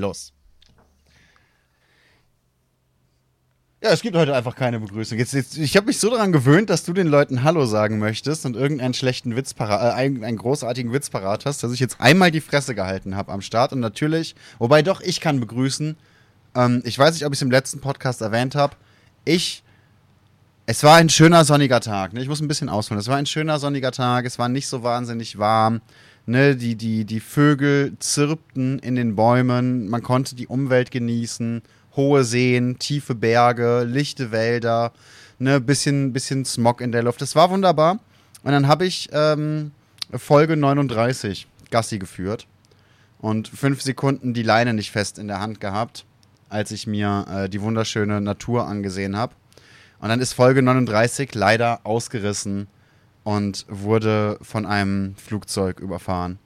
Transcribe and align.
Los. 0.00 0.32
Ja, 3.82 3.92
es 3.92 4.02
gibt 4.02 4.14
heute 4.14 4.34
einfach 4.36 4.56
keine 4.56 4.78
Begrüßung. 4.78 5.16
Jetzt, 5.16 5.32
jetzt, 5.32 5.56
ich 5.56 5.74
habe 5.74 5.86
mich 5.86 5.98
so 5.98 6.10
daran 6.10 6.32
gewöhnt, 6.32 6.68
dass 6.68 6.84
du 6.84 6.92
den 6.92 7.06
Leuten 7.06 7.44
Hallo 7.44 7.64
sagen 7.64 7.98
möchtest 7.98 8.44
und 8.44 8.54
irgendeinen 8.54 8.92
schlechten 8.92 9.36
Witz 9.36 9.54
parat, 9.54 9.80
äh, 9.80 9.94
einen, 9.94 10.22
einen 10.22 10.36
großartigen 10.36 10.92
Witz 10.92 11.08
parat 11.08 11.46
hast, 11.46 11.62
dass 11.62 11.72
ich 11.72 11.80
jetzt 11.80 11.98
einmal 11.98 12.30
die 12.30 12.42
Fresse 12.42 12.74
gehalten 12.74 13.16
habe 13.16 13.32
am 13.32 13.40
Start. 13.40 13.72
Und 13.72 13.80
natürlich, 13.80 14.34
wobei 14.58 14.82
doch, 14.82 15.00
ich 15.00 15.22
kann 15.22 15.40
begrüßen. 15.40 15.96
Ähm, 16.56 16.82
ich 16.84 16.98
weiß 16.98 17.14
nicht, 17.14 17.24
ob 17.24 17.32
ich 17.32 17.38
es 17.38 17.42
im 17.42 17.50
letzten 17.50 17.80
Podcast 17.80 18.20
erwähnt 18.20 18.54
habe. 18.54 18.76
Ich, 19.24 19.62
es 20.66 20.82
war 20.82 20.96
ein 20.96 21.08
schöner 21.08 21.46
sonniger 21.46 21.80
Tag. 21.80 22.12
Ne? 22.12 22.20
Ich 22.20 22.28
muss 22.28 22.42
ein 22.42 22.48
bisschen 22.48 22.68
ausholen. 22.68 23.00
Es 23.00 23.08
war 23.08 23.16
ein 23.16 23.24
schöner 23.24 23.58
sonniger 23.58 23.92
Tag. 23.92 24.26
Es 24.26 24.38
war 24.38 24.50
nicht 24.50 24.68
so 24.68 24.82
wahnsinnig 24.82 25.38
warm. 25.38 25.80
Ne? 26.26 26.56
Die, 26.56 26.76
die, 26.76 27.04
die 27.04 27.20
Vögel 27.20 27.96
zirpten 27.98 28.78
in 28.78 28.96
den 28.96 29.16
Bäumen. 29.16 29.88
Man 29.88 30.02
konnte 30.02 30.34
die 30.34 30.46
Umwelt 30.46 30.90
genießen 30.90 31.62
hohe 31.96 32.24
Seen, 32.24 32.78
tiefe 32.78 33.14
Berge, 33.14 33.84
lichte 33.84 34.30
Wälder, 34.30 34.92
ne, 35.38 35.60
bisschen, 35.60 36.12
bisschen 36.12 36.44
Smog 36.44 36.80
in 36.80 36.92
der 36.92 37.02
Luft. 37.02 37.20
Das 37.20 37.34
war 37.34 37.50
wunderbar. 37.50 37.98
Und 38.42 38.52
dann 38.52 38.68
habe 38.68 38.86
ich 38.86 39.08
ähm, 39.12 39.72
Folge 40.12 40.56
39 40.56 41.46
Gassi 41.70 41.98
geführt 41.98 42.46
und 43.18 43.48
fünf 43.48 43.82
Sekunden 43.82 44.34
die 44.34 44.42
Leine 44.42 44.74
nicht 44.74 44.90
fest 44.90 45.18
in 45.18 45.28
der 45.28 45.40
Hand 45.40 45.60
gehabt, 45.60 46.04
als 46.48 46.70
ich 46.70 46.86
mir 46.86 47.26
äh, 47.30 47.48
die 47.48 47.60
wunderschöne 47.60 48.20
Natur 48.20 48.66
angesehen 48.66 49.16
habe. 49.16 49.34
Und 50.00 50.08
dann 50.08 50.20
ist 50.20 50.32
Folge 50.32 50.62
39 50.62 51.34
leider 51.34 51.80
ausgerissen 51.84 52.66
und 53.24 53.66
wurde 53.68 54.38
von 54.42 54.66
einem 54.66 55.14
Flugzeug 55.16 55.80
überfahren. 55.80 56.38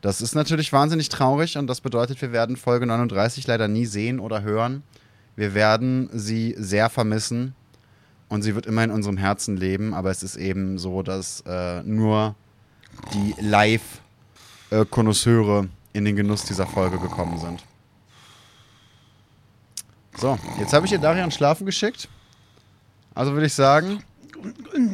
Das 0.00 0.20
ist 0.20 0.34
natürlich 0.34 0.72
wahnsinnig 0.72 1.10
traurig 1.10 1.58
und 1.58 1.66
das 1.66 1.80
bedeutet, 1.80 2.22
wir 2.22 2.30
werden 2.32 2.56
Folge 2.56 2.86
39 2.86 3.46
leider 3.46 3.68
nie 3.68 3.86
sehen 3.86 4.18
oder 4.18 4.42
hören. 4.42 4.82
Wir 5.36 5.54
werden 5.54 6.10
sie 6.12 6.56
sehr 6.58 6.90
vermissen 6.90 7.54
und 8.28 8.42
sie 8.42 8.54
wird 8.54 8.66
immer 8.66 8.84
in 8.84 8.90
unserem 8.90 9.16
Herzen 9.18 9.56
leben, 9.56 9.94
aber 9.94 10.10
es 10.10 10.22
ist 10.22 10.36
eben 10.36 10.78
so, 10.78 11.02
dass 11.02 11.42
äh, 11.46 11.82
nur 11.82 12.34
die 13.12 13.34
Live-Konnoisseure 13.40 15.68
in 15.92 16.04
den 16.04 16.14
Genuss 16.16 16.44
dieser 16.44 16.66
Folge 16.66 16.98
gekommen 16.98 17.38
sind. 17.38 17.64
So, 20.16 20.36
jetzt 20.58 20.72
habe 20.72 20.86
ich 20.86 20.92
dir 20.92 20.98
Darian 20.98 21.30
schlafen 21.30 21.66
geschickt. 21.66 22.08
Also 23.14 23.32
würde 23.32 23.46
ich 23.46 23.54
sagen, 23.54 24.02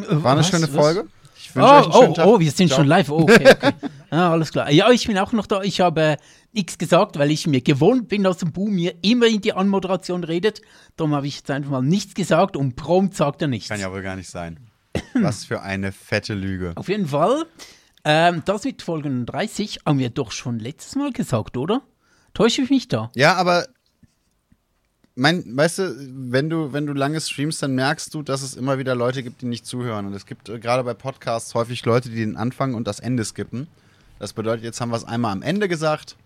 war 0.09 0.33
eine 0.33 0.41
was, 0.41 0.49
schöne 0.49 0.69
Folge. 0.69 1.07
Ich 1.57 1.63
oh, 1.63 2.15
oh, 2.17 2.23
oh, 2.25 2.41
wir 2.41 2.51
sind 2.51 2.69
Ciao. 2.69 2.81
schon 2.81 2.87
live. 2.87 3.11
Oh, 3.11 3.23
okay, 3.23 3.51
okay. 3.51 3.73
ah, 4.11 4.33
alles 4.33 4.53
klar. 4.53 4.71
Ja, 4.71 4.91
ich 4.91 5.07
bin 5.07 5.19
auch 5.19 5.33
noch 5.33 5.47
da. 5.47 5.63
Ich 5.63 5.81
habe 5.81 6.01
äh, 6.01 6.17
nichts 6.53 6.79
gesagt, 6.79 7.19
weil 7.19 7.31
ich 7.31 7.47
mir 7.47 7.61
gewohnt 7.61 8.09
bin, 8.09 8.23
dass 8.23 8.43
ein 8.43 8.53
Bu 8.53 8.69
mir 8.69 8.95
immer 9.03 9.27
in 9.27 9.41
die 9.41 9.53
Anmoderation 9.53 10.25
redet. 10.25 10.61
Darum 10.97 11.15
habe 11.15 11.27
ich 11.27 11.37
jetzt 11.37 11.51
einfach 11.51 11.71
mal 11.71 11.83
nichts 11.83 12.15
gesagt 12.15 12.57
und 12.57 12.77
prompt 12.77 13.15
sagt 13.15 13.43
er 13.43 13.49
nichts. 13.49 13.69
Kann 13.69 13.81
ja 13.81 13.91
wohl 13.91 14.03
gar 14.03 14.17
nicht 14.17 14.29
sein. 14.29 14.59
Was 15.15 15.45
für 15.45 15.63
eine 15.63 15.93
fette 15.93 16.35
Lüge. 16.35 16.73
Auf 16.75 16.89
jeden 16.89 17.07
Fall. 17.07 17.45
Ähm, 18.05 18.43
das 18.45 18.65
mit 18.65 18.83
Folge 18.83 19.11
30 19.25 19.81
haben 19.85 19.99
wir 19.99 20.11
doch 20.11 20.31
schon 20.31 20.59
letztes 20.59 20.95
Mal 20.95 21.13
gesagt, 21.13 21.57
oder? 21.57 21.83
Täusche 22.35 22.63
ich 22.63 22.71
mich 22.71 22.89
da? 22.89 23.11
Ja, 23.15 23.35
aber 23.35 23.67
mein, 25.17 25.57
weißt 25.57 25.79
du, 25.79 25.97
wenn 26.31 26.51
du, 26.51 26.73
wenn 26.75 26.87
du 26.87 26.93
lange 26.93 27.21
streamst, 27.21 27.63
dann 27.63 27.75
merkst 27.75 28.13
du, 28.15 28.23
dass 28.23 28.43
es 28.43 28.55
immer 28.55 28.79
wieder 28.79 28.95
Leute 28.95 29.23
gibt, 29.23 29.41
die 29.41 29.47
nicht 29.47 29.67
zuhören. 29.67 30.07
Und 30.07 30.15
es 30.15 30.27
gibt 30.27 30.49
äh, 30.49 30.59
gerade 30.59 30.85
bei 30.85 30.93
Podcasts 30.95 31.55
häufig 31.55 31.85
Leute, 31.87 32.11
die 32.11 32.17
den 32.17 32.37
Anfang 32.37 32.75
und 32.75 32.87
das 32.87 33.01
Ende 33.01 33.25
skippen. 33.25 33.67
Das 34.19 34.35
bedeutet, 34.35 34.63
jetzt 34.63 34.81
haben 34.81 34.91
wir 34.91 34.97
es 34.97 35.05
einmal 35.05 35.33
am 35.33 35.43
Ende 35.43 35.69
gesagt 35.69 36.17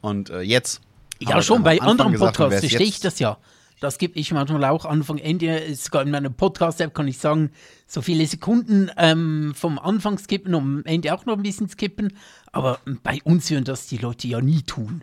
und 0.00 0.30
äh, 0.30 0.40
jetzt. 0.40 0.80
Ja, 1.18 1.42
schon 1.42 1.62
bei 1.62 1.80
anderen 1.80 2.14
Podcasts 2.14 2.60
verstehe 2.60 2.86
ich 2.86 3.00
das 3.00 3.18
ja. 3.18 3.38
Das 3.80 3.96
gebe 3.98 4.18
ich 4.18 4.30
manchmal 4.32 4.64
auch 4.66 4.84
Anfang, 4.84 5.18
Ende. 5.18 5.74
Sogar 5.74 6.02
in 6.02 6.10
meiner 6.10 6.30
Podcast-App 6.30 6.94
kann 6.94 7.08
ich 7.08 7.18
sagen, 7.18 7.50
so 7.86 8.02
viele 8.02 8.26
Sekunden 8.26 8.90
ähm, 8.98 9.52
vom 9.56 9.78
Anfang 9.78 10.18
skippen 10.18 10.54
und 10.54 10.62
am 10.62 10.82
Ende 10.84 11.14
auch 11.14 11.24
noch 11.26 11.36
ein 11.36 11.42
bisschen 11.42 11.68
skippen. 11.68 12.16
Aber 12.52 12.78
bei 13.02 13.20
uns 13.24 13.50
würden 13.50 13.64
das 13.64 13.86
die 13.86 13.96
Leute 13.96 14.28
ja 14.28 14.40
nie 14.40 14.62
tun. 14.62 15.02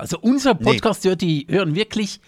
Also 0.00 0.18
unser 0.18 0.54
Podcast 0.54 1.04
nee. 1.04 1.16
die 1.16 1.46
hören 1.48 1.74
wirklich 1.74 2.20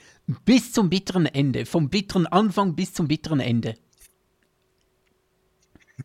bis 0.44 0.72
zum 0.72 0.90
bitteren 0.90 1.26
Ende. 1.26 1.66
Vom 1.66 1.88
bitteren 1.88 2.26
Anfang 2.26 2.74
bis 2.74 2.92
zum 2.92 3.08
bitteren 3.08 3.40
Ende. 3.40 3.74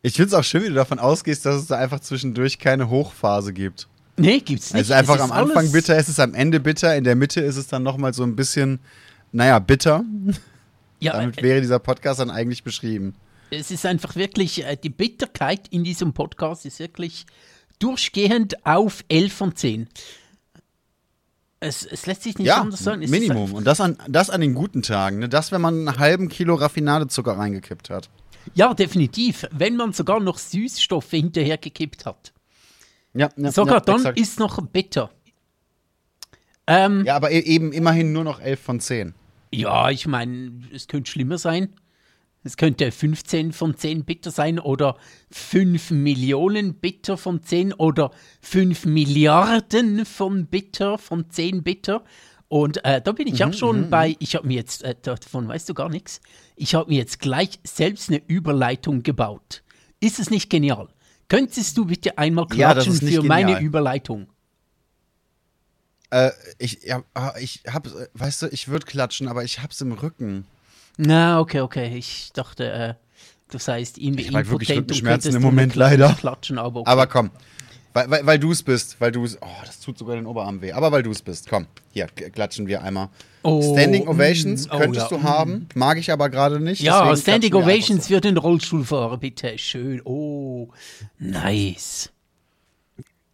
Ich 0.02 0.14
finde 0.14 0.28
es 0.28 0.34
auch 0.34 0.44
schön, 0.44 0.62
wie 0.62 0.68
du 0.68 0.74
davon 0.74 0.98
ausgehst, 0.98 1.44
dass 1.44 1.56
es 1.56 1.66
da 1.66 1.76
einfach 1.76 2.00
zwischendurch 2.00 2.58
keine 2.58 2.88
Hochphase 2.88 3.52
gibt. 3.52 3.88
Nee, 4.16 4.40
gibt's 4.40 4.72
nicht. 4.72 4.90
Also 4.90 4.94
einfach 4.94 5.20
am 5.20 5.32
Anfang 5.32 5.70
bitter, 5.70 5.96
ist 5.96 6.08
es 6.08 6.18
am 6.18 6.34
Ende 6.34 6.60
bitter, 6.60 6.96
in 6.96 7.04
der 7.04 7.14
Mitte 7.14 7.40
ist 7.40 7.56
es 7.56 7.68
dann 7.68 7.82
nochmal 7.82 8.14
so 8.14 8.24
ein 8.24 8.34
bisschen, 8.36 8.80
naja, 9.32 9.58
bitter. 9.58 10.04
Ja, 11.00 11.12
Damit 11.12 11.38
äh, 11.38 11.42
wäre 11.44 11.60
dieser 11.60 11.78
Podcast 11.78 12.18
dann 12.18 12.28
eigentlich 12.28 12.64
beschrieben. 12.64 13.14
Es 13.50 13.70
ist 13.70 13.86
einfach 13.86 14.16
wirklich, 14.16 14.64
äh, 14.64 14.76
die 14.76 14.90
Bitterkeit 14.90 15.68
in 15.68 15.84
diesem 15.84 16.12
Podcast 16.12 16.66
ist 16.66 16.80
wirklich 16.80 17.24
durchgehend 17.78 18.66
auf 18.66 19.04
11 19.08 19.32
von 19.32 19.54
10. 19.54 19.86
Es, 21.60 21.84
es, 21.84 22.06
lässt 22.06 22.22
sich 22.22 22.38
nicht 22.38 22.46
ja, 22.46 22.60
anders 22.60 22.84
sagen. 22.84 23.02
Es 23.02 23.10
Minimum. 23.10 23.52
Und 23.52 23.64
das 23.64 23.80
an, 23.80 23.98
das 24.08 24.30
an 24.30 24.40
den 24.40 24.54
guten 24.54 24.82
Tagen. 24.82 25.18
Ne? 25.18 25.28
Das, 25.28 25.50
wenn 25.50 25.60
man 25.60 25.88
einen 25.88 25.98
halben 25.98 26.28
Kilo 26.28 26.54
Raffinadezucker 26.54 27.32
reingekippt 27.32 27.90
hat. 27.90 28.08
Ja, 28.54 28.74
definitiv. 28.74 29.46
Wenn 29.50 29.76
man 29.76 29.92
sogar 29.92 30.20
noch 30.20 30.38
Süßstoffe 30.38 31.10
hinterhergekippt 31.10 32.06
hat. 32.06 32.32
Ja, 33.12 33.28
ja 33.36 33.50
sogar 33.50 33.76
ja, 33.76 33.80
dann 33.80 33.96
exakt. 33.96 34.20
ist 34.20 34.38
noch 34.38 34.60
bitter. 34.66 35.10
Ähm, 36.66 37.04
ja, 37.04 37.16
aber 37.16 37.30
e-, 37.30 37.40
eben 37.40 37.72
immerhin 37.72 38.12
nur 38.12 38.24
noch 38.24 38.40
11 38.40 38.60
von 38.60 38.80
10. 38.80 39.14
Ja, 39.50 39.90
ich 39.90 40.06
meine, 40.06 40.62
es 40.72 40.86
könnte 40.86 41.10
schlimmer 41.10 41.38
sein. 41.38 41.74
Es 42.44 42.56
könnte 42.56 42.90
15 42.90 43.52
von 43.52 43.76
10 43.76 44.04
Bitter 44.04 44.30
sein 44.30 44.58
oder 44.58 44.96
5 45.30 45.90
Millionen 45.90 46.74
Bitter 46.74 47.16
von 47.16 47.42
10 47.42 47.74
oder 47.74 48.10
5 48.40 48.86
Milliarden 48.86 50.04
von 50.06 50.46
Bitter 50.46 50.98
von 50.98 51.28
10 51.28 51.62
Bitter. 51.62 52.04
Und 52.48 52.82
äh, 52.84 53.02
da 53.02 53.12
bin 53.12 53.26
ich 53.26 53.40
mhm, 53.40 53.50
auch 53.50 53.54
schon 53.54 53.80
mhm, 53.82 53.90
bei, 53.90 54.10
mhm. 54.10 54.16
ich 54.20 54.34
habe 54.34 54.46
mir 54.46 54.54
jetzt, 54.54 54.82
äh, 54.82 54.94
davon 55.02 55.48
weißt 55.48 55.68
du 55.68 55.74
gar 55.74 55.90
nichts, 55.90 56.20
ich 56.56 56.74
habe 56.74 56.90
mir 56.90 56.96
jetzt 56.96 57.20
gleich 57.20 57.58
selbst 57.64 58.08
eine 58.08 58.22
Überleitung 58.26 59.02
gebaut. 59.02 59.62
Ist 60.00 60.18
es 60.18 60.30
nicht 60.30 60.48
genial? 60.48 60.88
Könntest 61.28 61.76
du 61.76 61.84
bitte 61.84 62.16
einmal 62.16 62.46
klatschen 62.46 62.94
ja, 62.94 62.98
für 63.00 63.22
genial. 63.22 63.26
meine 63.26 63.60
Überleitung? 63.60 64.28
Äh, 66.10 66.30
ich, 66.58 66.82
ja, 66.84 67.02
ah, 67.12 67.34
ich 67.38 67.62
hab, 67.66 67.86
weißt 68.14 68.42
du, 68.42 68.46
ich 68.46 68.68
würde 68.68 68.86
klatschen, 68.86 69.28
aber 69.28 69.44
ich 69.44 69.62
hab's 69.62 69.80
im 69.82 69.92
Rücken. 69.92 70.46
Na, 70.98 71.40
okay, 71.40 71.60
okay. 71.60 71.96
Ich 71.96 72.30
dachte, 72.34 72.70
äh, 72.70 72.94
das 73.50 73.68
heißt, 73.68 73.98
irgendwie 73.98 74.24
ich 74.24 74.34
halt 74.34 74.50
wirklich 74.50 74.70
Rückenschmerzen 74.70 75.34
im 75.34 75.42
Moment 75.42 75.74
leider. 75.74 76.12
Klatschen, 76.18 76.58
aber, 76.58 76.80
okay. 76.80 76.90
aber 76.90 77.06
komm, 77.06 77.30
weil, 77.94 78.10
weil, 78.10 78.26
weil 78.26 78.38
du 78.38 78.50
es 78.50 78.62
bist, 78.62 79.00
weil 79.00 79.12
du 79.12 79.24
es. 79.24 79.38
Oh, 79.40 79.46
das 79.64 79.80
tut 79.80 79.96
sogar 79.96 80.16
den 80.16 80.26
Oberarm 80.26 80.60
weh. 80.60 80.72
Aber 80.72 80.92
weil 80.92 81.02
du 81.02 81.10
es 81.10 81.22
bist. 81.22 81.48
Komm, 81.48 81.66
hier 81.92 82.06
klatschen 82.06 82.66
wir 82.66 82.82
einmal. 82.82 83.08
Oh, 83.42 83.62
Standing 83.72 84.06
Ovations 84.08 84.66
mm, 84.66 84.70
oh, 84.72 84.78
könntest 84.78 85.10
ja, 85.10 85.16
du 85.16 85.22
haben, 85.22 85.68
mag 85.74 85.98
ich 85.98 86.12
aber 86.12 86.28
gerade 86.28 86.60
nicht. 86.60 86.82
Ja, 86.82 87.16
Standing 87.16 87.54
Ovations 87.54 88.06
so. 88.06 88.14
für 88.14 88.20
den 88.20 88.36
Rollstuhlfahrer, 88.36 89.18
bitte. 89.18 89.56
Schön. 89.56 90.02
Oh, 90.04 90.68
nice. 91.18 92.10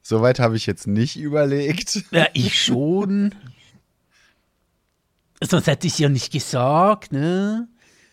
Soweit 0.02 0.38
habe 0.38 0.56
ich 0.56 0.66
jetzt 0.66 0.86
nicht 0.86 1.16
überlegt. 1.16 2.04
Ja, 2.10 2.28
ich 2.34 2.62
schon. 2.62 3.34
Sonst 5.44 5.66
hätte 5.66 5.86
ich 5.86 5.92
es 5.94 5.98
ja 5.98 6.08
nicht 6.08 6.32
gesagt, 6.32 7.12
ne? 7.12 7.68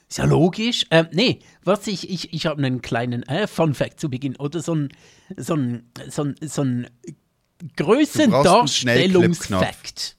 Ist 0.09 0.18
ja 0.18 0.25
logisch. 0.25 0.86
Ähm, 0.92 1.08
nee, 1.14 1.40
was 1.64 1.88
ich, 1.88 2.09
ich, 2.09 2.34
ich 2.34 2.46
habe 2.46 2.62
einen 2.62 2.81
kleinen 2.81 3.24
äh, 3.24 3.47
Fun-Fact 3.47 3.97
zu 4.00 4.09
Beginn 4.09 4.36
oder 4.36 4.62
so 4.62 4.75
ein, 4.75 4.90
so 5.38 5.56
ein, 5.56 5.90
so 6.09 6.25
ein, 6.25 6.36
so 6.41 6.64
ein 6.64 6.90
Größendarstellungsfakt. 7.78 10.18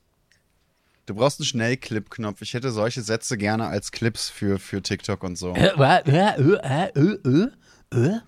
Du 1.05 1.15
brauchst 1.15 1.41
einen 1.41 1.47
Schnellclip-Knopf. 1.47 2.41
Ich 2.41 2.55
hätte 2.55 2.71
solche 2.71 3.03
Sätze 3.03 3.37
gerne 3.37 3.67
als 3.67 3.93
Clips 3.93 4.31
für, 4.31 4.59
für 4.59 4.81
TikTok 4.81 5.23
und 5.25 5.37
so. 5.37 5.55
Äh, 5.55 5.73
äh, 5.77 6.01
äh, 6.07 6.39
äh, 6.39 6.89
äh, 6.95 7.49
äh. 7.93 8.21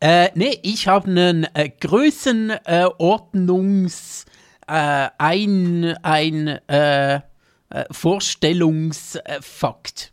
Äh, 0.00 0.30
nee, 0.34 0.58
ich 0.62 0.88
habe 0.88 1.08
einen 1.08 1.46
äh, 1.54 1.70
Größenordnungs 1.70 4.26
äh, 4.66 5.08
ein, 5.16 5.96
ein 6.02 6.58
äh, 7.74 7.84
Vorstellungsfakt. 7.90 10.12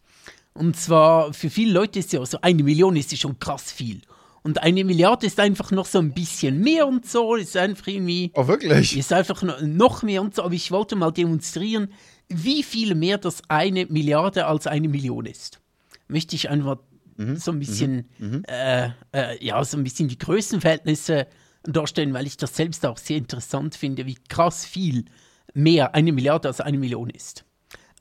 Und 0.53 0.75
zwar 0.75 1.33
für 1.33 1.49
viele 1.49 1.71
Leute 1.73 1.99
ist 1.99 2.11
ja 2.11 2.25
so, 2.25 2.39
eine 2.41 2.63
Million 2.63 2.95
ist 2.95 3.11
ja 3.11 3.17
schon 3.17 3.39
krass 3.39 3.71
viel. 3.71 4.01
Und 4.43 4.63
eine 4.63 4.83
Milliarde 4.83 5.27
ist 5.27 5.39
einfach 5.39 5.69
noch 5.69 5.85
so 5.85 5.99
ein 5.99 6.13
bisschen 6.13 6.61
mehr 6.61 6.87
und 6.87 7.07
so, 7.07 7.35
ist 7.35 7.55
einfach 7.55 7.85
irgendwie. 7.85 8.31
Oh, 8.33 8.47
wirklich? 8.47 8.97
Ist 8.97 9.13
einfach 9.13 9.43
noch 9.61 10.01
mehr 10.01 10.23
und 10.23 10.33
so. 10.33 10.41
Aber 10.41 10.55
ich 10.55 10.71
wollte 10.71 10.95
mal 10.95 11.11
demonstrieren, 11.11 11.93
wie 12.27 12.63
viel 12.63 12.95
mehr 12.95 13.19
das 13.19 13.43
eine 13.47 13.85
Milliarde 13.85 14.47
als 14.47 14.65
eine 14.65 14.89
Million 14.89 15.27
ist. 15.27 15.61
Möchte 16.07 16.35
ich 16.35 16.49
einfach 16.49 16.77
mhm. 17.17 17.35
so 17.35 17.51
ein 17.51 17.59
bisschen, 17.59 18.09
mhm. 18.17 18.27
mhm. 18.27 18.43
äh, 18.47 18.89
äh, 19.13 19.45
ja, 19.45 19.63
so 19.63 19.77
ein 19.77 19.83
bisschen 19.83 20.07
die 20.07 20.17
Größenverhältnisse 20.17 21.27
darstellen, 21.63 22.15
weil 22.15 22.25
ich 22.25 22.37
das 22.37 22.55
selbst 22.55 22.83
auch 22.87 22.97
sehr 22.97 23.17
interessant 23.17 23.75
finde, 23.75 24.07
wie 24.07 24.17
krass 24.29 24.65
viel 24.65 25.05
mehr, 25.53 25.93
eine 25.93 26.11
Milliarde 26.11 26.47
als 26.47 26.59
eine 26.59 26.79
Million 26.79 27.11
ist. 27.11 27.45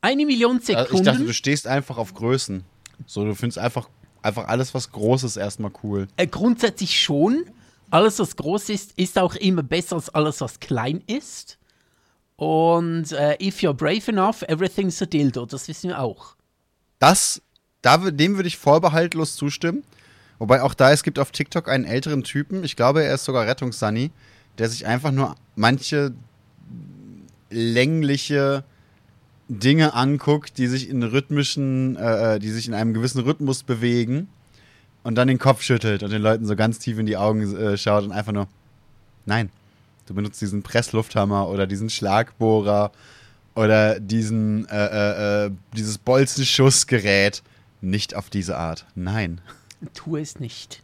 Eine 0.00 0.26
Million 0.26 0.61
Sekunden. 0.61 0.97
ich 0.97 1.02
dachte, 1.02 1.25
du 1.25 1.32
stehst 1.32 1.67
einfach 1.67 1.99
auf 1.99 2.14
Größen. 2.14 2.64
So, 3.06 3.25
du 3.25 3.35
findest 3.35 3.58
einfach, 3.58 3.88
einfach 4.23 4.49
alles, 4.49 4.75
was 4.75 4.93
groß 4.93 5.25
ist, 5.25 5.37
erstmal 5.37 5.73
cool. 5.82 6.08
Äh, 6.17 6.26
grundsätzlich 6.26 7.00
schon. 7.00 7.44
Alles, 7.91 8.19
was 8.19 8.37
groß 8.37 8.69
ist, 8.70 8.93
ist 8.97 9.19
auch 9.19 9.35
immer 9.35 9.62
besser 9.62 9.97
als 9.97 10.08
alles, 10.11 10.41
was 10.41 10.61
klein 10.61 11.02
ist. 11.06 11.58
Und 12.37 13.12
äh, 13.12 13.37
if 13.41 13.61
you're 13.61 13.75
brave 13.75 14.11
enough, 14.11 14.43
everything's 14.43 15.02
a 15.02 15.06
dildo. 15.06 15.44
Das 15.44 15.69
wissen 15.69 15.88
wir 15.88 16.00
auch. 16.00 16.37
Das, 16.99 17.43
da, 17.82 17.97
dem 17.99 18.37
würde 18.37 18.49
ich 18.49 18.56
vorbehaltlos 18.56 19.37
zustimmen. 19.37 19.82
Wobei 20.38 20.62
auch 20.62 20.73
da, 20.73 20.91
es 20.91 21.02
gibt 21.02 21.19
auf 21.19 21.32
TikTok 21.32 21.69
einen 21.69 21.85
älteren 21.85 22.25
Typen, 22.25 22.64
ich 22.64 22.75
glaube, 22.75 23.05
er 23.05 23.14
ist 23.14 23.26
sogar 23.26 23.47
Rettungssunny, 23.47 24.11
der 24.56 24.70
sich 24.70 24.87
einfach 24.87 25.11
nur 25.11 25.35
manche 25.55 26.14
längliche 27.50 28.64
Dinge 29.50 29.94
anguckt, 29.94 30.58
die 30.58 30.69
sich 30.69 30.88
in 30.88 31.02
rhythmischen, 31.02 31.97
äh, 31.97 32.37
äh, 32.37 32.38
die 32.38 32.50
sich 32.50 32.69
in 32.69 32.75
einem 32.75 32.94
gewissen 32.94 33.20
Rhythmus 33.20 33.62
bewegen 33.64 34.29
und 35.02 35.17
dann 35.17 35.29
den 35.29 35.38
Kopf 35.38 35.62
schüttelt 35.62 36.02
und 36.02 36.11
den 36.11 36.23
Leuten 36.23 36.47
so 36.47 36.55
ganz 36.56 36.79
tief 36.79 36.99
in 36.99 37.06
die 37.06 37.17
Augen 37.17 37.56
äh, 37.56 37.76
schaut 37.76 38.05
und 38.05 38.12
einfach 38.12 38.32
nur, 38.32 38.47
nein, 39.26 39.50
du 40.06 40.14
benutzt 40.14 40.41
diesen 40.41 40.62
Presslufthammer 40.62 41.49
oder 41.49 41.67
diesen 41.67 41.91
Schlagbohrer 41.91 42.93
oder 43.56 43.99
diesen, 43.99 44.69
äh, 44.69 44.87
äh, 44.87 45.47
äh, 45.47 45.50
dieses 45.76 45.99
Bolzenschussgerät 45.99 47.43
nicht 47.81 48.14
auf 48.14 48.31
diese 48.31 48.56
Art. 48.56 48.87
Nein. 48.94 49.41
Tu 49.94 50.17
es 50.17 50.38
nicht. 50.38 50.82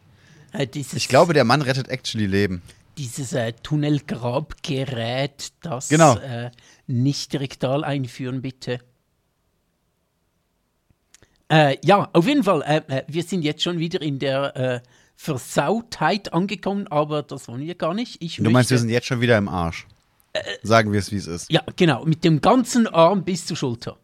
Äh, 0.53 0.67
dieses, 0.67 0.95
Ich 0.95 1.09
glaube, 1.09 1.35
der 1.35 1.45
Mann 1.45 1.63
rettet 1.63 1.89
actually 1.89 2.27
Leben. 2.27 2.63
dieses 2.99 3.37
Tunnelgrabgerät, 3.63 5.53
das 5.63 5.89
Genau. 5.89 6.17
Äh, 6.89 6.93
nicht 6.93 7.35
rektal 7.35 7.85
einführen, 7.85 8.43
bitte. 8.43 8.81
Äh, 11.49 11.77
ja, 11.85 12.09
auf 12.13 12.27
jeden 12.27 12.43
Fall. 12.43 12.63
Äh, 12.63 12.83
äh, 12.89 13.05
wir 13.07 13.23
sind 13.23 13.43
jetzt 13.43 13.63
schon 13.63 13.79
wieder 13.79 14.03
in 14.03 14.19
der 14.19 14.57
äh, 14.57 14.81
Versautheit 15.15 16.33
angekommen, 16.33 16.87
aber 16.89 17.23
das 17.23 17.47
wollen 17.49 17.61
wir 17.63 17.75
gar 17.77 17.95
nicht. 17.95 18.21
Ich 18.23 18.37
Du 18.37 18.43
meinst, 18.45 18.71
wir 18.71 18.75
möchte- 18.75 18.79
sind 18.79 18.89
jetzt 18.91 19.07
schon 19.07 19.21
wieder 19.21 19.39
im 19.39 19.49
Arsch. 19.49 19.87
Sagen 20.63 20.93
wir 20.93 20.99
es, 20.99 21.11
wie 21.13 21.17
es 21.17 21.27
ist. 21.27 21.51
Ja, 21.51 21.63
genau, 21.77 22.05
mit 22.05 22.23
dem 22.23 22.43
ganzen 22.43 22.87
Arm 22.87 23.25
bis 23.25 23.47
zur 23.47 23.57
Schulter. 23.57 23.97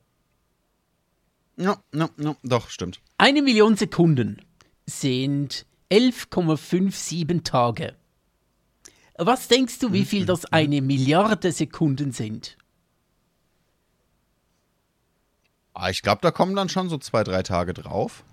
Ja, 1.59 1.77
ja, 1.95 2.09
ja, 2.17 2.35
doch, 2.43 2.71
stimmt. 2.71 3.01
Eine 3.19 3.43
Million 3.43 3.77
Sekunden 3.77 4.41
sind 4.87 5.67
11,57 5.91 7.45
Tage. 7.45 7.95
Was 9.19 9.49
denkst 9.49 9.79
du, 9.81 9.93
wie 9.93 10.07
viel 10.07 10.25
das 10.25 10.47
eine 10.47 10.81
Milliarde 10.81 11.53
Sekunden 11.53 12.13
sind? 12.13 12.57
Ah, 15.75 15.91
ich 15.91 16.03
glaube, 16.03 16.21
da 16.23 16.31
kommen 16.31 16.55
dann 16.55 16.69
schon 16.69 16.89
so 16.89 16.99
zwei, 16.99 17.25
drei 17.25 17.43
Tage 17.43 17.73
drauf. 17.75 18.25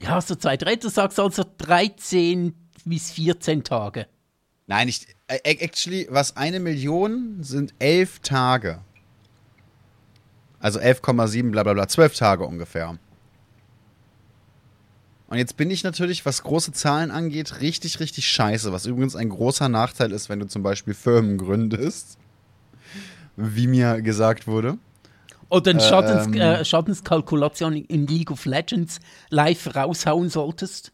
Ja, 0.00 0.20
so 0.20 0.36
zwei, 0.36 0.56
drei, 0.56 0.76
du 0.76 0.88
sagst 0.88 1.18
also 1.18 1.44
13 1.58 2.54
bis 2.84 3.10
14 3.10 3.64
Tage. 3.64 4.06
Nein, 4.66 4.88
ich, 4.88 5.06
äh, 5.26 5.38
actually, 5.44 6.06
was 6.10 6.36
eine 6.36 6.60
Million 6.60 7.42
sind 7.42 7.74
elf 7.78 8.20
Tage. 8.20 8.80
Also 10.60 10.78
11,7 10.78 11.50
bla 11.50 11.62
bla 11.62 11.72
bla, 11.72 11.88
zwölf 11.88 12.14
Tage 12.14 12.44
ungefähr. 12.44 12.98
Und 15.28 15.36
jetzt 15.36 15.56
bin 15.56 15.70
ich 15.70 15.84
natürlich, 15.84 16.24
was 16.24 16.42
große 16.42 16.72
Zahlen 16.72 17.10
angeht, 17.10 17.60
richtig, 17.60 18.00
richtig 18.00 18.26
scheiße. 18.28 18.72
Was 18.72 18.86
übrigens 18.86 19.14
ein 19.14 19.28
großer 19.28 19.68
Nachteil 19.68 20.12
ist, 20.12 20.28
wenn 20.28 20.40
du 20.40 20.46
zum 20.46 20.62
Beispiel 20.62 20.94
Firmen 20.94 21.36
gründest. 21.36 22.18
Wie 23.36 23.66
mir 23.66 24.00
gesagt 24.00 24.46
wurde. 24.46 24.78
Oder 25.50 25.70
eine 25.70 25.80
Schadens 25.80 26.26
Ähm. 26.26 26.34
äh, 26.34 26.64
Schadenskalkulation 26.64 27.74
in 27.74 28.06
League 28.06 28.30
of 28.30 28.44
Legends 28.44 29.00
live 29.30 29.74
raushauen 29.74 30.28
solltest. 30.28 30.92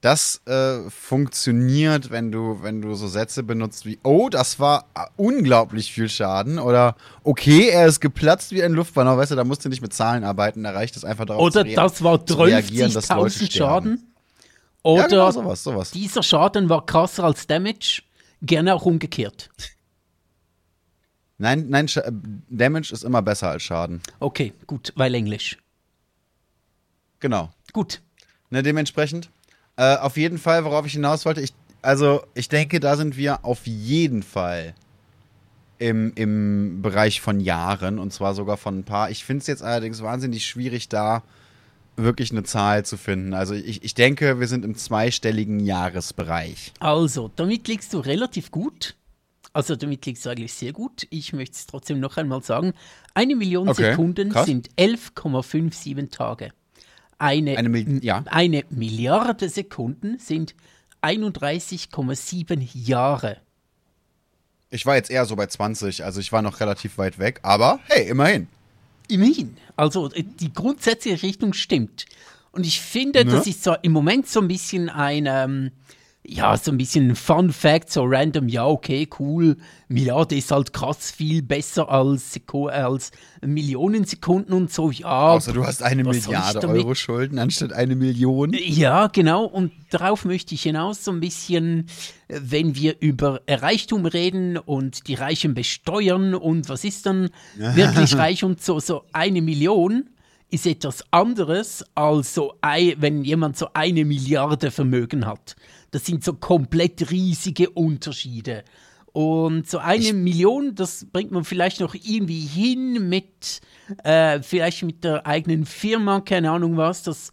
Das 0.00 0.40
äh, 0.46 0.88
funktioniert, 0.90 2.12
wenn 2.12 2.30
du, 2.30 2.62
wenn 2.62 2.80
du 2.80 2.94
so 2.94 3.08
Sätze 3.08 3.42
benutzt 3.42 3.84
wie, 3.84 3.98
oh, 4.04 4.28
das 4.28 4.60
war 4.60 4.84
äh, 4.94 5.00
unglaublich 5.16 5.92
viel 5.92 6.08
Schaden 6.08 6.60
oder 6.60 6.94
okay, 7.24 7.68
er 7.68 7.86
ist 7.88 7.98
geplatzt 7.98 8.52
wie 8.52 8.62
ein 8.62 8.74
Luftballon, 8.74 9.18
weißt 9.18 9.32
du, 9.32 9.36
da 9.36 9.42
musst 9.42 9.64
du 9.64 9.68
nicht 9.68 9.82
mit 9.82 9.92
Zahlen 9.92 10.22
arbeiten, 10.22 10.62
da 10.62 10.70
reicht 10.70 10.96
es 10.96 11.04
einfach 11.04 11.24
darauf 11.24 11.42
Oder 11.42 11.66
zu 11.66 11.74
das 11.74 12.04
war 12.04 12.24
zu 12.24 12.34
reagieren, 12.34 12.92
dass 12.92 13.08
Leute 13.08 13.34
30.000 13.34 13.50
sterben. 13.50 13.50
Schaden. 13.50 14.14
Oder 14.84 15.02
ja, 15.02 15.06
genau, 15.08 15.30
sowas, 15.32 15.64
sowas. 15.64 15.90
dieser 15.90 16.22
Schaden 16.22 16.68
war 16.68 16.86
krasser 16.86 17.24
als 17.24 17.48
Damage. 17.48 18.02
Gerne 18.40 18.76
auch 18.76 18.86
umgekehrt. 18.86 19.50
Nein, 21.38 21.66
nein, 21.68 21.86
Scha- 21.86 22.00
äh, 22.02 22.12
Damage 22.50 22.92
ist 22.92 23.04
immer 23.04 23.22
besser 23.22 23.50
als 23.50 23.62
Schaden. 23.62 24.00
Okay, 24.20 24.52
gut, 24.66 24.92
weil 24.96 25.14
Englisch. 25.14 25.56
Genau. 27.20 27.50
Gut. 27.72 28.02
Ne, 28.50 28.62
dementsprechend. 28.62 29.30
Äh, 29.76 29.96
auf 29.96 30.16
jeden 30.16 30.38
Fall, 30.38 30.64
worauf 30.64 30.86
ich 30.86 30.92
hinaus 30.92 31.24
wollte, 31.24 31.40
ich, 31.40 31.52
also 31.82 32.22
ich 32.34 32.48
denke, 32.48 32.80
da 32.80 32.96
sind 32.96 33.16
wir 33.16 33.44
auf 33.44 33.66
jeden 33.66 34.22
Fall 34.22 34.74
im, 35.78 36.12
im 36.16 36.82
Bereich 36.82 37.20
von 37.20 37.38
Jahren 37.40 37.98
und 38.00 38.12
zwar 38.12 38.34
sogar 38.34 38.56
von 38.56 38.78
ein 38.80 38.84
paar. 38.84 39.10
Ich 39.10 39.24
finde 39.24 39.42
es 39.42 39.46
jetzt 39.46 39.62
allerdings 39.62 40.02
wahnsinnig 40.02 40.44
schwierig, 40.46 40.88
da 40.88 41.22
wirklich 41.96 42.30
eine 42.32 42.42
Zahl 42.44 42.84
zu 42.84 42.96
finden. 42.96 43.34
Also 43.34 43.54
ich, 43.54 43.84
ich 43.84 43.94
denke, 43.94 44.40
wir 44.40 44.48
sind 44.48 44.64
im 44.64 44.74
zweistelligen 44.76 45.60
Jahresbereich. 45.60 46.72
Also, 46.80 47.30
damit 47.36 47.68
liegst 47.68 47.92
du 47.92 47.98
relativ 47.98 48.50
gut. 48.50 48.96
Also, 49.52 49.76
damit 49.76 50.04
liegst 50.06 50.24
du 50.26 50.30
eigentlich 50.30 50.52
sehr 50.52 50.72
gut. 50.72 51.06
Ich 51.10 51.32
möchte 51.32 51.54
es 51.56 51.66
trotzdem 51.66 52.00
noch 52.00 52.16
einmal 52.16 52.42
sagen. 52.42 52.74
Eine 53.14 53.34
Million 53.34 53.68
Okay, 53.68 53.90
Sekunden 53.90 54.30
krass. 54.30 54.46
sind 54.46 54.68
11,57 54.76 56.10
Tage. 56.10 56.50
Eine, 57.18 57.56
Eine 57.58 57.68
Mil- 57.68 58.04
ja. 58.04 58.22
eine 58.26 58.64
Milliarde 58.70 59.48
Sekunden 59.48 60.18
sind 60.18 60.54
31,7 61.02 62.68
Jahre. 62.74 63.38
Ich 64.70 64.84
war 64.86 64.96
jetzt 64.96 65.10
eher 65.10 65.24
so 65.24 65.34
bei 65.34 65.46
20, 65.46 66.04
also 66.04 66.20
ich 66.20 66.30
war 66.30 66.42
noch 66.42 66.60
relativ 66.60 66.98
weit 66.98 67.18
weg, 67.18 67.40
aber 67.42 67.80
hey, 67.86 68.08
immerhin. 68.08 68.48
Immerhin. 69.08 69.56
Also 69.76 70.10
äh, 70.12 70.22
die 70.22 70.52
grundsätzliche 70.52 71.22
Richtung 71.26 71.54
stimmt. 71.54 72.04
Und 72.52 72.66
ich 72.66 72.80
finde, 72.80 73.24
Ne? 73.24 73.32
das 73.32 73.46
ist 73.46 73.64
so 73.64 73.74
im 73.82 73.92
Moment 73.92 74.28
so 74.28 74.40
ein 74.40 74.48
bisschen 74.48 74.88
ein, 74.90 75.24
ähm, 75.26 75.70
ja, 76.28 76.56
so 76.58 76.70
ein 76.70 76.76
bisschen 76.76 77.16
Fun 77.16 77.50
Fact, 77.52 77.90
so 77.90 78.04
random, 78.04 78.48
ja, 78.48 78.66
okay, 78.66 79.08
cool. 79.18 79.56
Milliarde 79.88 80.36
ist 80.36 80.50
halt 80.50 80.74
krass 80.74 81.10
viel 81.10 81.42
besser 81.42 81.88
als, 81.88 82.34
Seko 82.34 82.66
als 82.66 83.12
Millionen 83.40 84.04
Sekunden 84.04 84.52
und 84.52 84.70
so, 84.70 84.90
ja. 84.90 85.30
Außer 85.30 85.54
du 85.54 85.64
hast 85.64 85.82
eine 85.82 86.04
Milliarde? 86.04 86.68
Euro 86.68 86.94
Schulden 86.94 87.38
anstatt 87.38 87.72
eine 87.72 87.96
Million. 87.96 88.52
Ja, 88.52 89.06
genau. 89.06 89.44
Und 89.44 89.72
darauf 89.90 90.26
möchte 90.26 90.54
ich 90.54 90.62
hinaus 90.62 91.02
so 91.02 91.12
ein 91.12 91.20
bisschen, 91.20 91.86
wenn 92.28 92.74
wir 92.74 92.96
über 93.00 93.40
Reichtum 93.48 94.04
reden 94.04 94.58
und 94.58 95.08
die 95.08 95.14
Reichen 95.14 95.54
besteuern 95.54 96.34
und 96.34 96.68
was 96.68 96.84
ist 96.84 97.06
dann 97.06 97.30
wirklich 97.56 98.14
reich 98.16 98.44
und 98.44 98.62
so, 98.62 98.80
so 98.80 99.04
eine 99.12 99.40
Million 99.40 100.10
ist 100.50 100.66
etwas 100.66 101.04
anderes 101.10 101.84
als 101.94 102.34
so, 102.34 102.54
wenn 102.62 103.24
jemand 103.24 103.56
so 103.56 103.68
eine 103.74 104.04
Milliarde 104.04 104.70
Vermögen 104.70 105.26
hat. 105.26 105.56
Das 105.90 106.04
sind 106.04 106.24
so 106.24 106.34
komplett 106.34 107.10
riesige 107.10 107.70
Unterschiede. 107.70 108.64
Und 109.12 109.68
so 109.68 109.78
eine 109.78 110.12
Million, 110.12 110.74
das 110.74 111.06
bringt 111.10 111.32
man 111.32 111.44
vielleicht 111.44 111.80
noch 111.80 111.94
irgendwie 111.94 112.42
hin 112.42 113.08
mit, 113.08 113.60
äh, 114.04 114.40
vielleicht 114.42 114.82
mit 114.82 115.02
der 115.02 115.26
eigenen 115.26 115.64
Firma, 115.64 116.20
keine 116.20 116.50
Ahnung 116.50 116.76
was, 116.76 117.02
das 117.02 117.32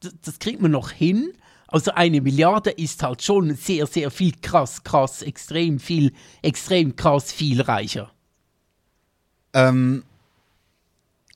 das, 0.00 0.14
das 0.22 0.38
kriegt 0.38 0.60
man 0.60 0.70
noch 0.70 0.90
hin. 0.90 1.32
Also 1.66 1.92
eine 1.92 2.20
Milliarde 2.20 2.70
ist 2.70 3.02
halt 3.02 3.22
schon 3.22 3.54
sehr, 3.54 3.86
sehr 3.86 4.10
viel 4.10 4.32
krass, 4.40 4.82
krass, 4.84 5.22
extrem 5.22 5.78
viel, 5.78 6.12
extrem 6.40 6.96
krass 6.96 7.30
viel 7.30 7.60
reicher. 7.60 8.10
Ähm, 9.52 10.04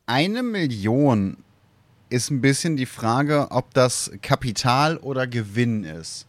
eine 0.06 0.42
Million 0.42 1.41
ist 2.12 2.30
ein 2.30 2.42
bisschen 2.42 2.76
die 2.76 2.86
Frage, 2.86 3.46
ob 3.50 3.72
das 3.72 4.12
Kapital 4.20 4.98
oder 4.98 5.26
Gewinn 5.26 5.82
ist. 5.84 6.26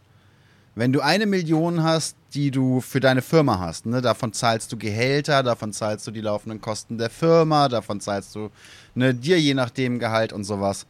Wenn 0.74 0.92
du 0.92 1.00
eine 1.00 1.26
Million 1.26 1.82
hast, 1.82 2.16
die 2.32 2.50
du 2.50 2.80
für 2.80 3.00
deine 3.00 3.20
Firma 3.20 3.60
hast, 3.60 3.84
ne, 3.84 4.00
davon 4.00 4.32
zahlst 4.32 4.72
du 4.72 4.78
Gehälter, 4.78 5.42
davon 5.42 5.72
zahlst 5.72 6.06
du 6.06 6.10
die 6.10 6.22
laufenden 6.22 6.60
Kosten 6.60 6.96
der 6.96 7.10
Firma, 7.10 7.68
davon 7.68 8.00
zahlst 8.00 8.34
du 8.34 8.50
ne, 8.94 9.14
dir 9.14 9.38
je 9.38 9.52
nachdem 9.52 9.98
Gehalt 9.98 10.32
und 10.32 10.44
sowas, 10.44 10.86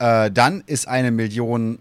äh, 0.00 0.30
dann 0.30 0.64
ist 0.66 0.88
eine 0.88 1.12
Million 1.12 1.78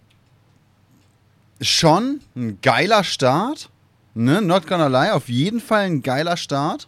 schon 1.59 2.21
ein 2.35 2.59
geiler 2.61 3.03
Start. 3.03 3.69
Ne, 4.13 4.41
not 4.41 4.67
gonna 4.67 4.87
lie, 4.87 5.11
auf 5.11 5.29
jeden 5.29 5.59
Fall 5.59 5.85
ein 5.85 6.03
geiler 6.03 6.37
Start. 6.37 6.87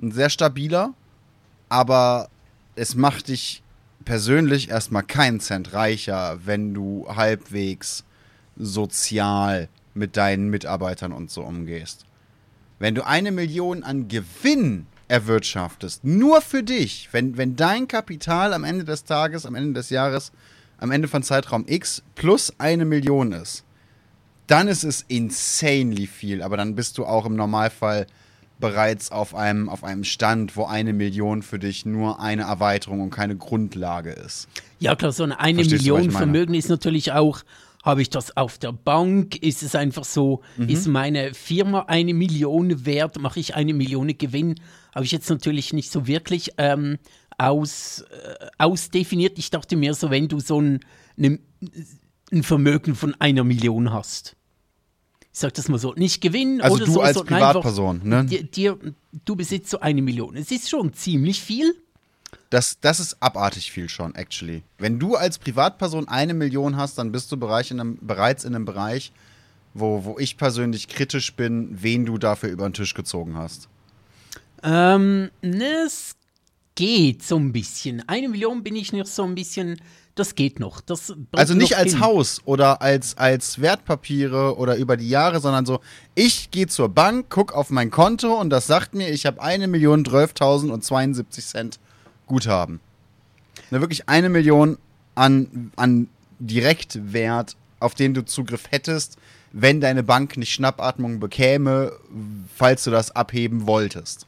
Ein 0.00 0.12
sehr 0.12 0.28
stabiler. 0.28 0.92
Aber 1.70 2.28
es 2.74 2.94
macht 2.94 3.28
dich 3.28 3.61
persönlich 4.04 4.70
erstmal 4.70 5.02
keinen 5.02 5.40
Cent 5.40 5.72
reicher, 5.72 6.38
wenn 6.44 6.74
du 6.74 7.06
halbwegs 7.08 8.04
sozial 8.56 9.68
mit 9.94 10.16
deinen 10.16 10.48
Mitarbeitern 10.48 11.12
und 11.12 11.30
so 11.30 11.42
umgehst. 11.42 12.04
Wenn 12.78 12.94
du 12.94 13.06
eine 13.06 13.30
Million 13.30 13.82
an 13.82 14.08
Gewinn 14.08 14.86
erwirtschaftest, 15.08 16.04
nur 16.04 16.40
für 16.40 16.62
dich, 16.62 17.08
wenn, 17.12 17.36
wenn 17.36 17.56
dein 17.56 17.86
Kapital 17.86 18.54
am 18.54 18.64
Ende 18.64 18.84
des 18.84 19.04
Tages, 19.04 19.46
am 19.46 19.54
Ende 19.54 19.74
des 19.74 19.90
Jahres, 19.90 20.32
am 20.78 20.90
Ende 20.90 21.08
von 21.08 21.22
Zeitraum 21.22 21.64
X 21.68 22.02
plus 22.14 22.54
eine 22.58 22.84
Million 22.84 23.32
ist, 23.32 23.64
dann 24.46 24.68
ist 24.68 24.84
es 24.84 25.04
insanely 25.08 26.06
viel, 26.06 26.42
aber 26.42 26.56
dann 26.56 26.74
bist 26.74 26.98
du 26.98 27.06
auch 27.06 27.24
im 27.24 27.36
Normalfall 27.36 28.06
bereits 28.62 29.12
auf 29.12 29.34
einem, 29.34 29.68
auf 29.68 29.84
einem 29.84 30.04
Stand, 30.04 30.56
wo 30.56 30.64
eine 30.64 30.92
Million 30.92 31.42
für 31.42 31.58
dich 31.58 31.84
nur 31.84 32.20
eine 32.20 32.42
Erweiterung 32.42 33.00
und 33.00 33.10
keine 33.10 33.36
Grundlage 33.36 34.10
ist. 34.10 34.48
Ja, 34.78 34.96
klar, 34.96 35.12
so 35.12 35.24
eine, 35.24 35.38
eine 35.38 35.64
Million 35.64 36.10
Vermögen 36.10 36.54
ist 36.54 36.70
natürlich 36.70 37.12
auch, 37.12 37.42
habe 37.82 38.00
ich 38.00 38.10
das 38.10 38.36
auf 38.36 38.58
der 38.58 38.72
Bank? 38.72 39.36
Ist 39.36 39.62
es 39.64 39.74
einfach 39.74 40.04
so, 40.04 40.42
mhm. 40.56 40.68
ist 40.68 40.86
meine 40.86 41.34
Firma 41.34 41.86
eine 41.88 42.14
Million 42.14 42.86
wert? 42.86 43.20
Mache 43.20 43.40
ich 43.40 43.56
eine 43.56 43.74
Million 43.74 44.16
Gewinn? 44.16 44.54
Habe 44.94 45.04
ich 45.04 45.10
jetzt 45.10 45.28
natürlich 45.28 45.72
nicht 45.72 45.90
so 45.90 46.06
wirklich 46.06 46.52
ähm, 46.58 46.98
aus, 47.38 48.04
äh, 48.10 48.46
ausdefiniert. 48.58 49.38
Ich 49.38 49.50
dachte 49.50 49.76
mir 49.76 49.94
so, 49.94 50.10
wenn 50.10 50.28
du 50.28 50.38
so 50.38 50.60
ein, 50.60 50.80
ne, 51.16 51.40
ein 52.30 52.44
Vermögen 52.44 52.94
von 52.94 53.16
einer 53.20 53.42
Million 53.42 53.92
hast 53.92 54.36
ich 55.32 55.38
sag 55.38 55.54
das 55.54 55.68
mal 55.68 55.78
so, 55.78 55.94
nicht 55.94 56.20
gewinnen 56.20 56.60
also 56.60 56.76
oder 56.76 56.84
du 56.84 56.92
so. 56.92 57.00
als 57.00 57.22
Privatperson, 57.22 58.02
ne? 58.04 58.24
Dir, 58.26 58.42
dir, 58.42 58.78
du 59.24 59.34
besitzt 59.34 59.70
so 59.70 59.80
eine 59.80 60.02
Million. 60.02 60.36
Es 60.36 60.50
ist 60.50 60.68
schon 60.68 60.92
ziemlich 60.92 61.40
viel. 61.40 61.74
Das, 62.50 62.78
das 62.80 63.00
ist 63.00 63.16
abartig 63.20 63.72
viel 63.72 63.88
schon, 63.88 64.14
actually. 64.14 64.62
Wenn 64.76 64.98
du 64.98 65.16
als 65.16 65.38
Privatperson 65.38 66.06
eine 66.06 66.34
Million 66.34 66.76
hast, 66.76 66.98
dann 66.98 67.12
bist 67.12 67.32
du 67.32 67.38
Bereich 67.38 67.70
in 67.70 67.80
einem, 67.80 67.98
bereits 68.02 68.44
in 68.44 68.54
einem 68.54 68.66
Bereich, 68.66 69.10
wo, 69.72 70.04
wo 70.04 70.18
ich 70.18 70.36
persönlich 70.36 70.88
kritisch 70.88 71.34
bin, 71.34 71.82
wen 71.82 72.04
du 72.04 72.18
dafür 72.18 72.50
über 72.50 72.68
den 72.68 72.74
Tisch 72.74 72.92
gezogen 72.92 73.36
hast. 73.36 73.68
Ähm, 74.62 75.30
es 75.40 76.14
geht 76.74 77.22
so 77.22 77.36
ein 77.36 77.52
bisschen. 77.52 78.06
Eine 78.06 78.28
Million 78.28 78.62
bin 78.62 78.76
ich 78.76 78.92
noch 78.92 79.06
so 79.06 79.24
ein 79.24 79.34
bisschen 79.34 79.80
das 80.14 80.34
geht 80.34 80.60
noch. 80.60 80.80
Das 80.80 81.14
also 81.32 81.54
nicht 81.54 81.76
als 81.76 81.92
hin. 81.92 82.00
Haus 82.00 82.42
oder 82.44 82.82
als, 82.82 83.16
als 83.16 83.60
Wertpapiere 83.60 84.56
oder 84.58 84.76
über 84.76 84.96
die 84.96 85.08
Jahre, 85.08 85.40
sondern 85.40 85.64
so, 85.64 85.80
ich 86.14 86.50
gehe 86.50 86.66
zur 86.66 86.88
Bank, 86.88 87.30
gucke 87.30 87.54
auf 87.54 87.70
mein 87.70 87.90
Konto 87.90 88.38
und 88.38 88.50
das 88.50 88.66
sagt 88.66 88.94
mir, 88.94 89.10
ich 89.10 89.26
habe 89.26 89.40
eine 89.40 89.68
Million 89.68 90.04
12.072 90.04 91.46
Cent 91.46 91.80
Guthaben. 92.26 92.80
Ne, 93.70 93.80
wirklich 93.80 94.08
eine 94.08 94.28
Million 94.28 94.78
an, 95.14 95.72
an 95.76 96.08
Direktwert, 96.38 97.56
auf 97.80 97.94
den 97.94 98.14
du 98.14 98.24
Zugriff 98.24 98.70
hättest, 98.70 99.16
wenn 99.52 99.80
deine 99.80 100.02
Bank 100.02 100.36
nicht 100.36 100.52
Schnappatmung 100.52 101.20
bekäme, 101.20 101.92
falls 102.54 102.84
du 102.84 102.90
das 102.90 103.14
abheben 103.14 103.66
wolltest. 103.66 104.26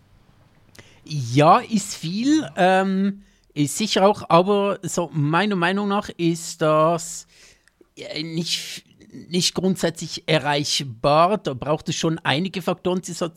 Ja, 1.05 1.59
ist 1.59 1.95
viel. 1.95 2.49
Ähm, 2.57 3.23
ist 3.55 3.79
sicher 3.79 4.07
auch, 4.07 4.29
aber 4.29 4.79
so 4.83 5.11
meiner 5.13 5.57
Meinung 5.57 5.89
nach 5.89 6.09
ist 6.09 6.61
das 6.61 7.27
nicht, 8.21 8.85
nicht 9.13 9.55
grundsätzlich 9.55 10.25
erreichbar. 10.27 11.39
Da 11.39 11.55
braucht 11.55 11.89
es 11.89 11.95
schon 11.95 12.19
einige 12.19 12.63
Faktoren, 12.63 13.01
die 13.01 13.13
so 13.13 13.29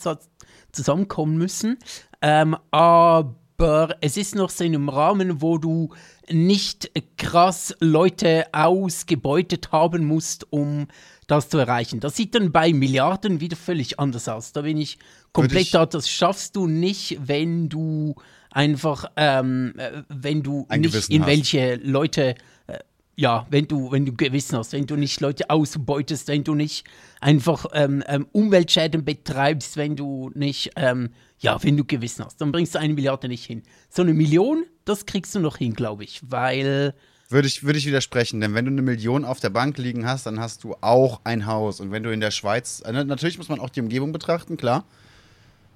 zusammenkommen 0.71 1.37
müssen. 1.37 1.77
Ähm, 2.21 2.57
aber 2.71 3.95
es 4.01 4.17
ist 4.17 4.35
noch 4.35 4.49
so 4.49 4.63
in 4.63 4.73
einem 4.73 4.89
Rahmen, 4.89 5.41
wo 5.41 5.59
du 5.59 5.93
nicht 6.29 6.91
krass 7.17 7.75
Leute 7.79 8.45
ausgebeutet 8.51 9.71
haben 9.71 10.05
musst, 10.05 10.51
um 10.51 10.87
das 11.27 11.49
zu 11.49 11.57
erreichen. 11.57 11.99
Das 11.99 12.15
sieht 12.15 12.33
dann 12.35 12.51
bei 12.51 12.73
Milliarden 12.73 13.39
wieder 13.39 13.57
völlig 13.57 13.99
anders 13.99 14.27
aus. 14.27 14.51
Da 14.51 14.61
bin 14.61 14.77
ich 14.77 14.97
komplett 15.31 15.73
da. 15.73 15.85
Das 15.85 16.09
schaffst 16.09 16.55
du 16.55 16.67
nicht, 16.67 17.19
wenn 17.21 17.69
du 17.69 18.15
einfach, 18.57 19.05
ähm, 19.15 19.75
äh, 19.77 20.01
wenn 20.09 20.41
du 20.41 20.65
Ein 20.67 20.81
nicht 20.81 20.91
Gewissen 20.91 21.11
in 21.11 21.21
hast. 21.21 21.27
welche 21.27 21.75
Leute, 21.75 22.33
äh, 22.65 22.79
ja, 23.15 23.45
wenn 23.51 23.67
du, 23.67 23.91
wenn 23.91 24.03
du 24.03 24.13
Gewissen 24.13 24.57
hast, 24.57 24.73
wenn 24.73 24.87
du 24.87 24.95
nicht 24.95 25.21
Leute 25.21 25.51
ausbeutest, 25.51 26.27
wenn 26.27 26.43
du 26.43 26.55
nicht 26.55 26.83
einfach 27.21 27.67
ähm, 27.73 28.03
ähm, 28.07 28.25
Umweltschäden 28.31 29.05
betreibst, 29.05 29.77
wenn 29.77 29.95
du 29.95 30.31
nicht, 30.33 30.71
ähm, 30.75 31.09
ja, 31.37 31.61
wenn 31.63 31.77
du 31.77 31.85
Gewissen 31.85 32.25
hast, 32.25 32.41
dann 32.41 32.51
bringst 32.51 32.73
du 32.73 32.79
eine 32.79 32.95
Milliarde 32.95 33.27
nicht 33.27 33.45
hin. 33.45 33.61
So 33.89 34.01
eine 34.01 34.15
Million, 34.15 34.65
das 34.85 35.05
kriegst 35.05 35.35
du 35.35 35.39
noch 35.39 35.57
hin, 35.57 35.75
glaube 35.75 36.03
ich, 36.03 36.21
weil 36.23 36.95
würde 37.29 37.47
ich, 37.47 37.63
würde 37.63 37.77
ich 37.77 37.85
widersprechen, 37.85 38.41
denn 38.41 38.55
wenn 38.55 38.65
du 38.65 38.71
eine 38.71 38.81
Million 38.81 39.23
auf 39.23 39.39
der 39.39 39.49
Bank 39.49 39.77
liegen 39.77 40.07
hast, 40.07 40.25
dann 40.25 40.39
hast 40.39 40.63
du 40.63 40.75
auch 40.81 41.21
ein 41.25 41.45
Haus. 41.45 41.79
Und 41.81 41.91
wenn 41.91 42.01
du 42.01 42.11
in 42.11 42.21
der 42.21 42.31
Schweiz, 42.31 42.81
äh, 42.85 42.91
natürlich 42.91 43.37
muss 43.37 43.49
man 43.49 43.59
auch 43.59 43.69
die 43.69 43.81
Umgebung 43.81 44.13
betrachten, 44.13 44.57
klar 44.57 44.85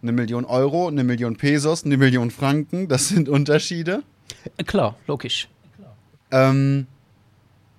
eine 0.02 0.12
Million 0.12 0.46
Euro, 0.46 0.88
eine 0.88 1.04
Million 1.04 1.36
Pesos, 1.38 1.86
eine 1.86 1.98
Million 1.98 2.32
Franken, 2.32 2.88
das 2.88 3.10
sind 3.10 3.30
Unterschiede. 3.30 4.04
Klar, 4.66 4.96
logisch. 5.08 5.48
Ähm, 6.32 6.88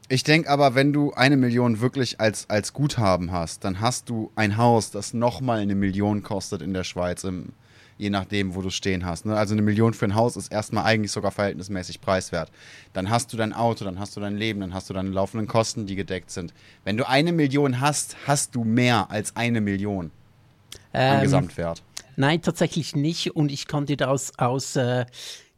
ich 0.09 0.25
denke 0.25 0.51
aber, 0.51 0.75
wenn 0.75 0.93
du 0.93 1.13
eine 1.15 1.37
Million 1.37 1.81
wirklich 1.81 2.21
als, 2.21 2.49
als 2.51 2.73
Guthaben 2.73 3.33
hast, 3.33 3.65
dann 3.65 3.81
hast 3.81 4.11
du 4.11 4.31
ein 4.37 4.57
Haus, 4.57 4.91
das 4.91 5.15
nochmal 5.15 5.61
eine 5.61 5.75
Million 5.75 6.23
kostet 6.23 6.61
in 6.61 6.75
der 6.75 6.85
Schweiz, 6.85 7.25
im, 7.25 7.53
je 7.97 8.11
nachdem, 8.11 8.55
wo 8.55 8.61
du 8.61 8.69
stehen 8.69 9.07
hast. 9.07 9.25
Ne? 9.25 9.35
Also 9.37 9.55
eine 9.55 9.63
Million 9.63 9.95
für 9.95 10.05
ein 10.05 10.15
Haus 10.15 10.37
ist 10.37 10.53
erstmal 10.53 10.85
eigentlich 10.85 11.13
sogar 11.13 11.31
verhältnismäßig 11.31 12.01
preiswert. 12.01 12.51
Dann 12.93 13.09
hast 13.09 13.33
du 13.33 13.37
dein 13.37 13.53
Auto, 13.53 13.85
dann 13.85 13.99
hast 13.99 14.15
du 14.17 14.21
dein 14.21 14.37
Leben, 14.37 14.61
dann 14.61 14.75
hast 14.75 14.91
du 14.91 14.95
deine 14.95 15.09
laufenden 15.09 15.49
Kosten, 15.49 15.87
die 15.87 15.97
gedeckt 15.97 16.31
sind. 16.31 16.53
Wenn 16.85 16.97
du 16.99 17.09
eine 17.09 17.33
Million 17.33 17.81
hast, 17.81 18.17
hast 18.27 18.55
du 18.55 18.65
mehr 18.65 19.11
als 19.11 19.35
eine 19.35 19.61
Million 19.63 20.11
ähm, 20.93 21.17
am 21.17 21.23
Gesamtwert. 21.23 21.83
Nein, 22.17 22.43
tatsächlich 22.43 22.95
nicht. 22.95 23.35
Und 23.35 23.51
ich 23.51 23.67
kann 23.67 23.87
dir 23.87 23.97
das 23.97 24.39
aus 24.39 24.77
äh, 24.77 25.07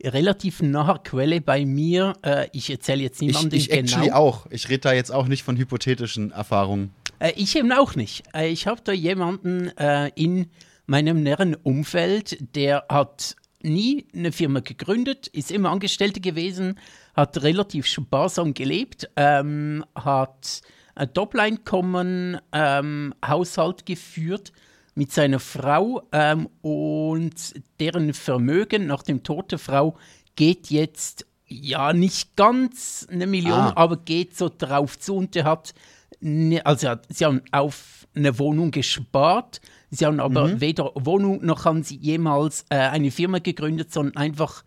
relativ 0.03 0.63
naher 0.63 1.01
Quelle 1.03 1.41
bei 1.41 1.65
mir, 1.65 2.15
äh, 2.23 2.49
ich 2.53 2.71
erzähle 2.71 3.03
jetzt 3.03 3.21
niemandem 3.21 3.59
ich, 3.59 3.71
ich 3.71 3.91
genau. 3.91 4.05
Ich 4.05 4.13
auch. 4.13 4.47
Ich 4.51 4.69
rede 4.69 4.81
da 4.81 4.93
jetzt 4.93 5.11
auch 5.11 5.27
nicht 5.27 5.43
von 5.43 5.57
hypothetischen 5.57 6.31
Erfahrungen. 6.31 6.93
Äh, 7.19 7.33
ich 7.37 7.57
eben 7.57 7.73
auch 7.73 7.95
nicht. 7.95 8.25
Äh, 8.35 8.49
ich 8.49 8.67
habe 8.67 8.81
da 8.83 8.93
jemanden 8.93 9.69
äh, 9.79 10.09
in 10.15 10.47
meinem 10.87 11.23
näheren 11.23 11.55
Umfeld, 11.55 12.39
der 12.55 12.85
hat 12.89 13.37
nie 13.63 14.07
eine 14.15 14.33
Firma 14.33 14.61
gegründet, 14.61 15.27
ist 15.29 15.51
immer 15.51 15.71
Angestellte 15.71 16.21
gewesen, 16.21 16.79
hat 17.17 17.43
relativ 17.43 17.87
sparsam 17.87 18.53
gelebt, 18.53 19.09
ähm, 19.17 19.85
hat 19.95 20.61
ein 20.95 21.11
Doppeleinkommen, 21.13 22.41
ähm, 22.53 23.15
Haushalt 23.27 23.87
geführt 23.87 24.53
mit 24.95 25.13
seiner 25.13 25.41
Frau 25.41 26.03
ähm, 26.13 26.49
und 26.63 27.55
deren 27.81 28.15
Vermögen 28.15 28.87
nach 28.87 29.03
dem 29.03 29.23
Tod 29.23 29.53
der 29.53 29.59
Frau 29.59 29.97
geht 30.37 30.71
jetzt 30.71 31.27
ja 31.47 31.93
nicht 31.93 32.37
ganz 32.37 33.07
eine 33.11 33.27
Million, 33.27 33.53
ah. 33.53 33.73
aber 33.77 33.97
geht 33.97 34.37
so 34.37 34.51
drauf 34.57 34.99
zu 34.99 35.17
und 35.17 35.37
er 35.37 35.45
hat, 35.45 35.75
ne, 36.21 36.65
also 36.65 36.95
sie 37.09 37.25
haben 37.25 37.43
auf 37.53 38.07
eine 38.15 38.39
Wohnung 38.39 38.71
gespart, 38.71 39.61
sie 39.91 40.07
haben 40.07 40.21
aber 40.21 40.49
mhm. 40.49 40.61
weder 40.61 40.93
Wohnung 40.95 41.45
noch 41.45 41.65
haben 41.65 41.83
sie 41.83 41.97
jemals 41.97 42.65
äh, 42.71 42.77
eine 42.77 43.11
Firma 43.11 43.39
gegründet, 43.39 43.93
sondern 43.93 44.17
einfach 44.17 44.65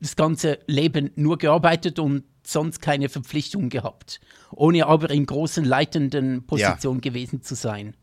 das 0.00 0.14
ganze 0.14 0.60
Leben 0.66 1.10
nur 1.16 1.38
gearbeitet 1.38 1.98
und 1.98 2.22
sonst 2.44 2.80
keine 2.80 3.08
Verpflichtungen 3.08 3.68
gehabt, 3.68 4.20
ohne 4.52 4.86
aber 4.86 5.10
in 5.10 5.26
großen 5.26 5.64
leitenden 5.64 6.46
Positionen 6.46 7.00
ja. 7.02 7.10
gewesen 7.10 7.42
zu 7.42 7.54
sein. 7.54 7.94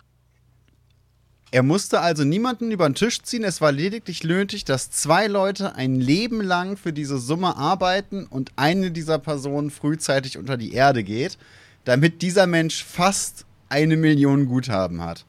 Er 1.51 1.63
musste 1.63 2.01
also 2.01 2.23
niemanden 2.23 2.71
über 2.71 2.87
den 2.89 2.95
Tisch 2.95 3.21
ziehen. 3.21 3.43
Es 3.43 3.61
war 3.61 3.71
lediglich 3.71 4.23
nötig, 4.23 4.65
dass 4.65 4.91
zwei 4.91 5.27
Leute 5.27 5.75
ein 5.75 5.95
Leben 5.95 6.41
lang 6.41 6.75
für 6.75 6.91
diese 6.91 7.17
Summe 7.17 7.55
arbeiten 7.55 8.25
und 8.25 8.51
eine 8.55 8.91
dieser 8.91 9.19
Personen 9.19 9.71
frühzeitig 9.71 10.37
unter 10.37 10.57
die 10.57 10.73
Erde 10.73 11.03
geht, 11.03 11.37
damit 11.85 12.21
dieser 12.21 12.47
Mensch 12.47 12.83
fast 12.83 13.45
eine 13.69 13.95
Million 13.95 14.47
Guthaben 14.47 15.01
hat. 15.01 15.25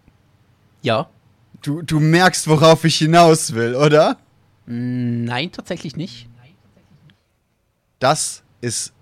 Ja. 0.83 1.09
Du, 1.63 1.83
du 1.83 2.01
merkst, 2.01 2.49
worauf 2.49 2.85
ich 2.85 2.97
hinaus 2.97 3.55
will, 3.55 3.75
oder? 3.75 4.19
Nein, 4.67 5.53
tatsächlich 5.53 5.97
nicht. 5.97 6.29
Das 7.99 8.43
ist 8.61 8.93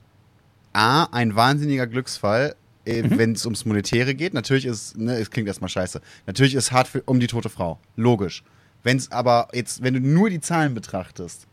A, 0.72 1.04
ein 1.04 1.34
wahnsinniger 1.34 1.86
Glücksfall, 1.86 2.54
mhm. 2.86 3.18
wenn 3.18 3.32
es 3.32 3.44
ums 3.44 3.64
Monetäre 3.64 4.14
geht. 4.14 4.34
Natürlich 4.34 4.66
ist, 4.66 4.96
ne, 4.96 5.16
es 5.16 5.30
klingt 5.30 5.48
erstmal 5.48 5.70
scheiße. 5.70 6.00
Natürlich 6.26 6.54
ist 6.54 6.64
es 6.64 6.72
hart 6.72 6.88
für, 6.88 7.02
um 7.02 7.20
die 7.20 7.26
tote 7.26 7.48
Frau. 7.48 7.78
Logisch. 7.96 8.42
Wenn 8.82 8.96
es 8.96 9.10
aber 9.10 9.48
jetzt, 9.52 9.82
wenn 9.82 9.94
du 9.94 10.00
nur 10.00 10.30
die 10.30 10.40
Zahlen 10.40 10.74
betrachtest, 10.74 11.46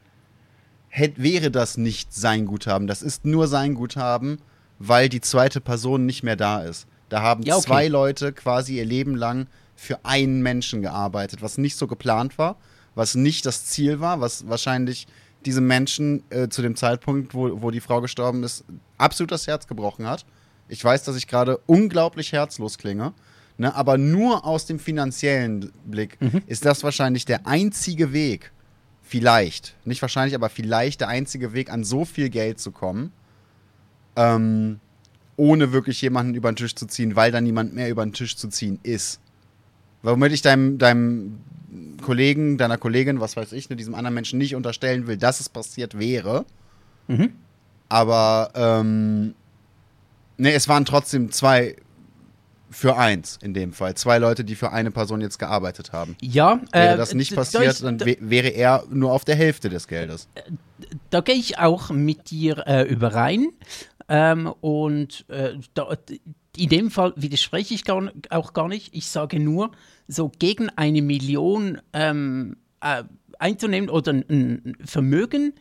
hätte, 0.90 1.24
wäre 1.24 1.52
das 1.52 1.78
nicht 1.78 2.14
sein 2.14 2.46
Guthaben. 2.46 2.88
Das 2.88 3.02
ist 3.02 3.26
nur 3.26 3.48
sein 3.48 3.74
Guthaben, 3.74 4.40
weil 4.80 5.10
die 5.10 5.22
zweite 5.22 5.62
Person 5.62 6.06
nicht 6.06 6.24
mehr 6.24 6.36
da 6.36 6.62
ist. 6.62 6.88
Da 7.10 7.22
haben 7.22 7.44
ja, 7.44 7.56
okay. 7.56 7.66
zwei 7.66 7.88
Leute 7.88 8.34
quasi 8.34 8.78
ihr 8.78 8.86
Leben 8.86 9.16
lang 9.16 9.48
für 9.76 10.06
einen 10.06 10.42
Menschen 10.42 10.82
gearbeitet, 10.82 11.42
was 11.42 11.58
nicht 11.58 11.76
so 11.76 11.88
geplant 11.88 12.38
war, 12.38 12.58
was 12.94 13.16
nicht 13.16 13.46
das 13.46 13.66
Ziel 13.66 14.00
war, 14.00 14.22
was 14.22 14.48
wahrscheinlich 14.48 15.08
diesem 15.46 15.66
Menschen 15.66 16.24
äh, 16.30 16.50
zu 16.50 16.62
dem 16.62 16.76
Zeitpunkt, 16.76 17.34
wo, 17.34 17.62
wo 17.62 17.72
die 17.72 17.80
Frau 17.80 18.02
gestorben 18.02 18.44
ist, 18.44 18.64
absolut 18.98 19.32
das 19.32 19.48
Herz 19.48 19.68
gebrochen 19.68 20.06
hat. 20.08 20.26
Ich 20.72 20.84
weiß, 20.84 21.04
dass 21.04 21.18
ich 21.18 21.28
gerade 21.28 21.58
unglaublich 21.66 22.32
herzlos 22.32 22.78
klinge. 22.78 23.13
Ne? 23.58 23.75
Aber 23.75 23.98
nur 23.98 24.46
aus 24.46 24.66
dem 24.66 24.80
finanziellen 24.80 25.72
Blick 25.86 26.18
ist 26.48 26.63
das 26.66 26.84
wahrscheinlich 26.84 27.25
der 27.25 27.46
einzige 27.46 28.13
Weg, 28.13 28.51
vielleicht, 29.04 29.75
nicht 29.84 30.01
wahrscheinlich, 30.01 30.34
aber 30.34 30.50
vielleicht 30.50 31.01
der 31.01 31.10
einzige 31.10 31.51
Weg, 31.54 31.70
an 31.70 31.84
so 31.84 32.06
viel 32.06 32.30
Geld 32.30 32.60
zu 32.60 32.72
kommen, 32.72 33.12
ähm, 34.16 34.80
ohne 35.36 35.74
wirklich 35.74 36.01
jemanden 36.01 36.36
über 36.36 36.50
den 36.51 36.56
Tisch 36.56 36.74
zu 36.74 36.86
ziehen, 36.86 37.18
weil 37.18 37.32
da 37.32 37.42
niemand 37.42 37.75
mehr 37.75 37.90
über 37.90 38.06
den 38.06 38.13
Tisch 38.13 38.38
zu 38.38 38.48
ziehen 38.48 38.80
ist. 38.84 39.20
Womit 40.04 40.32
ich 40.32 40.42
deinem, 40.42 40.78
deinem 40.78 41.40
Kollegen, 42.01 42.58
deiner 42.58 42.78
Kollegin, 42.78 43.20
was 43.20 43.36
weiß 43.36 43.51
ich, 43.51 43.70
ne, 43.70 43.75
diesem 43.75 43.94
anderen 43.94 44.13
Menschen 44.13 44.40
nicht 44.40 44.56
unterstellen 44.56 45.06
will, 45.06 45.18
dass 45.18 45.42
es 45.42 45.50
passiert 45.50 46.00
wäre. 46.00 46.46
Aber 47.90 48.51
ähm, 48.56 49.36
ne, 50.41 50.53
es 50.53 50.67
waren 50.67 50.86
trotzdem 50.86 51.31
zwei 51.31 51.75
für 52.69 52.98
eins 52.98 53.38
in 53.41 53.53
dem 53.53 53.74
Fall. 53.74 53.95
Zwei 53.95 54.17
Leute, 54.17 54.43
die 54.45 54.55
für 54.55 54.71
eine 54.71 54.91
Person 54.91 55.19
jetzt 55.21 55.39
gearbeitet 55.39 55.91
haben. 55.91 56.15
Ja, 56.21 56.62
Wäre 56.71 56.93
äh, 56.93 56.98
das 56.98 57.13
nicht 57.13 57.36
passiert, 57.36 57.65
ist- 57.65 57.83
dann 57.83 57.98
da- 57.98 58.05
wä- 58.05 58.17
wäre 58.21 58.48
er 58.50 58.86
nur 58.89 59.12
auf 59.12 59.25
der 59.25 59.36
Hälfte 59.36 59.69
des 59.69 59.88
Geldes. 59.88 60.29
da 61.10 61.19
gehe 61.21 61.36
ich 61.36 61.57
auch 61.60 61.89
mit 61.89 62.29
dir 62.31 62.63
äh, 62.67 62.83
überein. 62.83 63.50
Ähm, 64.07 64.48
und 64.62 65.25
äh, 65.29 65.55
da, 65.74 65.95
in 66.57 66.69
dem 66.69 66.91
Fall 66.91 67.13
widerspreche 67.17 67.74
ich 67.74 67.83
gar, 67.83 68.12
auch 68.29 68.53
gar 68.53 68.67
nicht. 68.67 68.93
Ich 68.95 69.07
sage 69.10 69.39
nur, 69.39 69.71
so 70.07 70.31
gegen 70.39 70.69
eine 70.69 71.01
Million 71.01 71.81
ähm, 71.93 72.55
äh, 72.81 73.03
einzunehmen 73.39 73.89
oder 73.89 74.12
ein 74.13 74.77
Vermögen 74.83 75.53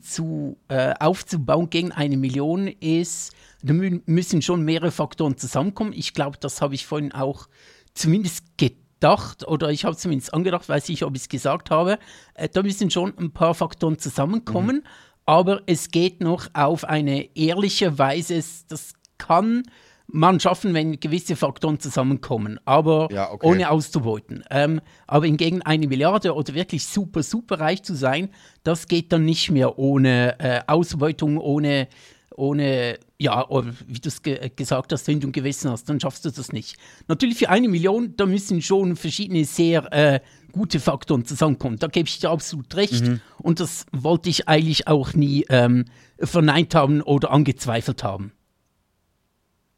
zu, 0.00 0.56
äh, 0.68 0.94
aufzubauen 0.98 1.70
gegen 1.70 1.92
eine 1.92 2.16
Million 2.16 2.68
ist, 2.68 3.32
da 3.62 3.72
mü 3.72 4.00
müssen 4.06 4.42
schon 4.42 4.62
mehrere 4.62 4.90
Faktoren 4.90 5.36
zusammenkommen. 5.36 5.92
Ich 5.94 6.14
glaube, 6.14 6.38
das 6.40 6.60
habe 6.62 6.74
ich 6.74 6.86
vorhin 6.86 7.12
auch 7.12 7.48
zumindest 7.94 8.44
gedacht 8.56 9.46
oder 9.46 9.70
ich 9.70 9.84
habe 9.84 9.96
zumindest 9.96 10.32
angedacht, 10.34 10.68
weiß 10.68 10.88
ich, 10.88 11.04
ob 11.04 11.14
ich 11.16 11.22
es 11.22 11.28
gesagt 11.28 11.70
habe. 11.70 11.98
Äh, 12.34 12.48
da 12.48 12.62
müssen 12.62 12.90
schon 12.90 13.16
ein 13.18 13.32
paar 13.32 13.54
Faktoren 13.54 13.98
zusammenkommen, 13.98 14.84
aber 15.26 15.62
es 15.66 15.90
geht 15.90 16.20
noch 16.20 16.48
auf 16.54 16.84
eine 16.84 17.36
ehrliche 17.36 17.98
Weise. 17.98 18.34
Es- 18.36 18.66
Das 18.66 18.94
kann 19.18 19.62
man 20.06 20.38
schaffen, 20.38 20.74
wenn 20.74 21.00
gewisse 21.00 21.36
Faktoren 21.36 21.80
zusammenkommen, 21.80 22.60
aber 22.64 23.08
Ja, 23.10 23.32
okay. 23.32 23.46
ohne 23.46 23.70
auszubeuten. 23.70 24.44
Ähm, 24.50 24.80
aber 25.06 25.26
hingegen 25.26 25.62
eine 25.62 25.88
Milliarde 25.88 26.34
oder 26.34 26.54
wirklich 26.54 26.86
super, 26.86 27.22
super 27.22 27.60
reich 27.60 27.82
zu 27.82 27.94
sein, 27.94 28.28
das 28.62 28.86
geht 28.86 29.12
dann 29.12 29.24
nicht 29.24 29.50
mehr 29.50 29.78
ohne 29.78 30.38
äh, 30.38 30.60
Ausbeutung, 30.66 31.38
ohne, 31.38 31.88
ohne, 32.36 32.98
ja, 33.18 33.48
oder 33.48 33.72
wie 33.86 34.00
du 34.00 34.08
es 34.08 34.22
ge 34.22 34.50
gesagt 34.54 34.92
hast, 34.92 35.08
wenn 35.08 35.20
du 35.20 35.28
ein 35.28 35.32
Gewissen 35.32 35.70
hast, 35.70 35.88
dann 35.88 36.00
schaffst 36.00 36.24
du 36.24 36.30
das 36.30 36.52
nicht. 36.52 36.76
Natürlich 37.08 37.38
für 37.38 37.48
eine 37.48 37.68
Million, 37.68 38.14
da 38.16 38.26
müssen 38.26 38.60
schon 38.62 38.96
verschiedene 38.96 39.44
sehr 39.44 39.90
äh, 39.92 40.20
gute 40.52 40.80
Faktoren 40.80 41.24
zusammenkommen. 41.24 41.78
Da 41.78 41.88
gebe 41.88 42.08
ich 42.08 42.20
dir 42.20 42.30
absolut 42.30 42.74
recht. 42.76 43.04
Und 43.38 43.58
das 43.60 43.86
wollte 43.92 44.28
ich 44.28 44.48
eigentlich 44.48 44.86
auch 44.86 45.14
nie 45.14 45.44
ähm, 45.48 45.86
verneint 46.20 46.74
haben 46.74 47.02
oder 47.02 47.32
angezweifelt 47.32 48.04
haben. 48.04 48.32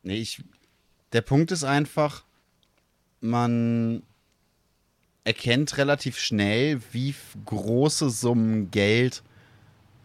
Nee, 0.07 0.19
ich, 0.19 0.43
der 1.13 1.21
Punkt 1.21 1.51
ist 1.51 1.65
einfach, 1.65 2.25
man 3.21 4.05
erkennt 5.25 5.79
relativ 5.79 6.17
schnell, 6.19 6.81
wie 6.93 7.13
große 7.45 8.09
Summen 8.11 8.71
Geld 8.71 9.25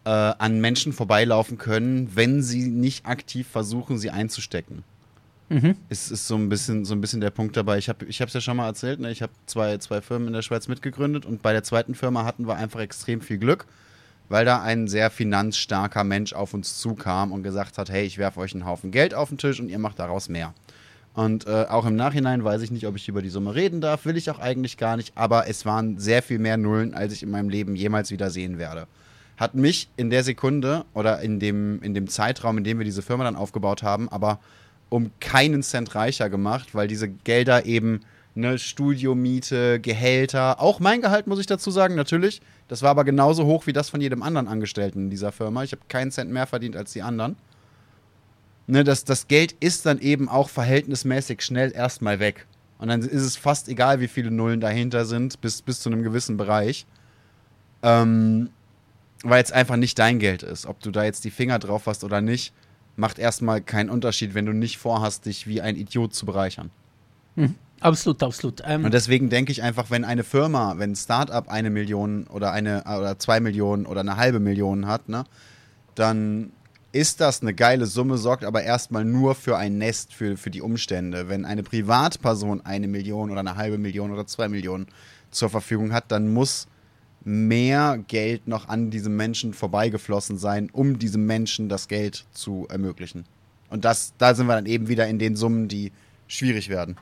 äh, 0.04 0.10
an 0.10 0.60
Menschen 0.60 0.92
vorbeilaufen 0.92 1.56
können, 1.56 2.16
wenn 2.16 2.42
sie 2.42 2.66
nicht 2.66 3.06
aktiv 3.06 3.46
versuchen, 3.46 3.96
sie 3.96 4.10
einzustecken. 4.10 4.82
Es 5.88 6.10
ist 6.10 6.26
so 6.26 6.34
ein 6.34 6.48
bisschen, 6.48 6.84
so 6.84 6.94
ein 6.94 7.00
bisschen 7.00 7.20
der 7.20 7.30
Punkt 7.30 7.56
dabei. 7.56 7.78
Ich 7.78 7.88
habe 7.88 8.04
ich 8.06 8.20
es 8.20 8.32
ja 8.32 8.40
schon 8.40 8.56
mal 8.56 8.66
erzählt, 8.66 8.98
ne? 8.98 9.12
ich 9.12 9.22
habe 9.22 9.32
zwei, 9.46 9.78
zwei 9.78 10.00
Firmen 10.00 10.26
in 10.26 10.34
der 10.34 10.42
Schweiz 10.42 10.66
mitgegründet 10.66 11.26
und 11.26 11.42
bei 11.42 11.52
der 11.52 11.62
zweiten 11.62 11.94
Firma 11.94 12.24
hatten 12.24 12.48
wir 12.48 12.56
einfach 12.56 12.80
extrem 12.80 13.20
viel 13.20 13.38
Glück, 13.38 13.66
weil 14.32 14.46
da 14.46 14.62
ein 14.62 14.88
sehr 14.88 15.10
finanzstarker 15.10 16.04
Mensch 16.04 16.32
auf 16.32 16.54
uns 16.54 16.78
zukam 16.78 17.32
und 17.32 17.42
gesagt 17.42 17.76
hat, 17.76 17.90
hey, 17.90 18.06
ich 18.06 18.16
werfe 18.16 18.40
euch 18.40 18.54
einen 18.54 18.64
Haufen 18.64 18.90
Geld 18.90 19.12
auf 19.12 19.28
den 19.28 19.36
Tisch 19.36 19.60
und 19.60 19.68
ihr 19.68 19.78
macht 19.78 19.98
daraus 19.98 20.30
mehr. 20.30 20.54
Und 21.12 21.46
äh, 21.46 21.66
auch 21.68 21.84
im 21.84 21.96
Nachhinein 21.96 22.42
weiß 22.42 22.62
ich 22.62 22.70
nicht, 22.70 22.86
ob 22.86 22.96
ich 22.96 23.06
über 23.08 23.20
die 23.20 23.28
Summe 23.28 23.54
reden 23.54 23.82
darf, 23.82 24.06
will 24.06 24.16
ich 24.16 24.30
auch 24.30 24.38
eigentlich 24.38 24.78
gar 24.78 24.96
nicht, 24.96 25.12
aber 25.16 25.48
es 25.48 25.66
waren 25.66 25.98
sehr 25.98 26.22
viel 26.22 26.38
mehr 26.38 26.56
Nullen, 26.56 26.94
als 26.94 27.12
ich 27.12 27.22
in 27.22 27.30
meinem 27.30 27.50
Leben 27.50 27.76
jemals 27.76 28.10
wieder 28.10 28.30
sehen 28.30 28.56
werde. 28.56 28.86
Hat 29.36 29.54
mich 29.54 29.90
in 29.98 30.08
der 30.08 30.24
Sekunde 30.24 30.86
oder 30.94 31.20
in 31.20 31.38
dem, 31.38 31.82
in 31.82 31.92
dem 31.92 32.08
Zeitraum, 32.08 32.56
in 32.56 32.64
dem 32.64 32.78
wir 32.78 32.86
diese 32.86 33.02
Firma 33.02 33.24
dann 33.24 33.36
aufgebaut 33.36 33.82
haben, 33.82 34.08
aber 34.08 34.38
um 34.88 35.10
keinen 35.20 35.62
Cent 35.62 35.94
reicher 35.94 36.30
gemacht, 36.30 36.74
weil 36.74 36.88
diese 36.88 37.08
Gelder 37.08 37.66
eben 37.66 38.00
ne, 38.34 38.58
Studiomiete, 38.58 39.78
Gehälter, 39.78 40.58
auch 40.58 40.80
mein 40.80 41.02
Gehalt 41.02 41.26
muss 41.26 41.38
ich 41.38 41.46
dazu 41.46 41.70
sagen, 41.70 41.96
natürlich. 41.96 42.40
Das 42.68 42.82
war 42.82 42.90
aber 42.90 43.04
genauso 43.04 43.44
hoch 43.44 43.66
wie 43.66 43.72
das 43.72 43.90
von 43.90 44.00
jedem 44.00 44.22
anderen 44.22 44.48
Angestellten 44.48 45.04
in 45.04 45.10
dieser 45.10 45.32
Firma. 45.32 45.62
Ich 45.62 45.72
habe 45.72 45.82
keinen 45.88 46.10
Cent 46.10 46.30
mehr 46.30 46.46
verdient 46.46 46.76
als 46.76 46.92
die 46.92 47.02
anderen. 47.02 47.36
Ne, 48.66 48.84
das, 48.84 49.04
das 49.04 49.28
Geld 49.28 49.52
ist 49.60 49.86
dann 49.86 49.98
eben 49.98 50.28
auch 50.28 50.48
verhältnismäßig 50.48 51.42
schnell 51.42 51.72
erstmal 51.72 52.20
weg. 52.20 52.46
Und 52.78 52.88
dann 52.88 53.00
ist 53.00 53.22
es 53.22 53.36
fast 53.36 53.68
egal, 53.68 54.00
wie 54.00 54.08
viele 54.08 54.30
Nullen 54.30 54.60
dahinter 54.60 55.04
sind, 55.04 55.40
bis, 55.40 55.62
bis 55.62 55.80
zu 55.80 55.90
einem 55.90 56.02
gewissen 56.02 56.36
Bereich. 56.36 56.86
Ähm, 57.82 58.50
weil 59.22 59.42
es 59.42 59.52
einfach 59.52 59.76
nicht 59.76 59.98
dein 59.98 60.18
Geld 60.18 60.42
ist. 60.42 60.66
Ob 60.66 60.80
du 60.80 60.90
da 60.90 61.04
jetzt 61.04 61.24
die 61.24 61.30
Finger 61.30 61.58
drauf 61.58 61.86
hast 61.86 62.04
oder 62.04 62.20
nicht, 62.20 62.52
macht 62.96 63.18
erstmal 63.18 63.60
keinen 63.60 63.90
Unterschied, 63.90 64.34
wenn 64.34 64.46
du 64.46 64.52
nicht 64.52 64.78
vorhast, 64.78 65.26
dich 65.26 65.46
wie 65.46 65.60
ein 65.60 65.76
Idiot 65.76 66.14
zu 66.14 66.26
bereichern. 66.26 66.70
Absolut, 67.82 68.22
absolut. 68.22 68.62
Ähm, 68.64 68.84
Und 68.84 68.94
deswegen 68.94 69.28
denke 69.28 69.52
ich 69.52 69.62
einfach, 69.62 69.90
wenn 69.90 70.04
eine 70.04 70.24
Firma, 70.24 70.74
wenn 70.78 70.92
ein 70.92 70.96
Startup 70.96 71.48
eine 71.48 71.70
Million 71.70 72.26
oder 72.28 72.52
eine 72.52 72.84
oder 72.84 73.18
zwei 73.18 73.40
Millionen 73.40 73.86
oder 73.86 74.00
eine 74.00 74.16
halbe 74.16 74.40
Million 74.40 74.86
hat, 74.86 75.08
ne, 75.08 75.24
dann 75.94 76.52
ist 76.92 77.20
das 77.20 77.42
eine 77.42 77.54
geile 77.54 77.86
Summe, 77.86 78.18
sorgt 78.18 78.44
aber 78.44 78.62
erstmal 78.62 79.04
nur 79.04 79.34
für 79.34 79.56
ein 79.56 79.78
Nest, 79.78 80.12
für, 80.12 80.36
für 80.36 80.50
die 80.50 80.60
Umstände. 80.60 81.28
Wenn 81.28 81.44
eine 81.44 81.62
Privatperson 81.62 82.64
eine 82.64 82.86
Million 82.86 83.30
oder 83.30 83.40
eine 83.40 83.56
halbe 83.56 83.78
Million 83.78 84.12
oder 84.12 84.26
zwei 84.26 84.48
Millionen 84.48 84.86
zur 85.30 85.48
Verfügung 85.48 85.92
hat, 85.92 86.12
dann 86.12 86.32
muss 86.32 86.66
mehr 87.24 87.98
Geld 88.08 88.46
noch 88.46 88.68
an 88.68 88.90
diesem 88.90 89.16
Menschen 89.16 89.54
vorbeigeflossen 89.54 90.38
sein, 90.38 90.68
um 90.72 90.98
diesem 90.98 91.24
Menschen 91.24 91.68
das 91.68 91.88
Geld 91.88 92.26
zu 92.32 92.66
ermöglichen. 92.68 93.24
Und 93.70 93.84
das, 93.84 94.12
da 94.18 94.34
sind 94.34 94.46
wir 94.46 94.54
dann 94.54 94.66
eben 94.66 94.88
wieder 94.88 95.06
in 95.08 95.18
den 95.18 95.34
Summen, 95.34 95.68
die 95.68 95.92
schwierig 96.28 96.68
werden. 96.68 96.96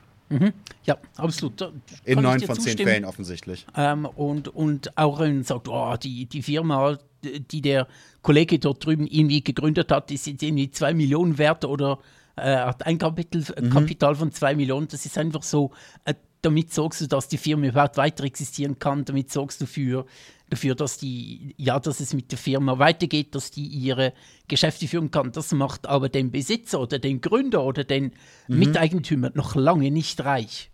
Ja, 0.85 0.97
absolut. 1.17 1.59
Da 1.59 1.71
In 2.05 2.21
neun 2.21 2.39
von 2.39 2.59
zehn. 2.59 2.77
Fällen 2.77 3.05
offensichtlich. 3.05 3.65
Ähm, 3.75 4.05
und, 4.05 4.47
und 4.47 4.97
auch 4.97 5.19
wenn 5.19 5.35
man 5.35 5.43
sagt, 5.43 5.67
oh, 5.67 5.95
die, 5.97 6.25
die 6.25 6.41
Firma, 6.41 6.97
die 7.23 7.61
der 7.61 7.87
Kollege 8.21 8.59
dort 8.59 8.85
drüben 8.85 9.07
irgendwie 9.07 9.43
gegründet 9.43 9.91
hat, 9.91 10.11
ist 10.11 10.27
jetzt 10.27 10.43
irgendwie 10.43 10.71
zwei 10.71 10.93
Millionen 10.93 11.37
wert 11.37 11.65
oder 11.65 11.99
äh, 12.35 12.55
hat 12.55 12.85
ein 12.85 12.97
Kapital, 12.97 13.43
Kapital 13.69 14.15
von 14.15 14.31
zwei 14.31 14.55
Millionen. 14.55 14.87
Das 14.87 15.05
ist 15.05 15.17
einfach 15.17 15.43
so, 15.43 15.71
äh, 16.05 16.13
damit 16.41 16.73
sorgst 16.73 17.01
du, 17.01 17.07
dass 17.07 17.27
die 17.27 17.37
Firma 17.37 17.67
überhaupt 17.67 17.97
weiter 17.97 18.23
existieren 18.23 18.79
kann, 18.79 19.05
damit 19.05 19.31
sorgst 19.31 19.61
du 19.61 19.65
für, 19.65 20.05
dafür, 20.49 20.75
dass 20.75 20.97
die, 20.97 21.55
ja, 21.57 21.79
dass 21.79 21.99
es 21.99 22.13
mit 22.13 22.31
der 22.31 22.37
Firma 22.37 22.79
weitergeht, 22.79 23.35
dass 23.35 23.51
die 23.51 23.65
ihre 23.65 24.13
Geschäfte 24.47 24.87
führen 24.87 25.11
kann. 25.11 25.31
Das 25.31 25.51
macht 25.51 25.87
aber 25.87 26.09
den 26.09 26.31
Besitzer 26.31 26.79
oder 26.79 26.99
den 26.99 27.21
Gründer 27.21 27.63
oder 27.63 27.83
den 27.83 28.13
Miteigentümer 28.47 29.31
noch 29.33 29.55
lange 29.55 29.91
nicht 29.91 30.23
reich. 30.23 30.71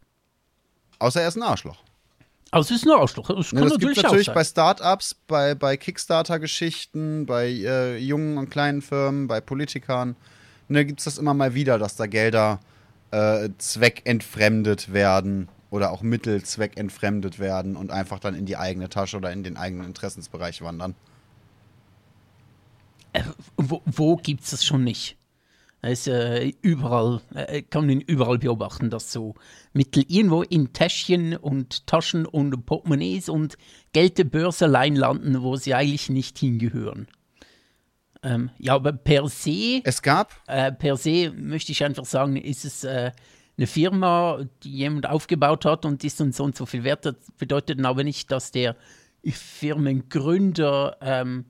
Außer 1.00 1.22
er 1.22 1.28
ist 1.28 1.36
ein 1.36 1.44
Arschloch. 1.44 1.78
Also 2.50 2.74
es 2.74 2.82
ist 2.82 2.88
ein 2.88 2.98
Arschloch. 2.98 3.28
Das 3.28 3.50
kann 3.50 3.60
Ne, 3.60 3.70
das 3.70 3.74
gibt 3.74 3.84
natürlich, 3.84 3.98
es 3.98 4.04
natürlich 4.04 4.34
bei. 4.34 4.44
Startups, 4.44 5.16
bei, 5.28 5.54
bei 5.54 5.78
Kickstarter-Geschichten, 5.78 7.26
bei 7.26 7.48
äh, 7.50 7.98
jungen 7.98 8.38
und 8.38 8.50
kleinen 8.50 8.82
Firmen, 8.82 9.28
bei 9.28 9.42
Politikern. 9.42 10.16
Ne, 10.70 10.86
gibt 10.86 11.00
es 11.00 11.06
das 11.06 11.18
immer 11.18 11.34
mal 11.34 11.54
wieder, 11.54 11.78
dass 11.78 11.98
da 11.98 12.08
Gelder 12.08 12.62
äh, 13.12 13.50
zweckentfremdet 13.58 14.92
werden 14.92 15.50
oder 15.70 15.92
auch 15.92 16.02
Mittel 16.02 16.44
zweckentfremdet 16.44 17.40
werden 17.40 17.76
und 17.76 17.92
einfach 17.92 18.20
dann 18.20 18.36
in 18.36 18.46
die 18.46 18.58
eigene 18.58 18.90
Tasche 18.90 19.18
oder 19.18 19.32
in 19.32 19.44
den 19.44 19.58
eigenen 19.58 19.86
Interessensbereich 19.86 20.62
wandern. 20.62 20.96
wo, 23.58 23.82
wo 23.86 24.16
gibt 24.16 24.44
es 24.44 24.52
das 24.52 24.66
schon 24.66 24.84
nicht? 24.84 25.18
Es, 25.82 26.08
äh, 26.08 26.54
überall, 26.62 27.22
äh, 27.36 27.62
kann 27.62 27.86
man 27.86 28.02
überall 28.02 28.40
beobachten, 28.40 28.90
dass 28.90 29.12
so 29.12 29.36
Mittel 29.74 30.04
irgendwo 30.08 30.42
in 30.42 30.74
Täschchen 30.74 31.38
und 31.38 31.86
Taschen 31.86 32.26
und 32.26 32.66
Portemonnaies 32.66 33.30
und 33.30 33.58
Geldbörseleien 33.94 34.96
landen, 34.96 35.42
wo 35.44 35.56
sie 35.56 35.76
eigentlich 35.76 36.10
nicht 36.10 36.40
hingehören. 36.40 37.08
Ähm, 38.24 38.50
ja, 38.58 38.74
aber 38.74 38.92
per 38.92 39.28
se, 39.30 39.82
Es 39.84 40.02
gab, 40.02 40.34
äh, 40.48 40.72
per 40.72 40.98
se 40.98 41.32
möchte 41.32 41.72
ich 41.72 41.84
einfach 41.84 42.06
sagen, 42.06 42.36
ist 42.36 42.66
es 42.66 42.84
äh, 42.84 43.12
eine 43.58 43.68
Firma, 43.68 44.40
die 44.64 44.70
jemand 44.72 45.10
aufgebaut 45.10 45.66
hat 45.66 45.86
und 45.86 46.04
ist 46.04 46.20
dann 46.20 46.32
so 46.32 46.44
und 46.44 46.56
so 46.56 46.66
viel 46.66 46.84
wert. 46.84 47.06
Das 47.06 47.16
bedeutet 47.38 47.80
dann 47.80 47.86
aber 47.86 48.04
nicht, 48.04 48.32
dass 48.32 48.52
der 48.52 48.76
Firmengründer 49.78 50.98
ähm, 51.02 51.46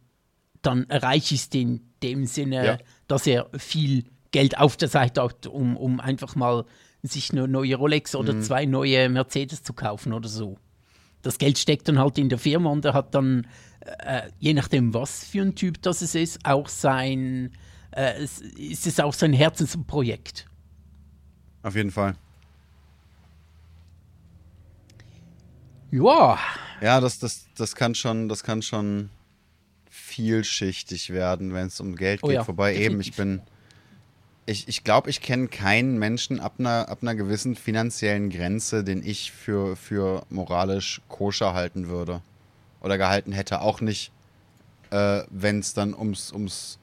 dann 0.61 0.85
reich 0.89 1.31
ist 1.31 1.53
in 1.55 1.81
dem 2.03 2.25
Sinne, 2.25 2.65
Ja. 2.65 2.77
dass 3.07 3.27
er 3.27 3.49
viel 3.57 4.05
Geld 4.31 4.57
auf 4.57 4.77
der 4.77 4.87
Seite 4.89 5.23
hat, 5.23 5.47
um, 5.47 5.77
um 5.77 5.99
einfach 5.99 6.35
mal 6.35 6.65
sich 7.03 7.31
eine 7.31 7.47
neue 7.47 7.75
Rolex 7.75 8.15
oder 8.15 8.33
Mhm. 8.33 8.41
zwei 8.41 8.65
neue 8.65 9.07
Mercedes 9.09 9.63
zu 9.63 9.73
kaufen 9.73 10.13
oder 10.13 10.27
so. 10.27 10.57
Das 11.21 11.37
Geld 11.37 11.57
steckt 11.57 11.87
dann 11.87 11.99
halt 11.99 12.17
in 12.17 12.29
der 12.29 12.37
Firma 12.37 12.69
und 12.69 12.83
er 12.85 12.93
hat 12.93 13.13
dann, 13.15 13.47
äh, 13.81 14.23
je 14.39 14.53
nachdem, 14.53 14.93
was 14.93 15.25
für 15.25 15.41
ein 15.41 15.55
Typ 15.55 15.81
das 15.81 16.01
es 16.01 16.15
ist, 16.15 16.45
auch 16.45 16.67
sein, 16.67 17.51
äh, 17.91 18.13
es, 18.21 18.39
ist 18.41 18.87
es 18.87 18.99
auch 18.99 19.13
sein 19.13 19.33
Herzensprojekt. 19.33 20.47
Auf 21.67 21.75
jeden 21.75 21.91
Fall. 21.91 22.15
Ja, 25.91 26.39
Ja, 26.79 27.01
das, 27.01 27.19
das, 27.19 27.47
das 27.57 27.75
kann 27.75 27.93
schon, 27.93 28.29
das 28.29 28.43
kann 28.43 28.61
schon 28.61 29.09
vielschichtig 29.89 31.09
werden, 31.09 31.53
wenn 31.53 31.67
es 31.67 31.81
um 31.81 31.97
Geld 31.97 32.21
Oh 32.23 32.27
geht. 32.27 32.37
ja, 32.37 32.47
Wobei 32.47 32.73
eben, 32.75 33.01
ich 33.01 33.11
definitiv. 33.11 33.15
bin. 33.17 33.41
Ich, 34.45 34.69
ich 34.69 34.85
glaube, 34.85 35.09
ich 35.09 35.19
kenne 35.19 35.49
keinen 35.49 35.99
Menschen 35.99 36.39
ab 36.39 36.53
einer, 36.57 36.87
ab 36.87 36.99
einer 37.01 37.15
gewissen 37.15 37.57
finanziellen 37.57 38.29
Grenze, 38.29 38.85
den 38.85 39.03
ich 39.03 39.33
für, 39.33 39.75
für 39.75 40.25
moralisch 40.29 41.01
koscher 41.09 41.53
halten 41.53 41.89
würde. 41.89 42.21
Oder 42.79 42.97
gehalten 42.97 43.33
hätte. 43.33 43.59
Auch 43.59 43.81
nicht, 43.81 44.13
äh, 44.91 45.23
wenn 45.29 45.59
es 45.59 45.73
dann 45.73 45.93
ums, 45.93 46.31
ums 46.31 46.79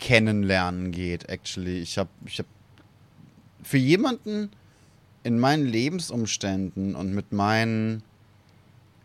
Kennenlernen 0.00 0.90
geht, 0.90 1.28
actually. 1.28 1.78
Ich 1.78 1.98
habe 1.98 2.10
ich 2.26 2.40
hab 2.40 2.46
für 3.62 3.78
jemanden 3.78 4.50
in 5.22 5.38
meinen 5.38 5.66
Lebensumständen 5.66 6.94
und 6.94 7.14
mit 7.14 7.32
meinen 7.32 8.02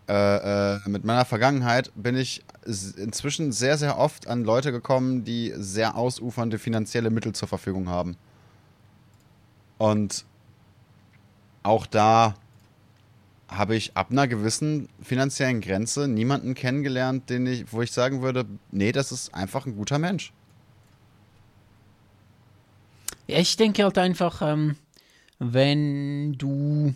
äh, 0.07 0.75
äh, 0.75 0.79
mit 0.85 1.03
meiner 1.03 1.25
Vergangenheit 1.25 1.91
bin 1.95 2.15
ich 2.15 2.43
inzwischen 2.65 3.51
sehr, 3.51 3.77
sehr 3.77 3.97
oft 3.97 4.27
an 4.27 4.43
Leute 4.43 4.71
gekommen, 4.71 5.23
die 5.23 5.51
sehr 5.55 5.95
ausufernde 5.95 6.59
finanzielle 6.59 7.09
Mittel 7.09 7.33
zur 7.33 7.47
Verfügung 7.47 7.89
haben. 7.89 8.15
Und 9.79 10.25
auch 11.63 11.87
da 11.87 12.35
habe 13.47 13.75
ich 13.75 13.97
ab 13.97 14.11
einer 14.11 14.27
gewissen 14.27 14.89
finanziellen 15.01 15.59
Grenze 15.61 16.07
niemanden 16.07 16.53
kennengelernt, 16.53 17.29
den 17.31 17.47
ich, 17.47 17.73
wo 17.73 17.81
ich 17.81 17.91
sagen 17.91 18.21
würde, 18.21 18.45
nee, 18.71 18.91
das 18.91 19.11
ist 19.11 19.33
einfach 19.33 19.65
ein 19.65 19.75
guter 19.75 19.97
Mensch. 19.97 20.33
Ja, 23.27 23.39
ich 23.39 23.57
denke 23.57 23.83
halt 23.83 23.97
einfach, 23.97 24.41
ähm, 24.41 24.75
wenn 25.39 26.33
du 26.33 26.93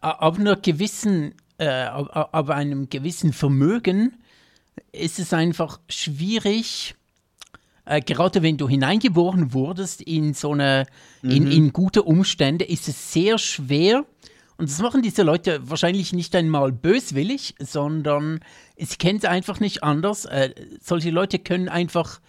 ab 0.00 0.38
einer 0.38 0.56
gewissen, 0.56 1.34
äh, 1.58 1.66
ab, 1.66 2.30
ab 2.32 2.50
einem 2.50 2.88
gewissen 2.88 3.32
Vermögen 3.32 4.18
ist 4.92 5.18
es 5.18 5.32
einfach 5.32 5.80
schwierig, 5.88 6.94
äh, 7.84 8.00
gerade 8.00 8.42
wenn 8.42 8.56
du 8.56 8.68
hineingeboren 8.68 9.52
wurdest 9.52 10.00
in 10.02 10.34
so 10.34 10.52
eine, 10.52 10.86
in, 11.22 11.50
in 11.50 11.72
gute 11.72 12.02
Umstände, 12.02 12.64
ist 12.64 12.88
es 12.88 13.12
sehr 13.12 13.38
schwer. 13.38 14.04
Und 14.56 14.70
das 14.70 14.80
machen 14.80 15.02
diese 15.02 15.24
Leute 15.24 15.68
wahrscheinlich 15.68 16.12
nicht 16.12 16.36
einmal 16.36 16.70
böswillig, 16.70 17.56
sondern 17.58 18.40
sie 18.76 18.96
kennen 18.96 19.18
es 19.18 19.24
einfach 19.24 19.58
nicht 19.58 19.82
anders. 19.82 20.24
Äh, 20.24 20.54
solche 20.80 21.10
Leute 21.10 21.40
können 21.40 21.68
einfach 21.68 22.20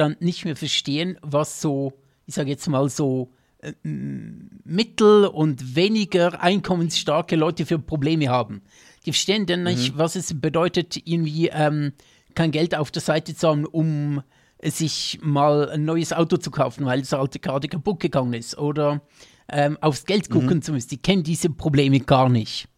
dann 0.00 0.16
nicht 0.20 0.44
mehr 0.44 0.56
verstehen, 0.56 1.18
was 1.22 1.60
so, 1.60 1.92
ich 2.26 2.34
sage 2.34 2.50
jetzt 2.50 2.66
mal 2.68 2.88
so, 2.88 3.30
äh, 3.58 3.72
mittel- 3.82 5.26
und 5.26 5.76
weniger 5.76 6.42
einkommensstarke 6.42 7.36
Leute 7.36 7.66
für 7.66 7.78
Probleme 7.78 8.28
haben. 8.28 8.62
Die 9.04 9.12
verstehen 9.12 9.46
dann 9.46 9.64
nicht, 9.64 9.98
was 9.98 10.16
es 10.16 10.40
bedeutet, 10.40 10.96
irgendwie 11.06 11.48
ähm, 11.48 11.92
kein 12.34 12.50
Geld 12.50 12.74
auf 12.74 12.90
der 12.90 13.02
Seite 13.02 13.34
zu 13.34 13.48
haben, 13.48 13.66
um 13.66 14.22
sich 14.62 15.18
mal 15.22 15.70
ein 15.70 15.84
neues 15.84 16.12
Auto 16.12 16.36
zu 16.36 16.50
kaufen, 16.50 16.84
weil 16.84 17.00
das 17.00 17.12
alte 17.14 17.38
gerade 17.38 17.68
kaputt 17.68 18.00
gegangen 18.00 18.34
ist. 18.34 18.58
Oder 18.58 19.02
ähm, 19.48 19.78
aufs 19.80 20.04
Geld 20.04 20.30
gucken 20.30 20.62
zu 20.62 20.72
müssen. 20.72 20.88
Die 20.90 20.98
kennen 20.98 21.22
diese 21.22 21.50
Probleme 21.50 22.00
gar 22.00 22.28
nicht. 22.28 22.68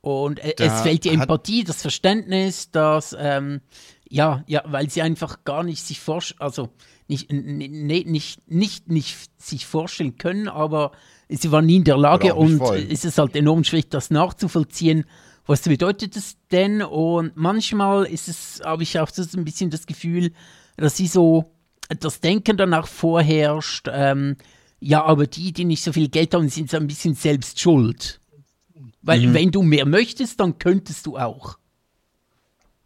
Und 0.00 0.38
äh, 0.40 0.54
Da 0.56 0.64
es 0.64 0.82
fehlt 0.82 1.04
die 1.04 1.10
Empathie, 1.10 1.64
das 1.64 1.80
Verständnis, 1.80 2.70
dass, 2.70 3.16
ähm, 3.18 3.60
ja, 4.08 4.44
ja, 4.46 4.62
weil 4.66 4.90
sie 4.90 5.02
einfach 5.02 5.44
gar 5.44 5.62
nicht 5.62 5.82
sich 5.84 6.00
vorstellen, 6.00 6.40
also 6.40 6.68
nicht, 7.08 7.30
nee, 7.32 8.04
nicht, 8.06 8.50
nicht, 8.50 8.88
nicht 8.88 9.16
sich 9.40 9.66
vorstellen 9.66 10.16
können, 10.18 10.48
aber 10.48 10.92
sie 11.28 11.50
waren 11.52 11.66
nie 11.66 11.76
in 11.76 11.84
der 11.84 11.96
Lage 11.98 12.34
und 12.34 12.58
wollen. 12.60 12.90
es 12.90 13.04
ist 13.04 13.18
halt 13.18 13.34
enorm 13.36 13.64
schwierig, 13.64 13.90
das 13.90 14.10
nachzuvollziehen. 14.10 15.04
Was 15.46 15.60
bedeutet 15.62 16.16
das 16.16 16.36
denn? 16.50 16.80
Und 16.80 17.36
manchmal 17.36 18.04
ist 18.06 18.28
es, 18.28 18.62
habe 18.64 18.82
ich 18.82 18.98
auch 18.98 19.10
so 19.10 19.22
ein 19.36 19.44
bisschen 19.44 19.68
das 19.70 19.86
Gefühl, 19.86 20.32
dass 20.76 20.96
sie 20.96 21.06
so 21.06 21.52
das 22.00 22.20
Denken 22.20 22.56
danach 22.56 22.86
vorherrscht, 22.86 23.88
ähm, 23.92 24.36
ja, 24.80 25.04
aber 25.04 25.26
die, 25.26 25.52
die 25.52 25.64
nicht 25.66 25.82
so 25.82 25.92
viel 25.92 26.08
Geld 26.08 26.34
haben, 26.34 26.48
sind 26.48 26.70
so 26.70 26.76
ein 26.78 26.86
bisschen 26.86 27.14
selbst 27.14 27.60
schuld. 27.60 28.20
Weil 29.02 29.20
Mhm. 29.26 29.34
wenn 29.34 29.50
du 29.50 29.62
mehr 29.62 29.84
möchtest, 29.86 30.40
dann 30.40 30.58
könntest 30.58 31.04
du 31.06 31.18
auch. 31.18 31.58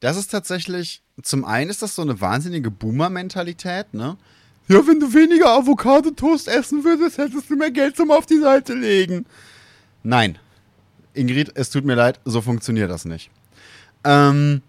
Das 0.01 0.17
ist 0.17 0.29
tatsächlich, 0.29 1.03
zum 1.23 1.45
einen 1.45 1.71
ist 1.71 1.83
das 1.83 1.95
so 1.95 2.03
eine 2.03 2.21
wahnsinnige 2.21 2.71
Boomer-Mentalität, 2.71 3.93
ne? 3.95 4.17
Ja, 4.69 4.87
wenn 4.87 5.01
du 5.01 5.13
weniger 5.15 5.51
Avocado-Toast 5.55 6.47
essen 6.49 6.85
würdest, 6.85 7.17
hättest 7.19 7.49
du 7.49 7.57
mehr 7.57 7.71
Geld 7.71 7.97
zum 7.97 8.11
auf 8.11 8.27
die 8.27 8.39
Seite 8.41 8.75
legen. 8.75 9.25
Nein. 10.03 10.39
Ingrid, 11.15 11.53
es 11.55 11.71
tut 11.71 11.85
mir 11.87 11.95
leid, 11.95 12.21
so 12.27 12.43
funktioniert 12.43 12.91
das 12.91 13.05
nicht. 13.07 13.31
Ähm, 14.05 14.61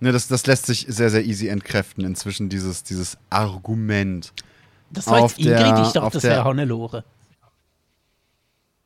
ne, 0.00 0.10
das, 0.12 0.26
das 0.28 0.46
lässt 0.46 0.66
sich 0.66 0.86
sehr, 0.88 1.10
sehr 1.10 1.24
easy 1.24 1.48
entkräften 1.48 2.04
inzwischen, 2.04 2.48
dieses, 2.48 2.82
dieses 2.82 3.18
Argument. 3.28 4.32
Das 4.90 5.06
war 5.06 5.20
jetzt 5.20 5.38
Ingrid, 5.38 5.58
der- 5.58 5.82
ich 5.82 5.92
dachte, 5.92 6.14
das 6.14 6.22
wäre 6.22 6.44
Hannelore. 6.44 7.04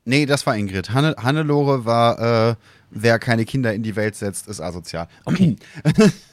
Nee, 0.04 0.26
das 0.26 0.46
war 0.46 0.56
Ingrid. 0.56 0.90
Hanne, 0.90 1.14
Hannelore 1.18 1.84
war, 1.84 2.50
äh, 2.50 2.54
wer 2.90 3.18
keine 3.18 3.44
Kinder 3.44 3.72
in 3.72 3.82
die 3.82 3.94
Welt 3.96 4.16
setzt, 4.16 4.48
ist 4.48 4.60
asozial. 4.60 5.08
Okay. 5.24 5.56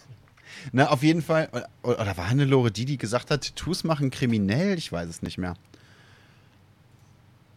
Na, 0.71 0.89
auf 0.89 1.03
jeden 1.03 1.21
Fall. 1.21 1.49
Oder, 1.83 1.99
oder 1.99 2.17
war 2.17 2.29
Hannelore 2.29 2.71
die, 2.71 2.85
die 2.85 2.97
gesagt 2.97 3.31
hat, 3.31 3.43
Tattoos 3.43 3.83
machen 3.83 4.09
kriminell? 4.09 4.77
Ich 4.77 4.91
weiß 4.91 5.07
es 5.09 5.21
nicht 5.21 5.37
mehr. 5.37 5.55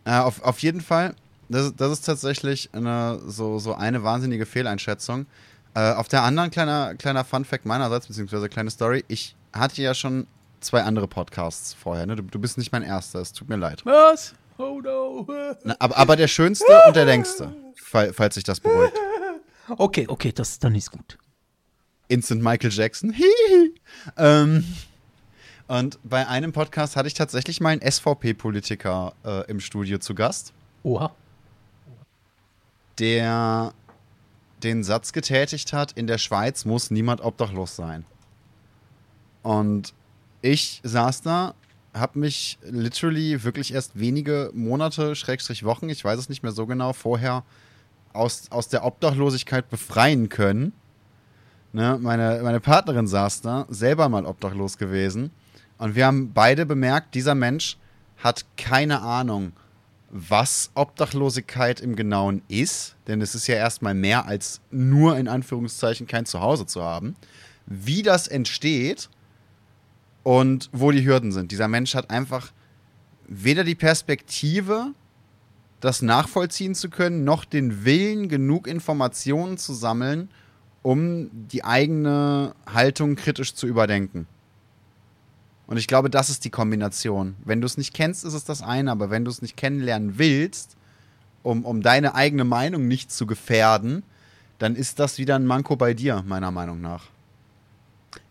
Äh, 0.05 0.19
auf, 0.19 0.43
auf 0.43 0.61
jeden 0.61 0.81
Fall, 0.81 1.15
das, 1.49 1.75
das 1.77 1.93
ist 1.93 2.07
tatsächlich 2.07 2.71
eine, 2.73 3.21
so, 3.27 3.59
so 3.59 3.75
eine 3.75 4.03
wahnsinnige 4.03 4.47
Fehleinschätzung. 4.47 5.27
Äh, 5.75 5.93
auf 5.93 6.09
der 6.09 6.23
anderen 6.23 6.51
kleiner, 6.51 6.95
kleiner 6.95 7.25
Fun-Fact 7.25 7.67
meinerseits, 7.67 8.07
beziehungsweise 8.07 8.49
kleine 8.49 8.71
Story. 8.71 9.05
Ich 9.09 9.37
hatte 9.53 9.83
ja 9.83 9.95
schon 9.95 10.27
zwei 10.61 10.83
andere 10.83 11.07
Podcasts 11.09 11.75
vorher. 11.75 12.07
Ne? 12.07 12.17
Du, 12.17 12.23
du 12.23 12.39
bist 12.39 12.59
nicht 12.59 12.73
mein 12.73 12.83
erster, 12.83 13.21
es 13.21 13.33
tut 13.33 13.49
mir 13.49 13.57
leid. 13.57 13.85
Was? 13.85 14.35
Oh 14.59 14.81
no. 14.83 15.27
Na, 15.65 15.77
aber, 15.79 15.97
aber 15.97 16.17
der 16.17 16.29
schönste 16.29 16.67
und 16.87 16.97
der 16.97 17.05
längste, 17.05 17.55
fall, 17.77 18.13
falls 18.13 18.35
sich 18.35 18.45
das 18.45 18.61
beruhigt. 18.61 18.97
Okay, 19.69 20.07
okay, 20.09 20.33
das 20.33 20.59
dann 20.59 20.75
ist 20.75 20.91
gut. 20.91 21.19
Instant 22.11 22.43
Michael 22.43 22.73
Jackson. 22.73 23.13
Hihi. 23.15 23.75
ähm, 24.17 24.65
und 25.69 25.99
bei 26.03 26.27
einem 26.27 26.53
Podcast 26.53 26.97
hatte 26.97 27.07
ich 27.07 27.15
tatsächlich 27.15 27.61
mal 27.61 27.71
einen 27.71 27.89
SVP-Politiker 27.89 29.15
äh, 29.25 29.49
im 29.49 29.61
Studio 29.61 29.99
zu 29.99 30.17
Gast, 30.17 30.53
Oha. 30.83 31.15
der 32.99 33.73
den 34.65 34.83
Satz 34.83 35.13
getätigt 35.13 35.73
hat, 35.73 35.93
in 35.93 36.07
der 36.07 36.19
Schweiz 36.19 36.65
muss 36.65 36.91
niemand 36.91 37.21
obdachlos 37.21 37.77
sein. 37.77 38.05
Und 39.43 39.95
ich 40.43 40.81
saß 40.83 41.23
da, 41.23 41.55
habe 41.95 42.19
mich 42.19 42.59
literally 42.63 43.43
wirklich 43.45 43.73
erst 43.73 43.99
wenige 43.99 44.51
Monate, 44.53 45.15
Schrägstrich 45.15 45.65
Wochen, 45.65 45.89
ich 45.89 46.05
weiß 46.05 46.19
es 46.19 46.29
nicht 46.29 46.43
mehr 46.43 46.53
so 46.53 46.67
genau, 46.67 46.93
vorher 46.93 47.45
aus, 48.13 48.51
aus 48.51 48.69
der 48.69 48.85
Obdachlosigkeit 48.85 49.71
befreien 49.71 50.29
können. 50.29 50.73
Ne, 51.73 51.99
meine, 52.01 52.41
meine 52.43 52.61
Partnerin 52.61 53.07
saß 53.07 53.43
da, 53.43 53.67
selber 53.69 54.09
mal 54.09 54.27
obdachlos 54.27 54.77
gewesen. 54.77 55.31
Und 55.79 55.95
wir 55.95 56.07
haben 56.07 56.33
beide 56.33 56.67
bemerkt, 56.67 57.15
dieser 57.15 57.35
Mensch 57.35 57.79
hat 58.19 58.45
keine 58.57 59.03
Ahnung, 59.03 59.53
was 60.11 60.71
Obdachlosigkeit 60.75 61.81
im 61.81 61.95
Genauen 61.95 62.43
ist. 62.49 62.97
Denn 63.07 63.21
es 63.23 63.35
ist 63.35 63.47
ja 63.47 63.55
erstmal 63.55 63.95
mehr 63.95 64.27
als 64.27 64.61
nur 64.71 65.17
in 65.17 65.29
Anführungszeichen 65.29 66.07
kein 66.07 66.27
Zuhause 66.27 66.67
zu 66.67 66.83
haben. 66.83 67.15
Wie 67.67 68.03
das 68.03 68.27
entsteht 68.27 69.09
und 70.25 70.69
wo 70.73 70.91
die 70.91 71.07
Hürden 71.07 71.31
sind. 71.31 71.53
Dieser 71.53 71.69
Mensch 71.69 71.95
hat 71.95 72.11
einfach 72.11 72.53
weder 73.29 73.63
die 73.63 73.77
Perspektive, 73.77 74.93
das 75.79 76.03
nachvollziehen 76.03 76.75
zu 76.75 76.91
können, 76.91 77.25
noch 77.25 77.45
den 77.45 77.85
Willen, 77.85 78.29
genug 78.29 78.67
Informationen 78.67 79.57
zu 79.57 79.73
sammeln, 79.73 80.29
um 80.83 81.31
die 81.33 81.65
eigene 81.65 82.55
Haltung 82.67 83.17
kritisch 83.17 83.55
zu 83.55 83.67
überdenken. 83.67 84.27
Und 85.67 85.77
ich 85.77 85.87
glaube, 85.87 86.11
das 86.11 86.31
ist 86.31 86.45
die 86.45 86.51
Kombination. 86.51 87.37
Wenn 87.45 87.61
du 87.61 87.67
es 87.67 87.79
nicht 87.79 87.95
kennst, 87.95 88.25
ist 88.25 88.35
es 88.35 88.45
das 88.45 88.61
eine, 88.61 88.91
aber 88.91 89.11
wenn 89.11 89.25
du 89.25 89.31
es 89.31 89.41
nicht 89.41 89.57
kennenlernen 89.57 90.19
willst, 90.19 90.77
um, 91.43 91.65
um 91.65 91.81
deine 91.81 92.15
eigene 92.15 92.45
Meinung 92.45 92.89
nicht 92.89 93.13
zu 93.13 93.27
gefährden, 93.27 94.03
dann 94.59 94.75
ist 94.75 94.99
das 94.99 95.19
wieder 95.19 95.37
ein 95.37 95.47
Manko 95.47 95.77
bei 95.77 95.95
dir, 95.95 96.25
meiner 96.27 96.51
Meinung 96.51 96.81
nach. 96.81 97.05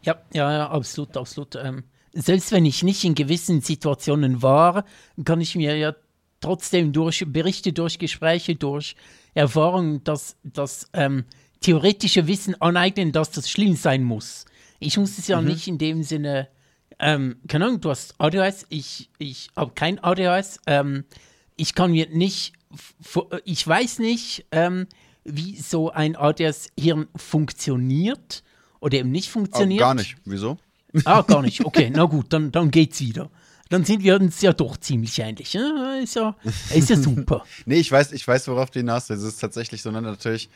Ja, 0.02 0.18
ja, 0.34 0.52
ja, 0.52 0.70
absolut, 0.70 1.16
absolut. 1.16 1.56
Ähm, 1.56 1.84
selbst 2.14 2.52
wenn 2.52 2.66
ich 2.66 2.84
nicht 2.84 3.04
in 3.04 3.16
gewissen 3.16 3.62
Situationen 3.62 4.42
war, 4.42 4.86
kann 5.24 5.42
ich 5.42 5.56
mir 5.56 5.78
ja 5.78 5.96
trotzdem 6.42 6.94
durch 6.94 7.24
Berichte, 7.28 7.74
durch 7.74 8.00
Gespräche, 8.00 8.56
durch 8.56 8.96
Erfahrungen 9.34 10.04
das, 10.04 10.36
das 10.44 10.90
ähm, 10.94 11.26
theoretische 11.62 12.28
Wissen 12.28 12.60
aneignen, 12.62 13.12
dass 13.12 13.32
das 13.32 13.50
schlimm 13.50 13.76
sein 13.76 14.04
muss. 14.04 14.46
Ich 14.80 14.98
muss 14.98 15.18
es 15.18 15.28
ja 15.28 15.42
mhm. 15.42 15.48
nicht 15.48 15.68
in 15.68 15.78
dem 15.78 16.04
Sinne, 16.04 16.48
ähm, 17.00 17.38
keine 17.48 17.66
Ahnung, 17.66 17.82
du 17.82 17.90
hast 17.90 18.16
ADHS, 18.18 18.66
ich, 18.70 19.10
ich 19.18 19.50
habe 19.56 19.72
kein 19.74 20.00
ADHS, 20.00 20.60
ähm, 20.68 21.06
ich 21.56 21.76
kann 21.76 21.92
mir 21.92 22.08
nicht, 22.10 22.54
ich 23.44 23.68
weiß 23.68 24.00
nicht, 24.00 24.46
ähm, 24.52 24.88
wie 25.24 25.58
so 25.58 25.92
ein 25.92 26.16
ADHS-Hirn 26.16 27.08
funktioniert 27.16 28.44
oder 28.80 28.98
eben 28.98 29.12
nicht 29.12 29.30
funktioniert. 29.30 29.82
Oh, 29.82 29.86
gar 29.86 29.94
nicht. 29.96 30.16
Wieso? 30.26 30.58
Ah, 31.06 31.22
gar 31.22 31.42
nicht. 31.42 31.66
Okay, 31.66 31.90
na 31.94 32.06
gut, 32.06 32.28
dann, 32.30 32.52
dann 32.52 32.72
geht's 32.72 33.00
wieder. 33.02 33.30
Dann 33.70 33.86
sind 33.86 34.02
wir 34.02 34.16
uns 34.16 34.42
ja 34.42 34.52
doch 34.52 34.78
ziemlich 34.78 35.20
ähnlich. 35.20 35.54
Ja, 35.54 35.96
ist, 36.02 36.16
ja, 36.16 36.36
ist 36.74 36.90
ja 36.90 36.96
super. 36.96 37.46
nee, 37.66 37.76
ich 37.76 37.92
weiß, 37.92 38.14
ich 38.14 38.28
weiß, 38.28 38.48
worauf 38.48 38.72
du 38.72 38.80
hinaus 38.80 39.10
willst. 39.10 39.24
Es 39.24 39.34
ist 39.34 39.40
tatsächlich 39.40 39.84
so, 39.84 39.92
ne, 39.92 40.02
natürlich 40.02 40.50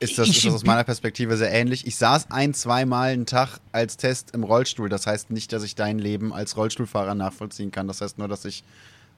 ist 0.00 0.18
das, 0.18 0.28
ist 0.28 0.44
das, 0.44 0.54
aus 0.54 0.64
meiner 0.64 0.84
Perspektive 0.84 1.36
sehr 1.36 1.52
ähnlich. 1.52 1.86
Ich 1.86 1.96
saß 1.96 2.30
ein, 2.30 2.54
zweimal 2.54 3.10
einen 3.10 3.26
Tag 3.26 3.60
als 3.70 3.98
Test 3.98 4.30
im 4.34 4.44
Rollstuhl. 4.44 4.88
Das 4.88 5.06
heißt 5.06 5.30
nicht, 5.30 5.52
dass 5.52 5.62
ich 5.62 5.74
dein 5.74 5.98
Leben 5.98 6.32
als 6.32 6.56
Rollstuhlfahrer 6.56 7.14
nachvollziehen 7.14 7.70
kann. 7.70 7.86
Das 7.86 8.00
heißt 8.00 8.18
nur, 8.18 8.26
dass 8.26 8.46
ich 8.46 8.64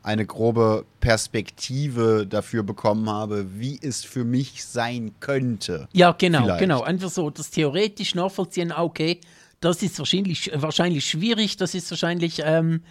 eine 0.03 0.27
grobe 0.27 0.85
Perspektive 1.01 2.27
dafür 2.27 2.65
bekommen 2.65 3.09
habe, 3.09 3.47
wie 3.55 3.79
es 3.81 4.05
für 4.05 4.25
mich 4.25 4.65
sein 4.65 5.13
könnte. 5.21 5.89
Ja, 5.93 6.13
genau, 6.13 6.43
Vielleicht. 6.43 6.61
genau. 6.61 6.83
Einfach 6.83 7.11
so 7.11 7.31
das 7.31 7.51
theoretisch 7.51 8.17
nachvollziehen, 8.17 8.73
okay, 8.73 9.21
das 9.61 9.83
ist 9.83 9.99
wahrscheinlich, 10.01 10.51
wahrscheinlich 10.55 11.05
schwierig, 11.09 11.57
das 11.57 11.75
ist 11.77 11.89
wahrscheinlich 11.93 12.43
ähm, 12.45 12.83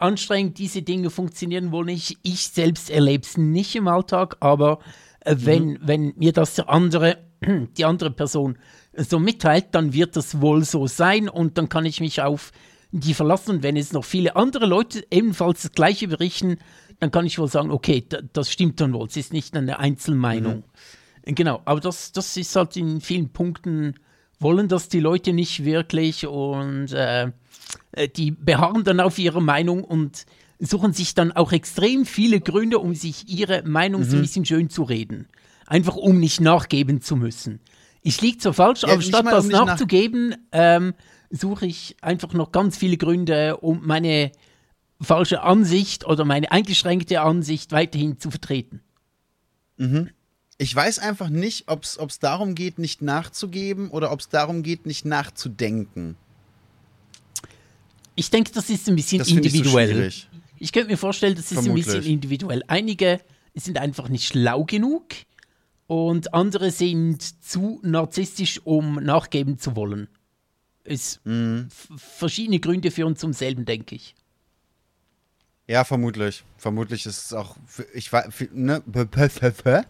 anstrengend, 0.00 0.58
diese 0.58 0.82
Dinge 0.82 1.10
funktionieren 1.10 1.70
wohl 1.70 1.84
nicht. 1.84 2.18
Ich 2.22 2.48
selbst 2.48 2.90
erlebe 2.90 3.24
es 3.24 3.36
nicht 3.36 3.76
im 3.76 3.86
Alltag, 3.86 4.36
aber 4.40 4.80
äh, 5.20 5.36
wenn, 5.38 5.66
mhm. 5.68 5.78
wenn 5.82 6.14
mir 6.16 6.32
das 6.32 6.54
der 6.54 6.68
andere, 6.68 7.18
die 7.76 7.84
andere 7.84 8.10
Person 8.10 8.58
so 8.96 9.18
mitteilt, 9.18 9.66
dann 9.72 9.92
wird 9.92 10.16
das 10.16 10.40
wohl 10.40 10.64
so 10.64 10.86
sein 10.86 11.28
und 11.28 11.58
dann 11.58 11.68
kann 11.68 11.84
ich 11.84 12.00
mich 12.00 12.20
auf 12.22 12.52
die 12.92 13.14
verlassen. 13.14 13.56
Und 13.56 13.62
wenn 13.62 13.76
es 13.76 13.92
noch 13.92 14.04
viele 14.04 14.36
andere 14.36 14.66
Leute 14.66 15.04
ebenfalls 15.10 15.62
das 15.62 15.72
Gleiche 15.72 16.08
berichten, 16.08 16.58
dann 17.00 17.10
kann 17.10 17.26
ich 17.26 17.38
wohl 17.38 17.48
sagen, 17.48 17.70
okay, 17.70 18.04
das 18.32 18.50
stimmt 18.50 18.80
dann 18.80 18.92
wohl. 18.92 19.06
Es 19.06 19.16
ist 19.16 19.32
nicht 19.32 19.56
eine 19.56 19.78
Einzelmeinung. 19.78 20.64
Mhm. 21.26 21.34
Genau, 21.34 21.60
aber 21.64 21.80
das, 21.80 22.12
das 22.12 22.36
ist 22.36 22.54
halt 22.54 22.76
in 22.76 23.00
vielen 23.00 23.30
Punkten, 23.30 23.94
wollen 24.38 24.68
das 24.68 24.88
die 24.88 25.00
Leute 25.00 25.32
nicht 25.32 25.64
wirklich 25.64 26.26
und 26.26 26.92
äh, 26.92 27.32
äh, 27.92 28.08
die 28.08 28.30
beharren 28.30 28.84
dann 28.84 29.00
auf 29.00 29.18
ihrer 29.18 29.40
Meinung 29.40 29.82
und 29.82 30.26
suchen 30.58 30.92
sich 30.92 31.14
dann 31.14 31.32
auch 31.32 31.52
extrem 31.52 32.06
viele 32.06 32.40
Gründe, 32.40 32.78
um 32.78 32.94
sich 32.94 33.28
ihre 33.28 33.62
Meinung 33.64 34.02
mhm. 34.02 34.04
so 34.04 34.12
ein 34.12 34.18
mhm. 34.18 34.22
bisschen 34.22 34.44
schön 34.44 34.70
zu 34.70 34.84
reden. 34.84 35.26
Einfach 35.66 35.96
um 35.96 36.20
nicht 36.20 36.40
nachgeben 36.40 37.00
zu 37.00 37.16
müssen. 37.16 37.60
Ich 38.02 38.20
liege 38.20 38.38
zwar 38.38 38.54
falsch, 38.54 38.82
ja, 38.82 38.90
aber 38.90 39.02
statt 39.02 39.26
das 39.26 39.44
um 39.46 39.50
nachzugeben, 39.50 40.28
nach 40.28 40.36
ähm, 40.52 40.94
suche 41.30 41.66
ich 41.66 41.96
einfach 42.00 42.32
noch 42.32 42.52
ganz 42.52 42.76
viele 42.76 42.96
Gründe, 42.96 43.56
um 43.56 43.84
meine 43.84 44.30
falsche 45.00 45.42
Ansicht 45.42 46.06
oder 46.06 46.24
meine 46.24 46.52
eingeschränkte 46.52 47.20
Ansicht 47.20 47.72
weiterhin 47.72 48.18
zu 48.18 48.30
vertreten. 48.30 48.80
Mhm. 49.76 50.10
Ich 50.58 50.74
weiß 50.74 51.00
einfach 51.00 51.28
nicht, 51.28 51.68
ob 51.68 51.82
es 51.84 52.18
darum 52.18 52.54
geht, 52.54 52.78
nicht 52.78 53.02
nachzugeben 53.02 53.90
oder 53.90 54.10
ob 54.10 54.20
es 54.20 54.28
darum 54.28 54.62
geht, 54.62 54.86
nicht 54.86 55.04
nachzudenken. 55.04 56.16
Ich 58.14 58.30
denke, 58.30 58.52
das 58.52 58.70
ist 58.70 58.88
ein 58.88 58.96
bisschen 58.96 59.18
das 59.18 59.28
individuell. 59.28 60.06
Ich, 60.06 60.28
so 60.32 60.38
ich 60.58 60.72
könnte 60.72 60.90
mir 60.90 60.96
vorstellen, 60.96 61.34
das 61.34 61.52
ist 61.52 61.60
Vermutlich. 61.60 61.86
ein 61.86 61.92
bisschen 61.98 62.12
individuell. 62.12 62.62
Einige 62.68 63.20
sind 63.54 63.78
einfach 63.78 64.08
nicht 64.08 64.26
schlau 64.26 64.64
genug 64.64 65.04
und 65.86 66.34
andere 66.34 66.70
sind 66.70 67.44
zu 67.44 67.80
narzisstisch, 67.82 68.60
um 68.64 68.96
nachgeben 68.96 69.58
zu 69.58 69.76
wollen. 69.76 70.08
Es 70.84 71.20
mhm. 71.24 71.68
verschiedene 71.96 72.60
Gründe 72.60 72.90
für 72.90 73.06
uns 73.06 73.20
zum 73.20 73.32
selben, 73.32 73.64
denke 73.64 73.94
ich. 73.94 74.14
Ja, 75.68 75.82
vermutlich. 75.82 76.44
Vermutlich 76.58 77.06
ist 77.06 77.26
es 77.26 77.32
auch. 77.32 77.56
Ich 77.92 78.12
war. 78.12 78.28
Ne? 78.52 78.82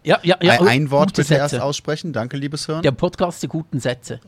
Ja, 0.03 0.19
ja, 0.23 0.37
ja. 0.41 0.59
Ein, 0.61 0.89
Wort 0.89 1.09
bitte 1.09 1.23
Sätze. 1.23 1.39
erst 1.39 1.59
aussprechen. 1.59 2.13
Danke, 2.13 2.37
liebes 2.37 2.65
Hirn. 2.65 2.81
Der 2.81 2.91
Podcast 2.91 3.43
der 3.43 3.49
guten 3.49 3.79
Sätze. 3.79 4.19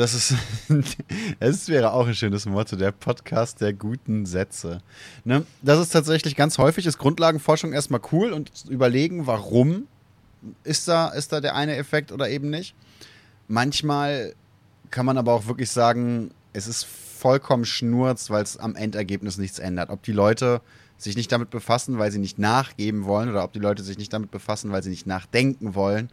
Das 0.00 0.14
ist, 0.14 0.34
es 1.40 1.68
wäre 1.68 1.92
auch 1.92 2.06
ein 2.06 2.14
schönes 2.14 2.46
Motto, 2.46 2.74
der 2.74 2.90
Podcast 2.90 3.60
der 3.60 3.74
guten 3.74 4.24
Sätze. 4.24 4.80
Ne? 5.24 5.44
Das 5.60 5.78
ist 5.78 5.90
tatsächlich 5.90 6.36
ganz 6.36 6.56
häufig, 6.56 6.86
ist 6.86 6.96
Grundlagenforschung 6.96 7.74
erstmal 7.74 8.00
cool 8.10 8.32
und 8.32 8.50
überlegen, 8.70 9.26
warum 9.26 9.88
ist 10.64 10.88
da, 10.88 11.08
ist 11.08 11.34
da 11.34 11.42
der 11.42 11.54
eine 11.54 11.76
Effekt 11.76 12.12
oder 12.12 12.30
eben 12.30 12.48
nicht. 12.48 12.74
Manchmal 13.46 14.34
kann 14.90 15.04
man 15.04 15.18
aber 15.18 15.34
auch 15.34 15.46
wirklich 15.46 15.70
sagen, 15.70 16.30
es 16.54 16.66
ist 16.66 16.86
vollkommen 16.86 17.66
schnurz, 17.66 18.30
weil 18.30 18.42
es 18.42 18.56
am 18.56 18.76
Endergebnis 18.76 19.36
nichts 19.36 19.58
ändert. 19.58 19.90
Ob 19.90 20.02
die 20.02 20.12
Leute 20.12 20.62
sich 20.96 21.14
nicht 21.14 21.30
damit 21.30 21.50
befassen, 21.50 21.98
weil 21.98 22.10
sie 22.10 22.20
nicht 22.20 22.38
nachgeben 22.38 23.04
wollen 23.04 23.28
oder 23.28 23.44
ob 23.44 23.52
die 23.52 23.58
Leute 23.58 23.82
sich 23.82 23.98
nicht 23.98 24.14
damit 24.14 24.30
befassen, 24.30 24.72
weil 24.72 24.82
sie 24.82 24.88
nicht 24.88 25.06
nachdenken 25.06 25.74
wollen 25.74 26.10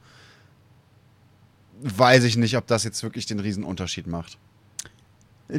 weiß 1.82 2.24
ich 2.24 2.38
nicht, 2.38 2.58
ob 2.58 2.68
das 2.68 2.84
jetzt 2.84 3.04
wirklich 3.04 3.26
den 3.26 3.40
Riesenunterschied 3.40 4.08
macht. 4.08 4.38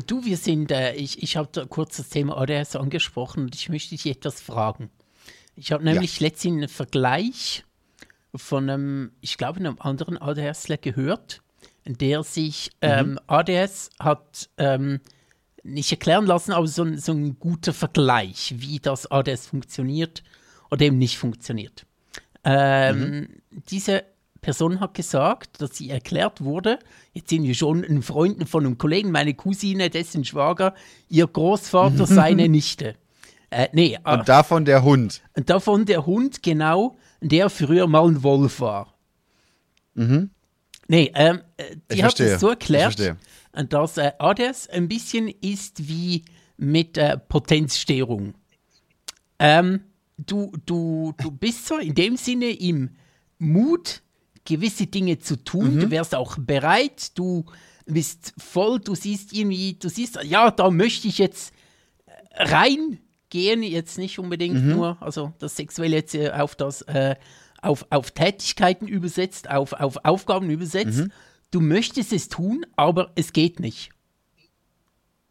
Du, 0.06 0.24
wir 0.24 0.36
sind, 0.36 0.70
äh, 0.70 0.94
ich, 0.94 1.22
ich 1.22 1.36
habe 1.36 1.66
kurz 1.66 1.96
das 1.96 2.10
Thema 2.10 2.36
ADS 2.36 2.76
angesprochen 2.76 3.44
und 3.44 3.54
ich 3.54 3.68
möchte 3.68 3.90
dich 3.90 4.06
etwas 4.06 4.40
fragen. 4.40 4.90
Ich 5.56 5.72
habe 5.72 5.82
nämlich 5.82 6.20
ja. 6.20 6.26
letztens 6.26 6.56
einen 6.56 6.68
Vergleich 6.68 7.64
von 8.34 8.68
einem, 8.68 9.12
ich 9.20 9.38
glaube, 9.38 9.60
einem 9.60 9.78
anderen 9.80 10.20
ADSler 10.20 10.76
gehört, 10.76 11.42
der 11.86 12.22
sich 12.22 12.70
mhm. 12.82 12.88
ähm, 12.88 13.20
ADS 13.26 13.90
hat 13.98 14.50
ähm, 14.58 15.00
nicht 15.62 15.90
erklären 15.90 16.26
lassen, 16.26 16.52
aber 16.52 16.66
so, 16.66 16.96
so 16.96 17.12
ein 17.12 17.38
guter 17.38 17.72
Vergleich, 17.72 18.54
wie 18.58 18.78
das 18.78 19.10
ADS 19.10 19.46
funktioniert 19.46 20.22
oder 20.70 20.82
eben 20.82 20.98
nicht 20.98 21.18
funktioniert. 21.18 21.86
Ähm, 22.44 23.00
mhm. 23.00 23.28
Diese 23.70 24.04
Person 24.40 24.80
hat 24.80 24.94
gesagt, 24.94 25.60
dass 25.60 25.76
sie 25.76 25.90
erklärt 25.90 26.42
wurde, 26.42 26.78
jetzt 27.12 27.30
sind 27.30 27.42
wir 27.42 27.54
schon 27.54 27.84
ein 27.84 28.02
Freund 28.02 28.48
von 28.48 28.64
einem 28.64 28.78
Kollegen, 28.78 29.10
meine 29.10 29.34
Cousine, 29.34 29.90
dessen 29.90 30.24
Schwager, 30.24 30.74
ihr 31.08 31.26
Großvater, 31.26 32.06
seine 32.06 32.48
Nichte. 32.48 32.94
Äh, 33.50 33.68
nee, 33.72 33.98
äh, 34.04 34.12
und 34.12 34.28
davon 34.28 34.64
der 34.64 34.82
Hund. 34.82 35.22
Und 35.36 35.50
davon 35.50 35.86
der 35.86 36.06
Hund, 36.06 36.42
genau, 36.42 36.96
der 37.20 37.50
früher 37.50 37.86
mal 37.86 38.06
ein 38.06 38.22
Wolf 38.22 38.60
war. 38.60 38.94
Mhm. 39.94 40.30
Nee, 40.86 41.12
ähm, 41.14 41.40
äh, 41.56 41.76
die 41.90 41.96
ich 41.96 42.02
hat 42.02 42.16
verstehe. 42.16 42.34
es 42.34 42.40
so 42.40 42.50
erklärt, 42.50 43.16
dass 43.52 43.98
äh, 43.98 44.12
ADS 44.18 44.68
ein 44.68 44.88
bisschen 44.88 45.28
ist 45.28 45.88
wie 45.88 46.24
mit 46.56 46.96
äh, 46.96 47.18
Potenzstörung. 47.18 48.34
Ähm, 49.38 49.80
du, 50.16 50.52
du, 50.66 51.14
du 51.18 51.30
bist 51.30 51.66
so 51.66 51.78
in 51.78 51.94
dem 51.94 52.16
Sinne 52.16 52.50
im 52.50 52.96
Mut, 53.38 54.02
gewisse 54.48 54.86
Dinge 54.86 55.18
zu 55.18 55.36
tun. 55.36 55.74
Mhm. 55.74 55.80
Du 55.80 55.90
wärst 55.90 56.14
auch 56.14 56.38
bereit, 56.38 57.16
du 57.18 57.44
bist 57.84 58.32
voll, 58.38 58.80
du 58.80 58.94
siehst 58.94 59.32
irgendwie, 59.32 59.74
du 59.74 59.88
siehst, 59.88 60.18
ja, 60.24 60.50
da 60.50 60.70
möchte 60.70 61.06
ich 61.06 61.18
jetzt 61.18 61.52
reingehen, 62.34 63.62
jetzt 63.62 63.98
nicht 63.98 64.18
unbedingt 64.18 64.62
mhm. 64.62 64.70
nur, 64.70 65.02
also 65.02 65.34
das 65.38 65.56
Sexuelle 65.56 65.96
jetzt 65.96 66.14
äh, 66.14 66.30
auf 66.30 66.56
das, 66.56 66.82
äh, 66.82 67.16
auf, 67.60 67.86
auf 67.90 68.10
Tätigkeiten 68.12 68.88
übersetzt, 68.88 69.50
auf, 69.50 69.74
auf 69.74 70.04
Aufgaben 70.04 70.48
übersetzt. 70.48 70.98
Mhm. 70.98 71.12
Du 71.50 71.60
möchtest 71.60 72.12
es 72.12 72.28
tun, 72.28 72.64
aber 72.76 73.12
es 73.16 73.32
geht 73.32 73.60
nicht. 73.60 73.90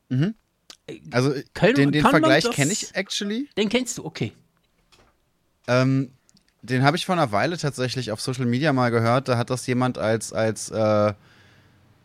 Mhm. 0.09 0.35
Also 1.11 1.33
Können, 1.53 1.75
den, 1.75 1.91
den 1.91 2.03
Vergleich 2.03 2.49
kenne 2.51 2.71
ich 2.71 2.95
actually. 2.95 3.49
Den 3.57 3.69
kennst 3.69 3.97
du, 3.97 4.05
okay. 4.05 4.33
Ähm, 5.67 6.11
den 6.69 6.83
habe 6.83 6.97
ich 6.97 7.05
vor 7.05 7.15
einer 7.15 7.31
Weile 7.31 7.57
tatsächlich 7.57 8.11
auf 8.11 8.21
Social 8.21 8.45
Media 8.45 8.73
mal 8.73 8.91
gehört. 8.91 9.27
Da 9.27 9.37
hat 9.37 9.49
das 9.49 9.65
jemand 9.67 9.97
als, 9.97 10.33
als 10.33 10.69
äh, 10.69 11.13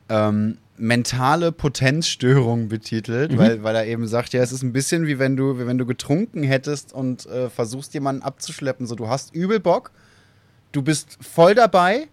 ähm, 0.08 0.58
mentale 0.76 1.52
Potenzstörung 1.52 2.68
betitelt, 2.68 3.32
mhm. 3.32 3.38
weil, 3.38 3.62
weil 3.62 3.76
er 3.76 3.86
eben 3.86 4.06
sagt, 4.06 4.32
ja, 4.32 4.42
es 4.42 4.52
ist 4.52 4.62
ein 4.62 4.72
bisschen 4.72 5.06
wie 5.06 5.18
wenn 5.18 5.36
du, 5.36 5.58
wie 5.58 5.66
wenn 5.66 5.78
du 5.78 5.86
getrunken 5.86 6.42
hättest 6.42 6.92
und 6.92 7.26
äh, 7.26 7.50
versuchst, 7.50 7.94
jemanden 7.94 8.22
abzuschleppen. 8.22 8.86
So, 8.86 8.94
du 8.94 9.08
hast 9.08 9.34
übel 9.34 9.60
Bock, 9.60 9.90
du 10.72 10.82
bist 10.82 11.18
voll 11.20 11.54
dabei 11.54 12.08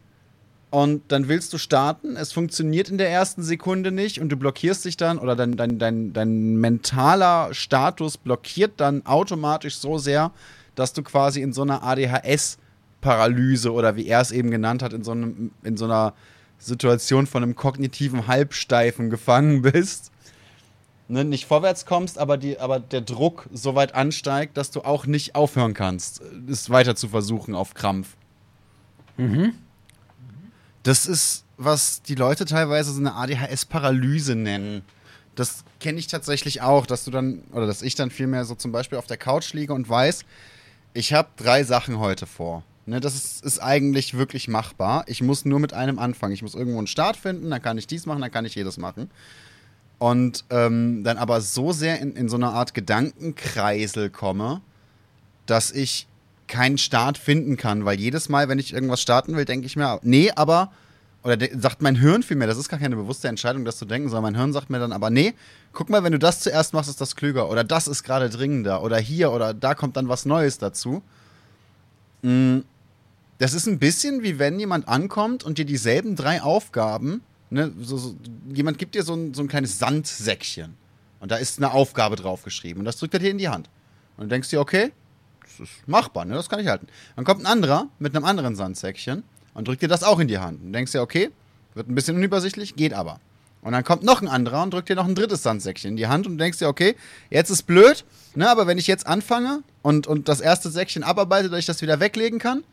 und 0.72 1.12
dann 1.12 1.28
willst 1.28 1.54
du 1.54 1.58
starten. 1.58 2.16
Es 2.16 2.32
funktioniert 2.32 2.90
in 2.90 2.98
der 2.98 3.10
ersten 3.10 3.44
Sekunde 3.44 3.92
nicht 3.92 4.20
und 4.22 4.30
du 4.30 4.38
blockierst 4.38 4.86
dich 4.86 4.98
dann 4.98 5.18
oder 5.18 5.36
dein, 5.36 5.56
dein, 5.56 5.80
dein, 5.80 6.14
dein 6.14 6.56
mentaler 6.58 7.54
Status 7.54 8.18
blockiert 8.18 8.74
dann 8.78 9.06
automatisch 9.06 9.78
so 9.78 9.98
sehr, 9.98 10.32
dass 10.76 10.94
du 10.94 11.04
quasi 11.04 11.42
in 11.42 11.54
so 11.54 11.62
einer 11.62 11.84
ADHS-Paralyse 11.84 13.72
oder 13.72 13.96
wie 13.96 14.08
er 14.08 14.22
es 14.22 14.32
eben 14.32 14.52
genannt 14.52 14.84
hat, 14.84 14.94
in 14.94 15.04
so, 15.04 15.12
einem, 15.12 15.52
in 15.64 15.78
so 15.78 15.86
einer 15.86 16.14
Situation 16.58 17.28
von 17.28 17.44
einem 17.44 17.56
kognitiven 17.56 18.28
Halbsteifen 18.28 19.10
gefangen 19.10 19.62
bist. 19.64 20.12
ne, 21.08 21.24
nicht 21.24 21.46
vorwärts 21.46 21.86
kommst, 21.86 22.18
aber, 22.18 22.38
die, 22.38 22.60
aber 22.60 22.80
der 22.80 23.02
Druck 23.02 23.48
so 23.52 23.76
weit 23.76 23.96
ansteigt, 23.96 24.58
dass 24.58 24.72
du 24.72 24.82
auch 24.82 25.06
nicht 25.06 25.36
aufhören 25.36 25.74
kannst, 25.74 26.22
es 26.50 26.70
weiter 26.70 26.96
zu 26.96 27.08
versuchen 27.08 27.56
auf 27.56 27.74
Krampf. 27.74 28.16
Mhm. 29.18 29.54
Das 30.84 31.06
ist, 31.06 31.46
was 31.58 32.02
die 32.02 32.16
Leute 32.16 32.46
teilweise 32.46 32.92
so 32.94 33.00
eine 33.00 33.16
ADHS-Paralyse 33.16 34.36
nennen. 34.36 34.82
Das 35.36 35.64
kenne 35.80 36.00
ich 36.00 36.08
tatsächlich 36.08 36.62
auch, 36.62 36.86
dass 36.86 37.06
du 37.06 37.12
dann, 37.12 37.44
oder 37.52 37.68
dass 37.68 37.82
ich 37.82 37.96
dann 37.96 38.12
vielmehr 38.12 38.46
so 38.46 38.56
zum 38.56 38.72
Beispiel 38.72 38.98
auf 38.98 39.08
der 39.08 39.18
Couch 39.18 39.54
liege 39.54 39.74
und 39.74 39.88
weiß, 39.88 40.26
ich 40.94 41.14
habe 41.14 41.30
drei 41.38 41.64
Sachen 41.64 42.00
heute 42.00 42.26
vor. 42.26 42.64
Ne, 42.86 43.00
das 43.00 43.14
ist, 43.14 43.46
ist, 43.46 43.60
eigentlich 43.60 44.18
wirklich 44.18 44.48
machbar. 44.48 45.04
Ich 45.08 45.22
muss 45.22 45.46
nur 45.46 45.60
mit 45.60 45.74
einem 45.74 46.00
anfangen. 46.00 46.34
Ich 46.34 46.42
muss 46.42 46.56
irgendwo 46.56 46.80
einen 46.80 46.88
Start 46.88 47.18
finden, 47.18 47.52
dann 47.52 47.62
kann 47.62 47.78
ich 47.78 47.86
dies 47.86 48.08
machen, 48.08 48.22
dann 48.22 48.32
kann 48.32 48.46
ich 48.46 48.56
jedes 48.56 48.78
machen. 48.78 49.12
Und 50.00 50.46
ähm, 50.50 51.04
dann 51.04 51.18
aber 51.18 51.42
so 51.42 51.72
sehr 51.72 52.00
in, 52.00 52.16
in 52.16 52.30
so 52.30 52.38
eine 52.38 52.48
Art 52.48 52.74
Gedankenkreisel 52.74 54.10
komme, 54.10 54.62
dass 55.46 55.72
ich 55.72 56.08
keinen 56.48 56.80
Start 56.80 57.18
finden 57.18 57.58
kann, 57.58 57.86
weil 57.86 58.00
jedes 58.00 58.28
Mal, 58.28 58.50
wenn 58.50 58.58
ich 58.58 58.74
irgendwas 58.74 59.02
starten 59.02 59.36
will, 59.36 59.46
denke 59.46 59.68
ich 59.68 59.76
mir, 59.76 60.00
nee, 60.02 60.32
aber, 60.32 60.72
oder 61.24 61.38
sagt 61.58 61.82
mein 61.82 61.96
Hirn 61.96 62.24
vielmehr, 62.24 62.48
das 62.48 62.58
ist 62.58 62.70
gar 62.70 62.80
keine 62.80 62.96
bewusste 62.96 63.28
Entscheidung, 63.28 63.66
das 63.66 63.78
zu 63.78 63.86
denken, 63.86 64.08
sondern 64.08 64.34
mein 64.34 64.36
Hirn 64.40 64.54
sagt 64.54 64.70
mir 64.70 64.80
dann, 64.80 64.94
aber 64.94 65.10
nee, 65.10 65.34
guck 65.74 65.90
mal, 65.90 66.04
wenn 66.04 66.14
du 66.14 66.20
das 66.20 66.40
zuerst 66.40 66.74
machst, 66.74 66.90
ist 66.90 67.02
das 67.02 67.16
klüger, 67.16 67.50
oder 67.50 67.64
das 67.64 67.88
ist 67.88 68.04
gerade 68.04 68.30
dringender, 68.30 68.82
oder 68.84 68.98
hier, 68.98 69.32
oder 69.32 69.54
da 69.54 69.76
kommt 69.76 69.98
dann 69.98 70.08
was 70.08 70.26
Neues 70.26 70.60
dazu. 70.60 71.04
Mm, 72.22 72.60
das 73.38 73.54
ist 73.54 73.68
ein 73.68 73.80
bisschen 73.80 74.24
wie 74.24 74.40
wenn 74.40 74.60
jemand 74.60 74.88
ankommt 74.88 75.44
und 75.44 75.58
dir 75.58 75.66
dieselben 75.66 76.16
drei 76.16 76.42
Aufgaben, 76.42 77.22
ne, 77.50 77.72
so, 77.82 77.98
so, 77.98 78.16
jemand 78.54 78.78
gibt 78.78 78.96
dir 78.96 79.04
so 79.04 79.14
ein, 79.14 79.34
so 79.34 79.42
ein 79.42 79.50
kleines 79.50 79.78
Sandsäckchen 79.78 80.76
und 81.20 81.32
da 81.32 81.36
ist 81.36 81.58
eine 81.58 81.72
Aufgabe 81.74 82.16
draufgeschrieben 82.16 82.80
und 82.80 82.86
das 82.86 82.98
drückt 82.98 83.14
er 83.14 83.20
dir 83.20 83.32
in 83.32 83.38
die 83.38 83.50
Hand. 83.50 83.70
Und 84.16 84.26
du 84.26 84.30
denkst 84.30 84.50
dir, 84.50 84.62
okay, 84.62 84.92
das 85.42 85.68
ist 85.68 85.88
machbar, 85.88 86.24
ne? 86.24 86.36
das 86.36 86.48
kann 86.48 86.60
ich 86.60 86.68
halten. 86.68 86.88
Dann 87.18 87.26
kommt 87.26 87.42
ein 87.42 87.46
anderer 87.46 87.88
mit 88.00 88.16
einem 88.16 88.26
anderen 88.26 88.56
Sandsäckchen 88.56 89.24
und 89.60 89.68
drückt 89.68 89.82
dir 89.82 89.90
das 89.90 90.04
auch 90.04 90.20
in 90.20 90.30
die 90.30 90.38
Hand. 90.38 90.64
Und 90.64 90.72
denkst 90.72 90.94
dir, 90.94 91.02
okay, 91.02 91.32
wird 91.74 91.90
ein 91.90 91.94
bisschen 91.94 92.16
unübersichtlich, 92.16 92.78
geht 92.78 92.94
aber. 92.94 93.20
Und 93.62 93.74
dann 93.74 93.84
kommt 93.84 94.04
noch 94.04 94.22
ein 94.22 94.30
anderer 94.30 94.64
und 94.64 94.74
drückt 94.74 94.88
dir 94.88 94.96
noch 94.96 95.06
ein 95.06 95.16
drittes 95.16 95.44
Sandsäckchen 95.44 95.92
in 95.92 95.98
die 95.98 96.08
Hand 96.08 96.28
und 96.28 96.38
denkst 96.38 96.60
dir, 96.60 96.70
okay, 96.70 96.96
jetzt 97.30 97.50
ist 97.50 97.64
blöd, 97.64 98.06
ne, 98.36 98.50
aber 98.50 98.68
wenn 98.68 98.78
ich 98.78 98.88
jetzt 98.88 99.06
anfange 99.06 99.64
und, 99.82 100.08
und 100.08 100.30
das 100.30 100.40
erste 100.40 100.70
Säckchen 100.70 101.04
abarbeite, 101.04 101.50
dass 101.50 101.60
ich 101.60 101.66
das 101.66 101.82
wieder 101.82 102.00
weglegen 102.00 102.40
kann, 102.40 102.64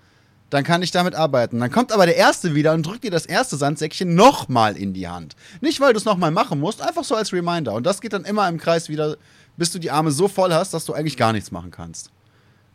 dann 0.51 0.63
kann 0.63 0.81
ich 0.81 0.93
damit 0.93 1.17
arbeiten. 1.17 1.59
Dann 1.59 1.73
kommt 1.73 1.91
aber 1.91 2.07
der 2.07 2.15
Erste 2.15 2.55
wieder 2.55 2.73
und 2.73 2.87
drückt 2.87 3.03
dir 3.03 3.11
das 3.11 3.27
erste 3.27 3.57
Sandsäckchen 3.57 4.15
nochmal 4.15 4.77
in 4.77 4.95
die 4.95 5.09
Hand. 5.09 5.35
Nicht, 5.61 5.81
weil 5.81 5.93
du 5.93 5.99
es 5.99 6.05
nochmal 6.05 6.31
machen 6.31 6.61
musst, 6.61 6.81
einfach 6.81 7.03
so 7.03 7.17
als 7.17 7.33
Reminder. 7.33 7.73
Und 7.73 7.85
das 7.85 8.01
geht 8.01 8.13
dann 8.13 8.25
immer 8.25 8.49
im 8.49 8.59
Kreis 8.59 8.89
wieder, 8.89 9.17
bis 9.57 9.73
du 9.73 9.81
die 9.81 9.91
Arme 9.91 10.13
so 10.13 10.29
voll 10.29 10.53
hast, 10.53 10.73
dass 10.73 10.85
du 10.85 10.93
eigentlich 10.93 11.17
gar 11.17 11.33
nichts 11.33 11.51
machen 11.51 11.73
kannst. 11.73 12.13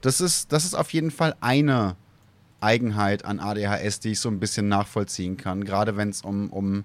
Das 0.02 0.20
ist, 0.20 0.52
das 0.52 0.66
ist 0.66 0.74
auf 0.74 0.92
jeden 0.92 1.12
Fall 1.12 1.34
eine 1.40 1.96
Eigenheit 2.62 3.26
an 3.26 3.40
ADHS, 3.40 4.00
die 4.00 4.12
ich 4.12 4.20
so 4.20 4.30
ein 4.30 4.40
bisschen 4.40 4.68
nachvollziehen 4.68 5.38
kann. 5.38 5.64
Gerade 5.64 5.98
wenn 5.98 6.10
es 6.10 6.22
um, 6.22 6.50
um 6.50 6.84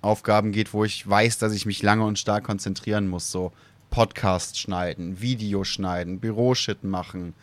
Aufgaben 0.00 0.52
geht, 0.52 0.72
wo 0.72 0.84
ich 0.84 1.08
weiß, 1.08 1.38
dass 1.38 1.52
ich 1.52 1.66
mich 1.66 1.82
lange 1.82 2.04
und 2.04 2.18
stark 2.18 2.44
konzentrieren 2.44 3.08
muss. 3.08 3.30
So 3.30 3.52
Podcast 3.90 4.58
schneiden, 4.58 5.20
Video 5.20 5.64
schneiden, 5.64 6.20
Büroshit 6.20 6.84
machen, 6.84 7.34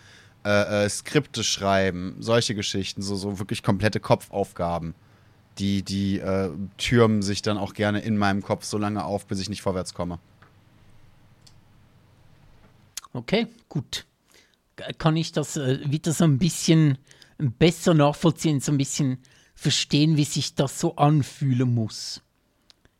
äh, 0.46 0.86
äh, 0.86 0.90
Skripte 0.90 1.44
schreiben, 1.44 2.16
solche 2.20 2.56
Geschichten, 2.56 3.02
so, 3.02 3.16
so 3.16 3.40
wirklich 3.40 3.64
komplette 3.64 4.00
Kopfaufgaben. 4.00 4.96
Die, 5.60 5.82
die 5.82 6.20
äh, 6.20 6.52
türmen 6.78 7.22
sich 7.22 7.42
dann 7.42 7.58
auch 7.58 7.74
gerne 7.74 8.00
in 8.02 8.18
meinem 8.18 8.44
Kopf 8.44 8.64
so 8.64 8.78
lange 8.78 9.04
auf, 9.04 9.26
bis 9.26 9.40
ich 9.40 9.50
nicht 9.50 9.62
vorwärts 9.62 9.94
komme. 9.94 10.20
Okay, 13.14 13.48
gut 13.68 14.06
kann 14.98 15.18
ich 15.18 15.32
das 15.32 15.58
äh, 15.58 15.80
wieder 15.86 16.14
so 16.14 16.24
ein 16.24 16.38
bisschen 16.38 16.98
besser 17.38 17.94
nachvollziehen, 17.94 18.60
so 18.60 18.72
ein 18.72 18.78
bisschen 18.78 19.20
verstehen, 19.56 20.18
wie 20.18 20.24
sich 20.24 20.56
das 20.56 20.80
so 20.80 20.96
anfühlen 20.96 21.74
muss. 21.74 22.22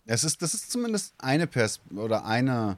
Es 0.06 0.24
ist, 0.24 0.42
das 0.42 0.54
ist 0.54 0.72
zumindest 0.72 1.14
eine 1.18 1.48
Pers 1.48 1.82
oder 1.96 2.26
eine 2.26 2.78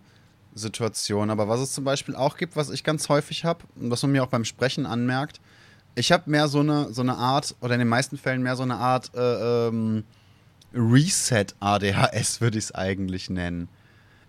Situation, 0.56 1.30
aber 1.30 1.48
was 1.48 1.60
es 1.60 1.74
zum 1.74 1.84
Beispiel 1.84 2.16
auch 2.16 2.38
gibt, 2.38 2.56
was 2.56 2.70
ich 2.70 2.84
ganz 2.84 3.08
häufig 3.08 3.46
habe 3.46 3.64
und 3.76 3.92
was 3.92 4.02
man 4.02 4.12
mir 4.12 4.24
auch 4.24 4.28
beim 4.28 4.46
Sprechen 4.46 4.86
anmerkt, 4.86 5.40
ich 5.96 6.12
habe 6.12 6.30
mehr 6.30 6.48
so 6.48 6.60
eine, 6.60 6.94
so 6.94 7.02
eine 7.02 7.16
Art, 7.16 7.56
oder 7.62 7.74
in 7.74 7.80
den 7.80 7.88
meisten 7.88 8.18
Fällen 8.18 8.42
mehr 8.42 8.56
so 8.56 8.64
eine 8.64 8.76
Art 8.76 9.12
äh, 9.16 9.68
ähm, 9.68 10.04
Reset-ADHS, 10.74 12.42
würde 12.42 12.58
ich 12.58 12.66
es 12.66 12.76
eigentlich 12.76 13.30
nennen. 13.30 13.70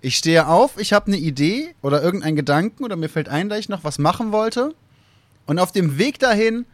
Ich 0.00 0.16
stehe 0.16 0.46
auf, 0.46 0.78
ich 0.78 0.92
habe 0.92 1.08
eine 1.08 1.18
Idee 1.18 1.74
oder 1.82 2.02
irgendeinen 2.02 2.36
Gedanken 2.36 2.84
oder 2.84 2.96
mir 2.96 3.08
fällt 3.08 3.28
ein, 3.28 3.48
dass 3.48 3.58
ich 3.58 3.68
noch 3.68 3.84
was 3.84 3.98
machen 3.98 4.32
wollte. 4.32 4.74
Und 5.46 5.58
auf 5.58 5.72
dem 5.72 5.98
Weg 5.98 6.18
dahin 6.18 6.64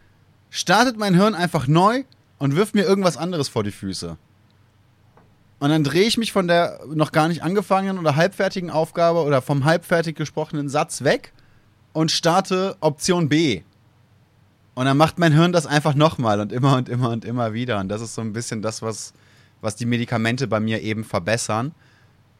startet 0.49 0.97
mein 0.97 1.15
Hirn 1.15 1.35
einfach 1.35 1.67
neu 1.67 2.03
und 2.37 2.55
wirft 2.55 2.75
mir 2.75 2.83
irgendwas 2.83 3.17
anderes 3.17 3.49
vor 3.49 3.63
die 3.63 3.71
Füße. 3.71 4.17
Und 5.59 5.69
dann 5.69 5.83
drehe 5.83 6.03
ich 6.07 6.17
mich 6.17 6.31
von 6.31 6.47
der 6.47 6.79
noch 6.93 7.11
gar 7.11 7.27
nicht 7.27 7.41
angefangenen 7.43 7.97
oder 7.97 8.15
halbfertigen 8.15 8.69
Aufgabe 8.69 9.23
oder 9.23 9.41
vom 9.41 9.65
halbfertig 9.65 10.15
gesprochenen 10.15 10.69
Satz 10.69 11.03
weg 11.03 11.33
und 11.93 12.11
starte 12.11 12.75
Option 12.79 13.27
B. 13.27 13.63
Und 14.75 14.85
dann 14.85 14.97
macht 14.97 15.17
mein 15.17 15.33
Hirn 15.33 15.51
das 15.51 15.65
einfach 15.65 15.95
nochmal 15.95 16.39
und 16.39 16.51
immer 16.51 16.77
und 16.77 16.89
immer 16.89 17.09
und 17.09 17.25
immer 17.25 17.53
wieder. 17.53 17.79
Und 17.79 17.89
das 17.89 18.01
ist 18.01 18.13
so 18.13 18.21
ein 18.21 18.33
bisschen 18.33 18.61
das, 18.61 18.83
was, 18.83 19.13
was 19.61 19.75
die 19.75 19.87
Medikamente 19.87 20.47
bei 20.47 20.59
mir 20.59 20.81
eben 20.83 21.03
verbessern 21.03 21.73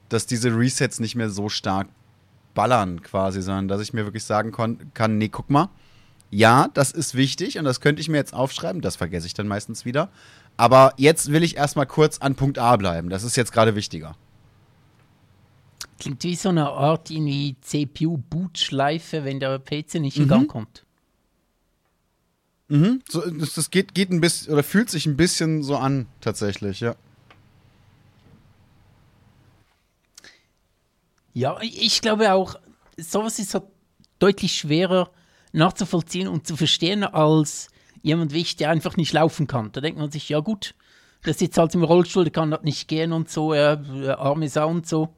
dass 0.10 0.26
diese 0.26 0.56
Resets 0.56 1.00
nicht 1.00 1.16
mehr 1.16 1.30
so 1.30 1.50
stark 1.50 1.88
ballern 2.54 3.02
quasi, 3.02 3.42
sondern 3.42 3.68
dass 3.68 3.82
ich 3.82 3.94
mir 3.94 4.06
wirklich 4.06 4.24
sagen 4.24 4.52
kann, 4.52 5.18
nee, 5.18 5.30
guck 5.30 5.50
mal, 5.50 5.70
ja, 6.30 6.68
das 6.74 6.92
ist 6.92 7.16
wichtig 7.16 7.58
und 7.58 7.66
das 7.66 7.80
könnte 7.80 8.02
ich 8.02 8.10
mir 8.10 8.18
jetzt 8.18 8.34
aufschreiben, 8.34 8.82
das 8.82 8.96
vergesse 8.96 9.28
ich 9.28 9.34
dann 9.34 9.48
meistens 9.48 9.86
wieder. 9.86 10.10
Aber 10.58 10.94
jetzt 10.98 11.32
will 11.32 11.44
ich 11.44 11.56
erstmal 11.56 11.86
kurz 11.86 12.18
an 12.18 12.36
Punkt 12.36 12.58
A 12.58 12.76
bleiben. 12.76 13.10
Das 13.10 13.24
ist 13.24 13.38
jetzt 13.38 13.52
gerade 13.52 13.76
wichtiger. 13.76 14.16
Klingt 16.00 16.24
wie 16.24 16.36
so 16.36 16.50
eine 16.50 16.70
Art 16.70 17.10
irgendwie 17.10 17.56
CPU-Bootschleife, 17.62 19.24
wenn 19.24 19.40
der 19.40 19.60
PC 19.60 19.96
nicht 19.96 20.18
in 20.18 20.24
mhm. 20.24 20.30
Gang 20.30 20.48
kommt. 20.48 20.84
Mhm. 22.68 23.02
So, 23.08 23.22
das, 23.30 23.54
das 23.54 23.72
geht, 23.72 23.94
geht 23.96 24.12
ein 24.12 24.20
bisschen 24.20 24.52
oder 24.52 24.64
fühlt 24.64 24.90
sich 24.90 25.06
ein 25.06 25.16
bisschen 25.16 25.64
so 25.64 25.78
an, 25.78 26.08
tatsächlich, 26.22 26.82
ja. 26.82 26.96
Ja, 31.34 31.58
ich 31.62 32.02
glaube 32.02 32.34
auch, 32.34 32.56
sowas 32.98 33.38
ist 33.40 33.52
so 33.52 33.72
deutlich 34.18 34.56
schwerer 34.56 35.12
nachzuvollziehen 35.54 36.28
und 36.28 36.48
zu 36.48 36.56
verstehen 36.56 37.04
als 37.04 37.70
jemand 38.02 38.34
wie 38.34 38.42
ich, 38.42 38.56
der 38.56 38.70
einfach 38.70 38.98
nicht 38.98 39.14
laufen 39.14 39.48
kann. 39.48 39.72
Da 39.72 39.82
denkt 39.82 40.00
man 40.00 40.12
sich, 40.12 40.30
ja 40.30 40.40
gut, 40.40 40.76
der 41.26 41.34
sitzt 41.34 41.58
halt 41.58 41.74
im 41.76 41.84
Rollstuhl, 41.84 42.24
der 42.24 42.34
kann 42.34 42.52
halt 42.52 42.64
nicht 42.64 42.88
gehen 42.88 43.12
und 43.12 43.30
so, 43.30 43.54
äh, 43.54 43.78
arme 44.18 44.50
Sau 44.50 44.70
und 44.70 44.88
so. 44.88 45.16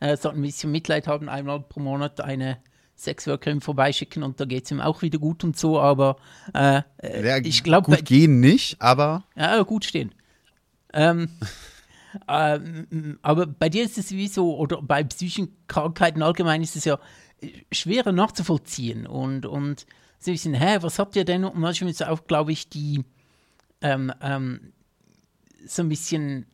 Er 0.00 0.12
äh, 0.12 0.16
sollte 0.16 0.38
ein 0.38 0.42
bisschen 0.42 0.70
Mitleid 0.70 1.06
haben, 1.06 1.28
einmal 1.28 1.60
pro 1.60 1.80
Monat 1.80 2.20
eine 2.20 2.58
Sexworkerin 2.96 3.60
vorbeischicken 3.60 4.22
und 4.22 4.40
da 4.40 4.44
geht 4.44 4.64
es 4.64 4.70
ihm 4.70 4.80
auch 4.80 5.02
wieder 5.02 5.18
gut 5.18 5.44
und 5.44 5.56
so, 5.56 5.80
aber 5.80 6.16
äh, 6.54 6.82
ja, 7.02 7.38
ich 7.38 7.62
glaube. 7.64 7.90
Gut 7.90 8.04
gehen 8.04 8.40
nicht, 8.40 8.80
aber. 8.80 9.24
Ja, 9.34 9.62
gut 9.62 9.84
stehen. 9.84 10.14
Ähm, 10.92 11.28
Ähm, 12.28 13.18
aber 13.22 13.46
bei 13.46 13.68
dir 13.68 13.84
ist 13.84 13.98
es 13.98 14.10
wie 14.10 14.28
so, 14.28 14.56
oder 14.56 14.82
bei 14.82 15.02
psychischen 15.04 15.56
Krankheiten 15.66 16.22
allgemein 16.22 16.62
ist 16.62 16.76
es 16.76 16.84
ja 16.84 16.94
äh, 16.94 16.98
schwerer 17.70 18.12
nachzuvollziehen 18.12 19.06
und, 19.06 19.46
und 19.46 19.86
so 20.18 20.30
ein 20.30 20.34
bisschen, 20.34 20.54
hä, 20.54 20.78
was 20.80 20.98
habt 20.98 21.16
ihr 21.16 21.24
denn? 21.24 21.44
Und 21.44 21.58
manchmal 21.58 21.90
ist 21.90 22.04
auch, 22.04 22.26
glaube 22.26 22.52
ich, 22.52 22.68
die, 22.68 23.04
ähm, 23.80 24.12
ähm, 24.20 24.72
so 25.66 25.82
ein 25.82 25.88
bisschen 25.88 26.46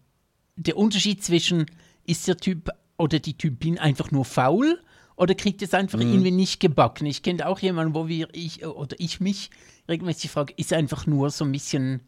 der 0.56 0.76
Unterschied 0.76 1.22
zwischen, 1.22 1.66
ist 2.06 2.26
der 2.26 2.36
Typ 2.36 2.70
oder 2.96 3.18
die 3.18 3.34
Typin 3.34 3.78
einfach 3.78 4.10
nur 4.10 4.24
faul 4.24 4.80
oder 5.16 5.34
kriegt 5.34 5.62
es 5.62 5.74
einfach 5.74 5.98
mhm. 5.98 6.08
irgendwie 6.08 6.30
nicht 6.30 6.60
gebacken? 6.60 7.06
Ich 7.06 7.22
kenne 7.22 7.46
auch 7.46 7.60
jemanden, 7.60 7.94
wo 7.94 8.08
wir, 8.08 8.28
ich 8.32 8.64
oder 8.64 8.96
ich 8.98 9.20
mich 9.20 9.50
regelmäßig 9.88 10.30
frage, 10.30 10.54
ist 10.56 10.72
einfach 10.72 11.06
nur 11.06 11.30
so 11.30 11.44
ein 11.44 11.52
bisschen 11.52 12.02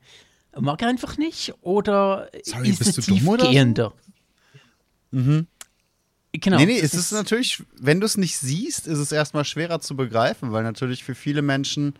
mag 0.58 0.82
er 0.82 0.88
einfach 0.88 1.16
nicht 1.16 1.54
oder 1.60 2.28
Sorry, 2.42 2.70
ist 2.70 2.80
es 2.80 3.06
tiefgehender? 3.06 3.92
So? 5.12 5.18
Mhm. 5.18 5.46
Genau. 6.32 6.58
Nee, 6.58 6.66
nee, 6.66 6.78
es 6.78 6.94
ist 6.94 7.12
natürlich, 7.12 7.62
wenn 7.78 8.00
du 8.00 8.06
es 8.06 8.16
nicht 8.16 8.38
siehst, 8.38 8.86
ist 8.86 8.98
es 8.98 9.10
erstmal 9.10 9.44
schwerer 9.44 9.80
zu 9.80 9.96
begreifen, 9.96 10.52
weil 10.52 10.62
natürlich 10.62 11.02
für 11.02 11.16
viele 11.16 11.42
Menschen 11.42 11.94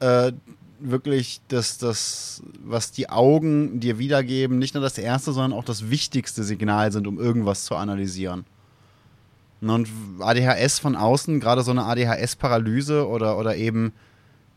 äh, 0.00 0.32
wirklich 0.80 1.40
das, 1.48 1.78
das, 1.78 2.42
was 2.62 2.92
die 2.92 3.08
Augen 3.08 3.80
dir 3.80 3.98
wiedergeben, 3.98 4.58
nicht 4.58 4.74
nur 4.74 4.82
das 4.82 4.98
erste, 4.98 5.32
sondern 5.32 5.58
auch 5.58 5.64
das 5.64 5.88
wichtigste 5.88 6.44
Signal 6.44 6.92
sind, 6.92 7.06
um 7.06 7.18
irgendwas 7.18 7.64
zu 7.64 7.74
analysieren. 7.74 8.44
Und 9.62 9.88
ADHS 10.20 10.78
von 10.78 10.94
außen, 10.94 11.40
gerade 11.40 11.62
so 11.62 11.70
eine 11.70 11.84
ADHS-Paralyse 11.84 13.08
oder, 13.08 13.38
oder 13.38 13.56
eben, 13.56 13.94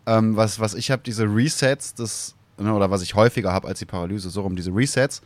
ähm, 0.06 0.36
was, 0.36 0.60
was 0.60 0.74
ich 0.74 0.92
habe, 0.92 1.02
diese 1.06 1.24
Resets, 1.24 1.94
das 1.94 2.36
Ne, 2.60 2.74
oder 2.74 2.90
was 2.90 3.04
ich 3.04 3.14
häufiger 3.14 3.54
habe 3.54 3.68
als 3.68 3.80
die 3.80 3.86
Paralyse, 3.86 4.30
so 4.30 4.42
rum 4.42 4.56
diese 4.56 4.72
Resets, 4.72 5.22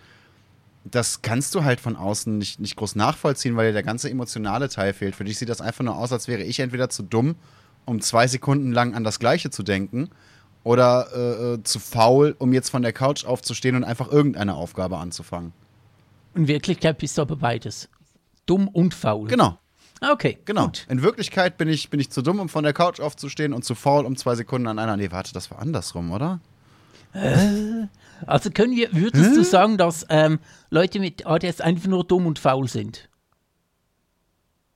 das 0.83 1.21
kannst 1.21 1.53
du 1.55 1.63
halt 1.63 1.79
von 1.79 1.95
außen 1.95 2.37
nicht, 2.37 2.59
nicht 2.59 2.75
groß 2.75 2.95
nachvollziehen, 2.95 3.55
weil 3.55 3.67
dir 3.67 3.73
der 3.73 3.83
ganze 3.83 4.09
emotionale 4.09 4.67
Teil 4.69 4.93
fehlt. 4.93 5.15
Für 5.15 5.23
dich 5.23 5.37
sieht 5.37 5.49
das 5.49 5.61
einfach 5.61 5.83
nur 5.83 5.95
aus, 5.95 6.11
als 6.11 6.27
wäre 6.27 6.43
ich 6.43 6.59
entweder 6.59 6.89
zu 6.89 7.03
dumm, 7.03 7.35
um 7.85 8.01
zwei 8.01 8.27
Sekunden 8.27 8.71
lang 8.71 8.95
an 8.95 9.03
das 9.03 9.19
Gleiche 9.19 9.49
zu 9.51 9.63
denken, 9.63 10.09
oder 10.63 11.07
äh, 11.15 11.53
äh, 11.53 11.63
zu 11.63 11.79
faul, 11.79 12.35
um 12.37 12.53
jetzt 12.53 12.69
von 12.69 12.83
der 12.83 12.93
Couch 12.93 13.25
aufzustehen 13.25 13.75
und 13.75 13.83
einfach 13.83 14.11
irgendeine 14.11 14.53
Aufgabe 14.55 14.97
anzufangen. 14.97 15.53
In 16.35 16.47
Wirklichkeit 16.47 16.97
bist 16.99 17.17
du 17.17 17.23
aber 17.23 17.35
beides. 17.35 17.89
Dumm 18.45 18.67
und 18.67 18.93
faul. 18.93 19.27
Genau. 19.27 19.57
Ah, 20.01 20.11
Okay, 20.13 20.37
Genau. 20.45 20.65
gut. 20.65 20.85
In 20.89 21.01
Wirklichkeit 21.03 21.57
bin 21.57 21.67
ich, 21.67 21.89
bin 21.89 21.99
ich 21.99 22.09
zu 22.11 22.21
dumm, 22.21 22.39
um 22.39 22.49
von 22.49 22.63
der 22.63 22.73
Couch 22.73 22.99
aufzustehen 22.99 23.53
und 23.53 23.63
zu 23.65 23.75
faul, 23.75 24.05
um 24.05 24.15
zwei 24.15 24.35
Sekunden 24.35 24.67
an 24.67 24.79
einer. 24.79 24.97
Nee, 24.97 25.11
warte, 25.11 25.33
das 25.33 25.51
war 25.51 25.59
andersrum, 25.59 26.11
oder? 26.11 26.39
Also 28.25 28.49
können 28.51 28.75
wir, 28.75 28.93
würdest 28.93 29.35
du 29.35 29.43
sagen, 29.43 29.77
dass 29.77 30.05
ähm, 30.09 30.39
Leute 30.69 30.99
mit 30.99 31.25
ADS 31.25 31.59
einfach 31.61 31.87
nur 31.87 32.03
dumm 32.03 32.25
und 32.25 32.39
faul 32.39 32.67
sind? 32.67 33.09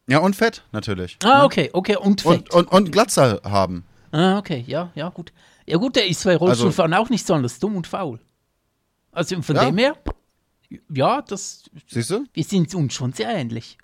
Ja, 0.08 0.20
und 0.20 0.36
fett, 0.36 0.64
natürlich. 0.72 1.18
Ah, 1.24 1.46
okay, 1.46 1.70
okay, 1.74 1.96
und 1.96 2.22
fett. 2.22 2.52
Und, 2.54 2.54
und, 2.54 2.72
und 2.72 2.92
Glatze 2.92 3.42
haben. 3.44 3.86
ah, 4.12 4.38
okay, 4.38 4.64
ja, 4.68 4.92
ja, 4.96 5.10
gut. 5.10 5.32
Ja, 5.68 5.78
gut, 5.78 5.96
der 5.96 6.08
ist 6.08 6.24
bei 6.24 6.32
Also 6.34 6.46
Rollstuhlfahren 6.46 6.94
auch 6.94 7.10
nicht 7.10 7.26
so 7.26 7.34
anders 7.34 7.58
dumm 7.60 7.76
und 7.76 7.88
faul. 7.88 8.20
Also 9.12 9.42
von 9.42 9.56
Ja. 9.56 9.66
dem 9.66 9.78
her, 9.78 9.96
ja, 10.94 11.22
das, 11.22 11.64
Siehst 11.88 12.10
du? 12.12 12.26
wir 12.34 12.44
sind 12.44 12.74
uns 12.76 12.94
schon 12.94 13.14
sehr 13.14 13.30
ähnlich. 13.30 13.78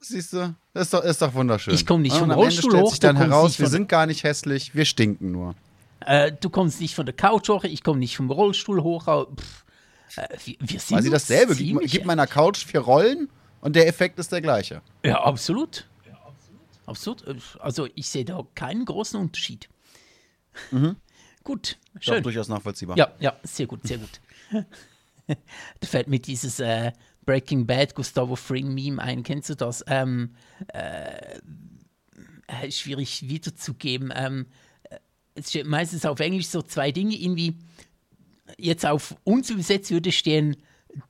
Siehst 0.00 0.32
du? 0.32 0.54
Das 0.72 0.84
ist 0.84 0.94
doch, 0.94 1.02
ist 1.04 1.20
doch 1.22 1.34
wunderschön. 1.34 1.74
Ich 1.74 1.84
komm 1.86 2.02
nicht 2.02 2.14
Ja, 2.14 2.20
vom 2.20 2.30
Rollstuhl 2.30 2.70
stellt 2.70 2.84
hoch, 2.84 2.90
sich 2.90 3.00
dann 3.00 3.16
heraus, 3.16 3.58
wir 3.58 3.68
sind 3.68 3.88
gar 3.88 4.06
nicht 4.06 4.24
hässlich, 4.24 4.74
wir 4.74 4.84
stinken 4.84 5.30
nur. 5.32 5.54
Äh, 6.00 6.32
du 6.32 6.50
kommst 6.50 6.80
nicht 6.80 6.94
von 6.94 7.06
der 7.06 7.14
Couch 7.14 7.48
hoch, 7.48 7.64
ich 7.64 7.82
komme 7.82 7.98
nicht 7.98 8.16
vom 8.16 8.30
Rollstuhl 8.30 8.82
hoch. 8.82 9.04
Pff, 9.04 9.64
äh, 10.16 10.28
wir, 10.44 10.56
wir 10.60 10.80
sind 10.80 10.96
Quasi 10.96 11.10
dasselbe. 11.10 11.54
Gib, 11.54 11.80
gib 11.82 12.04
meiner 12.04 12.26
Couch 12.26 12.64
vier 12.64 12.80
Rollen 12.80 13.28
und 13.60 13.76
der 13.76 13.86
Effekt 13.86 14.18
ist 14.18 14.32
der 14.32 14.40
gleiche. 14.40 14.82
Ja, 15.04 15.22
absolut. 15.22 15.86
Absolut. 16.86 17.24
Also 17.60 17.88
ich 17.94 18.08
sehe 18.08 18.24
da 18.24 18.44
keinen 18.54 18.84
großen 18.84 19.20
Unterschied. 19.20 19.68
Gut, 21.44 21.78
Doch, 21.94 22.02
schön. 22.02 22.22
durchaus 22.22 22.48
nachvollziehbar. 22.48 22.98
Ja, 22.98 23.12
ja, 23.18 23.34
sehr 23.44 23.66
gut, 23.66 23.86
sehr 23.86 23.96
gut. 23.96 24.20
da 25.26 25.86
fällt 25.86 26.08
mir 26.08 26.18
dieses 26.18 26.60
äh, 26.60 26.92
Breaking 27.24 27.66
Bad 27.66 27.94
Gustavo 27.94 28.36
Fring 28.36 28.74
Meme 28.74 29.00
ein. 29.00 29.22
Kennst 29.22 29.48
du 29.48 29.54
das? 29.54 29.82
Ähm, 29.86 30.34
äh, 30.68 31.38
äh, 32.46 32.70
schwierig 32.70 33.28
wiederzugeben. 33.28 34.12
Ähm, 34.14 34.46
äh, 34.48 34.69
es 35.34 35.50
steht 35.50 35.66
meistens 35.66 36.04
auf 36.04 36.20
Englisch 36.20 36.48
so 36.48 36.62
zwei 36.62 36.92
Dinge. 36.92 37.14
Irgendwie 37.14 37.56
jetzt 38.58 38.86
auf 38.86 39.14
uns 39.24 39.50
übersetzt 39.50 39.90
würde 39.90 40.12
stehen, 40.12 40.56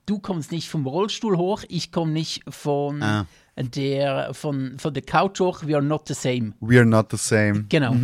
du 0.05 0.19
kommst 0.19 0.51
nicht 0.51 0.69
vom 0.69 0.85
Rollstuhl 0.85 1.37
hoch, 1.37 1.63
ich 1.67 1.91
komme 1.91 2.11
nicht 2.11 2.43
von 2.49 3.01
Ah. 3.01 3.25
der 3.57 4.33
von, 4.33 4.77
von 4.77 4.93
der 4.93 5.03
Couch 5.03 5.39
hoch, 5.39 5.63
we 5.65 5.75
are 5.75 5.83
not 5.83 6.07
the 6.07 6.13
same. 6.13 6.53
We're 6.61 6.85
not 6.85 7.07
the 7.11 7.17
same. 7.17 7.65
Genau. 7.69 7.95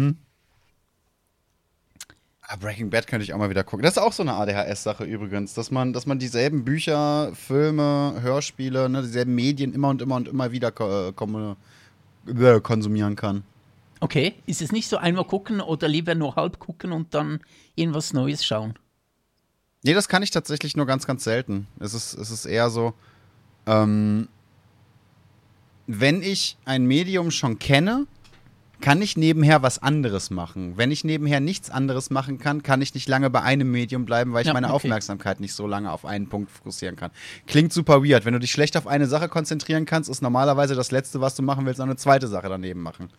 Ah, 2.49 2.55
Breaking 2.55 2.89
Bad 2.89 3.07
könnte 3.07 3.25
ich 3.25 3.33
auch 3.33 3.37
mal 3.37 3.49
wieder 3.49 3.65
gucken. 3.65 3.83
Das 3.83 3.97
ist 3.97 3.97
auch 3.97 4.13
so 4.13 4.23
eine 4.23 4.33
ADHS-Sache 4.33 5.03
übrigens, 5.03 5.53
dass 5.53 5.69
man, 5.69 5.91
dass 5.91 6.05
man 6.05 6.17
dieselben 6.17 6.63
Bücher, 6.63 7.31
Filme, 7.35 8.15
Hörspiele, 8.21 8.87
ne, 8.87 9.01
dieselben 9.01 9.35
Medien 9.35 9.73
immer 9.73 9.89
und 9.89 10.01
immer 10.01 10.15
und 10.15 10.29
immer 10.29 10.51
wieder 10.53 10.71
äh, 10.79 11.09
äh, 11.09 12.61
konsumieren 12.61 13.17
kann. 13.17 13.43
Okay, 13.99 14.35
ist 14.45 14.61
es 14.61 14.71
nicht 14.71 14.89
so 14.89 14.97
einmal 14.97 15.25
gucken 15.25 15.61
oder 15.61 15.87
lieber 15.87 16.15
nur 16.15 16.35
halb 16.35 16.59
gucken 16.59 16.91
und 16.91 17.13
dann 17.13 17.39
irgendwas 17.75 18.13
Neues 18.13 18.45
schauen? 18.45 18.77
Nee, 19.83 19.93
das 19.93 20.07
kann 20.07 20.23
ich 20.23 20.31
tatsächlich 20.31 20.75
nur 20.75 20.85
ganz, 20.85 21.07
ganz 21.07 21.23
selten. 21.23 21.67
Es 21.79 21.93
ist, 21.93 22.13
es 22.13 22.29
ist 22.29 22.45
eher 22.45 22.69
so, 22.69 22.93
ähm, 23.65 24.27
wenn 25.87 26.21
ich 26.21 26.57
ein 26.65 26.85
Medium 26.85 27.31
schon 27.31 27.59
kenne, 27.59 28.05
kann 28.79 29.01
ich 29.01 29.17
nebenher 29.17 29.63
was 29.63 29.81
anderes 29.81 30.29
machen. 30.29 30.77
Wenn 30.77 30.91
ich 30.91 31.03
nebenher 31.03 31.39
nichts 31.39 31.69
anderes 31.71 32.09
machen 32.11 32.37
kann, 32.37 32.61
kann 32.61 32.81
ich 32.81 32.93
nicht 32.93 33.09
lange 33.09 33.29
bei 33.29 33.41
einem 33.41 33.71
Medium 33.71 34.05
bleiben, 34.05 34.33
weil 34.33 34.41
ich 34.41 34.47
Ja, 34.47 34.53
meine 34.53 34.67
okay. 34.67 34.75
Aufmerksamkeit 34.75 35.39
nicht 35.39 35.53
so 35.53 35.65
lange 35.65 35.91
auf 35.91 36.05
einen 36.05 36.27
Punkt 36.27 36.51
fokussieren 36.51 36.95
kann. 36.95 37.09
Klingt 37.47 37.73
super 37.73 38.03
weird. 38.03 38.25
Wenn 38.25 38.33
du 38.33 38.39
dich 38.39 38.51
schlecht 38.51 38.77
auf 38.77 38.85
eine 38.85 39.07
Sache 39.07 39.29
konzentrieren 39.29 39.85
kannst, 39.85 40.09
ist 40.09 40.21
normalerweise 40.21 40.75
das 40.75 40.91
Letzte, 40.91 41.21
was 41.21 41.33
du 41.35 41.41
machen 41.41 41.65
willst, 41.65 41.81
eine 41.81 41.95
zweite 41.95 42.27
Sache 42.27 42.49
daneben 42.49 42.81
machen. 42.81 43.09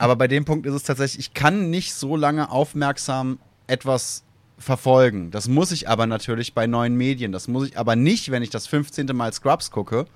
Aber 0.00 0.16
bei 0.16 0.28
dem 0.28 0.46
Punkt 0.46 0.64
ist 0.64 0.72
es 0.72 0.82
tatsächlich, 0.82 1.18
ich 1.18 1.34
kann 1.34 1.68
nicht 1.68 1.92
so 1.92 2.16
lange 2.16 2.50
aufmerksam 2.50 3.38
etwas 3.66 4.24
verfolgen. 4.56 5.30
Das 5.30 5.46
muss 5.46 5.72
ich 5.72 5.90
aber 5.90 6.06
natürlich 6.06 6.54
bei 6.54 6.66
neuen 6.66 6.96
Medien. 6.96 7.32
Das 7.32 7.48
muss 7.48 7.68
ich 7.68 7.78
aber 7.78 7.96
nicht, 7.96 8.30
wenn 8.30 8.42
ich 8.42 8.48
das 8.48 8.66
15. 8.66 9.08
Mal 9.14 9.30
Scrubs 9.34 9.70
gucke 9.70 10.06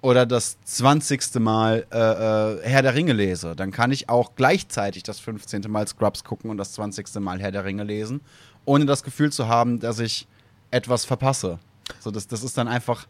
oder 0.00 0.24
das 0.24 0.56
20. 0.64 1.40
Mal 1.40 1.86
äh, 1.92 1.98
äh, 1.98 2.62
Herr 2.62 2.80
der 2.80 2.94
Ringe 2.94 3.12
lese. 3.12 3.54
Dann 3.54 3.70
kann 3.70 3.92
ich 3.92 4.08
auch 4.08 4.32
gleichzeitig 4.34 5.02
das 5.02 5.20
15. 5.20 5.60
Mal 5.68 5.86
Scrubs 5.86 6.24
gucken 6.24 6.48
und 6.50 6.56
das 6.56 6.72
20. 6.72 7.14
Mal 7.16 7.38
Herr 7.38 7.52
der 7.52 7.66
Ringe 7.66 7.84
lesen, 7.84 8.22
ohne 8.64 8.86
das 8.86 9.02
Gefühl 9.02 9.30
zu 9.30 9.46
haben, 9.46 9.78
dass 9.78 9.98
ich 9.98 10.26
etwas 10.70 11.04
verpasse. 11.04 11.58
So, 12.00 12.10
das, 12.10 12.28
das 12.28 12.42
ist 12.42 12.56
dann 12.56 12.66
einfach. 12.66 13.06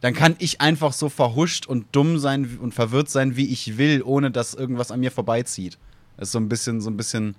Dann 0.00 0.14
kann 0.14 0.36
ich 0.38 0.60
einfach 0.60 0.92
so 0.92 1.08
verhuscht 1.08 1.66
und 1.66 1.86
dumm 1.92 2.18
sein 2.18 2.58
und 2.62 2.72
verwirrt 2.72 3.10
sein, 3.10 3.36
wie 3.36 3.46
ich 3.52 3.78
will, 3.78 4.02
ohne 4.02 4.30
dass 4.30 4.54
irgendwas 4.54 4.90
an 4.92 5.00
mir 5.00 5.10
vorbeizieht. 5.10 5.76
Das 6.16 6.28
ist 6.28 6.32
so 6.32 6.38
ein 6.38 6.48
bisschen, 6.48 6.80
so 6.80 6.88
ein 6.90 6.96
bisschen 6.96 7.34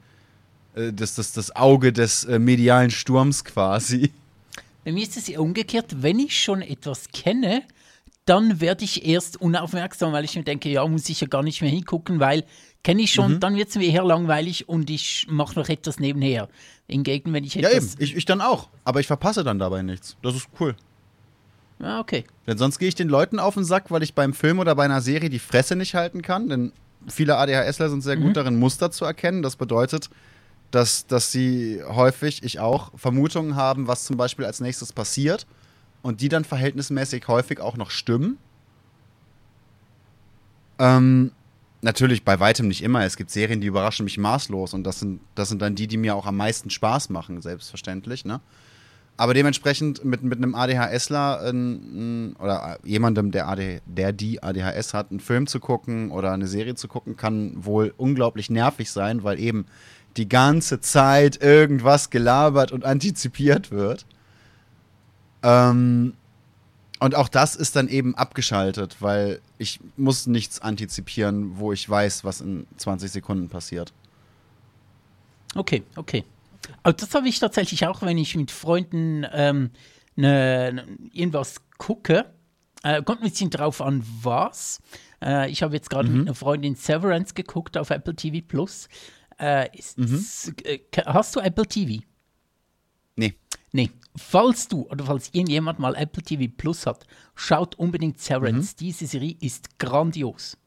äh, 0.75 0.91
das, 0.91 1.15
das, 1.15 1.31
das 1.31 1.55
Auge 1.55 1.93
des 1.93 2.25
äh, 2.25 2.37
medialen 2.37 2.91
Sturms 2.91 3.45
quasi. 3.45 4.11
Bei 4.83 4.91
mir 4.91 5.03
ist 5.03 5.15
es 5.17 5.29
eher 5.29 5.41
umgekehrt, 5.41 6.01
wenn 6.01 6.19
ich 6.19 6.37
schon 6.41 6.61
etwas 6.61 7.09
kenne, 7.13 7.63
dann 8.25 8.59
werde 8.61 8.83
ich 8.83 9.05
erst 9.07 9.39
unaufmerksam, 9.41 10.13
weil 10.13 10.23
ich 10.25 10.35
mir 10.35 10.43
denke, 10.43 10.69
ja, 10.69 10.85
muss 10.87 11.09
ich 11.09 11.21
ja 11.21 11.27
gar 11.27 11.43
nicht 11.43 11.61
mehr 11.61 11.71
hingucken, 11.71 12.19
weil 12.19 12.43
kenne 12.83 13.01
ich 13.01 13.11
Mhm. 13.11 13.15
schon, 13.15 13.39
dann 13.39 13.55
wird 13.55 13.69
es 13.69 13.75
mir 13.75 13.87
eher 13.91 14.03
langweilig 14.03 14.67
und 14.69 14.89
ich 14.89 15.25
mache 15.29 15.57
noch 15.57 15.67
etwas 15.69 15.99
nebenher. 15.99 16.47
Hingegen, 16.87 17.33
wenn 17.33 17.43
ich 17.43 17.55
Ja, 17.55 17.69
etwas. 17.69 17.93
eben. 17.95 18.03
Ich, 18.03 18.15
ich 18.17 18.25
dann 18.25 18.41
auch. 18.41 18.69
Aber 18.83 18.99
ich 18.99 19.07
verpasse 19.07 19.43
dann 19.43 19.59
dabei 19.59 19.81
nichts. 19.81 20.15
Das 20.21 20.35
ist 20.35 20.47
cool. 20.59 20.75
Ah, 21.81 21.99
okay. 21.99 22.25
Denn 22.45 22.57
sonst 22.57 22.77
gehe 22.77 22.89
ich 22.89 22.95
den 22.95 23.07
Leuten 23.07 23.39
auf 23.39 23.53
den 23.53 23.63
Sack, 23.63 23.89
weil 23.89 24.03
ich 24.03 24.13
beim 24.13 24.33
Film 24.33 24.59
oder 24.59 24.75
bei 24.75 24.83
einer 24.83 25.01
Serie 25.01 25.29
die 25.29 25.39
Fresse 25.39 25.75
nicht 25.75 25.95
halten 25.95 26.21
kann. 26.21 26.49
Denn 26.49 26.73
viele 27.07 27.37
ADHSler 27.37 27.89
sind 27.89 28.01
sehr 28.01 28.17
gut 28.17 28.35
darin, 28.35 28.59
Muster 28.59 28.91
zu 28.91 29.05
erkennen. 29.05 29.41
Das 29.41 29.55
bedeutet, 29.55 30.09
dass, 30.71 31.07
dass 31.07 31.31
sie 31.31 31.81
häufig, 31.87 32.43
ich 32.43 32.59
auch, 32.59 32.91
Vermutungen 32.97 33.55
haben, 33.55 33.87
was 33.87 34.03
zum 34.03 34.17
Beispiel 34.17 34.45
als 34.45 34.59
nächstes 34.59 34.91
passiert. 34.91 35.47
Und 36.01 36.21
die 36.21 36.29
dann 36.29 36.45
verhältnismäßig 36.45 37.27
häufig 37.27 37.59
auch 37.59 37.77
noch 37.77 37.91
stimmen. 37.91 38.37
Ähm, 40.79 41.31
natürlich 41.81 42.23
bei 42.23 42.39
weitem 42.39 42.67
nicht 42.67 42.83
immer. 42.83 43.05
Es 43.05 43.17
gibt 43.17 43.31
Serien, 43.31 43.61
die 43.61 43.67
überraschen 43.67 44.03
mich 44.03 44.17
maßlos. 44.17 44.73
Und 44.73 44.83
das 44.83 44.99
sind, 44.99 45.21
das 45.35 45.49
sind 45.49 45.61
dann 45.61 45.75
die, 45.75 45.87
die 45.87 45.97
mir 45.97 46.15
auch 46.15 46.25
am 46.25 46.37
meisten 46.37 46.69
Spaß 46.69 47.09
machen, 47.09 47.41
selbstverständlich. 47.41 48.25
Ne? 48.25 48.41
Aber 49.19 49.33
dementsprechend 49.33 50.05
mit, 50.05 50.23
mit 50.23 50.37
einem 50.37 50.55
ADHSler 50.55 51.41
ein, 51.41 52.37
oder 52.39 52.79
jemandem, 52.85 53.31
der, 53.31 53.49
AD, 53.49 53.81
der 53.85 54.13
die 54.13 54.41
ADHS 54.41 54.93
hat, 54.93 55.11
einen 55.11 55.19
Film 55.19 55.45
zu 55.45 55.59
gucken 55.59 56.09
oder 56.11 56.31
eine 56.31 56.47
Serie 56.47 56.75
zu 56.75 56.87
gucken, 56.87 57.17
kann 57.17 57.51
wohl 57.57 57.93
unglaublich 57.97 58.49
nervig 58.49 58.89
sein, 58.89 59.25
weil 59.25 59.37
eben 59.37 59.65
die 60.15 60.29
ganze 60.29 60.79
Zeit 60.79 61.43
irgendwas 61.43 62.11
gelabert 62.11 62.71
und 62.71 62.85
antizipiert 62.85 63.71
wird. 63.71 64.05
Ähm, 65.43 66.13
und 67.01 67.13
auch 67.13 67.27
das 67.27 67.57
ist 67.57 67.75
dann 67.75 67.89
eben 67.89 68.15
abgeschaltet, 68.15 68.95
weil 69.01 69.41
ich 69.57 69.81
muss 69.97 70.27
nichts 70.27 70.61
antizipieren, 70.61 71.59
wo 71.59 71.73
ich 71.73 71.89
weiß, 71.89 72.23
was 72.23 72.39
in 72.39 72.67
20 72.77 73.11
Sekunden 73.11 73.49
passiert. 73.49 73.91
Okay, 75.55 75.83
okay. 75.97 76.23
Aber 76.83 76.93
das 76.93 77.13
habe 77.13 77.27
ich 77.27 77.39
tatsächlich 77.39 77.85
auch, 77.87 78.01
wenn 78.01 78.17
ich 78.17 78.35
mit 78.35 78.51
Freunden 78.51 79.25
ähm, 79.31 79.71
ne, 80.15 80.71
ne, 80.73 80.97
irgendwas 81.11 81.61
gucke. 81.77 82.33
Äh, 82.83 83.01
kommt 83.03 83.21
ein 83.21 83.29
bisschen 83.29 83.49
drauf 83.49 83.81
an, 83.81 84.03
was. 84.21 84.79
Äh, 85.21 85.49
ich 85.51 85.63
habe 85.63 85.75
jetzt 85.75 85.89
gerade 85.89 86.09
mit 86.09 86.21
einer 86.27 86.35
Freundin 86.35 86.75
Severance 86.75 87.33
geguckt 87.33 87.77
auf 87.77 87.89
Apple 87.89 88.15
TV 88.15 88.45
Plus. 88.45 88.87
Äh, 89.39 89.77
ist, 89.77 89.97
äh, 90.65 90.79
hast 91.05 91.35
du 91.35 91.39
Apple 91.41 91.65
TV? 91.65 92.03
Nee. 93.15 93.35
Nee. 93.71 93.89
Falls 94.15 94.67
du 94.67 94.83
oder 94.89 95.05
falls 95.05 95.29
irgendjemand 95.33 95.79
mal 95.79 95.95
Apple 95.95 96.23
TV 96.23 96.51
Plus 96.55 96.85
hat, 96.85 97.05
schaut 97.35 97.75
unbedingt 97.75 98.19
Severance. 98.19 98.75
Diese 98.75 99.05
Serie 99.07 99.35
ist 99.41 99.77
grandios. 99.79 100.57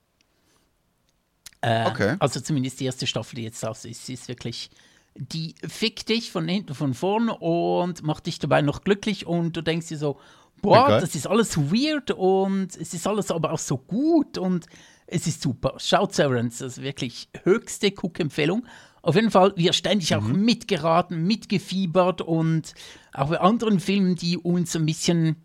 Äh, 1.62 1.86
Okay. 1.90 2.16
Also 2.18 2.40
zumindest 2.40 2.80
die 2.80 2.84
erste 2.86 3.06
Staffel, 3.06 3.36
die 3.36 3.42
jetzt 3.44 3.64
raus 3.64 3.84
ist, 3.84 4.08
ist 4.08 4.28
wirklich. 4.28 4.70
Die 5.14 5.54
fickt 5.66 6.08
dich 6.08 6.32
von 6.32 6.48
hinten, 6.48 6.74
von 6.74 6.94
vorn 6.94 7.28
und 7.28 8.02
macht 8.02 8.26
dich 8.26 8.38
dabei 8.38 8.62
noch 8.62 8.82
glücklich 8.82 9.26
und 9.26 9.56
du 9.56 9.62
denkst 9.62 9.88
dir 9.88 9.98
so, 9.98 10.18
boah, 10.62 10.84
Okay. 10.84 11.00
das 11.00 11.14
ist 11.14 11.26
alles 11.26 11.56
weird 11.58 12.10
und 12.12 12.76
es 12.76 12.94
ist 12.94 13.06
alles 13.06 13.30
aber 13.30 13.52
auch 13.52 13.58
so 13.58 13.76
gut 13.76 14.38
und 14.38 14.66
es 15.06 15.26
ist 15.26 15.42
super. 15.42 15.74
Schaut 15.78 16.14
Severance, 16.14 16.64
das 16.64 16.78
ist 16.78 16.82
wirklich 16.82 17.28
höchste 17.44 17.88
Cook-Empfehlung. 17.88 18.64
Auf 19.02 19.16
jeden 19.16 19.30
Fall, 19.30 19.52
wir 19.56 19.72
ständig 19.72 20.14
auch 20.14 20.22
mitgeraten, 20.22 21.24
mitgefiebert 21.26 22.22
und 22.22 22.74
auch 23.12 23.28
bei 23.28 23.40
anderen 23.40 23.80
Filmen, 23.80 24.14
die 24.14 24.38
uns 24.38 24.76
ein 24.76 24.86
bisschen 24.86 25.36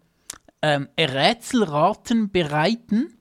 ähm, 0.61 0.88
Rätselraten 0.97 2.32
bereiten, 2.32 3.16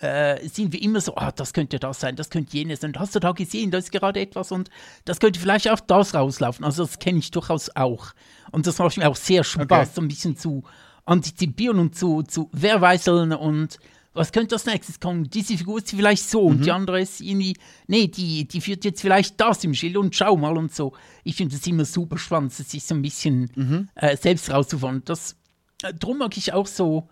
äh, 0.00 0.46
sind 0.48 0.72
wir 0.72 0.82
immer 0.82 1.00
so, 1.00 1.14
ah, 1.16 1.32
das 1.32 1.52
könnte 1.52 1.78
das 1.78 2.00
sein, 2.00 2.16
das 2.16 2.30
könnte 2.30 2.56
jenes 2.56 2.80
sein. 2.80 2.92
Hast 2.98 3.14
du 3.14 3.20
da 3.20 3.32
gesehen, 3.32 3.70
da 3.70 3.78
ist 3.78 3.92
gerade 3.92 4.20
etwas 4.20 4.52
und 4.52 4.68
das 5.04 5.20
könnte 5.20 5.38
vielleicht 5.40 5.68
auch 5.70 5.80
das 5.80 6.14
rauslaufen. 6.14 6.64
Also 6.64 6.84
das 6.84 6.98
kenne 6.98 7.18
ich 7.20 7.30
durchaus 7.30 7.70
auch. 7.74 8.08
Und 8.50 8.66
das 8.66 8.78
macht 8.78 8.96
mir 8.96 9.08
auch 9.08 9.16
sehr 9.16 9.44
Spaß, 9.44 9.62
Okay. 9.64 9.88
so 9.94 10.00
ein 10.02 10.08
bisschen 10.08 10.36
zu 10.36 10.62
antizipieren 11.06 11.78
und 11.78 11.96
zu, 11.96 12.22
zu 12.22 12.50
verweiseln 12.54 13.32
und 13.32 13.78
was 14.14 14.30
könnte 14.30 14.54
als 14.54 14.64
nächstes 14.64 15.00
kommen? 15.00 15.28
Diese 15.28 15.58
Figur 15.58 15.78
ist 15.78 15.90
vielleicht 15.90 16.28
so 16.30 16.42
und 16.42 16.64
die 16.64 16.70
andere 16.70 17.00
ist 17.00 17.20
irgendwie, 17.20 17.56
nee, 17.88 18.06
die, 18.06 18.46
die 18.46 18.60
führt 18.60 18.84
jetzt 18.84 19.00
vielleicht 19.00 19.40
das 19.40 19.64
im 19.64 19.74
Schild 19.74 19.96
und 19.96 20.14
schau 20.14 20.36
mal 20.36 20.56
und 20.56 20.72
so. 20.72 20.92
Ich 21.24 21.34
finde 21.34 21.56
das 21.56 21.66
immer 21.66 21.84
super 21.84 22.16
spannend, 22.16 22.52
sich 22.52 22.84
so 22.84 22.94
ein 22.94 23.02
bisschen 23.02 23.88
äh, 23.96 24.16
selbst 24.16 24.50
rauszufahren. 24.52 25.02
Das, 25.04 25.34
äh, 25.82 25.92
drum 25.92 26.18
mag 26.18 26.36
ich 26.36 26.52
auch 26.52 26.68
so 26.68 27.08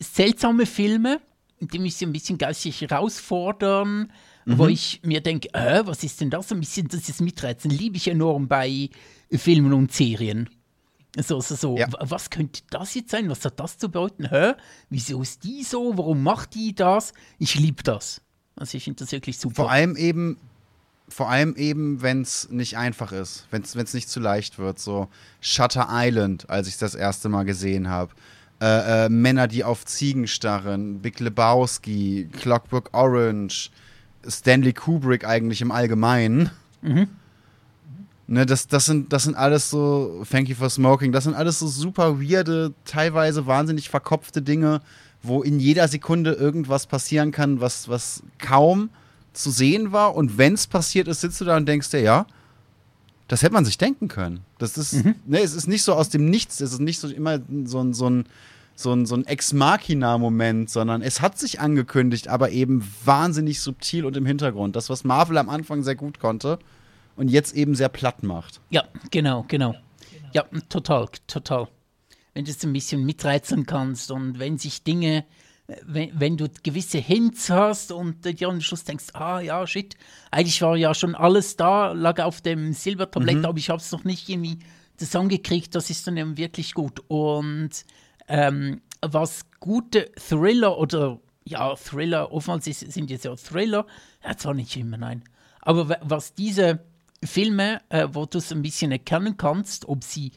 seltsame 0.00 0.66
Filme, 0.66 1.20
die 1.60 1.78
mich 1.78 1.96
so 1.96 2.06
ein 2.06 2.12
bisschen 2.12 2.38
geistig 2.38 2.80
herausfordern, 2.80 4.12
wo 4.46 4.66
ich 4.66 5.00
mir 5.04 5.20
denke, 5.20 5.52
äh, 5.54 5.82
was 5.86 6.02
ist 6.02 6.20
denn 6.20 6.30
das? 6.30 6.48
So 6.48 6.54
ein 6.54 6.60
bisschen, 6.60 6.88
das 6.88 7.08
ist 7.08 7.20
Miträtseln, 7.20 7.74
liebe 7.74 7.96
ich 7.96 8.08
enorm 8.08 8.48
bei 8.48 8.88
Filmen 9.30 9.72
und 9.72 9.92
Serien. 9.92 10.48
So, 11.16 11.40
so, 11.40 11.56
so. 11.56 11.76
Ja. 11.76 11.88
was 12.00 12.30
könnte 12.30 12.62
das 12.70 12.94
jetzt 12.94 13.10
sein? 13.10 13.28
Was 13.28 13.44
hat 13.44 13.58
das 13.58 13.78
zu 13.78 13.88
bedeuten? 13.88 14.28
Hä? 14.28 14.52
Wieso 14.90 15.20
ist 15.22 15.42
die 15.44 15.64
so? 15.64 15.96
Warum 15.96 16.22
macht 16.22 16.54
die 16.54 16.74
das? 16.74 17.12
Ich 17.38 17.56
liebe 17.56 17.82
das. 17.82 18.20
Also 18.56 18.76
ich 18.76 18.84
finde 18.84 19.04
das 19.04 19.12
wirklich 19.12 19.38
super. 19.38 19.56
Vor 19.56 19.70
allem 19.70 19.96
eben, 19.96 20.36
vor 21.08 21.28
allem 21.28 21.56
eben, 21.56 22.02
wenn 22.02 22.22
es 22.22 22.48
nicht 22.50 22.76
einfach 22.76 23.10
ist, 23.10 23.46
wenn 23.50 23.62
es 23.62 23.94
nicht 23.94 24.08
zu 24.08 24.20
leicht 24.20 24.58
wird. 24.58 24.78
So 24.78 25.08
Shutter 25.40 25.88
Island, 25.90 26.48
als 26.48 26.68
ich 26.68 26.78
das 26.78 26.94
erste 26.94 27.28
Mal 27.28 27.44
gesehen 27.44 27.88
habe. 27.88 28.12
Äh, 28.60 29.06
äh, 29.06 29.08
Männer, 29.08 29.48
die 29.48 29.64
auf 29.64 29.86
Ziegen 29.86 30.26
starren, 30.26 31.00
Big 31.00 31.18
Lebowski, 31.18 32.28
Clockwork 32.30 32.90
Orange, 32.92 33.70
Stanley 34.28 34.74
Kubrick 34.74 35.26
eigentlich 35.26 35.62
im 35.62 35.70
Allgemeinen. 35.70 36.50
Ne, 38.26 38.46
das, 38.46 38.66
das, 38.66 38.84
sind, 38.84 39.12
das 39.12 39.24
sind 39.24 39.34
alles 39.34 39.70
so, 39.70 40.24
Thank 40.30 40.50
you 40.50 40.54
for 40.54 40.68
smoking, 40.68 41.10
das 41.10 41.24
sind 41.24 41.34
alles 41.34 41.58
so 41.58 41.68
super 41.68 42.20
weirde, 42.20 42.74
teilweise 42.84 43.46
wahnsinnig 43.46 43.88
verkopfte 43.88 44.42
Dinge, 44.42 44.82
wo 45.22 45.42
in 45.42 45.58
jeder 45.58 45.88
Sekunde 45.88 46.32
irgendwas 46.32 46.86
passieren 46.86 47.32
kann, 47.32 47.60
was, 47.60 47.88
was 47.88 48.22
kaum 48.38 48.90
zu 49.32 49.50
sehen 49.50 49.92
war. 49.92 50.14
Und 50.14 50.36
wenn 50.38 50.54
es 50.54 50.66
passiert 50.66 51.08
ist, 51.08 51.22
sitzt 51.22 51.40
du 51.40 51.46
da 51.46 51.56
und 51.56 51.66
denkst 51.66 51.90
dir, 51.90 52.00
ja, 52.02 52.26
das 53.30 53.44
hätte 53.44 53.52
man 53.52 53.64
sich 53.64 53.78
denken 53.78 54.08
können. 54.08 54.40
Das 54.58 54.76
ist, 54.76 55.04
ne, 55.04 55.40
es 55.40 55.54
ist 55.54 55.68
nicht 55.68 55.84
so 55.84 55.94
aus 55.94 56.08
dem 56.08 56.28
Nichts, 56.28 56.60
es 56.60 56.72
ist 56.72 56.80
nicht 56.80 56.98
so 56.98 57.06
immer 57.08 57.38
so 57.64 57.78
ein, 57.78 57.94
so 57.94 58.10
ein, 58.10 58.24
so 58.74 58.92
ein, 58.92 59.06
so 59.06 59.14
ein 59.14 59.24
Ex-Machina-Moment, 59.24 60.68
sondern 60.68 61.00
es 61.00 61.20
hat 61.20 61.38
sich 61.38 61.60
angekündigt, 61.60 62.26
aber 62.26 62.50
eben 62.50 62.84
wahnsinnig 63.04 63.60
subtil 63.60 64.04
und 64.04 64.16
im 64.16 64.26
Hintergrund. 64.26 64.74
Das, 64.74 64.90
was 64.90 65.04
Marvel 65.04 65.38
am 65.38 65.48
Anfang 65.48 65.84
sehr 65.84 65.94
gut 65.94 66.18
konnte 66.18 66.58
und 67.14 67.30
jetzt 67.30 67.54
eben 67.54 67.76
sehr 67.76 67.88
platt 67.88 68.24
macht. 68.24 68.60
Ja, 68.70 68.82
genau, 69.12 69.44
genau. 69.46 69.76
Ja, 70.32 70.44
total, 70.68 71.06
total. 71.28 71.68
Wenn 72.34 72.46
du 72.46 72.50
es 72.50 72.64
ein 72.64 72.72
bisschen 72.72 73.04
mitreizen 73.04 73.64
kannst 73.64 74.10
und 74.10 74.40
wenn 74.40 74.58
sich 74.58 74.82
Dinge, 74.82 75.24
wenn, 75.84 76.10
wenn 76.18 76.36
du 76.36 76.48
gewisse 76.62 76.98
Hints 76.98 77.50
hast 77.50 77.92
und 77.92 78.24
dir 78.24 78.48
am 78.48 78.60
Schluss 78.60 78.84
denkst, 78.84 79.06
ah 79.14 79.40
ja, 79.40 79.66
shit, 79.66 79.96
eigentlich 80.30 80.60
war 80.62 80.76
ja 80.76 80.94
schon 80.94 81.14
alles 81.14 81.56
da, 81.56 81.92
lag 81.92 82.20
auf 82.20 82.40
dem 82.40 82.72
Silbertablett, 82.72 83.36
aber 83.44 83.58
ich 83.58 83.70
habe 83.70 83.80
es 83.80 83.90
noch 83.92 84.04
nicht 84.04 84.28
irgendwie 84.28 84.58
zusammengekriegt, 84.96 85.74
das 85.74 85.90
ist 85.90 86.06
dann 86.06 86.16
eben 86.16 86.36
wirklich 86.36 86.74
gut. 86.74 87.00
Und 87.08 87.70
ähm, 88.28 88.80
was 89.02 89.46
gute 89.60 90.10
Thriller 90.16 90.78
oder 90.78 91.18
ja, 91.44 91.74
Thriller, 91.74 92.30
oftmals 92.32 92.66
ist, 92.66 92.80
sind 92.92 93.10
jetzt 93.10 93.24
ja 93.24 93.34
Thriller, 93.34 93.86
ja, 94.24 94.36
zwar 94.36 94.54
nicht 94.54 94.76
immer, 94.76 94.98
nein, 94.98 95.24
aber 95.62 95.88
wa- 95.88 95.98
was 96.02 96.34
diese 96.34 96.80
Filme, 97.24 97.80
äh, 97.88 98.08
wo 98.12 98.26
du 98.26 98.38
es 98.38 98.52
ein 98.52 98.62
bisschen 98.62 98.92
erkennen 98.92 99.36
kannst, 99.36 99.88
ob 99.88 100.04
sie 100.04 100.32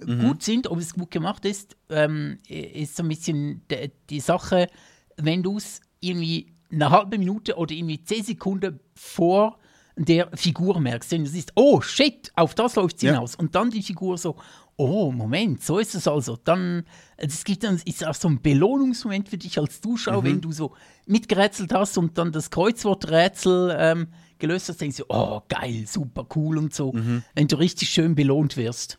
äh, 0.00 0.16
gut 0.16 0.42
sind, 0.42 0.66
ob 0.68 0.78
es 0.78 0.94
gut 0.94 1.10
gemacht 1.10 1.44
ist, 1.44 1.76
ähm, 1.88 2.38
ist 2.48 2.96
so 2.96 3.02
ein 3.02 3.08
bisschen 3.08 3.62
die 4.08 4.20
Sache, 4.20 4.68
wenn 5.16 5.42
du 5.42 5.56
es 5.58 5.80
irgendwie 6.00 6.52
eine 6.72 6.90
halbe 6.90 7.18
Minute 7.18 7.56
oder 7.56 7.72
irgendwie 7.74 8.02
zehn 8.02 8.22
Sekunden 8.24 8.80
vor 8.94 9.58
der 9.96 10.30
Figur 10.34 10.80
merkst, 10.80 11.10
wenn 11.10 11.24
du 11.24 11.30
siehst, 11.30 11.52
oh 11.56 11.80
shit, 11.82 12.30
auf 12.36 12.54
das 12.54 12.76
läuft 12.76 12.96
es 12.96 13.02
Ja. 13.02 13.12
hinaus. 13.12 13.34
Und 13.34 13.54
dann 13.54 13.70
die 13.70 13.82
Figur 13.82 14.16
so, 14.16 14.36
oh 14.76 15.12
Moment, 15.12 15.62
so 15.62 15.78
ist 15.78 15.94
es 15.94 16.08
also. 16.08 16.38
Dann, 16.42 16.84
es 17.18 17.44
gibt 17.44 17.64
dann, 17.64 17.78
ist 17.84 18.06
auch 18.06 18.14
so 18.14 18.28
ein 18.28 18.40
Belohnungsmoment 18.40 19.28
für 19.28 19.36
dich 19.36 19.58
als 19.58 19.80
Zuschauer, 19.82 20.24
wenn 20.24 20.40
du 20.40 20.52
so 20.52 20.72
mitgerätselt 21.06 21.74
hast 21.74 21.98
und 21.98 22.16
dann 22.16 22.32
das 22.32 22.50
Kreuzworträtsel 22.50 23.76
ähm, 23.78 24.08
gelöst 24.38 24.68
hast, 24.70 24.80
denkst 24.80 24.98
du, 24.98 25.04
oh 25.08 25.42
geil, 25.48 25.84
super 25.86 26.26
cool 26.34 26.56
und 26.56 26.72
so. 26.72 26.92
Wenn 27.34 27.48
du 27.48 27.56
richtig 27.58 27.90
schön 27.90 28.14
belohnt 28.14 28.56
wirst. 28.56 28.98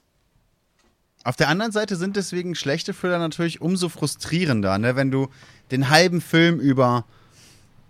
Auf 1.23 1.35
der 1.35 1.49
anderen 1.49 1.71
Seite 1.71 1.95
sind 1.95 2.15
deswegen 2.15 2.55
schlechte 2.55 2.93
Thriller 2.93 3.19
natürlich 3.19 3.61
umso 3.61 3.89
frustrierender, 3.89 4.77
ne? 4.79 4.95
wenn 4.95 5.11
du 5.11 5.29
den 5.69 5.89
halben 5.89 6.19
Film 6.19 6.59
über, 6.59 7.05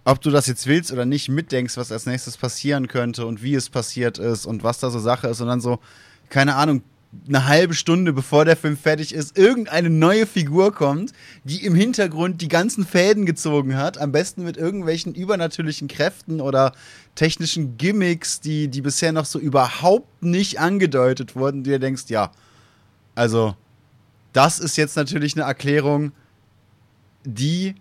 ob 0.03 0.19
du 0.21 0.31
das 0.31 0.47
jetzt 0.47 0.67
willst 0.67 0.91
oder 0.91 1.05
nicht, 1.05 1.29
mitdenkst, 1.29 1.77
was 1.77 1.93
als 1.93 2.05
nächstes 2.05 2.35
passieren 2.35 2.89
könnte 2.89 3.25
und 3.25 3.41
wie 3.41 3.55
es 3.55 3.69
passiert 3.69 4.17
ist 4.17 4.45
und 4.45 4.63
was 4.63 4.79
da 4.79 4.89
so 4.89 4.99
Sache 4.99 5.29
ist 5.29 5.39
und 5.39 5.47
dann 5.47 5.61
so, 5.61 5.79
keine 6.29 6.55
Ahnung, 6.55 6.83
eine 7.27 7.47
halbe 7.47 7.73
Stunde 7.73 8.13
bevor 8.13 8.45
der 8.45 8.55
Film 8.55 8.77
fertig 8.77 9.13
ist, 9.13 9.37
irgendeine 9.37 9.89
neue 9.89 10.25
Figur 10.25 10.73
kommt, 10.73 11.11
die 11.43 11.65
im 11.65 11.75
Hintergrund 11.75 12.41
die 12.41 12.47
ganzen 12.47 12.85
Fäden 12.85 13.25
gezogen 13.25 13.77
hat, 13.77 13.97
am 13.97 14.11
besten 14.11 14.43
mit 14.43 14.57
irgendwelchen 14.57 15.13
übernatürlichen 15.13 15.87
Kräften 15.87 16.41
oder 16.41 16.73
technischen 17.15 17.77
Gimmicks, 17.77 18.39
die, 18.39 18.69
die 18.69 18.81
bisher 18.81 19.11
noch 19.11 19.25
so 19.25 19.39
überhaupt 19.39 20.23
nicht 20.23 20.59
angedeutet 20.59 21.35
wurden, 21.35 21.63
die 21.63 21.71
dir 21.71 21.79
denkst, 21.79 22.03
ja, 22.07 22.31
also, 23.21 23.55
das 24.33 24.57
ist 24.57 24.77
jetzt 24.77 24.95
natürlich 24.95 25.35
eine 25.35 25.45
Erklärung, 25.45 26.11
die 27.23 27.75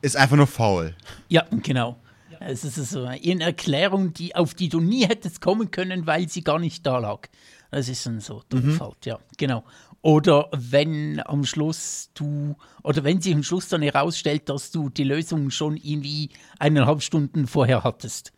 ist 0.00 0.16
einfach 0.16 0.34
nur 0.34 0.48
faul. 0.48 0.96
Ja, 1.28 1.46
genau. 1.62 2.00
Es 2.40 2.64
ist 2.64 2.74
so 2.90 3.04
eine 3.04 3.44
Erklärung, 3.44 4.12
die, 4.12 4.34
auf 4.34 4.54
die 4.54 4.68
du 4.68 4.80
nie 4.80 5.06
hättest 5.06 5.40
kommen 5.40 5.70
können, 5.70 6.08
weil 6.08 6.28
sie 6.28 6.42
gar 6.42 6.58
nicht 6.58 6.84
da 6.84 6.98
lag. 6.98 7.28
Das 7.70 7.88
ist 7.88 8.04
dann 8.06 8.18
so 8.18 8.42
der 8.50 8.60
Fall, 8.72 8.90
ja, 9.04 9.20
genau. 9.38 9.62
Oder 10.00 10.48
wenn 10.52 11.22
am 11.26 11.44
Schluss 11.44 12.10
du, 12.14 12.56
oder 12.82 13.04
wenn 13.04 13.20
sich 13.20 13.36
am 13.36 13.44
Schluss 13.44 13.68
dann 13.68 13.82
herausstellt, 13.82 14.48
dass 14.48 14.72
du 14.72 14.88
die 14.88 15.04
Lösung 15.04 15.50
schon 15.50 15.76
irgendwie 15.76 16.30
eineinhalb 16.58 17.02
Stunden 17.02 17.46
vorher 17.46 17.84
hattest. 17.84 18.32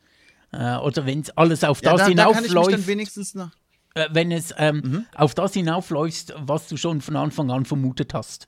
Äh, 0.53 0.77
oder 0.77 1.07
wenn 1.07 1.21
es 1.21 1.31
alles 1.39 1.65
auf 1.65 1.81
das 1.81 1.93
da, 1.93 1.97
da 1.97 2.05
kann 2.05 2.11
ich 2.13 2.17
mich 2.17 2.17
dann 2.19 2.45
hinaufläuft, 2.45 2.87
wenigstens 2.87 3.35
noch. 3.35 3.51
Äh, 3.95 4.09
wenn 4.11 4.31
es 4.33 4.55
ähm, 4.59 5.07
auf 5.15 5.35
das 5.35 5.55
hinaufläuft, 5.55 6.35
was 6.37 6.69
du 6.69 6.77
schon 6.77 7.01
von 7.01 7.17
Anfang 7.17 7.51
an 7.51 7.65
vermutet 7.65 8.15
hast. 8.15 8.47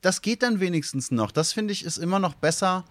Das 0.00 0.22
geht 0.22 0.42
dann 0.42 0.60
wenigstens 0.60 1.10
noch. 1.10 1.32
Das 1.32 1.52
finde 1.52 1.72
ich 1.72 1.84
ist 1.84 1.98
immer 1.98 2.18
noch 2.18 2.34
besser, 2.34 2.84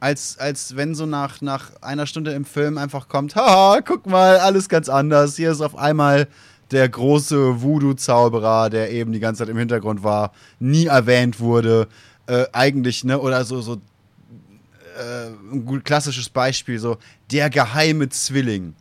als, 0.00 0.36
als 0.38 0.76
wenn 0.76 0.94
so 0.94 1.06
nach, 1.06 1.40
nach 1.40 1.80
einer 1.80 2.06
Stunde 2.06 2.32
im 2.32 2.44
Film 2.44 2.76
einfach 2.76 3.08
kommt: 3.08 3.34
Haha, 3.36 3.80
guck 3.80 4.06
mal, 4.06 4.38
alles 4.38 4.68
ganz 4.68 4.88
anders. 4.88 5.36
Hier 5.36 5.50
ist 5.50 5.62
auf 5.62 5.76
einmal 5.76 6.28
der 6.70 6.88
große 6.88 7.62
Voodoo-Zauberer, 7.62 8.68
der 8.68 8.90
eben 8.90 9.12
die 9.12 9.20
ganze 9.20 9.40
Zeit 9.40 9.48
im 9.48 9.56
Hintergrund 9.56 10.02
war, 10.02 10.32
nie 10.58 10.86
erwähnt 10.86 11.40
wurde. 11.40 11.88
Äh, 12.26 12.44
eigentlich, 12.52 13.04
ne, 13.04 13.18
oder 13.18 13.44
so, 13.44 13.60
so 13.60 13.74
äh, 13.74 15.28
ein 15.52 15.64
gut 15.64 15.84
klassisches 15.84 16.28
Beispiel, 16.28 16.78
so 16.78 16.98
der 17.30 17.50
geheime 17.50 18.08
Zwilling. 18.08 18.74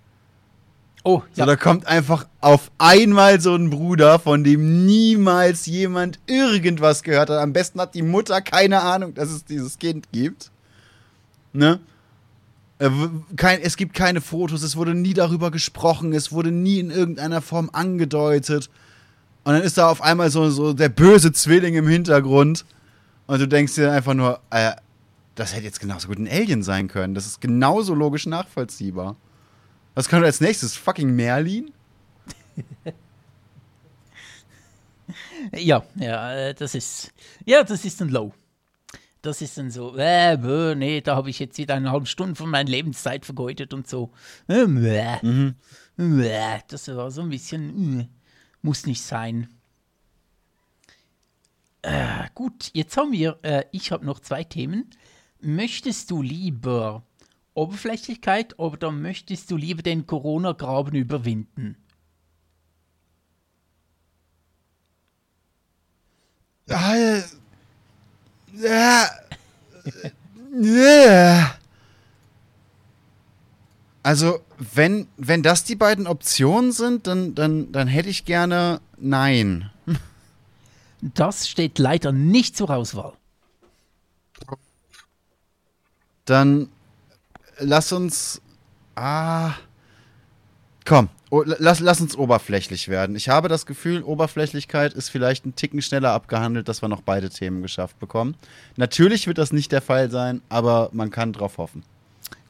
Oh, 1.05 1.21
So, 1.33 1.41
ja, 1.41 1.45
da 1.45 1.57
kommt 1.57 1.85
einfach 1.85 2.25
auf 2.39 2.71
einmal 2.77 3.41
so 3.41 3.53
ein 3.55 3.69
Bruder, 3.69 4.19
von 4.19 4.43
dem 4.43 4.85
niemals 4.85 5.65
jemand 5.65 6.19
irgendwas 6.27 7.03
gehört 7.03 7.29
hat. 7.29 7.39
Am 7.39 7.51
besten 7.51 7.81
hat 7.81 7.93
die 7.93 8.01
Mutter 8.01 8.41
keine 8.41 8.81
Ahnung, 8.81 9.13
dass 9.13 9.29
es 9.29 9.43
dieses 9.43 9.77
Kind 9.79 10.07
gibt. 10.13 10.49
Ne? 11.51 11.79
Äh, 12.79 12.89
Kein, 13.35 13.61
es 13.61 13.75
gibt 13.75 13.93
keine 13.93 14.21
Fotos, 14.21 14.63
es 14.63 14.77
wurde 14.77 14.95
nie 14.95 15.13
darüber 15.13 15.51
gesprochen, 15.51 16.13
es 16.13 16.31
wurde 16.31 16.51
nie 16.51 16.79
in 16.79 16.89
irgendeiner 16.89 17.41
Form 17.41 17.69
angedeutet. 17.73 18.69
Und 19.43 19.53
dann 19.53 19.61
ist 19.61 19.77
da 19.77 19.89
auf 19.89 20.01
einmal 20.01 20.31
so, 20.31 20.49
so 20.49 20.71
der 20.71 20.87
böse 20.89 21.33
Zwilling 21.33 21.75
im 21.75 21.87
Hintergrund. 21.87 22.63
Und 23.27 23.41
du 23.41 23.47
denkst 23.47 23.75
dir 23.75 23.91
einfach 23.91 24.13
nur, 24.13 24.39
äh, 24.51 24.71
das 25.35 25.53
hätte 25.53 25.65
jetzt 25.65 25.81
genauso 25.81 26.07
gut 26.07 26.17
ein 26.17 26.29
Alien 26.29 26.63
sein 26.63 26.87
können. 26.87 27.13
Das 27.13 27.25
ist 27.25 27.41
genauso 27.41 27.93
logisch 27.93 28.25
nachvollziehbar. 28.25 29.17
Was 29.95 30.09
kommt 30.09 30.25
als 30.25 30.41
nächstes? 30.41 30.75
Fucking 30.75 31.15
Merlin? 31.15 31.71
ja, 35.53 35.83
ja, 35.95 36.33
äh, 36.33 36.53
das 36.53 36.75
ist, 36.75 37.13
ja, 37.45 37.63
das 37.63 37.85
ist 37.85 38.01
ein 38.01 38.09
Low. 38.09 38.33
Das 39.21 39.41
ist 39.41 39.57
dann 39.57 39.71
so, 39.71 39.95
äh, 39.97 40.37
bäh, 40.37 40.75
nee, 40.75 40.99
da 40.99 41.15
habe 41.15 41.29
ich 41.29 41.39
jetzt 41.39 41.57
wieder 41.57 41.75
eine 41.75 41.91
halbe 41.91 42.07
Stunde 42.07 42.35
von 42.35 42.49
meiner 42.49 42.69
Lebenszeit 42.69 43.25
vergeudet 43.25 43.73
und 43.73 43.87
so. 43.87 44.11
Äh, 44.47 44.65
bäh, 44.65 45.17
Mhm. 45.21 45.55
bäh, 45.95 46.59
das 46.67 46.87
war 46.89 47.09
so 47.09 47.21
ein 47.21 47.29
bisschen, 47.29 48.01
äh, 48.01 48.07
muss 48.61 48.85
nicht 48.85 49.01
sein. 49.01 49.47
Äh, 51.83 52.25
gut, 52.33 52.71
jetzt 52.73 52.97
haben 52.97 53.11
wir, 53.11 53.37
äh, 53.43 53.63
ich 53.71 53.91
habe 53.91 54.05
noch 54.05 54.19
zwei 54.19 54.43
Themen. 54.43 54.89
Möchtest 55.39 56.11
du 56.11 56.21
lieber 56.21 57.03
Oberflächlichkeit 57.53 58.57
oder 58.59 58.91
möchtest 58.91 59.51
du 59.51 59.57
lieber 59.57 59.83
den 59.83 60.07
Corona-Graben 60.07 60.95
überwinden? 60.95 61.77
Ah, 66.69 66.95
ja. 68.53 69.09
Ja. 70.61 71.55
Also, 74.03 74.39
wenn, 74.57 75.07
wenn 75.17 75.43
das 75.43 75.63
die 75.63 75.75
beiden 75.75 76.07
Optionen 76.07 76.71
sind, 76.71 77.07
dann, 77.07 77.35
dann, 77.35 77.71
dann 77.71 77.87
hätte 77.87 78.09
ich 78.09 78.25
gerne 78.25 78.81
Nein. 78.97 79.69
Das 81.01 81.49
steht 81.49 81.77
leider 81.79 82.13
nicht 82.13 82.55
zur 82.55 82.69
Auswahl. 82.69 83.13
Dann 86.23 86.69
lass 87.59 87.91
uns. 87.91 88.41
Ah. 88.95 89.53
Komm, 90.85 91.07
lass, 91.31 91.79
lass 91.79 92.01
uns 92.01 92.17
oberflächlich 92.17 92.89
werden. 92.89 93.15
Ich 93.15 93.29
habe 93.29 93.47
das 93.47 93.65
Gefühl, 93.65 94.03
Oberflächlichkeit 94.03 94.93
ist 94.93 95.07
vielleicht 95.09 95.45
ein 95.45 95.55
Ticken 95.55 95.81
schneller 95.81 96.11
abgehandelt, 96.11 96.67
dass 96.67 96.81
wir 96.81 96.89
noch 96.89 97.01
beide 97.01 97.29
Themen 97.29 97.61
geschafft 97.61 97.99
bekommen. 97.99 98.35
Natürlich 98.75 99.25
wird 99.25 99.37
das 99.37 99.53
nicht 99.53 99.71
der 99.71 99.81
Fall 99.81 100.11
sein, 100.11 100.41
aber 100.49 100.89
man 100.91 101.09
kann 101.09 101.31
drauf 101.31 101.57
hoffen. 101.57 101.83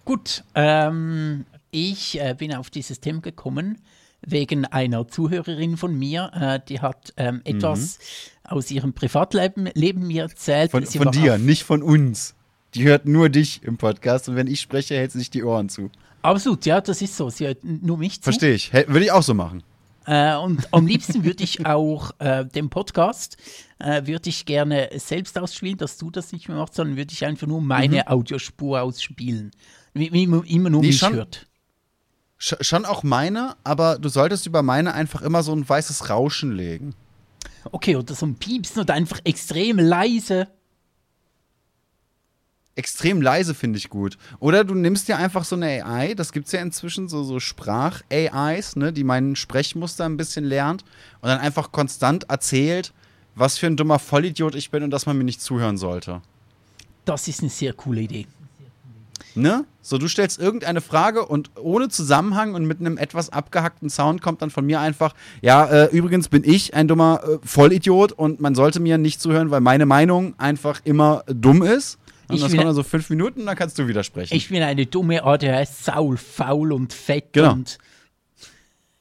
Gut, 0.03 0.43
ähm, 0.55 1.45
ich 1.69 2.19
äh, 2.19 2.33
bin 2.37 2.55
auf 2.55 2.71
dieses 2.71 2.99
Thema 2.99 3.21
gekommen 3.21 3.79
wegen 4.25 4.65
einer 4.65 5.07
Zuhörerin 5.07 5.77
von 5.77 5.95
mir, 5.97 6.31
äh, 6.33 6.59
die 6.67 6.81
hat 6.81 7.13
ähm, 7.17 7.41
etwas 7.43 7.99
aus 8.43 8.71
ihrem 8.71 8.93
Privatleben 8.93 9.69
Leben 9.75 10.07
mir 10.07 10.23
erzählt. 10.23 10.71
Von, 10.71 10.85
von 10.85 11.11
dir, 11.11 11.35
auf- 11.35 11.39
nicht 11.39 11.63
von 11.63 11.83
uns. 11.83 12.33
Die 12.75 12.83
hört 12.83 13.05
nur 13.05 13.29
dich 13.29 13.61
im 13.63 13.77
Podcast 13.77 14.29
und 14.29 14.35
wenn 14.35 14.47
ich 14.47 14.61
spreche, 14.61 14.95
hält 14.95 15.11
sie 15.11 15.19
sich 15.19 15.29
die 15.29 15.43
Ohren 15.43 15.69
zu. 15.69 15.89
Absolut, 16.21 16.65
ja, 16.65 16.81
das 16.81 17.01
ist 17.01 17.15
so. 17.17 17.29
Sie 17.29 17.45
hört 17.45 17.63
nur 17.63 17.97
mich 17.97 18.19
zu. 18.19 18.23
Verstehe 18.23 18.53
ich. 18.53 18.73
Würde 18.73 19.01
ich 19.03 19.11
auch 19.11 19.23
so 19.23 19.33
machen. 19.33 19.61
Äh, 20.05 20.35
und 20.35 20.67
am 20.73 20.85
liebsten 20.87 21.23
würde 21.23 21.43
ich 21.43 21.65
auch 21.65 22.11
äh, 22.19 22.45
den 22.45 22.69
Podcast, 22.69 23.37
äh, 23.79 24.05
würde 24.05 24.29
ich 24.29 24.45
gerne 24.45 24.89
selbst 24.95 25.37
ausspielen, 25.39 25.77
dass 25.77 25.97
du 25.97 26.11
das 26.11 26.31
nicht 26.33 26.47
mehr 26.49 26.57
machst, 26.57 26.75
sondern 26.75 26.97
würde 26.97 27.13
ich 27.13 27.23
einfach 27.25 27.47
nur 27.47 27.61
meine 27.61 28.07
Audiospur 28.09 28.81
ausspielen. 28.81 29.51
Wie, 29.93 30.11
wie 30.11 30.23
immer, 30.23 30.43
immer 30.45 30.69
nur 30.69 30.81
Nee, 30.81 30.87
mich 30.87 30.97
schon- 30.97 31.13
hört. 31.13 31.47
Sch 32.37 32.55
schon 32.59 32.83
auch 32.83 33.03
meine, 33.03 33.55
aber 33.63 33.97
du 33.97 34.09
solltest 34.09 34.45
über 34.45 34.63
meine 34.63 34.93
einfach 34.93 35.21
immer 35.21 35.43
so 35.43 35.53
ein 35.53 35.67
weißes 35.67 36.09
Rauschen 36.09 36.51
legen. 36.53 36.93
Okay, 37.71 37.95
oder 37.95 38.13
so 38.13 38.25
ein 38.25 38.35
Piepsen 38.35 38.81
oder 38.81 38.93
einfach 38.95 39.19
extrem 39.23 39.77
leise. 39.79 40.49
Extrem 42.75 43.21
leise 43.21 43.53
finde 43.53 43.77
ich 43.77 43.89
gut. 43.89 44.17
Oder 44.39 44.63
du 44.63 44.73
nimmst 44.73 45.07
dir 45.07 45.17
einfach 45.17 45.43
so 45.43 45.55
eine 45.55 45.85
AI, 45.85 46.15
das 46.15 46.31
gibt 46.31 46.47
es 46.47 46.53
ja 46.53 46.61
inzwischen, 46.61 47.07
so, 47.07 47.23
so 47.23 47.39
Sprach-AIs, 47.39 48.75
ne, 48.75 48.91
die 48.91 49.03
meinen 49.03 49.35
Sprechmuster 49.35 50.05
ein 50.05 50.17
bisschen 50.17 50.43
lernt 50.43 50.83
und 51.21 51.29
dann 51.29 51.39
einfach 51.39 51.71
konstant 51.71 52.29
erzählt, 52.29 52.93
was 53.35 53.57
für 53.57 53.67
ein 53.67 53.77
dummer 53.77 53.99
Vollidiot 53.99 54.55
ich 54.55 54.71
bin 54.71 54.83
und 54.83 54.89
dass 54.89 55.05
man 55.05 55.17
mir 55.17 55.23
nicht 55.23 55.41
zuhören 55.41 55.77
sollte. 55.77 56.21
Das 57.05 57.27
ist 57.27 57.41
eine 57.41 57.49
sehr 57.49 57.73
coole 57.73 58.01
Idee. 58.01 58.27
Ne? 59.35 59.65
So, 59.81 59.97
du 59.97 60.07
stellst 60.07 60.39
irgendeine 60.39 60.81
Frage 60.81 61.25
und 61.25 61.51
ohne 61.59 61.89
Zusammenhang 61.89 62.53
und 62.53 62.65
mit 62.65 62.79
einem 62.79 62.97
etwas 62.97 63.31
abgehackten 63.31 63.89
Sound 63.89 64.21
kommt 64.21 64.41
dann 64.41 64.51
von 64.51 64.65
mir 64.65 64.79
einfach, 64.79 65.13
ja, 65.41 65.65
äh, 65.65 65.85
übrigens 65.95 66.29
bin 66.29 66.43
ich 66.43 66.73
ein 66.73 66.87
dummer 66.87 67.21
äh, 67.23 67.37
Vollidiot 67.43 68.11
und 68.11 68.39
man 68.39 68.53
sollte 68.53 68.79
mir 68.79 68.97
nicht 68.97 69.19
zuhören, 69.19 69.49
weil 69.49 69.61
meine 69.61 69.85
Meinung 69.85 70.35
einfach 70.37 70.81
immer 70.83 71.23
dumm 71.27 71.63
ist. 71.63 71.97
Und 72.27 72.35
Ich 72.35 72.41
das 72.41 72.51
kommt 72.51 72.63
dann 72.63 72.73
so 72.75 72.83
fünf 72.83 73.09
Minuten 73.09 73.45
dann 73.45 73.55
kannst 73.55 73.77
du 73.79 73.87
widersprechen. 73.87 74.33
Ich 74.35 74.49
bin 74.49 74.61
eine 74.63 74.85
dumme 74.85 75.23
ADHS, 75.23 75.85
saul, 75.85 76.17
faul 76.17 76.71
und 76.71 76.93
fett 76.93 77.33
Genau. 77.33 77.53
und 77.53 77.77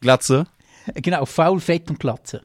Glatze. 0.01 0.47
genau, 0.95 1.25
faul, 1.27 1.61
fett 1.61 1.89
und 1.91 2.01
Glatze. 2.01 2.43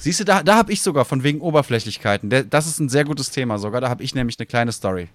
Siehst 0.00 0.20
du, 0.20 0.24
da, 0.24 0.42
da 0.42 0.56
habe 0.56 0.72
ich 0.72 0.82
sogar 0.82 1.04
von 1.04 1.22
wegen 1.22 1.40
Oberflächlichkeiten. 1.40 2.28
Das 2.50 2.66
ist 2.66 2.80
ein 2.80 2.88
sehr 2.88 3.04
gutes 3.04 3.30
Thema 3.30 3.58
sogar. 3.58 3.80
Da 3.80 3.88
habe 3.88 4.02
ich 4.02 4.14
nämlich 4.14 4.38
eine 4.38 4.46
kleine 4.46 4.72
Story. 4.72 5.08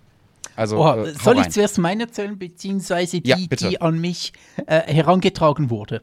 Also, 0.56 0.78
Oha, 0.78 1.04
äh, 1.06 1.14
soll 1.14 1.40
ich 1.40 1.50
zuerst 1.50 1.78
meine 1.78 2.04
erzählen, 2.04 2.38
beziehungsweise 2.38 3.22
die, 3.22 3.30
Ja, 3.30 3.36
die 3.36 3.82
an 3.82 4.00
mich 4.00 4.34
äh, 4.66 4.82
herangetragen 4.82 5.70
wurde? 5.70 6.02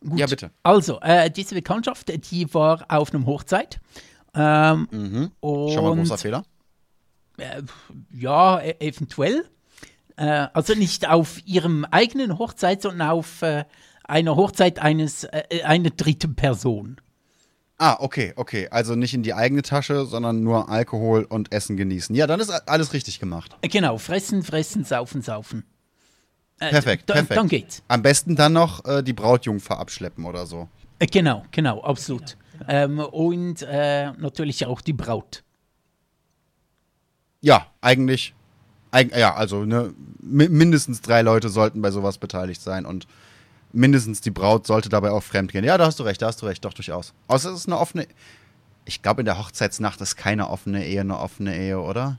Gut. 0.00 0.18
Ja, 0.18 0.26
bitte. 0.26 0.50
Also, 0.62 1.00
äh, 1.00 1.30
diese 1.30 1.54
Bekanntschaft, 1.54 2.08
die 2.30 2.52
war 2.54 2.84
auf 2.88 3.12
einem 3.14 3.26
Hochzeit. 3.26 3.78
Ähm, 4.34 4.88
Mhm. 4.90 5.30
Schon 5.42 5.82
mal 5.84 5.96
großer 5.96 6.18
Fehler. 6.18 6.44
Äh, 7.38 7.62
ja, 8.12 8.60
e 8.60 8.74
eventuell. 8.80 9.44
Äh, 10.16 10.48
also 10.52 10.74
nicht 10.74 11.08
auf 11.08 11.44
ihrem 11.46 11.84
eigenen 11.84 12.38
Hochzeit, 12.38 12.82
sondern 12.82 13.08
auf 13.08 13.42
äh, 13.42 13.64
einer 14.04 14.36
Hochzeit 14.36 14.78
eines 14.78 15.24
äh, 15.24 15.62
einer 15.64 15.90
dritten 15.90 16.34
Person. 16.34 17.00
Ah, 17.80 17.96
okay, 18.00 18.32
okay. 18.34 18.68
Also 18.70 18.96
nicht 18.96 19.14
in 19.14 19.22
die 19.22 19.34
eigene 19.34 19.62
Tasche, 19.62 20.04
sondern 20.04 20.42
nur 20.42 20.68
Alkohol 20.68 21.22
und 21.24 21.52
Essen 21.52 21.76
genießen. 21.76 22.14
Ja, 22.16 22.26
dann 22.26 22.40
ist 22.40 22.50
alles 22.50 22.92
richtig 22.92 23.20
gemacht. 23.20 23.56
Äh, 23.62 23.68
Genau, 23.68 23.98
fressen, 23.98 24.42
fressen, 24.42 24.84
saufen, 24.84 25.22
saufen. 25.22 25.64
Äh, 26.58 26.70
Perfekt, 26.70 27.06
perfekt. 27.06 27.36
Dann 27.36 27.46
geht's. 27.48 27.82
Am 27.86 28.02
besten 28.02 28.34
dann 28.34 28.52
noch 28.54 28.84
äh, 28.84 29.02
die 29.04 29.12
Brautjungfer 29.12 29.78
abschleppen 29.78 30.24
oder 30.24 30.44
so. 30.46 30.68
Äh, 30.98 31.06
Genau, 31.06 31.44
genau, 31.52 31.80
absolut. 31.82 32.36
Ähm, 32.66 32.98
und 32.98 33.62
äh, 33.62 34.10
natürlich 34.12 34.66
auch 34.66 34.80
die 34.80 34.92
Braut. 34.92 35.44
Ja, 37.40 37.66
eigentlich. 37.80 38.34
Eig 38.90 39.14
ja, 39.16 39.34
also 39.34 39.64
ne, 39.64 39.92
mi 40.20 40.48
mindestens 40.48 41.02
drei 41.02 41.22
Leute 41.22 41.50
sollten 41.50 41.82
bei 41.82 41.90
sowas 41.90 42.18
beteiligt 42.18 42.62
sein 42.62 42.86
und 42.86 43.06
mindestens 43.72 44.20
die 44.20 44.30
Braut 44.30 44.66
sollte 44.66 44.88
dabei 44.88 45.10
auch 45.10 45.22
fremd 45.22 45.52
gehen. 45.52 45.64
Ja, 45.64 45.76
da 45.76 45.86
hast 45.86 45.98
du 45.98 46.04
recht, 46.04 46.22
da 46.22 46.26
hast 46.28 46.40
du 46.40 46.46
recht, 46.46 46.64
doch 46.64 46.72
durchaus. 46.72 47.12
Außer 47.26 47.50
es 47.50 47.60
ist 47.60 47.66
eine 47.66 47.78
offene. 47.78 48.06
Ich 48.86 49.02
glaube, 49.02 49.20
in 49.20 49.26
der 49.26 49.38
Hochzeitsnacht 49.38 50.00
ist 50.00 50.16
keine 50.16 50.48
offene 50.48 50.86
Ehe 50.86 51.02
eine 51.02 51.18
offene 51.18 51.56
Ehe, 51.56 51.78
oder? 51.78 52.16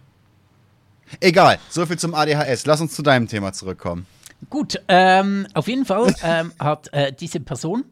Egal, 1.19 1.57
so 1.69 1.85
viel 1.87 1.97
zum 1.97 2.13
ADHS. 2.13 2.67
Lass 2.67 2.81
uns 2.81 2.93
zu 2.93 3.01
deinem 3.01 3.27
Thema 3.27 3.51
zurückkommen. 3.51 4.05
Gut, 4.49 4.79
ähm, 4.87 5.47
auf 5.55 5.67
jeden 5.67 5.85
Fall 5.85 6.13
ähm, 6.23 6.53
hat 6.59 6.93
äh, 6.93 7.11
diese 7.11 7.39
Person, 7.39 7.83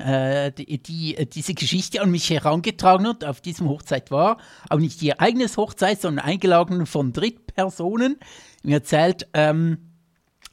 die, 0.00 0.78
die 0.82 1.16
äh, 1.16 1.26
diese 1.26 1.54
Geschichte 1.54 2.00
an 2.00 2.10
mich 2.10 2.30
herangetragen 2.30 3.06
hat, 3.06 3.24
auf 3.24 3.40
diesem 3.40 3.68
Hochzeit 3.68 4.10
war, 4.10 4.38
aber 4.68 4.80
nicht 4.80 5.02
ihr 5.02 5.20
eigenes 5.20 5.56
Hochzeit, 5.56 6.00
sondern 6.00 6.24
eingeladen 6.24 6.86
von 6.86 7.12
Drittpersonen, 7.12 8.18
mir 8.62 8.76
erzählt, 8.76 9.28
ähm, 9.34 9.78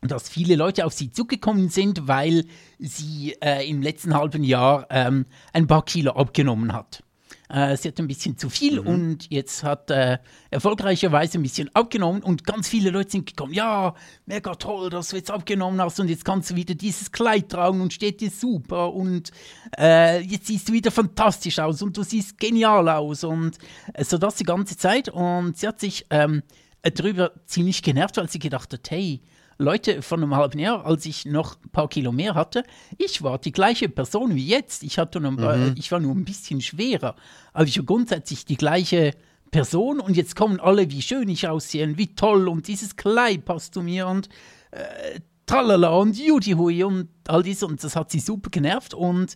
dass 0.02 0.30
viele 0.30 0.56
Leute 0.56 0.86
auf 0.86 0.94
sie 0.94 1.12
zugekommen 1.12 1.70
sind, 1.70 2.08
weil 2.08 2.46
sie 2.80 3.36
äh, 3.42 3.68
im 3.70 3.82
letzten 3.82 4.16
halben 4.16 4.44
Jahr 4.44 4.88
ähm, 4.90 5.26
ein 5.54 5.68
paar 5.68 5.86
Kilo 5.86 6.12
abgenommen 6.12 6.74
hat. 6.74 7.05
Äh, 7.50 7.78
sie 7.78 7.90
hat 7.90 8.00
ein 8.00 8.08
bisschen 8.08 8.38
zu 8.38 8.50
viel 8.50 8.80
und 8.80 9.32
jetzt 9.32 9.64
hat 9.64 9.92
äh, 9.92 10.18
erfolgreicherweise 10.50 11.38
ein 11.38 11.44
bisschen 11.44 11.70
abgenommen 11.76 12.24
und 12.24 12.44
ganz 12.44 12.68
viele 12.68 12.90
Leute 12.90 13.12
sind 13.12 13.28
gekommen. 13.28 13.54
Ja, 13.54 13.94
mega 14.26 14.56
toll, 14.56 14.90
dass 14.90 15.10
du 15.10 15.18
jetzt 15.18 15.30
abgenommen 15.30 15.80
hast 15.82 16.00
und 16.00 16.10
jetzt 16.10 16.26
kannst 16.26 16.50
du 16.50 16.56
wieder 16.56 16.74
dieses 16.74 17.12
Kleid 17.12 17.50
tragen 17.50 17.82
und 17.82 17.94
steht 17.94 18.22
dir 18.22 18.32
super 18.32 18.94
und 18.94 19.32
äh, 19.78 20.22
jetzt 20.22 20.48
siehst 20.48 20.70
du 20.70 20.74
wieder 20.74 20.92
fantastisch 20.92 21.60
aus 21.60 21.82
und 21.82 21.96
du 21.96 22.04
siehst 22.04 22.40
genial 22.40 22.90
aus 22.90 23.24
und 23.24 23.58
äh, 23.94 24.04
so 24.04 24.18
das 24.18 24.36
die 24.36 24.44
ganze 24.44 24.78
Zeit 24.78 25.10
und 25.10 25.58
sie 25.58 25.68
hat 25.68 25.80
sich 25.80 26.06
ähm, 26.10 26.42
darüber 26.82 27.32
ziemlich 27.46 27.82
genervt, 27.84 28.18
weil 28.18 28.30
sie 28.30 28.40
gedacht 28.40 28.74
hat, 28.74 28.90
hey, 28.90 29.22
Leute, 29.58 30.02
von 30.02 30.22
einem 30.22 30.36
halben 30.36 30.60
Jahr, 30.60 30.86
als 30.86 31.06
ich 31.06 31.26
noch 31.26 31.56
ein 31.64 31.70
paar 31.70 31.88
Kilo 31.88 32.12
mehr 32.12 32.36
hatte, 32.36 32.64
ich 32.98 33.22
war 33.22 33.38
die 33.40 33.54
gleiche 33.54 33.88
Person 33.88 34.36
wie 34.36 34.46
jetzt. 34.46 34.84
Ich, 34.84 34.98
hatte 34.98 35.22
nur, 35.22 35.40
äh, 35.40 35.74
ich 35.78 35.92
war 35.92 36.00
nur 36.00 36.14
ein 36.14 36.26
bisschen 36.26 36.62
schwerer. 36.62 37.16
Aber 37.54 37.66
ich 37.66 37.78
war 37.78 37.86
grundsätzlich 37.86 38.46
die 38.46 38.58
gleiche 38.58 39.14
Person 39.52 40.02
und 40.02 40.18
jetzt 40.18 40.36
kommen 40.36 40.60
alle, 40.60 40.92
wie 40.92 41.02
schön 41.02 41.30
ich 41.30 41.48
aussehe 41.48 41.86
und 41.88 41.98
wie 41.98 42.14
toll 42.16 42.50
und 42.50 42.68
dieses 42.68 42.98
Kleid 42.98 43.46
passt 43.46 43.74
zu 43.74 43.82
mir 43.82 44.08
und 44.08 44.28
äh, 44.72 45.22
tralala 45.46 45.90
und 45.90 46.18
judihui 46.18 46.84
und 46.84 47.08
all 47.28 47.44
dies 47.44 47.64
und 47.64 47.82
das 47.82 47.96
hat 47.96 48.12
sie 48.12 48.20
super 48.20 48.50
genervt 48.50 48.94
und 48.94 49.34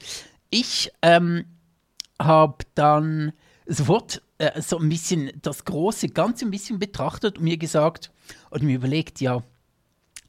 ich 0.49 0.91
ähm, 1.01 1.45
habe 2.21 2.65
dann 2.75 3.31
sofort 3.65 4.21
äh, 4.39 4.61
so 4.61 4.77
ein 4.79 4.89
bisschen 4.89 5.31
das 5.41 5.63
große 5.63 6.09
Ganze 6.09 6.45
ein 6.45 6.51
bisschen 6.51 6.79
betrachtet 6.79 7.37
und 7.37 7.43
mir 7.43 7.57
gesagt 7.57 8.11
und 8.49 8.63
mir 8.63 8.75
überlegt, 8.75 9.21
ja, 9.21 9.43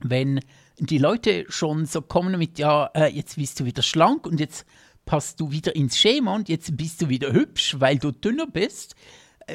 wenn 0.02 0.40
die 0.78 0.98
Leute 0.98 1.44
schon 1.48 1.86
so 1.86 2.02
kommen 2.02 2.38
mit, 2.38 2.58
ja, 2.58 2.90
äh, 2.94 3.12
jetzt 3.12 3.36
bist 3.36 3.60
du 3.60 3.64
wieder 3.64 3.82
schlank 3.82 4.26
und 4.26 4.40
jetzt 4.40 4.66
passt 5.04 5.40
du 5.40 5.50
wieder 5.50 5.74
ins 5.74 5.98
Schema 5.98 6.34
und 6.34 6.48
jetzt 6.48 6.76
bist 6.76 7.02
du 7.02 7.08
wieder 7.08 7.32
hübsch, 7.32 7.76
weil 7.78 7.98
du 7.98 8.10
dünner 8.10 8.46
bist, 8.46 8.94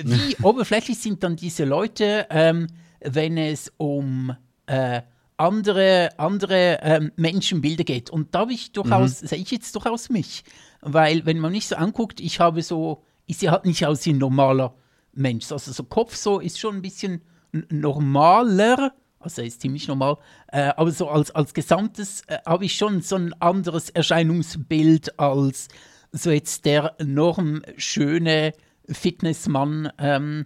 wie 0.04 0.36
oberflächlich 0.44 1.00
sind 1.00 1.24
dann 1.24 1.36
diese 1.36 1.66
Leute, 1.66 2.28
ähm, 2.30 2.68
wenn 3.00 3.38
es 3.38 3.72
um 3.78 4.36
äh, 4.68 5.02
andere, 5.38 6.10
andere 6.18 6.80
ähm, 6.82 7.12
Menschenbilder 7.16 7.84
geht. 7.84 8.10
Und 8.10 8.34
da 8.34 8.40
habe 8.40 8.54
ich 8.54 8.72
durchaus, 8.72 9.20
sehe 9.20 9.40
ich 9.40 9.52
jetzt 9.52 9.76
durchaus 9.76 10.10
mich. 10.10 10.44
Weil, 10.82 11.26
wenn 11.26 11.40
man 11.40 11.52
mich 11.52 11.68
so 11.68 11.76
anguckt, 11.76 12.20
ich 12.20 12.40
habe 12.40 12.62
so, 12.62 13.04
ich 13.26 13.38
sehe 13.38 13.52
halt 13.52 13.66
nicht 13.66 13.86
aus 13.86 14.06
wie 14.06 14.12
ein 14.12 14.18
normaler 14.18 14.76
Mensch. 15.14 15.52
Also 15.52 15.72
so 15.72 15.84
Kopf 15.84 16.16
so 16.16 16.40
ist 16.40 16.60
schon 16.60 16.76
ein 16.76 16.82
bisschen 16.82 17.22
normaler, 17.70 18.94
also 19.26 19.42
ist 19.42 19.62
ziemlich 19.62 19.88
normal, 19.88 20.18
äh, 20.52 20.72
aber 20.78 20.92
so 20.92 21.10
als, 21.10 21.32
als 21.32 21.54
Gesamtes 21.54 22.22
äh, 22.28 22.38
habe 22.46 22.66
ich 22.66 22.76
schon 22.76 23.02
so 23.02 23.16
ein 23.18 23.34
anderes 23.42 23.90
Erscheinungsbild 23.90 25.20
als 25.20 25.68
so 26.12 26.32
jetzt 26.32 26.66
der 26.66 26.96
normschöne 27.04 28.54
Fitnessmann, 28.88 29.92
ähm, 29.98 30.46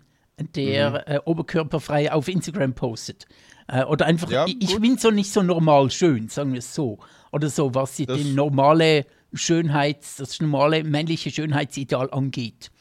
der 0.56 1.08
äh, 1.08 1.20
oberkörperfrei 1.26 2.12
auf 2.12 2.28
Instagram 2.28 2.74
postet. 2.74 3.28
Äh, 3.68 3.84
oder 3.84 4.06
einfach, 4.06 4.32
Ja, 4.32 4.46
ich, 4.48 4.62
ich 4.62 4.80
bin 4.80 4.98
so 4.98 5.12
nicht 5.12 5.32
so 5.32 5.44
normal 5.44 5.92
schön, 5.92 6.30
sagen 6.30 6.54
wir 6.54 6.60
es 6.60 6.74
so. 6.74 7.00
Oder 7.32 7.50
so, 7.50 7.76
was 7.76 7.96
die, 7.96 8.06
normale 8.34 9.06
Schönheits, 9.34 10.16
das 10.16 10.40
normale 10.40 10.84
männliche 10.84 11.30
Schönheitsideal 11.30 12.10
angeht. 12.12 12.72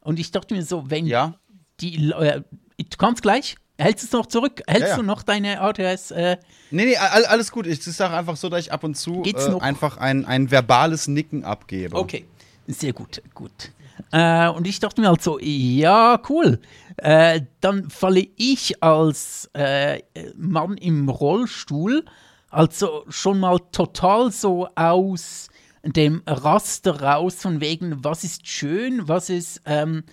Und 0.00 0.18
ich 0.18 0.30
dachte 0.30 0.54
mir 0.54 0.62
so, 0.62 0.88
wenn 0.90 1.06
Ja. 1.06 1.34
die, 1.80 2.10
äh, 2.12 2.42
du 2.78 2.96
kannst 2.96 3.22
gleich, 3.22 3.56
hältst 3.78 4.04
du 4.04 4.06
es 4.08 4.12
noch 4.12 4.26
zurück? 4.26 4.62
Hältst 4.66 4.82
Ja, 4.82 4.88
ja. 4.90 4.96
du 4.96 5.02
noch 5.02 5.22
deine 5.22 5.60
ADS? 5.60 6.10
Äh, 6.10 6.36
Nee, 6.70 6.84
nee, 6.84 6.96
all, 6.96 7.24
alles 7.24 7.50
gut. 7.50 7.66
Ich 7.66 7.82
sage 7.82 8.14
einfach 8.14 8.36
so, 8.36 8.48
dass 8.48 8.60
ich 8.60 8.72
ab 8.72 8.84
und 8.84 8.94
zu 8.96 9.22
äh, 9.24 9.60
einfach 9.60 9.96
ein, 9.96 10.24
ein 10.26 10.50
verbales 10.50 11.08
Nicken 11.08 11.44
abgebe. 11.44 11.96
Okay, 11.96 12.26
sehr 12.66 12.92
gut, 12.92 13.22
gut. 13.34 13.72
Äh, 14.12 14.48
und 14.48 14.66
ich 14.66 14.78
dachte 14.78 15.00
mir 15.00 15.08
halt 15.08 15.22
so, 15.22 15.38
ja, 15.40 16.20
cool. 16.28 16.60
Äh, 16.98 17.40
dann 17.60 17.88
falle 17.90 18.26
ich 18.36 18.82
als 18.82 19.50
äh, 19.54 20.02
Mann 20.36 20.76
im 20.76 21.08
Rollstuhl 21.08 22.04
also 22.50 23.04
schon 23.08 23.40
mal 23.40 23.58
total 23.72 24.32
so 24.32 24.68
aus 24.74 25.48
dem 25.84 26.22
Raster 26.26 27.00
raus, 27.02 27.34
von 27.36 27.60
wegen, 27.60 28.02
was 28.04 28.24
ist 28.24 28.46
schön, 28.46 29.06
was 29.06 29.30
ist 29.30 29.60
ähm, 29.66 30.04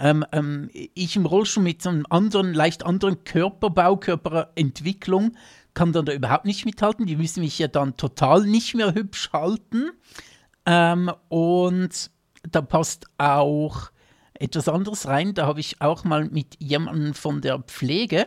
ähm, 0.00 0.24
ähm, 0.32 0.70
ich 0.72 1.16
im 1.16 1.26
Rollstuhl 1.26 1.62
mit 1.62 1.82
so 1.82 1.90
einem 1.90 2.06
anderen, 2.10 2.54
leicht 2.54 2.84
anderen 2.84 3.24
Körperbau, 3.24 3.96
Körperentwicklung 3.96 5.36
kann 5.74 5.92
dann 5.92 6.06
da 6.06 6.12
überhaupt 6.12 6.44
nicht 6.44 6.64
mithalten. 6.64 7.06
Die 7.06 7.16
müssen 7.16 7.40
mich 7.40 7.58
ja 7.58 7.68
dann 7.68 7.96
total 7.96 8.46
nicht 8.46 8.74
mehr 8.74 8.94
hübsch 8.94 9.30
halten. 9.32 9.90
Ähm, 10.66 11.10
und 11.28 12.10
da 12.48 12.62
passt 12.62 13.06
auch 13.18 13.90
etwas 14.34 14.68
anderes 14.68 15.06
rein. 15.06 15.34
Da 15.34 15.46
habe 15.46 15.60
ich 15.60 15.80
auch 15.80 16.04
mal 16.04 16.24
mit 16.26 16.56
jemandem 16.60 17.14
von 17.14 17.40
der 17.40 17.58
Pflege 17.60 18.26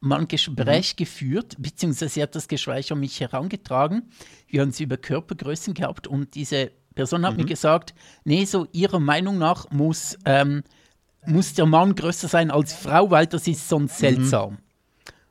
mal 0.00 0.18
ein 0.18 0.28
Gespräch 0.28 0.96
geführt, 0.96 1.54
beziehungsweise 1.58 2.12
sie 2.12 2.22
hat 2.22 2.34
das 2.34 2.48
Gespräch 2.48 2.90
an 2.90 2.98
mich 2.98 3.20
herangetragen. 3.20 4.10
Wir 4.48 4.62
haben 4.62 4.70
es 4.70 4.80
über 4.80 4.96
Körpergrößen 4.96 5.74
gehabt 5.74 6.08
und 6.08 6.34
diese 6.34 6.72
Person 6.94 7.24
hat 7.24 7.36
mir 7.36 7.44
gesagt, 7.44 7.94
nee, 8.24 8.44
so 8.44 8.66
ihrer 8.72 8.98
Meinung 8.98 9.38
nach 9.38 9.70
muss, 9.70 10.18
ähm, 10.24 10.64
muss 11.26 11.54
der 11.54 11.66
Mann 11.66 11.94
größer 11.94 12.28
sein 12.28 12.50
als 12.50 12.72
Frau, 12.72 13.10
weil 13.10 13.26
das 13.26 13.46
ist 13.46 13.68
sonst 13.68 13.98
seltsam. 13.98 14.58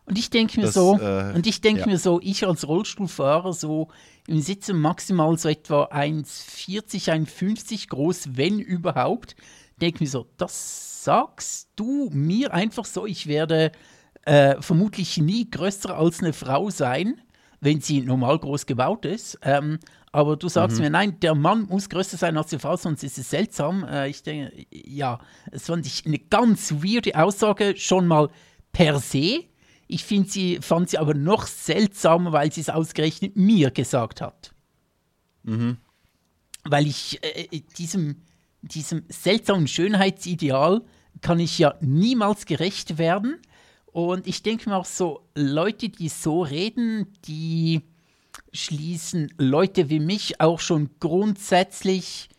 Und 0.06 0.18
ich 0.18 0.30
denke 0.30 0.60
mir 0.60 0.66
Das, 0.66 0.74
so, 0.74 0.98
äh, 1.00 1.32
und 1.34 1.48
ich 1.48 1.62
denke 1.62 1.82
ja. 1.82 1.88
mir 1.88 1.98
so, 1.98 2.20
ich 2.22 2.46
als 2.46 2.68
Rollstuhlfahrer 2.68 3.54
so 3.54 3.88
im 4.28 4.42
Sitzen 4.42 4.80
maximal 4.80 5.38
so 5.38 5.48
etwa 5.48 5.86
1,40, 5.86 7.10
1,50 7.10 7.90
groß, 7.90 8.30
wenn 8.36 8.60
überhaupt, 8.60 9.36
denke 9.82 10.04
mir 10.04 10.10
so, 10.10 10.28
das 10.38 11.04
sagst 11.04 11.70
du 11.76 12.10
mir 12.12 12.54
einfach 12.54 12.86
so, 12.86 13.06
ich 13.06 13.28
werde 13.28 13.72
äh, 14.26 14.62
vermutlich 14.62 15.18
nie 15.18 15.50
größer 15.50 15.98
als 15.98 16.22
eine 16.22 16.34
Frau 16.34 16.70
sein, 16.70 17.22
wenn 17.62 17.80
sie 17.80 18.02
normal 18.02 18.40
groß 18.40 18.66
gebaut 18.66 19.06
ist. 19.06 19.40
Ähm, 19.44 19.80
aber 20.12 20.36
du 20.36 20.50
sagst 20.50 20.78
Mhm. 20.78 20.84
mir, 20.84 20.90
nein, 20.90 21.20
der 21.22 21.36
Mann 21.36 21.68
muss 21.68 21.88
größer 21.88 22.18
sein 22.18 22.36
als 22.36 22.50
die 22.50 22.60
Frau, 22.60 22.76
sonst 22.76 23.04
ist 23.04 23.18
es 23.18 23.30
seltsam. 23.30 23.84
Äh, 23.86 24.10
ich 24.10 24.24
denke, 24.24 24.66
ja, 24.72 25.20
es 25.52 25.68
fand 25.68 25.86
ich 25.86 26.06
eine 26.06 26.20
ganz 26.20 26.74
weirde 26.84 27.16
Aussage, 27.16 27.76
schon 27.78 28.08
mal 28.08 28.30
per 28.74 29.00
se. 29.00 29.46
Ich 29.88 30.04
finde 30.04 30.30
sie, 30.30 30.58
fand 30.62 30.90
sie 30.90 30.98
aber 30.98 31.14
noch 31.14 31.46
seltsamer, 31.46 32.32
weil 32.32 32.52
sie 32.52 32.62
es 32.62 32.70
ausgerechnet 32.70 33.36
mir 33.38 33.72
gesagt 33.72 34.22
hat. 34.22 34.54
Weil 36.64 36.88
ich 36.88 37.20
äh, 37.24 37.62
diesem, 37.78 38.22
diesem 38.62 39.04
seltsamen 39.10 39.68
Schönheitsideal 39.68 40.82
kann 41.22 41.40
ich 41.40 41.60
ja 41.60 41.76
niemals 41.82 42.46
gerecht 42.46 42.98
werden. 42.98 43.40
Und 43.92 44.28
ich 44.28 44.42
denke 44.42 44.70
mir 44.70 44.78
auch 44.78 44.86
so, 44.86 45.22
Leute, 45.36 45.90
die 45.90 46.10
so 46.10 46.42
reden, 46.44 47.08
die 47.26 47.82
schließen 48.54 49.34
Leute 49.38 49.90
wie 49.90 50.00
mich 50.00 50.40
auch 50.40 50.60
schon 50.60 50.90
grundsätzlich 51.00 52.30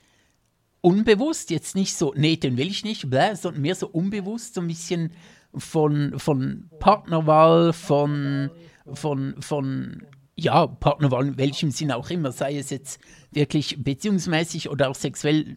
unbewusst, 0.80 1.50
jetzt 1.50 1.74
nicht 1.74 1.94
so, 1.94 2.12
nee, 2.16 2.36
den 2.36 2.57
will 2.57 2.68
ich 2.68 2.84
nicht, 2.84 3.09
bläh, 3.09 3.34
sondern 3.34 3.62
mehr 3.62 3.74
so 3.74 3.88
unbewusst, 3.88 4.55
so 4.55 4.61
ein 4.61 4.66
bisschen 4.66 5.12
von, 5.55 6.18
von 6.18 6.70
Partnerwahl, 6.80 7.72
von, 7.72 8.50
von, 8.92 9.40
von, 9.40 10.07
ja, 10.34 10.66
Partnerwahl 10.66 11.28
in 11.28 11.38
welchem 11.38 11.70
Sinn 11.70 11.92
auch 11.92 12.11
immer, 12.11 12.32
sei 12.32 12.57
es 12.57 12.70
jetzt 12.70 12.98
wirklich 13.30 13.82
beziehungsmäßig 13.82 14.70
oder 14.70 14.90
auch 14.90 14.94
sexuell, 14.94 15.57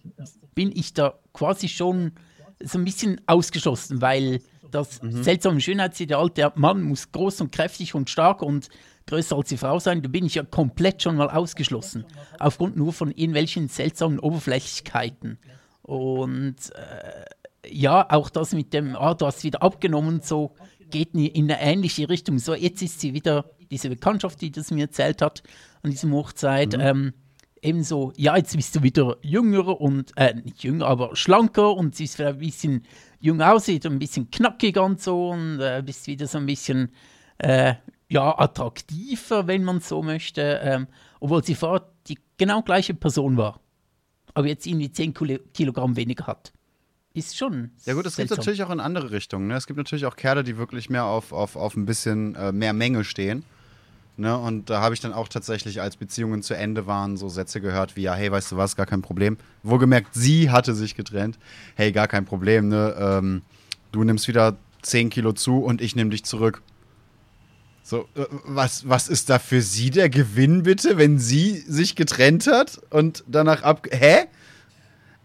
bin 0.53 0.71
ich 0.75 0.93
da 0.93 1.19
quasi 1.33 1.69
schon 1.69 2.11
so 2.61 2.77
ein 2.77 2.85
bisschen 2.85 3.19
ausgeschlossen, 3.25 4.01
weil 4.01 4.41
das 4.71 4.99
seltsame 5.01 5.61
Schönheitsideal, 5.61 6.29
der 6.29 6.53
Mann 6.55 6.81
muss 6.81 7.11
groß 7.11 7.41
und 7.41 7.51
kräftig 7.51 7.95
und 7.95 8.09
stark 8.09 8.41
und 8.41 8.69
größer 9.07 9.35
als 9.35 9.49
die 9.49 9.57
Frau 9.57 9.79
sein, 9.79 10.01
da 10.01 10.09
bin 10.09 10.25
ich 10.25 10.35
ja 10.35 10.43
komplett 10.43 11.03
schon 11.03 11.15
mal 11.15 11.29
ausgeschlossen. 11.29 12.05
Aufgrund 12.39 12.75
nur 12.75 12.93
von 12.93 13.11
irgendwelchen 13.11 13.67
seltsamen 13.67 14.19
Oberflächlichkeiten. 14.19 15.37
Und 15.81 16.55
äh, 16.73 17.25
ja, 17.71 18.07
auch 18.09 18.29
das 18.29 18.53
mit 18.53 18.73
dem, 18.73 18.95
ah, 18.95 19.13
du 19.13 19.25
hast 19.25 19.43
wieder 19.43 19.61
abgenommen, 19.61 20.21
so 20.21 20.55
geht 20.89 21.13
in 21.13 21.25
in 21.25 21.51
eine 21.51 21.61
ähnliche 21.61 22.09
Richtung. 22.09 22.39
So, 22.39 22.53
jetzt 22.53 22.81
ist 22.81 22.99
sie 22.99 23.13
wieder, 23.13 23.51
diese 23.71 23.89
Bekanntschaft, 23.89 24.41
die 24.41 24.51
das 24.51 24.71
mir 24.71 24.85
erzählt 24.85 25.21
hat, 25.21 25.43
an 25.83 25.91
diesem 25.91 26.11
Hochzeit, 26.13 26.75
ähm, 26.79 27.13
ebenso, 27.61 28.13
ja, 28.15 28.37
jetzt 28.37 28.55
bist 28.55 28.75
du 28.75 28.83
wieder 28.83 29.17
jünger 29.21 29.79
und, 29.79 30.11
äh, 30.17 30.35
nicht 30.35 30.63
jünger, 30.63 30.87
aber 30.87 31.15
schlanker 31.15 31.75
und 31.75 31.95
siehst 31.95 32.19
wieder 32.19 32.29
ein 32.29 32.37
bisschen 32.37 32.85
jung 33.19 33.41
aussieht, 33.41 33.85
ein 33.85 33.99
bisschen 33.99 34.29
knackiger 34.31 34.83
und 34.83 35.01
so 35.01 35.29
und 35.29 35.59
äh, 35.59 35.81
bist 35.85 36.07
wieder 36.07 36.27
so 36.27 36.37
ein 36.37 36.45
bisschen, 36.45 36.91
äh, 37.37 37.75
ja, 38.09 38.37
attraktiver, 38.37 39.47
wenn 39.47 39.63
man 39.63 39.79
so 39.79 40.03
möchte, 40.03 40.59
ähm, 40.63 40.87
obwohl 41.19 41.43
sie 41.43 41.55
vorher 41.55 41.87
die 42.07 42.17
genau 42.37 42.61
gleiche 42.61 42.93
Person 42.93 43.37
war, 43.37 43.59
aber 44.33 44.47
jetzt 44.47 44.67
irgendwie 44.67 44.91
10 44.91 45.13
Kilo- 45.13 45.39
Kilogramm 45.53 45.95
weniger 45.95 46.27
hat. 46.27 46.51
Ist 47.13 47.37
schon. 47.37 47.71
Ja 47.85 47.93
gut, 47.93 48.05
es 48.05 48.17
gibt 48.17 48.29
natürlich 48.29 48.61
auch 48.63 48.69
in 48.69 48.81
andere 48.81 49.09
Richtungen. 49.11 49.47
Ne? 49.47 49.55
Es 49.55 49.67
gibt 49.67 49.77
natürlich 49.77 50.05
auch 50.05 50.17
Kerle, 50.17 50.43
die 50.43 50.57
wirklich 50.57 50.89
mehr 50.89 51.05
auf, 51.05 51.31
auf, 51.31 51.55
auf 51.55 51.77
ein 51.77 51.85
bisschen 51.85 52.35
äh, 52.35 52.51
mehr 52.51 52.73
Menge 52.73 53.05
stehen. 53.05 53.45
Ne? 54.17 54.37
Und 54.37 54.69
da 54.69 54.81
habe 54.81 54.93
ich 54.93 55.01
dann 55.01 55.13
auch 55.13 55.27
tatsächlich, 55.27 55.81
als 55.81 55.97
Beziehungen 55.97 56.41
zu 56.41 56.53
Ende 56.53 56.87
waren, 56.87 57.17
so 57.17 57.27
Sätze 57.27 57.59
gehört 57.59 57.95
wie, 57.95 58.03
ja, 58.03 58.13
hey, 58.13 58.31
weißt 58.31 58.53
du 58.53 58.57
was, 58.57 58.75
gar 58.75 58.85
kein 58.85 59.01
Problem. 59.01 59.37
Wohlgemerkt, 59.63 60.13
sie 60.13 60.49
hatte 60.49 60.73
sich 60.73 60.95
getrennt. 60.95 61.37
Hey, 61.75 61.91
gar 61.91 62.07
kein 62.07 62.25
Problem, 62.25 62.69
ne? 62.69 62.95
Ähm, 62.97 63.41
du 63.91 64.03
nimmst 64.03 64.27
wieder 64.27 64.55
10 64.83 65.09
Kilo 65.09 65.33
zu 65.33 65.59
und 65.59 65.81
ich 65.81 65.95
nehme 65.95 66.11
dich 66.11 66.23
zurück. 66.23 66.61
So, 67.83 68.07
äh, 68.15 68.25
was, 68.45 68.87
was 68.87 69.09
ist 69.09 69.29
da 69.29 69.37
für 69.37 69.61
sie 69.61 69.89
der 69.89 70.09
Gewinn, 70.09 70.63
bitte, 70.63 70.97
wenn 70.97 71.19
sie 71.19 71.59
sich 71.67 71.95
getrennt 71.95 72.47
hat 72.47 72.79
und 72.89 73.23
danach 73.27 73.63
ab. 73.63 73.87
Hä? 73.91 74.25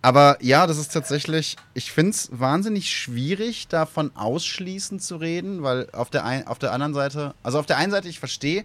Aber 0.03 0.38
ja, 0.40 0.66
das 0.66 0.78
ist 0.78 0.92
tatsächlich, 0.92 1.57
ich 1.74 1.92
finde 1.92 2.12
es 2.12 2.30
wahnsinnig 2.32 2.90
schwierig, 2.90 3.68
davon 3.68 4.11
ausschließend 4.14 5.03
zu 5.03 5.16
reden, 5.16 5.62
weil 5.62 5.90
auf 5.92 6.09
der, 6.09 6.24
ein, 6.24 6.46
auf 6.46 6.59
der 6.59 6.72
anderen 6.72 6.94
Seite, 6.94 7.34
also 7.42 7.59
auf 7.59 7.66
der 7.66 7.76
einen 7.76 7.92
Seite, 7.92 8.09
ich 8.09 8.18
verstehe, 8.18 8.64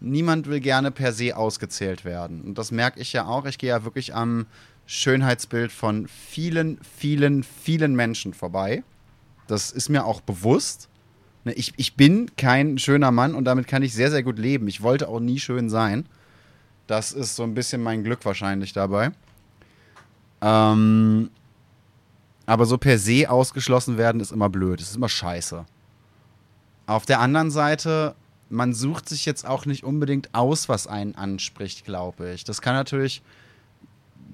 niemand 0.00 0.48
will 0.48 0.60
gerne 0.60 0.90
per 0.90 1.12
se 1.12 1.34
ausgezählt 1.34 2.04
werden. 2.04 2.42
Und 2.42 2.58
das 2.58 2.70
merke 2.72 3.00
ich 3.00 3.14
ja 3.14 3.26
auch. 3.26 3.46
Ich 3.46 3.56
gehe 3.56 3.70
ja 3.70 3.84
wirklich 3.84 4.14
am 4.14 4.46
Schönheitsbild 4.84 5.72
von 5.72 6.08
vielen, 6.08 6.78
vielen, 6.98 7.42
vielen 7.42 7.96
Menschen 7.96 8.34
vorbei. 8.34 8.82
Das 9.46 9.70
ist 9.70 9.88
mir 9.88 10.04
auch 10.04 10.20
bewusst. 10.20 10.88
Ne, 11.44 11.54
Ich, 11.54 11.72
ich 11.78 11.94
bin 11.94 12.30
kein 12.36 12.78
schöner 12.78 13.12
Mann 13.12 13.34
und 13.34 13.46
damit 13.46 13.66
kann 13.66 13.82
ich 13.82 13.94
sehr, 13.94 14.10
sehr 14.10 14.22
gut 14.22 14.38
leben. 14.38 14.68
Ich 14.68 14.82
wollte 14.82 15.08
auch 15.08 15.20
nie 15.20 15.40
schön 15.40 15.70
sein. 15.70 16.06
Das 16.86 17.12
ist 17.12 17.34
so 17.34 17.44
ein 17.44 17.54
bisschen 17.54 17.82
mein 17.82 18.04
Glück 18.04 18.24
wahrscheinlich 18.24 18.74
dabei. 18.74 19.12
Ähm, 20.40 21.30
aber 22.46 22.66
so 22.66 22.78
per 22.78 22.98
se 22.98 23.28
ausgeschlossen 23.28 23.98
werden 23.98 24.20
ist 24.20 24.32
immer 24.32 24.48
blöd. 24.48 24.80
Das 24.80 24.90
ist 24.90 24.96
immer 24.96 25.08
scheiße. 25.08 25.64
Auf 26.86 27.04
der 27.06 27.20
anderen 27.20 27.50
Seite, 27.50 28.14
man 28.48 28.72
sucht 28.72 29.08
sich 29.08 29.26
jetzt 29.26 29.46
auch 29.46 29.66
nicht 29.66 29.82
unbedingt 29.82 30.34
aus, 30.34 30.68
was 30.68 30.86
einen 30.86 31.16
anspricht, 31.16 31.84
glaube 31.84 32.30
ich. 32.32 32.44
Das 32.44 32.60
kann 32.60 32.74
natürlich 32.74 33.22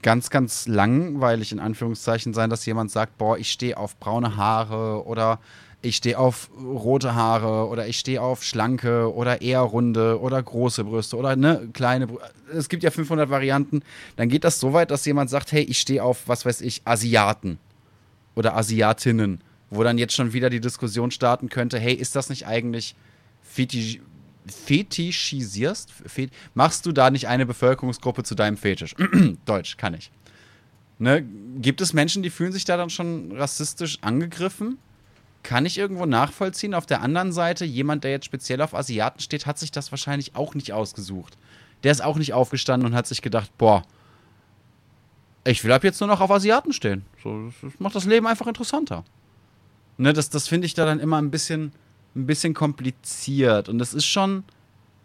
ganz, 0.02 0.28
ganz 0.28 0.66
langweilig 0.66 1.52
in 1.52 1.60
Anführungszeichen 1.60 2.34
sein, 2.34 2.50
dass 2.50 2.66
jemand 2.66 2.90
sagt, 2.90 3.16
boah, 3.16 3.38
ich 3.38 3.50
stehe 3.50 3.76
auf 3.76 3.96
braune 3.98 4.36
Haare 4.36 5.06
oder 5.06 5.38
ich 5.82 5.96
stehe 5.96 6.18
auf 6.18 6.48
rote 6.56 7.14
Haare 7.14 7.68
oder 7.68 7.88
ich 7.88 7.98
stehe 7.98 8.22
auf 8.22 8.44
schlanke 8.44 9.12
oder 9.12 9.42
eher 9.42 9.60
runde 9.60 10.20
oder 10.20 10.40
große 10.40 10.84
Brüste 10.84 11.16
oder 11.16 11.34
ne, 11.36 11.68
kleine 11.72 12.06
Brüste. 12.06 12.30
Es 12.54 12.68
gibt 12.68 12.84
ja 12.84 12.90
500 12.90 13.28
Varianten. 13.30 13.82
Dann 14.16 14.28
geht 14.28 14.44
das 14.44 14.60
so 14.60 14.72
weit, 14.72 14.90
dass 14.90 15.04
jemand 15.04 15.28
sagt, 15.28 15.52
hey, 15.52 15.62
ich 15.62 15.78
stehe 15.78 16.02
auf, 16.02 16.28
was 16.28 16.46
weiß 16.46 16.60
ich, 16.60 16.82
Asiaten 16.84 17.58
oder 18.34 18.56
Asiatinnen, 18.56 19.40
wo 19.70 19.82
dann 19.82 19.98
jetzt 19.98 20.14
schon 20.14 20.32
wieder 20.32 20.50
die 20.50 20.60
Diskussion 20.60 21.10
starten 21.10 21.48
könnte, 21.48 21.78
hey, 21.78 21.94
ist 21.94 22.14
das 22.14 22.30
nicht 22.30 22.46
eigentlich 22.46 22.94
fetisch 23.42 24.00
fetischisierst? 24.46 25.90
Fet 26.06 26.32
machst 26.54 26.86
du 26.86 26.92
da 26.92 27.10
nicht 27.10 27.28
eine 27.28 27.46
Bevölkerungsgruppe 27.46 28.24
zu 28.24 28.34
deinem 28.34 28.56
Fetisch? 28.56 28.94
Deutsch, 29.46 29.76
kann 29.76 29.94
ich. 29.94 30.10
Ne? 30.98 31.24
Gibt 31.58 31.80
es 31.80 31.92
Menschen, 31.92 32.22
die 32.22 32.30
fühlen 32.30 32.52
sich 32.52 32.64
da 32.64 32.76
dann 32.76 32.90
schon 32.90 33.32
rassistisch 33.32 33.98
angegriffen? 34.02 34.78
Kann 35.42 35.66
ich 35.66 35.78
irgendwo 35.78 36.06
nachvollziehen. 36.06 36.74
Auf 36.74 36.86
der 36.86 37.02
anderen 37.02 37.32
Seite, 37.32 37.64
jemand, 37.64 38.04
der 38.04 38.10
jetzt 38.10 38.26
speziell 38.26 38.62
auf 38.62 38.74
Asiaten 38.74 39.20
steht, 39.20 39.46
hat 39.46 39.58
sich 39.58 39.72
das 39.72 39.90
wahrscheinlich 39.90 40.34
auch 40.36 40.54
nicht 40.54 40.72
ausgesucht. 40.72 41.36
Der 41.82 41.92
ist 41.92 42.02
auch 42.02 42.16
nicht 42.16 42.32
aufgestanden 42.32 42.88
und 42.88 42.94
hat 42.96 43.06
sich 43.06 43.22
gedacht, 43.22 43.50
boah, 43.58 43.82
ich 45.44 45.64
will 45.64 45.72
ab 45.72 45.82
jetzt 45.82 46.00
nur 46.00 46.08
noch 46.08 46.20
auf 46.20 46.30
Asiaten 46.30 46.72
stehen. 46.72 47.04
So, 47.22 47.52
das 47.62 47.72
macht 47.80 47.94
das 47.94 48.04
Leben 48.04 48.26
einfach 48.26 48.46
interessanter. 48.46 49.04
Ne, 49.98 50.12
das 50.12 50.30
das 50.30 50.48
finde 50.48 50.66
ich 50.66 50.74
da 50.74 50.84
dann 50.84 51.00
immer 51.00 51.20
ein 51.20 51.30
bisschen, 51.30 51.72
ein 52.14 52.26
bisschen 52.26 52.54
kompliziert. 52.54 53.68
Und 53.68 53.78
das 53.78 53.94
ist 53.94 54.06
schon 54.06 54.44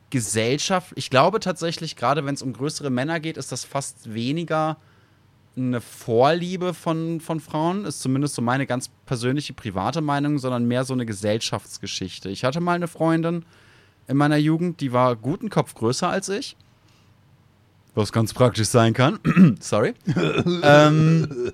Gesellschaft. 0.09 0.93
Ich 0.95 1.09
glaube 1.09 1.39
tatsächlich, 1.39 1.95
gerade 1.95 2.25
wenn 2.25 2.35
es 2.35 2.41
um 2.41 2.53
größere 2.53 2.89
Männer 2.89 3.19
geht, 3.19 3.37
ist 3.37 3.51
das 3.51 3.65
fast 3.65 4.13
weniger 4.13 4.77
eine 5.57 5.81
Vorliebe 5.81 6.73
von, 6.73 7.19
von 7.19 7.39
Frauen, 7.39 7.85
ist 7.85 8.01
zumindest 8.01 8.35
so 8.35 8.41
meine 8.41 8.65
ganz 8.65 8.89
persönliche 9.05 9.53
private 9.53 10.01
Meinung, 10.01 10.37
sondern 10.37 10.67
mehr 10.67 10.85
so 10.85 10.93
eine 10.93 11.05
Gesellschaftsgeschichte. 11.05 12.29
Ich 12.29 12.43
hatte 12.43 12.61
mal 12.61 12.73
eine 12.73 12.87
Freundin 12.87 13.43
in 14.07 14.17
meiner 14.17 14.37
Jugend, 14.37 14.79
die 14.81 14.93
war 14.93 15.15
guten 15.15 15.49
Kopf 15.49 15.73
größer 15.73 16.09
als 16.09 16.29
ich. 16.29 16.55
Was 17.95 18.11
ganz 18.11 18.33
praktisch 18.33 18.67
sein 18.67 18.93
kann. 18.93 19.19
Sorry. 19.59 19.95
ähm, 20.63 21.51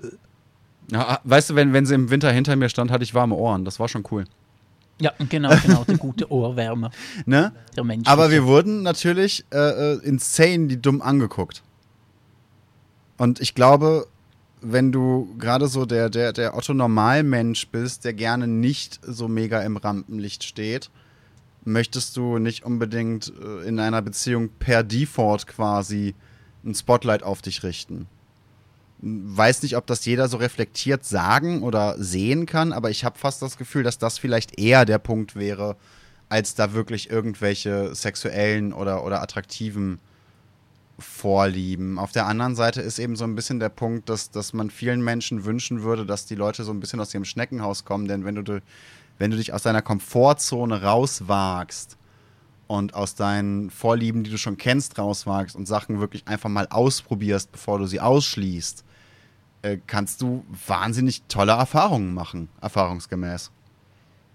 ja, 0.90 1.18
weißt 1.24 1.50
du, 1.50 1.54
wenn, 1.54 1.72
wenn 1.72 1.86
sie 1.86 1.94
im 1.94 2.10
Winter 2.10 2.30
hinter 2.30 2.54
mir 2.56 2.68
stand, 2.68 2.90
hatte 2.90 3.02
ich 3.02 3.14
warme 3.14 3.34
Ohren. 3.34 3.64
Das 3.64 3.80
war 3.80 3.88
schon 3.88 4.04
cool. 4.10 4.24
Ja, 5.00 5.12
genau, 5.28 5.50
genau, 5.62 5.84
der 5.88 5.96
gute 5.96 6.30
Ohrwärmer. 6.30 6.90
Ne? 7.26 7.52
Aber 8.04 8.30
wir 8.30 8.44
wurden 8.44 8.82
natürlich 8.82 9.44
äh, 9.52 9.94
äh, 9.94 9.98
insane 10.04 10.66
die 10.68 10.80
dumm 10.80 11.02
angeguckt. 11.02 11.62
Und 13.16 13.40
ich 13.40 13.54
glaube, 13.54 14.06
wenn 14.60 14.92
du 14.92 15.34
gerade 15.38 15.68
so 15.68 15.84
der, 15.84 16.10
der, 16.10 16.32
der 16.32 16.56
Otto-Normalmensch 16.56 17.68
bist, 17.68 18.04
der 18.04 18.14
gerne 18.14 18.46
nicht 18.46 19.00
so 19.02 19.28
mega 19.28 19.60
im 19.60 19.76
Rampenlicht 19.76 20.42
steht, 20.42 20.90
möchtest 21.64 22.16
du 22.16 22.38
nicht 22.38 22.64
unbedingt 22.64 23.32
äh, 23.40 23.68
in 23.68 23.78
einer 23.78 24.02
Beziehung 24.02 24.48
per 24.58 24.82
Default 24.82 25.46
quasi 25.46 26.14
ein 26.64 26.74
Spotlight 26.74 27.22
auf 27.22 27.42
dich 27.42 27.62
richten. 27.62 28.06
Weiß 29.00 29.62
nicht, 29.62 29.76
ob 29.76 29.86
das 29.86 30.04
jeder 30.06 30.28
so 30.28 30.38
reflektiert 30.38 31.04
sagen 31.04 31.62
oder 31.62 31.96
sehen 31.98 32.46
kann, 32.46 32.72
aber 32.72 32.90
ich 32.90 33.04
habe 33.04 33.18
fast 33.18 33.42
das 33.42 33.58
Gefühl, 33.58 33.82
dass 33.82 33.98
das 33.98 34.18
vielleicht 34.18 34.58
eher 34.58 34.86
der 34.86 34.98
Punkt 34.98 35.36
wäre, 35.36 35.76
als 36.30 36.54
da 36.54 36.72
wirklich 36.72 37.10
irgendwelche 37.10 37.94
sexuellen 37.94 38.72
oder, 38.72 39.04
oder 39.04 39.20
attraktiven 39.20 39.98
Vorlieben. 40.98 41.98
Auf 41.98 42.12
der 42.12 42.26
anderen 42.26 42.54
Seite 42.54 42.80
ist 42.80 42.98
eben 42.98 43.16
so 43.16 43.24
ein 43.24 43.34
bisschen 43.34 43.58
der 43.58 43.68
Punkt, 43.68 44.08
dass, 44.08 44.30
dass 44.30 44.52
man 44.52 44.70
vielen 44.70 45.02
Menschen 45.02 45.44
wünschen 45.44 45.82
würde, 45.82 46.06
dass 46.06 46.26
die 46.26 46.36
Leute 46.36 46.62
so 46.62 46.72
ein 46.72 46.80
bisschen 46.80 47.00
aus 47.00 47.12
ihrem 47.12 47.24
Schneckenhaus 47.24 47.84
kommen, 47.84 48.06
denn 48.06 48.24
wenn 48.24 48.36
du, 48.36 48.62
wenn 49.18 49.30
du 49.30 49.36
dich 49.36 49.52
aus 49.52 49.62
deiner 49.62 49.82
Komfortzone 49.82 50.82
rauswagst 50.82 51.96
und 52.68 52.94
aus 52.94 53.16
deinen 53.16 53.70
Vorlieben, 53.70 54.22
die 54.22 54.30
du 54.30 54.38
schon 54.38 54.56
kennst, 54.56 54.98
rauswagst 54.98 55.56
und 55.56 55.66
Sachen 55.66 56.00
wirklich 56.00 56.28
einfach 56.28 56.48
mal 56.48 56.68
ausprobierst, 56.68 57.50
bevor 57.50 57.78
du 57.78 57.86
sie 57.86 58.00
ausschließt, 58.00 58.84
äh, 59.62 59.78
kannst 59.86 60.22
du 60.22 60.44
wahnsinnig 60.66 61.22
tolle 61.28 61.52
Erfahrungen 61.52 62.14
machen, 62.14 62.48
erfahrungsgemäß. 62.60 63.50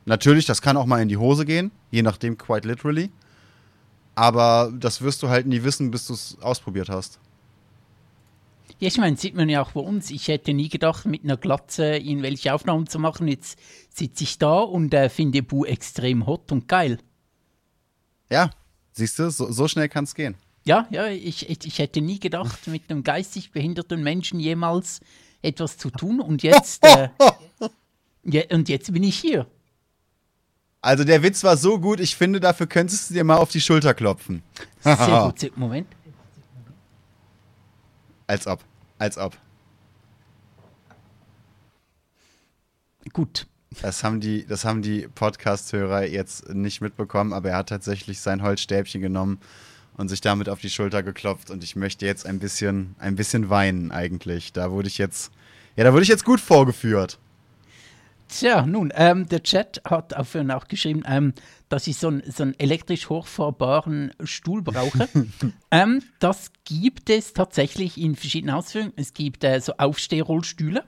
Natürlich, 0.06 0.46
das 0.46 0.62
kann 0.62 0.76
auch 0.76 0.86
mal 0.86 1.02
in 1.02 1.08
die 1.08 1.18
Hose 1.18 1.46
gehen, 1.46 1.72
je 1.92 2.02
nachdem, 2.02 2.38
quite 2.38 2.68
literally. 2.68 3.12
Aber 4.20 4.70
das 4.78 5.02
wirst 5.02 5.24
du 5.24 5.30
halt 5.30 5.48
nie 5.48 5.64
wissen, 5.64 5.92
bis 5.92 6.08
du 6.08 6.14
es 6.14 6.38
ausprobiert 6.42 6.90
hast. 6.90 7.22
Ja, 8.78 8.90
ich 8.90 8.98
meine, 8.98 9.16
sieht 9.16 9.34
man 9.34 9.48
ja 9.48 9.62
auch 9.62 9.72
bei 9.72 9.80
uns. 9.80 10.12
Ich 10.12 10.28
hätte 10.28 10.54
nie 10.54 10.68
gedacht, 10.68 11.06
mit 11.06 11.24
einer 11.24 11.38
Glatze 11.38 11.96
irgendwelche 11.96 12.54
Aufnahmen 12.54 12.86
zu 12.86 13.00
machen. 13.00 13.30
Jetzt 13.30 13.58
sitze 13.90 14.26
ich 14.26 14.38
da 14.38 14.60
und 14.60 14.94
äh, 14.94 15.08
finde 15.08 15.42
Bu 15.42 15.64
extrem 15.64 16.28
hot 16.28 16.52
und 16.52 16.68
geil. 16.68 17.00
Ja, 18.30 18.50
siehst 18.92 19.20
du, 19.20 19.32
so, 19.32 19.54
so 19.54 19.70
schnell 19.70 19.88
kann 19.88 20.04
es 20.04 20.16
gehen. 20.16 20.36
Ja, 20.66 20.86
ja, 20.92 21.08
ich, 21.08 21.50
ich, 21.50 21.66
ich, 21.66 21.80
hätte 21.80 22.02
nie 22.02 22.20
gedacht, 22.20 22.68
mit 22.68 22.90
einem 22.90 23.04
geistig 23.04 23.54
behinderten 23.54 24.04
Menschen 24.04 24.42
jemals 24.42 25.00
etwas 25.42 25.78
zu 25.78 25.92
tun. 25.92 26.20
Und 26.20 26.44
jetzt, 26.44 26.84
äh, 26.84 27.08
ja, 28.26 28.42
und 28.52 28.68
jetzt 28.68 28.92
bin 28.92 29.04
ich 29.04 29.18
hier. 29.18 29.48
Also 30.82 31.04
der 31.04 31.24
Witz 31.24 31.44
war 31.44 31.58
so 31.58 31.80
gut, 31.80 32.00
ich 32.00 32.16
finde, 32.16 32.40
dafür 32.40 32.68
könntest 32.68 33.10
du 33.10 33.14
dir 33.14 33.24
mal 33.24 33.38
auf 33.38 33.50
die 33.50 33.60
Schulter 33.60 33.94
klopfen. 33.94 34.42
Sehr 34.82 34.96
gut, 34.96 35.52
Moment. 35.58 35.88
Als 38.28 38.48
ob, 38.48 38.64
als 38.98 39.18
ob. 39.18 39.36
Gut. 43.12 43.48
Das 43.82 44.04
haben 44.04 44.20
die, 44.20 44.46
das 44.48 44.66
haben 44.66 44.82
die 44.82 45.08
Podcast-Hörer 45.08 46.06
jetzt 46.06 46.50
nicht 46.50 46.82
mitbekommen, 46.82 47.34
aber 47.34 47.50
er 47.50 47.58
hat 47.58 47.70
tatsächlich 47.70 48.20
sein 48.20 48.42
Holzstäbchen 48.42 49.02
genommen 49.02 49.40
und 49.96 50.10
sich 50.10 50.22
damit 50.22 50.50
auf 50.50 50.60
die 50.60 50.70
Schulter 50.70 51.04
geklopft 51.04 51.52
und 51.52 51.64
ich 51.64 51.76
möchte 51.76 52.06
jetzt 52.06 52.26
ein 52.26 52.40
bisschen, 52.40 52.96
ein 53.00 53.16
bisschen 53.16 53.50
weinen 53.50 53.92
eigentlich. 53.92 54.54
Da 54.54 54.72
wurde 54.72 54.88
ich 54.88 54.98
jetzt, 54.98 55.32
ja, 55.76 55.84
da 55.84 55.94
wurde 55.94 56.04
ich 56.04 56.10
jetzt 56.10 56.26
gut 56.26 56.40
vorgeführt. 56.40 57.20
Tja, 58.30 58.64
nun, 58.64 58.94
ähm, 58.96 59.26
der 59.26 59.42
Chat 59.42 59.82
hat 59.86 60.14
auch 60.14 60.26
vorhin 60.26 60.52
auch 60.52 60.68
geschrieben, 60.68 61.02
ähm, 61.08 61.34
dass 61.68 61.88
ich 61.88 61.98
so, 61.98 62.10
ein, 62.10 62.22
so 62.28 62.44
einen 62.44 62.58
elektrisch 62.60 63.10
hochfahrbaren 63.10 64.12
Stuhl 64.24 64.62
brauche. 64.62 65.10
ähm, 65.72 66.04
das 66.20 66.52
gibt 66.64 67.10
es 67.10 67.34
tatsächlich 67.34 68.00
in 68.00 68.16
verschiedenen 68.16 68.56
Ausführungen. 68.56 68.94
Es 68.96 69.14
gibt 69.14 69.44
äh, 69.44 69.60
so 69.60 69.74
Aufstehrollstühle, 69.78 70.84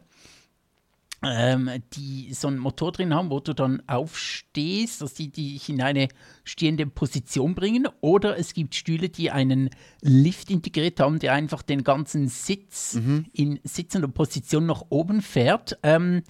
ähm, 1.24 1.72
die 1.94 2.32
so 2.36 2.48
einen 2.48 2.60
Motor 2.60 2.92
drin 2.92 3.12
haben, 3.12 3.32
wo 3.32 3.40
du 3.40 3.56
dann 3.56 3.82
aufstehst, 3.88 5.02
dass 5.02 5.16
die 5.16 5.32
dich 5.32 5.68
in 5.68 5.82
eine 5.82 6.10
stehende 6.44 6.86
Position 6.86 7.56
bringen. 7.56 7.88
Oder 8.02 8.38
es 8.38 8.54
gibt 8.54 8.76
Stühle, 8.76 9.10
die 9.10 9.32
einen 9.32 9.72
Lift 10.02 10.52
integriert 10.52 11.00
haben, 11.00 11.18
der 11.18 11.34
einfach 11.34 11.64
den 11.64 11.84
ganzen 11.84 12.28
Sitz 12.28 12.94
mhm. 12.94 13.26
in 13.34 13.60
sitzender 13.64 14.10
Position 14.10 14.68
nach 14.68 14.84
oben 14.90 15.24
fährt. 15.24 15.80
Ähm, 15.82 16.22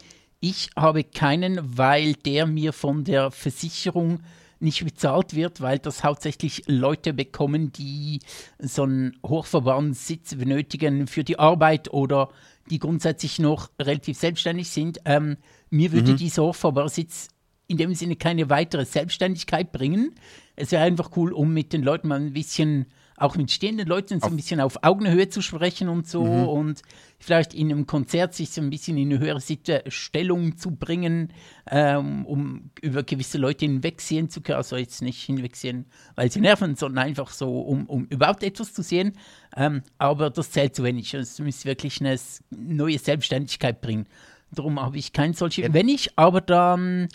ich 0.42 0.72
habe 0.76 1.04
keinen, 1.04 1.78
weil 1.78 2.14
der 2.14 2.48
mir 2.48 2.74
von 2.74 3.04
der 3.04 3.32
Versicherung 3.32 4.20
nicht 4.60 4.84
bezahlt 4.84 5.36
wird, 5.36 5.62
weil 5.62 5.80
das 5.80 6.04
hauptsächlich 6.04 6.64
Leute 6.68 7.14
bekommen, 7.14 7.72
die 7.72 8.20
so 8.60 8.84
einen 8.84 9.18
hochverwahrten 9.26 9.94
Sitz 9.94 10.36
benötigen 10.36 11.08
für 11.08 11.24
die 11.24 11.40
Arbeit 11.40 11.94
oder 11.94 12.30
die 12.70 12.80
grundsätzlich 12.80 13.40
noch 13.40 13.70
relativ 13.80 14.18
selbstständig 14.18 14.70
sind. 14.70 15.00
Ähm, 15.06 15.38
mir 15.70 15.92
würde 15.92 16.14
mhm. 16.14 16.18
dieser 16.18 16.44
hochverwahrbare 16.44 16.90
Sitz 16.90 17.30
in 17.68 17.78
dem 17.78 17.94
Sinne 17.96 18.16
keine 18.16 18.50
weitere 18.50 18.86
Selbstständigkeit 18.86 19.72
bringen. 19.72 20.16
Es 20.56 20.72
wäre 20.72 20.84
einfach 20.84 21.12
cool, 21.16 21.32
um 21.34 21.54
mit 21.54 21.72
den 21.72 21.84
Leuten 21.84 22.08
mal 22.08 22.20
ein 22.20 22.34
bisschen 22.34 22.88
auch 23.22 23.36
mit 23.36 23.52
stehenden 23.52 23.88
Leuten 23.88 24.20
so 24.20 24.28
ein 24.28 24.36
bisschen 24.36 24.60
auf 24.60 24.84
Augenhöhe 24.84 25.30
zu 25.30 25.42
sprechen 25.42 25.90
und 25.90 26.08
so 26.08 26.24
mhm. 26.24 26.48
und 26.48 26.82
vielleicht 27.20 27.54
in 27.54 27.72
einem 27.72 27.86
Konzert 27.86 28.34
sich 28.34 28.50
so 28.50 28.62
ein 28.62 28.70
bisschen 28.70 28.98
in 28.98 29.12
eine 29.12 29.20
höhere 29.20 29.42
Stellung 29.88 30.58
zu 30.58 30.72
bringen, 30.72 31.32
ähm, 31.70 32.26
um 32.26 32.72
über 32.82 33.04
gewisse 33.04 33.38
Leute 33.38 33.66
hinwegsehen 33.66 34.30
zu 34.30 34.42
können. 34.42 34.58
Also 34.58 34.76
jetzt 34.76 35.02
nicht 35.02 35.22
hinwegsehen, 35.22 35.86
weil 36.16 36.32
sie 36.32 36.42
nerven, 36.42 36.76
sondern 36.76 37.06
einfach 37.06 37.30
so, 37.30 37.62
um, 37.62 37.86
um 37.86 38.06
überhaupt 38.06 38.44
etwas 38.44 38.74
zu 38.74 38.82
sehen. 38.82 39.14
Ähm, 39.56 39.84
aber 40.00 40.30
das 40.30 40.52
zählt 40.52 40.76
zu 40.76 40.84
wenig. 40.84 41.14
Es 41.14 41.40
müsste 41.40 41.66
wirklich 41.66 42.02
eine 42.02 42.18
neue 42.50 42.98
Selbstständigkeit 42.98 43.82
bringen. 43.82 44.08
Darum 44.52 44.82
habe 44.82 44.98
ich 44.98 45.14
kein 45.14 45.34
solche. 45.34 45.62
Ja. 45.62 45.74
Wenn 45.74 45.88
ich 45.88 46.18
aber 46.18 46.42
dann 46.42 47.08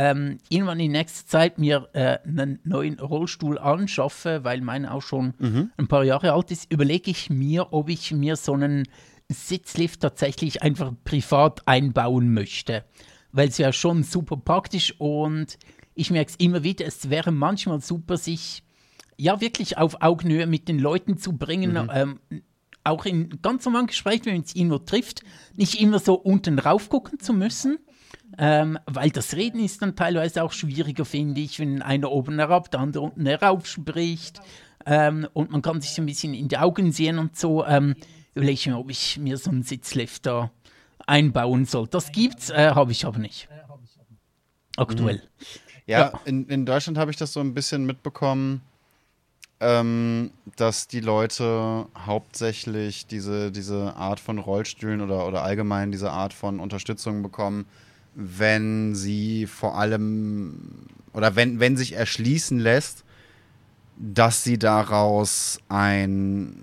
ähm, 0.00 0.38
irgendwann 0.48 0.80
in 0.80 0.92
nächster 0.92 1.28
Zeit 1.28 1.58
mir 1.58 1.90
äh, 1.92 2.18
einen 2.26 2.58
neuen 2.64 2.98
Rollstuhl 2.98 3.58
anschaffe, 3.58 4.44
weil 4.44 4.62
mein 4.62 4.86
auch 4.86 5.02
schon 5.02 5.34
mhm. 5.38 5.72
ein 5.76 5.88
paar 5.88 6.04
Jahre 6.04 6.32
alt 6.32 6.50
ist, 6.50 6.72
überlege 6.72 7.10
ich 7.10 7.28
mir, 7.28 7.74
ob 7.74 7.90
ich 7.90 8.10
mir 8.10 8.36
so 8.36 8.54
einen 8.54 8.88
Sitzlift 9.28 10.00
tatsächlich 10.00 10.62
einfach 10.62 10.94
privat 11.04 11.68
einbauen 11.68 12.32
möchte. 12.32 12.82
Weil 13.32 13.48
es 13.48 13.58
ja 13.58 13.74
schon 13.74 14.02
super 14.02 14.38
praktisch 14.38 14.94
und 14.98 15.58
ich 15.94 16.10
merke 16.10 16.30
es 16.30 16.36
immer 16.36 16.62
wieder, 16.64 16.86
es 16.86 17.10
wäre 17.10 17.30
manchmal 17.30 17.82
super, 17.82 18.16
sich 18.16 18.62
ja 19.18 19.42
wirklich 19.42 19.76
auf 19.76 20.00
Augenhöhe 20.00 20.46
mit 20.46 20.66
den 20.68 20.78
Leuten 20.78 21.18
zu 21.18 21.36
bringen. 21.36 21.72
Mhm. 21.72 21.90
Ähm, 21.92 22.20
auch 22.84 23.04
in 23.04 23.42
ganz 23.42 23.66
normalen 23.66 23.88
Gesprächen, 23.88 24.24
wenn 24.24 24.36
man 24.36 24.44
es 24.44 24.56
irgendwo 24.56 24.78
trifft, 24.78 25.20
nicht 25.56 25.78
immer 25.78 25.98
so 25.98 26.14
unten 26.14 26.58
rauf 26.58 26.88
gucken 26.88 27.18
zu 27.18 27.34
müssen. 27.34 27.78
Ähm, 28.38 28.78
weil 28.86 29.10
das 29.10 29.34
Reden 29.34 29.62
ist 29.62 29.82
dann 29.82 29.96
teilweise 29.96 30.42
auch 30.42 30.52
schwieriger, 30.52 31.04
finde 31.04 31.40
ich, 31.40 31.58
wenn 31.58 31.82
einer 31.82 32.10
oben 32.10 32.38
herab, 32.38 32.70
der 32.70 32.80
andere 32.80 33.04
unten 33.04 33.26
herauf 33.26 33.66
spricht. 33.66 34.40
Ähm, 34.86 35.26
und 35.32 35.50
man 35.50 35.62
kann 35.62 35.80
sich 35.80 35.90
so 35.90 36.02
ein 36.02 36.06
bisschen 36.06 36.34
in 36.34 36.48
die 36.48 36.58
Augen 36.58 36.92
sehen 36.92 37.18
und 37.18 37.36
so. 37.36 37.64
Ähm, 37.66 37.96
überlege 38.34 38.54
ich 38.54 38.66
mir, 38.66 38.78
ob 38.78 38.90
ich 38.90 39.18
mir 39.18 39.36
so 39.36 39.50
einen 39.50 39.62
Sitzlift 39.62 40.26
da 40.26 40.50
einbauen 41.06 41.64
soll. 41.64 41.88
Das 41.88 42.12
gibt's, 42.12 42.50
äh, 42.50 42.70
habe 42.74 42.92
ich 42.92 43.04
aber 43.04 43.18
nicht. 43.18 43.48
Aktuell. 44.76 45.16
Mhm. 45.16 45.20
Ja, 45.86 45.98
ja, 45.98 46.20
In, 46.24 46.46
in 46.46 46.66
Deutschland 46.66 46.98
habe 46.98 47.10
ich 47.10 47.16
das 47.16 47.32
so 47.32 47.40
ein 47.40 47.52
bisschen 47.52 47.84
mitbekommen, 47.84 48.62
ähm, 49.58 50.30
dass 50.56 50.86
die 50.86 51.00
Leute 51.00 51.86
hauptsächlich 52.06 53.06
diese, 53.06 53.50
diese 53.50 53.96
Art 53.96 54.20
von 54.20 54.38
Rollstühlen 54.38 55.00
oder, 55.00 55.26
oder 55.26 55.42
allgemein 55.42 55.90
diese 55.90 56.12
Art 56.12 56.32
von 56.32 56.60
Unterstützung 56.60 57.22
bekommen, 57.22 57.66
wenn 58.14 58.94
sie 58.94 59.46
vor 59.46 59.78
allem 59.78 60.86
oder 61.12 61.36
wenn, 61.36 61.60
wenn 61.60 61.76
sich 61.76 61.94
erschließen 61.94 62.58
lässt, 62.58 63.04
dass 63.96 64.44
sie 64.44 64.58
daraus 64.58 65.58
ein, 65.68 66.54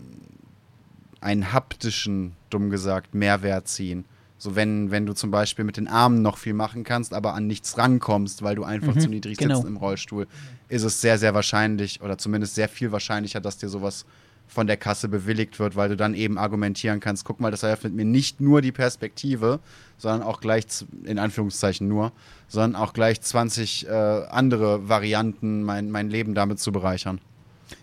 einen 1.22 1.54
haptischen, 1.54 2.34
dumm 2.50 2.70
gesagt, 2.70 3.14
Mehrwert 3.14 3.68
ziehen. 3.68 4.06
So, 4.39 4.56
wenn, 4.56 4.91
wenn 4.91 5.06
du 5.06 5.14
zum 5.14 5.32
Beispiel 5.32 5.66
mit 5.66 5.78
den 5.78 5.88
Armen 5.88 6.22
noch 6.22 6.38
viel 6.38 6.54
machen 6.54 6.84
kannst, 6.84 7.14
aber 7.14 7.34
an 7.34 7.48
nichts 7.48 7.78
rankommst, 7.78 8.43
weil 8.43 8.56
du 8.56 8.64
einfach 8.64 8.95
mhm, 8.95 9.00
zu 9.00 9.10
niedrig 9.10 9.38
genau. 9.38 9.56
sitzt 9.56 9.68
im 9.68 9.78
Rollstuhl, 9.78 10.28
ist 10.70 10.84
es 10.84 11.02
sehr, 11.02 11.18
sehr 11.18 11.34
wahrscheinlich 11.34 12.02
oder 12.02 12.18
zumindest 12.18 12.56
sehr 12.56 12.70
viel 12.70 12.91
wahrscheinlicher, 12.91 13.41
dass 13.41 13.58
dir 13.58 13.70
sowas 13.70 14.06
von 14.48 14.68
der 14.68 14.78
Kasse 14.78 15.10
bewilligt 15.10 15.60
wird, 15.60 15.76
weil 15.76 15.89
du 15.89 15.98
dann 15.98 16.14
eben 16.14 16.38
argumentieren 16.38 17.00
kannst, 17.00 17.26
guck 17.26 17.39
mal, 17.39 17.52
das 17.52 17.64
eröffnet 17.64 17.93
mir 17.93 18.06
nicht 18.06 18.41
nur 18.41 18.62
die 18.62 18.72
Perspektive, 18.72 19.60
sondern 19.98 20.24
auch 20.24 20.39
gleich, 20.39 20.66
in 21.04 21.20
Anführungszeichen 21.20 21.88
nur, 21.88 22.12
sondern 22.48 22.82
auch 22.82 22.93
gleich 22.93 23.22
20 23.22 23.88
äh, 23.88 23.91
andere 23.91 24.88
Varianten, 24.89 25.64
mein, 25.64 25.91
mein 25.91 26.10
Leben 26.10 26.34
damit 26.34 26.60
zu 26.60 26.72
bereichern. 26.72 27.20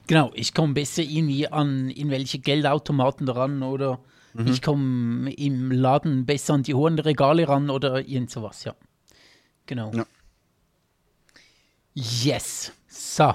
Genau, 0.07 0.31
ich 0.35 0.55
komme 0.55 0.75
besser 0.75 1.03
irgendwie 1.03 1.49
an 1.49 1.91
irgendwelche 1.91 2.39
Geldautomaten 2.39 3.29
ran 3.29 3.63
oder 3.63 3.99
mhm. 4.33 4.47
ich 4.47 4.63
komme 4.63 5.33
im 5.35 5.71
Laden 5.71 6.25
besser 6.25 6.55
an 6.55 6.63
die 6.63 6.75
hohen 6.75 6.99
Regale 6.99 7.47
ran 7.49 7.71
oder 7.71 8.07
irgend 8.07 8.31
sowas, 8.31 8.65
ja. 8.65 8.75
Genau. 9.67 9.93
Ja. 9.95 10.07
Yes. 11.95 12.73
So. 12.89 13.35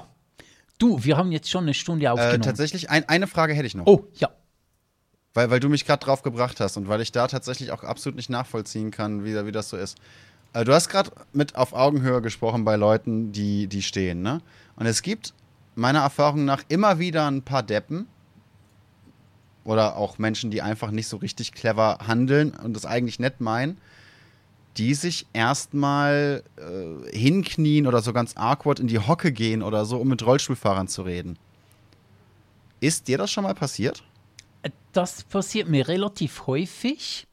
Du, 0.80 1.04
wir 1.04 1.16
haben 1.16 1.30
jetzt 1.30 1.48
schon 1.48 1.64
eine 1.64 1.74
Stunde 1.74 2.06
äh, 2.06 2.08
aufgenommen. 2.08 2.42
Äh, 2.42 2.44
tatsächlich, 2.44 2.90
ein, 2.90 3.08
eine 3.08 3.28
Frage 3.28 3.54
hätte 3.54 3.66
ich 3.66 3.76
noch. 3.76 3.86
Oh, 3.86 4.06
ja. 4.14 4.30
Weil, 5.34 5.50
weil 5.50 5.60
du 5.60 5.68
mich 5.68 5.84
gerade 5.84 6.04
drauf 6.04 6.22
gebracht 6.22 6.58
hast 6.58 6.76
und 6.76 6.88
weil 6.88 7.00
ich 7.00 7.12
da 7.12 7.28
tatsächlich 7.28 7.70
auch 7.70 7.84
absolut 7.84 8.16
nicht 8.16 8.30
nachvollziehen 8.30 8.90
kann, 8.90 9.22
wie, 9.24 9.46
wie 9.46 9.52
das 9.52 9.68
so 9.68 9.76
ist. 9.76 9.98
Äh, 10.54 10.64
du 10.64 10.72
hast 10.72 10.88
gerade 10.88 11.12
mit 11.32 11.54
auf 11.54 11.74
Augenhöhe 11.74 12.22
gesprochen 12.22 12.64
bei 12.64 12.76
Leuten, 12.76 13.30
die, 13.30 13.68
die 13.68 13.82
stehen, 13.82 14.22
ne? 14.22 14.40
Und 14.74 14.86
es 14.86 15.02
gibt 15.02 15.34
meiner 15.74 16.00
Erfahrung 16.00 16.46
nach 16.46 16.64
immer 16.68 16.98
wieder 16.98 17.30
ein 17.30 17.42
paar 17.42 17.62
Deppen 17.62 18.06
oder 19.64 19.96
auch 19.96 20.18
Menschen, 20.18 20.50
die 20.50 20.62
einfach 20.62 20.90
nicht 20.90 21.08
so 21.08 21.18
richtig 21.18 21.52
clever 21.52 21.98
handeln 22.06 22.52
und 22.52 22.74
das 22.74 22.86
eigentlich 22.86 23.20
nett 23.20 23.40
meinen, 23.40 23.76
die 24.76 24.94
sich 24.94 25.26
erstmal 25.32 26.44
äh, 26.56 27.16
hinknien 27.16 27.86
oder 27.86 28.02
so 28.02 28.12
ganz 28.12 28.36
awkward 28.36 28.80
in 28.80 28.86
die 28.86 28.98
Hocke 28.98 29.32
gehen 29.32 29.62
oder 29.62 29.84
so, 29.84 29.98
um 29.98 30.08
mit 30.08 30.24
Rollstuhlfahrern 30.24 30.88
zu 30.88 31.02
reden. 31.02 31.38
Ist 32.80 33.08
dir 33.08 33.18
das 33.18 33.30
schon 33.30 33.44
mal 33.44 33.54
passiert? 33.54 34.02
Das 34.92 35.24
passiert 35.24 35.68
mir 35.68 35.88
relativ 35.88 36.46
häufig. 36.46 37.26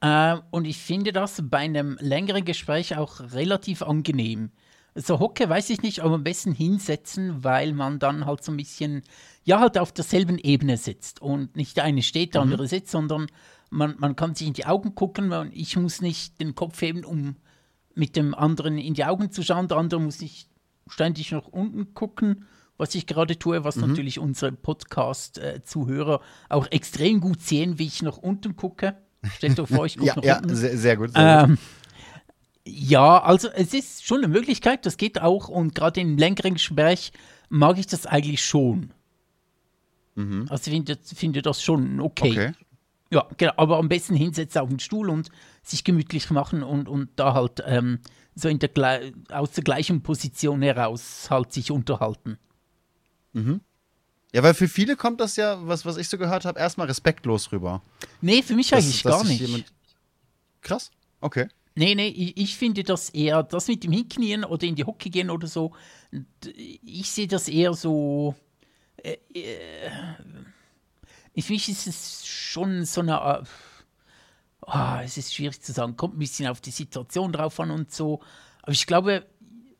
Äh, 0.00 0.36
und 0.50 0.64
ich 0.64 0.78
finde 0.78 1.12
das 1.12 1.42
bei 1.42 1.58
einem 1.58 1.96
längeren 2.00 2.44
Gespräch 2.44 2.96
auch 2.96 3.20
relativ 3.32 3.82
angenehm. 3.82 4.50
So 4.94 5.20
Hocke 5.20 5.48
weiß 5.48 5.70
ich 5.70 5.82
nicht, 5.82 6.00
aber 6.00 6.16
am 6.16 6.24
besten 6.24 6.52
hinsetzen, 6.52 7.44
weil 7.44 7.72
man 7.72 7.98
dann 7.98 8.26
halt 8.26 8.42
so 8.42 8.52
ein 8.52 8.56
bisschen, 8.56 9.02
ja, 9.44 9.60
halt 9.60 9.78
auf 9.78 9.92
derselben 9.92 10.38
Ebene 10.38 10.76
sitzt. 10.76 11.22
Und 11.22 11.56
nicht 11.56 11.76
der 11.76 11.84
eine 11.84 12.02
steht, 12.02 12.34
der 12.34 12.44
mhm. 12.44 12.52
andere 12.52 12.68
sitzt, 12.68 12.90
sondern 12.90 13.26
man, 13.70 13.96
man 13.98 14.16
kann 14.16 14.34
sich 14.34 14.46
in 14.46 14.54
die 14.54 14.66
Augen 14.66 14.94
gucken. 14.94 15.32
und 15.32 15.52
Ich 15.54 15.76
muss 15.76 16.00
nicht 16.00 16.40
den 16.40 16.54
Kopf 16.54 16.80
heben, 16.80 17.04
um 17.04 17.36
mit 17.94 18.16
dem 18.16 18.34
anderen 18.34 18.78
in 18.78 18.94
die 18.94 19.04
Augen 19.04 19.30
zu 19.30 19.42
schauen. 19.42 19.68
Der 19.68 19.78
andere 19.78 20.00
muss 20.00 20.20
nicht 20.20 20.48
ständig 20.86 21.32
nach 21.32 21.46
unten 21.48 21.94
gucken, 21.94 22.46
was 22.76 22.94
ich 22.94 23.06
gerade 23.06 23.38
tue, 23.38 23.64
was 23.64 23.76
mhm. 23.76 23.88
natürlich 23.88 24.18
unsere 24.18 24.52
Podcast-Zuhörer 24.52 26.20
auch 26.48 26.66
extrem 26.70 27.20
gut 27.20 27.40
sehen, 27.40 27.78
wie 27.78 27.86
ich 27.86 28.02
nach 28.02 28.16
unten 28.16 28.56
gucke. 28.56 28.96
Stellt 29.36 29.58
euch 29.58 29.68
vor, 29.68 29.84
ich 29.84 29.96
gucke 29.96 30.06
ja, 30.06 30.14
nach 30.16 30.24
ja, 30.24 30.36
unten. 30.38 30.56
Sehr, 30.56 30.78
sehr 30.78 30.96
gut. 30.96 31.12
Sehr 31.12 31.40
ähm, 31.44 31.50
gut. 31.50 31.58
Ja, 32.70 33.22
also 33.22 33.48
es 33.48 33.72
ist 33.72 34.06
schon 34.06 34.18
eine 34.18 34.28
Möglichkeit, 34.28 34.84
das 34.84 34.98
geht 34.98 35.20
auch 35.20 35.48
und 35.48 35.74
gerade 35.74 36.00
in 36.00 36.18
längeren 36.18 36.54
Gespräch 36.54 37.12
mag 37.48 37.78
ich 37.78 37.86
das 37.86 38.04
eigentlich 38.06 38.44
schon. 38.44 38.92
Mhm. 40.14 40.46
Also 40.50 40.70
ich 40.70 40.76
finde, 40.76 40.98
finde 41.02 41.42
das 41.42 41.62
schon 41.62 41.98
okay. 42.00 42.30
okay. 42.30 42.52
Ja, 43.10 43.26
genau, 43.36 43.52
aber 43.56 43.78
am 43.78 43.88
besten 43.88 44.14
hinsetzen 44.14 44.60
auf 44.60 44.68
den 44.68 44.80
Stuhl 44.80 45.08
und 45.08 45.30
sich 45.62 45.82
gemütlich 45.82 46.30
machen 46.30 46.62
und, 46.62 46.88
und 46.88 47.10
da 47.16 47.32
halt 47.32 47.62
ähm, 47.66 48.00
so 48.34 48.48
in 48.48 48.58
der, 48.58 48.70
aus 49.30 49.52
der 49.52 49.64
gleichen 49.64 50.02
Position 50.02 50.62
heraus 50.62 51.28
halt 51.30 51.52
sich 51.52 51.70
unterhalten. 51.70 52.38
Mhm. 53.32 53.60
Ja, 54.34 54.42
weil 54.42 54.52
für 54.52 54.68
viele 54.68 54.96
kommt 54.96 55.20
das 55.20 55.36
ja, 55.36 55.66
was, 55.66 55.86
was 55.86 55.96
ich 55.96 56.08
so 56.08 56.18
gehört 56.18 56.44
habe, 56.44 56.58
erstmal 56.60 56.86
respektlos 56.86 57.50
rüber. 57.50 57.82
Nee, 58.20 58.42
für 58.42 58.54
mich 58.54 58.68
das, 58.68 58.84
eigentlich 58.84 59.02
gar 59.02 59.24
nicht. 59.24 59.72
Krass, 60.60 60.90
okay. 61.20 61.48
Nee, 61.74 61.94
nee, 61.94 62.08
ich, 62.08 62.36
ich, 62.36 62.56
finde 62.56 62.82
das 62.82 63.08
eher, 63.10 63.42
das 63.42 63.68
mit 63.68 63.84
dem 63.84 63.92
Hinknien 63.92 64.44
oder 64.44 64.66
in 64.66 64.74
die 64.74 64.84
Hocke 64.84 65.10
gehen 65.10 65.30
oder 65.30 65.46
so, 65.46 65.72
ich 66.82 67.10
sehe 67.10 67.28
das 67.28 67.48
eher 67.48 67.72
so. 67.72 68.34
Äh, 68.96 69.16
äh, 69.32 69.90
ich 71.38 71.44
finde, 71.44 71.62
es 71.62 71.86
ist 71.86 72.26
schon 72.26 72.84
so 72.84 73.00
eine. 73.00 73.44
Oh, 74.66 74.98
es 75.04 75.16
ist 75.16 75.32
schwierig 75.32 75.60
zu 75.62 75.72
sagen, 75.72 75.96
kommt 75.96 76.16
ein 76.16 76.18
bisschen 76.18 76.48
auf 76.48 76.60
die 76.60 76.72
Situation 76.72 77.32
drauf 77.32 77.60
an 77.60 77.70
und 77.70 77.92
so. 77.92 78.20
Aber 78.62 78.72
ich 78.72 78.86
glaube, 78.88 79.24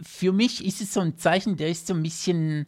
für 0.00 0.32
mich 0.32 0.64
ist 0.64 0.80
es 0.80 0.94
so 0.94 1.00
ein 1.00 1.18
Zeichen, 1.18 1.56
der 1.56 1.68
ist 1.68 1.88
so 1.88 1.94
ein 1.94 2.02
bisschen. 2.04 2.66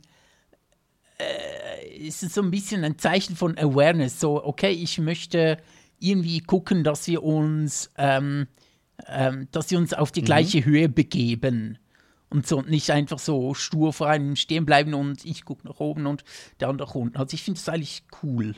Äh, 1.18 1.98
ist 1.98 2.24
es 2.24 2.34
so 2.34 2.42
ein 2.42 2.50
bisschen 2.50 2.82
ein 2.82 2.98
Zeichen 2.98 3.36
von 3.36 3.56
Awareness. 3.56 4.18
So, 4.18 4.44
okay, 4.44 4.72
ich 4.72 4.98
möchte 4.98 5.58
irgendwie 6.00 6.40
gucken, 6.40 6.82
dass 6.82 7.06
wir 7.06 7.22
uns. 7.22 7.92
Ähm, 7.96 8.48
ähm, 9.06 9.46
dass 9.52 9.70
wir 9.70 9.78
uns 9.78 9.94
auf 9.94 10.10
die 10.10 10.22
mhm. 10.22 10.26
gleiche 10.26 10.64
Höhe 10.64 10.88
begeben 10.88 11.78
und 12.28 12.46
so 12.46 12.60
nicht 12.60 12.90
einfach 12.90 13.18
so 13.18 13.54
stur 13.54 13.92
vor 13.92 14.08
einem 14.08 14.36
stehen 14.36 14.66
bleiben 14.66 14.94
und 14.94 15.24
ich 15.24 15.44
gucke 15.44 15.66
nach 15.66 15.78
oben 15.78 16.06
und 16.06 16.24
der 16.58 16.68
andere 16.68 16.88
nach 16.88 16.94
unten. 16.96 17.16
Also 17.16 17.34
ich 17.34 17.42
finde 17.44 17.60
das 17.60 17.68
eigentlich 17.68 18.02
cool. 18.22 18.56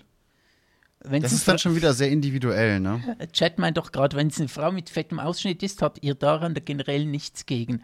Wenn's 1.05 1.25
das 1.25 1.33
ist 1.33 1.49
dann 1.49 1.59
schon 1.59 1.75
wieder 1.75 1.95
sehr 1.95 2.11
individuell, 2.11 2.79
ne? 2.79 3.17
Chat 3.33 3.59
meint 3.59 3.77
doch 3.77 3.91
gerade, 3.91 4.17
wenn 4.17 4.29
es 4.29 4.39
eine 4.39 4.49
Frau 4.49 4.71
mit 4.71 4.89
fettem 4.89 5.19
Ausschnitt 5.19 5.63
ist, 5.63 5.83
habt 5.83 6.03
ihr 6.03 6.15
daran 6.15 6.55
generell 6.65 7.07
nichts 7.07 7.47
gegen. 7.47 7.83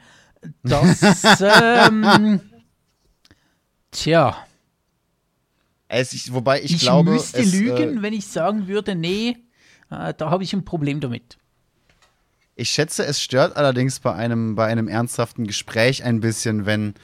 Das, 0.63 1.01
ähm, 1.41 2.41
tja. 3.91 4.37
Es 5.89 6.13
ist, 6.13 6.33
wobei 6.33 6.63
ich, 6.63 6.75
ich 6.75 6.81
glaube. 6.81 7.11
Ich 7.11 7.17
müsste 7.17 7.41
es, 7.41 7.53
lügen, 7.53 7.99
äh, 7.99 8.03
wenn 8.03 8.13
ich 8.13 8.27
sagen 8.27 8.69
würde, 8.69 8.95
nee, 8.95 9.37
äh, 9.91 10.15
da 10.15 10.31
habe 10.31 10.45
ich 10.45 10.53
ein 10.53 10.65
Problem 10.65 11.01
damit. 11.01 11.39
Ich 12.55 12.71
schätze, 12.71 13.05
es 13.05 13.23
stört 13.23 13.57
allerdings 13.57 14.01
bei 14.01 14.13
einem, 14.15 14.55
bei 14.55 14.67
einem 14.67 14.89
ernsthaften 14.89 15.47
Gespräch 15.47 16.05
ein 16.05 16.21
bisschen, 16.21 16.67
wenn 16.67 16.95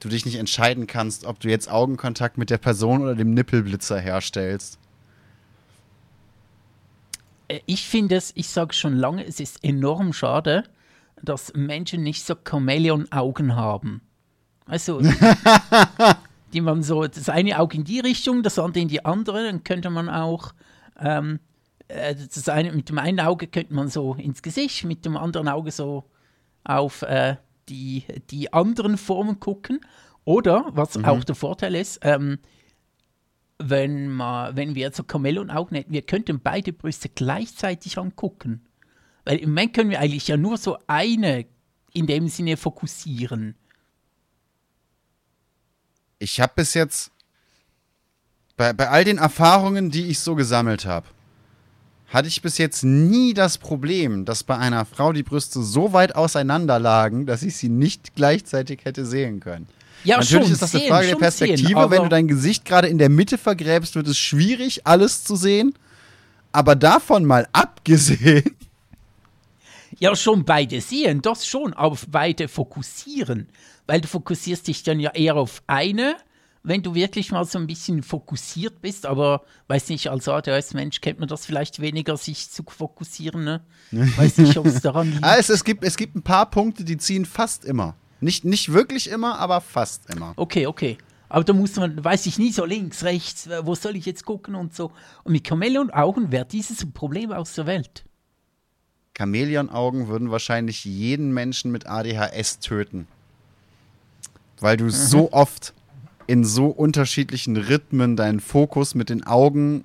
du 0.00 0.08
dich 0.08 0.24
nicht 0.24 0.36
entscheiden 0.36 0.86
kannst, 0.86 1.24
ob 1.24 1.38
du 1.40 1.48
jetzt 1.48 1.70
Augenkontakt 1.70 2.38
mit 2.38 2.50
der 2.50 2.58
Person 2.58 3.02
oder 3.02 3.14
dem 3.14 3.34
Nippelblitzer 3.34 4.00
herstellst. 4.00 4.78
Äh, 7.52 7.60
ich 7.66 7.86
finde 7.86 8.16
es, 8.16 8.32
ich 8.34 8.48
sage 8.48 8.74
schon 8.74 8.96
lange, 8.96 9.26
es 9.26 9.40
ist 9.40 9.62
enorm 9.62 10.12
schade, 10.12 10.64
dass 11.22 11.52
Menschen 11.54 12.02
nicht 12.02 12.24
so 12.24 12.34
Chamäleon-Augen 12.34 13.54
haben. 13.54 14.02
Also, 14.66 15.00
die 16.52 16.60
man 16.60 16.82
so, 16.82 17.06
das 17.06 17.28
eine 17.28 17.58
Auge 17.58 17.76
in 17.76 17.84
die 17.84 18.00
Richtung, 18.00 18.42
das 18.42 18.58
andere 18.58 18.82
in 18.82 18.88
die 18.88 19.04
andere, 19.04 19.44
dann 19.44 19.64
könnte 19.64 19.90
man 19.90 20.08
auch 20.08 20.52
ähm, 20.98 21.40
äh, 21.88 22.14
das 22.14 22.48
eine, 22.48 22.72
mit 22.72 22.88
dem 22.88 22.98
einen 22.98 23.20
Auge 23.20 23.46
könnte 23.46 23.74
man 23.74 23.88
so 23.88 24.14
ins 24.14 24.42
Gesicht, 24.42 24.84
mit 24.84 25.04
dem 25.04 25.16
anderen 25.16 25.48
Auge 25.48 25.70
so 25.70 26.04
auf 26.64 27.02
äh, 27.02 27.36
die, 27.68 28.04
die 28.30 28.52
anderen 28.52 28.98
Formen 28.98 29.40
gucken. 29.40 29.80
Oder, 30.24 30.66
was 30.70 30.96
mhm. 30.96 31.04
auch 31.04 31.24
der 31.24 31.34
Vorteil 31.34 31.74
ist, 31.74 32.00
ähm, 32.02 32.38
wenn, 33.70 34.08
man, 34.08 34.56
wenn 34.56 34.74
wir 34.74 34.92
so 34.92 35.04
Chamäleon-Augen 35.04 35.76
hätten, 35.76 35.92
wir 35.92 36.02
könnten 36.02 36.40
beide 36.40 36.72
Brüste 36.72 37.08
gleichzeitig 37.08 37.98
angucken. 37.98 38.66
Weil 39.24 39.38
im 39.38 39.50
Moment 39.50 39.74
können 39.74 39.90
wir 39.90 40.00
eigentlich 40.00 40.28
ja 40.28 40.36
nur 40.36 40.56
so 40.56 40.78
eine 40.86 41.46
in 41.92 42.06
dem 42.06 42.28
Sinne 42.28 42.56
fokussieren. 42.56 43.54
Ich 46.18 46.40
habe 46.40 46.52
bis 46.56 46.74
jetzt 46.74 47.10
bei, 48.56 48.72
bei 48.72 48.88
all 48.88 49.04
den 49.04 49.18
Erfahrungen, 49.18 49.90
die 49.90 50.06
ich 50.06 50.20
so 50.20 50.34
gesammelt 50.34 50.86
habe, 50.86 51.06
hatte 52.08 52.28
ich 52.28 52.42
bis 52.42 52.58
jetzt 52.58 52.84
nie 52.84 53.32
das 53.32 53.58
Problem, 53.58 54.24
dass 54.24 54.44
bei 54.44 54.56
einer 54.56 54.84
Frau 54.84 55.12
die 55.12 55.22
Brüste 55.22 55.62
so 55.62 55.92
weit 55.92 56.14
auseinander 56.14 56.78
lagen, 56.78 57.26
dass 57.26 57.42
ich 57.42 57.56
sie 57.56 57.70
nicht 57.70 58.14
gleichzeitig 58.14 58.84
hätte 58.84 59.06
sehen 59.06 59.40
können. 59.40 59.66
Ja, 60.04 60.16
Natürlich 60.18 60.44
schon 60.44 60.52
ist 60.52 60.62
das 60.62 60.74
eine 60.74 60.80
sehen, 60.82 60.90
Frage 60.90 61.06
der 61.08 61.16
Perspektive. 61.16 61.68
Sehen, 61.68 61.90
Wenn 61.90 62.02
du 62.02 62.08
dein 62.08 62.28
Gesicht 62.28 62.64
gerade 62.64 62.88
in 62.88 62.98
der 62.98 63.08
Mitte 63.08 63.38
vergräbst, 63.38 63.94
wird 63.94 64.08
es 64.08 64.18
schwierig, 64.18 64.86
alles 64.86 65.24
zu 65.24 65.36
sehen. 65.36 65.74
Aber 66.50 66.74
davon 66.74 67.24
mal 67.24 67.48
abgesehen, 67.52 68.56
Ja, 69.98 70.14
schon 70.16 70.44
beide 70.44 70.80
sehen, 70.80 71.22
das 71.22 71.46
schon, 71.46 71.72
auf 71.74 72.06
beide 72.10 72.48
fokussieren. 72.48 73.48
Weil 73.86 74.00
du 74.00 74.08
fokussierst 74.08 74.66
dich 74.68 74.82
dann 74.82 75.00
ja 75.00 75.10
eher 75.12 75.36
auf 75.36 75.62
eine, 75.66 76.16
wenn 76.62 76.82
du 76.82 76.94
wirklich 76.94 77.30
mal 77.32 77.44
so 77.44 77.58
ein 77.58 77.66
bisschen 77.66 78.02
fokussiert 78.02 78.80
bist, 78.80 79.06
aber 79.06 79.42
weiß 79.68 79.88
nicht, 79.88 80.08
als 80.08 80.28
ADHS-Mensch 80.28 81.00
kennt 81.00 81.18
man 81.18 81.28
das 81.28 81.44
vielleicht 81.44 81.80
weniger, 81.80 82.16
sich 82.16 82.50
zu 82.50 82.62
fokussieren, 82.66 83.44
ne? 83.44 83.60
Weiß 83.90 84.38
nicht, 84.38 84.56
ob 84.56 84.66
es 84.66 84.80
daran 84.80 85.10
liegt. 85.12 85.24
ah, 85.24 85.36
es, 85.38 85.48
es, 85.48 85.64
gibt, 85.64 85.84
es 85.84 85.96
gibt 85.96 86.14
ein 86.16 86.22
paar 86.22 86.48
Punkte, 86.50 86.84
die 86.84 86.96
ziehen 86.96 87.24
fast 87.24 87.64
immer. 87.64 87.96
Nicht, 88.22 88.44
nicht 88.44 88.72
wirklich 88.72 89.10
immer, 89.10 89.38
aber 89.40 89.60
fast 89.60 90.08
immer. 90.08 90.32
Okay, 90.36 90.66
okay. 90.66 90.96
Aber 91.28 91.42
da 91.44 91.52
muss 91.52 91.74
man, 91.76 92.02
weiß 92.04 92.26
ich 92.26 92.38
nie, 92.38 92.52
so 92.52 92.64
links, 92.64 93.02
rechts, 93.02 93.48
äh, 93.48 93.66
wo 93.66 93.74
soll 93.74 93.96
ich 93.96 94.06
jetzt 94.06 94.24
gucken 94.24 94.54
und 94.54 94.76
so. 94.76 94.92
Und 95.24 95.32
mit 95.32 95.48
Chamäleon-Augen 95.48 96.30
wäre 96.30 96.46
dieses 96.46 96.86
Problem 96.92 97.32
aus 97.32 97.54
der 97.54 97.66
Welt. 97.66 98.04
Chamäleonaugen 99.18 100.06
würden 100.06 100.30
wahrscheinlich 100.30 100.84
jeden 100.84 101.34
Menschen 101.34 101.72
mit 101.72 101.86
ADHS 101.86 102.60
töten. 102.60 103.08
Weil 104.60 104.76
du 104.76 104.88
so 104.90 105.32
oft 105.32 105.74
in 106.28 106.44
so 106.44 106.66
unterschiedlichen 106.66 107.56
Rhythmen 107.56 108.16
deinen 108.16 108.40
Fokus 108.40 108.94
mit 108.94 109.10
den 109.10 109.26
Augen 109.26 109.84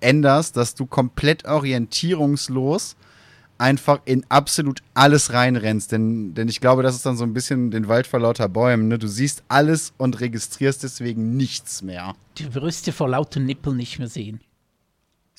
änderst, 0.00 0.56
dass 0.56 0.74
du 0.74 0.86
komplett 0.86 1.44
orientierungslos 1.44 2.96
einfach 3.60 4.00
in 4.06 4.24
absolut 4.30 4.82
alles 4.94 5.32
reinrennst. 5.32 5.92
Denn, 5.92 6.34
denn 6.34 6.48
ich 6.48 6.60
glaube, 6.60 6.82
das 6.82 6.94
ist 6.96 7.06
dann 7.06 7.16
so 7.16 7.24
ein 7.24 7.34
bisschen 7.34 7.70
den 7.70 7.86
Wald 7.88 8.06
vor 8.06 8.20
lauter 8.20 8.48
Bäumen. 8.48 8.88
Ne? 8.88 8.98
Du 8.98 9.06
siehst 9.06 9.42
alles 9.48 9.92
und 9.98 10.20
registrierst 10.20 10.82
deswegen 10.82 11.36
nichts 11.36 11.82
mehr. 11.82 12.14
Die 12.38 12.44
Brüste 12.46 12.92
vor 12.92 13.08
lauter 13.08 13.40
Nippel 13.40 13.74
nicht 13.74 13.98
mehr 13.98 14.08
sehen. 14.08 14.40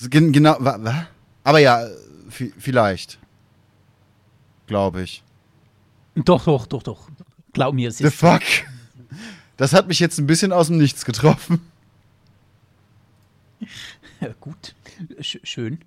Gen 0.10 0.32
genau, 0.32 0.56
wa, 0.60 0.78
wa? 0.84 1.08
aber 1.44 1.60
ja, 1.60 1.86
vi- 2.30 2.54
vielleicht. 2.58 3.20
Glaube 4.68 5.04
ich. 5.04 5.24
Doch, 6.16 6.46
doch, 6.46 6.66
doch, 6.68 6.84
doch. 6.84 7.10
Glaub 7.54 7.74
mir, 7.76 7.90
es 7.90 7.98
The 7.98 8.06
ist. 8.06 8.16
fuck? 8.16 8.42
Das 9.58 9.74
hat 9.74 9.88
mich 9.88 10.00
jetzt 10.00 10.18
ein 10.18 10.28
bisschen 10.28 10.52
aus 10.54 10.68
dem 10.68 10.78
Nichts 10.78 11.06
getroffen. 11.06 11.60
Ja, 14.20 14.30
gut. 14.40 14.76
Sch 15.20 15.38
schön. 15.44 15.80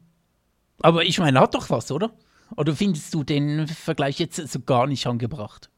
Aber 0.85 1.03
ich 1.07 1.18
meine, 1.18 1.41
hat 1.41 1.55
doch 1.55 1.70
was, 1.70 1.91
oder? 1.91 2.11
Oder 2.57 2.76
findest 2.76 3.14
du 3.14 3.24
den 3.24 3.66
Vergleich 3.66 4.18
jetzt 4.18 4.37
so 4.37 4.61
gar 4.61 4.87
nicht 4.87 5.07
angebracht? 5.07 5.70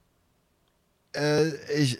Äh, 1.14 1.50
ich 1.80 1.96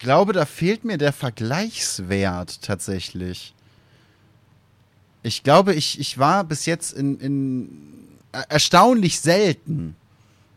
glaube, 0.00 0.32
da 0.32 0.44
fehlt 0.44 0.82
mir 0.84 0.98
der 0.98 1.12
Vergleichswert 1.12 2.60
tatsächlich. 2.60 3.54
Ich 5.22 5.44
glaube, 5.44 5.74
ich, 5.74 6.00
ich 6.00 6.18
war 6.18 6.42
bis 6.42 6.66
jetzt 6.66 6.92
in, 6.92 7.20
in 7.20 7.68
er- 8.32 8.50
erstaunlich 8.50 9.20
selten 9.20 9.94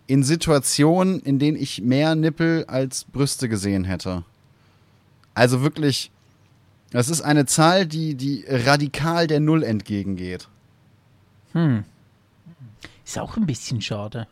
in 0.08 0.24
Situationen, 0.24 1.20
in 1.20 1.38
denen 1.38 1.58
ich 1.58 1.80
mehr 1.84 2.16
Nippel 2.16 2.66
als 2.66 3.04
Brüste 3.04 3.48
gesehen 3.50 3.84
hätte. 3.84 4.24
Also 5.36 5.62
wirklich, 5.62 6.10
das 6.90 7.08
ist 7.10 7.22
eine 7.22 7.46
Zahl, 7.46 7.86
die, 7.86 8.16
die 8.16 8.46
radikal 8.50 9.28
der 9.28 9.42
Null 9.42 9.62
entgegengeht. 9.62 10.48
Ist 13.06 13.18
auch 13.18 13.38
ein 13.38 13.46
bisschen 13.46 13.82
schade. 13.82 14.28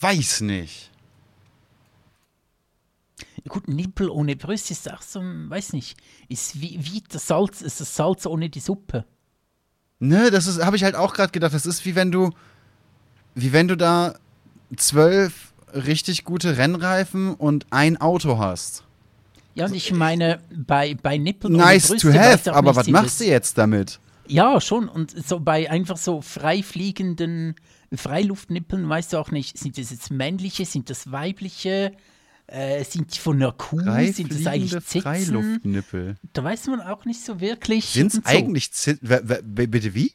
Weiß 0.00 0.40
nicht. 0.40 0.90
Gut, 3.48 3.68
Nippel 3.68 4.10
ohne 4.10 4.36
Brüste 4.36 4.72
ist 4.72 4.90
auch 4.90 5.02
so, 5.02 5.20
weiß 5.20 5.72
nicht, 5.72 5.96
ist 6.28 6.60
wie, 6.60 6.78
wie 6.80 7.02
das 7.08 7.26
Salz, 7.26 7.62
ist 7.62 7.80
das 7.80 7.96
Salz 7.96 8.26
ohne 8.26 8.50
die 8.50 8.60
Suppe. 8.60 9.04
Ne, 9.98 10.30
das 10.30 10.46
ist, 10.46 10.64
habe 10.64 10.76
ich 10.76 10.84
halt 10.84 10.94
auch 10.94 11.14
gerade 11.14 11.32
gedacht. 11.32 11.54
Das 11.54 11.66
ist 11.66 11.84
wie 11.84 11.94
wenn 11.94 12.10
du, 12.10 12.30
wie 13.34 13.52
wenn 13.52 13.68
du 13.68 13.76
da 13.76 14.14
zwölf 14.76 15.52
richtig 15.72 16.24
gute 16.24 16.56
Rennreifen 16.56 17.34
und 17.34 17.66
ein 17.70 18.00
Auto 18.00 18.38
hast. 18.38 18.84
Ja, 19.54 19.66
und 19.66 19.74
ich 19.74 19.92
meine, 19.92 20.40
bei, 20.54 20.94
bei 20.94 21.18
Nippeln 21.18 21.54
ohne 21.54 21.64
Nice 21.64 21.88
Brüste 21.88 22.08
to 22.08 22.14
weiß 22.14 22.46
have, 22.46 22.54
aber 22.54 22.76
was 22.76 22.88
machst 22.88 23.20
du 23.20 23.24
jetzt 23.24 23.58
damit? 23.58 24.00
Ja, 24.30 24.60
schon. 24.60 24.88
Und 24.88 25.10
so 25.26 25.40
bei 25.40 25.70
einfach 25.70 25.96
so 25.96 26.20
frei 26.22 26.62
fliegenden 26.62 27.54
Freiluftnippeln 27.92 28.88
weißt 28.88 29.12
du 29.12 29.18
auch 29.18 29.30
nicht, 29.30 29.58
sind 29.58 29.76
das 29.78 29.90
jetzt 29.90 30.10
männliche, 30.10 30.64
sind 30.64 30.90
das 30.90 31.10
weibliche, 31.10 31.92
äh, 32.46 32.84
sind 32.84 33.14
die 33.14 33.18
von 33.18 33.36
einer 33.36 33.52
Kuh, 33.52 33.80
sind 34.12 34.32
das 34.32 34.46
eigentlich 34.46 34.72
Zitzen? 34.84 35.02
Freiluftnippel. 35.02 36.16
Da 36.32 36.44
weiß 36.44 36.66
man 36.68 36.80
auch 36.80 37.04
nicht 37.04 37.24
so 37.24 37.40
wirklich. 37.40 37.86
Sind's 37.86 38.16
und 38.16 38.24
so. 38.26 38.30
eigentlich 38.30 38.72
Zit 38.72 38.98
w- 39.02 39.20
w- 39.24 39.42
b- 39.42 39.66
Bitte 39.66 39.94
wie? 39.94 40.12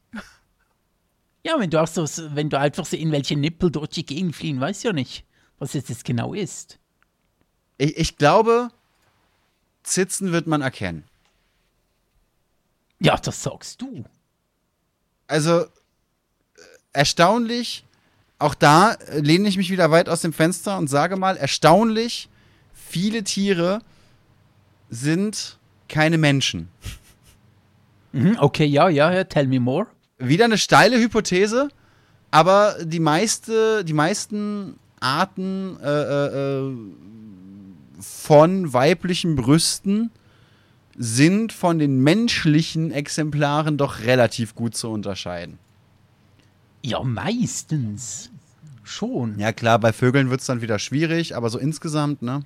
Ja, 1.44 1.60
wenn 1.60 1.70
du 1.70 1.82
auch 1.82 1.88
so, 1.88 2.06
wenn 2.34 2.50
du 2.50 2.58
einfach 2.60 2.86
so 2.86 2.98
irgendwelche 2.98 3.36
Nippel 3.36 3.70
durch 3.72 3.90
die 3.90 4.06
Gegend 4.06 4.36
fliegen, 4.36 4.60
weißt 4.60 4.84
du 4.84 4.88
ja 4.90 4.94
nicht, 4.94 5.26
was 5.60 5.74
jetzt 5.74 5.90
das 5.90 6.04
genau 6.04 6.34
ist. 6.34 6.80
Ich, 7.78 7.98
ich 7.98 8.18
glaube, 8.18 8.70
Zitzen 9.84 10.32
wird 10.32 10.48
man 10.48 10.62
erkennen. 10.62 11.04
Ja, 13.06 13.18
das 13.18 13.44
sagst 13.44 13.84
du. 13.84 14.04
Also 15.28 15.62
äh, 15.62 15.68
erstaunlich, 16.92 17.86
auch 18.40 18.56
da 18.56 18.94
äh, 18.94 19.20
lehne 19.20 19.48
ich 19.48 19.58
mich 19.58 19.70
wieder 19.70 19.92
weit 19.92 20.10
aus 20.10 20.22
dem 20.22 20.34
Fenster 20.34 20.76
und 20.80 20.88
sage 20.88 21.16
mal, 21.16 21.38
erstaunlich, 21.38 22.30
viele 22.74 23.24
Tiere 23.24 23.78
sind 24.90 25.60
keine 25.88 26.18
Menschen. 26.18 26.70
Mhm, 28.12 28.38
okay, 28.40 28.66
ja, 28.66 28.90
ja, 28.90 29.14
ja, 29.14 29.24
tell 29.24 29.46
me 29.46 29.60
more. 29.60 29.86
Wieder 30.18 30.46
eine 30.46 30.58
steile 30.58 30.98
Hypothese, 30.98 31.70
aber 32.32 32.76
die 32.84 33.00
meiste, 33.00 33.86
die 33.86 33.94
meisten 33.94 34.80
Arten 35.00 35.78
äh, 35.80 35.88
äh, 35.88 36.58
äh, 36.58 36.76
von 38.00 38.74
weiblichen 38.74 39.36
Brüsten 39.36 40.10
sind 40.98 41.52
von 41.52 41.80
den 41.80 42.00
menschlichen 42.02 42.92
Exemplaren 42.92 43.78
doch 43.78 44.00
relativ 44.02 44.56
gut 44.56 44.76
zu 44.76 44.90
unterscheiden. 44.90 45.60
Ja, 46.84 47.04
meistens. 47.04 48.30
Schon. 48.84 49.40
Ja 49.40 49.52
klar, 49.52 49.80
bei 49.80 49.92
Vögeln 49.92 50.30
wird 50.30 50.42
es 50.42 50.46
dann 50.48 50.62
wieder 50.62 50.78
schwierig, 50.80 51.36
aber 51.36 51.50
so 51.50 51.58
insgesamt, 51.58 52.22
ne? 52.22 52.44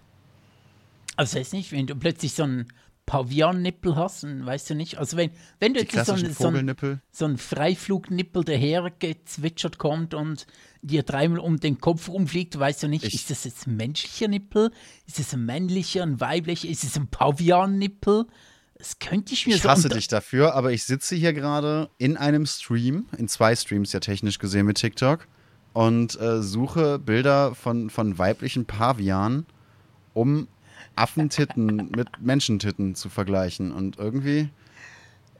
Also 1.18 1.38
weiß 1.38 1.52
nicht, 1.52 1.72
wenn 1.74 1.86
du 1.86 1.96
plötzlich 1.96 2.34
so 2.34 2.44
einen 2.44 2.68
Pavian-Nippel 3.06 3.96
hast, 3.98 4.24
dann 4.24 4.46
weißt 4.46 4.70
du 4.70 4.76
nicht. 4.76 4.98
Also 4.98 5.18
wenn, 5.18 5.32
wenn 5.60 5.74
du 5.74 5.82
jetzt 5.82 5.92
so, 6.06 6.14
einen- 6.14 6.34
so, 6.34 6.48
einen- 6.60 6.68
so 7.12 7.26
ein 7.26 7.38
Freiflugnippel 7.38 8.44
dahergezwitschert 8.46 9.78
kommt 9.80 10.14
und 10.14 10.48
dir 10.82 11.04
dreimal 11.04 11.40
um 11.40 11.60
den 11.60 11.80
Kopf 11.80 12.08
rumfliegt, 12.10 12.58
weißt 12.58 12.84
du 12.84 12.88
nicht, 12.88 13.04
Ich- 13.06 13.16
ist 13.16 13.30
das 13.30 13.44
jetzt 13.44 13.68
ein 13.68 13.76
menschlicher 13.76 14.28
Nippel? 14.28 14.72
Ist 15.08 15.20
es 15.20 15.34
ein 15.34 15.46
männlicher, 15.46 16.04
ein 16.04 16.20
weiblicher? 16.20 16.68
Ist 16.70 16.84
es 16.84 16.96
ein 16.96 17.08
Pavian-Nippel? 17.08 18.26
Das 18.78 18.98
könnte 19.00 19.34
ich 19.34 19.46
mir 19.46 19.56
Ich 19.56 19.62
so... 19.62 19.70
hasse 19.70 19.90
dich 19.90 20.08
dafür, 20.08 20.56
aber 20.56 20.72
ich 20.72 20.86
sitze 20.86 21.16
hier 21.16 21.34
gerade 21.34 21.90
in 21.98 22.16
einem 22.16 22.46
Stream, 22.46 23.08
in 23.18 23.28
zwei 23.28 23.54
Streams 23.56 23.92
ja 23.92 24.00
technisch 24.00 24.40
gesehen 24.40 24.66
mit 24.66 24.78
TikTok, 24.78 25.28
und 25.74 26.20
äh, 26.20 26.42
suche 26.42 26.98
Bilder 26.98 27.54
von, 27.56 27.90
von 27.90 28.18
weiblichen 28.18 28.66
Pavianen, 28.66 29.46
um 30.14 30.48
Affentitten 30.96 31.90
mit 31.96 32.08
Menschentitten 32.22 32.96
zu 32.96 33.10
vergleichen. 33.10 33.72
Und 33.74 33.98
irgendwie 33.98 34.50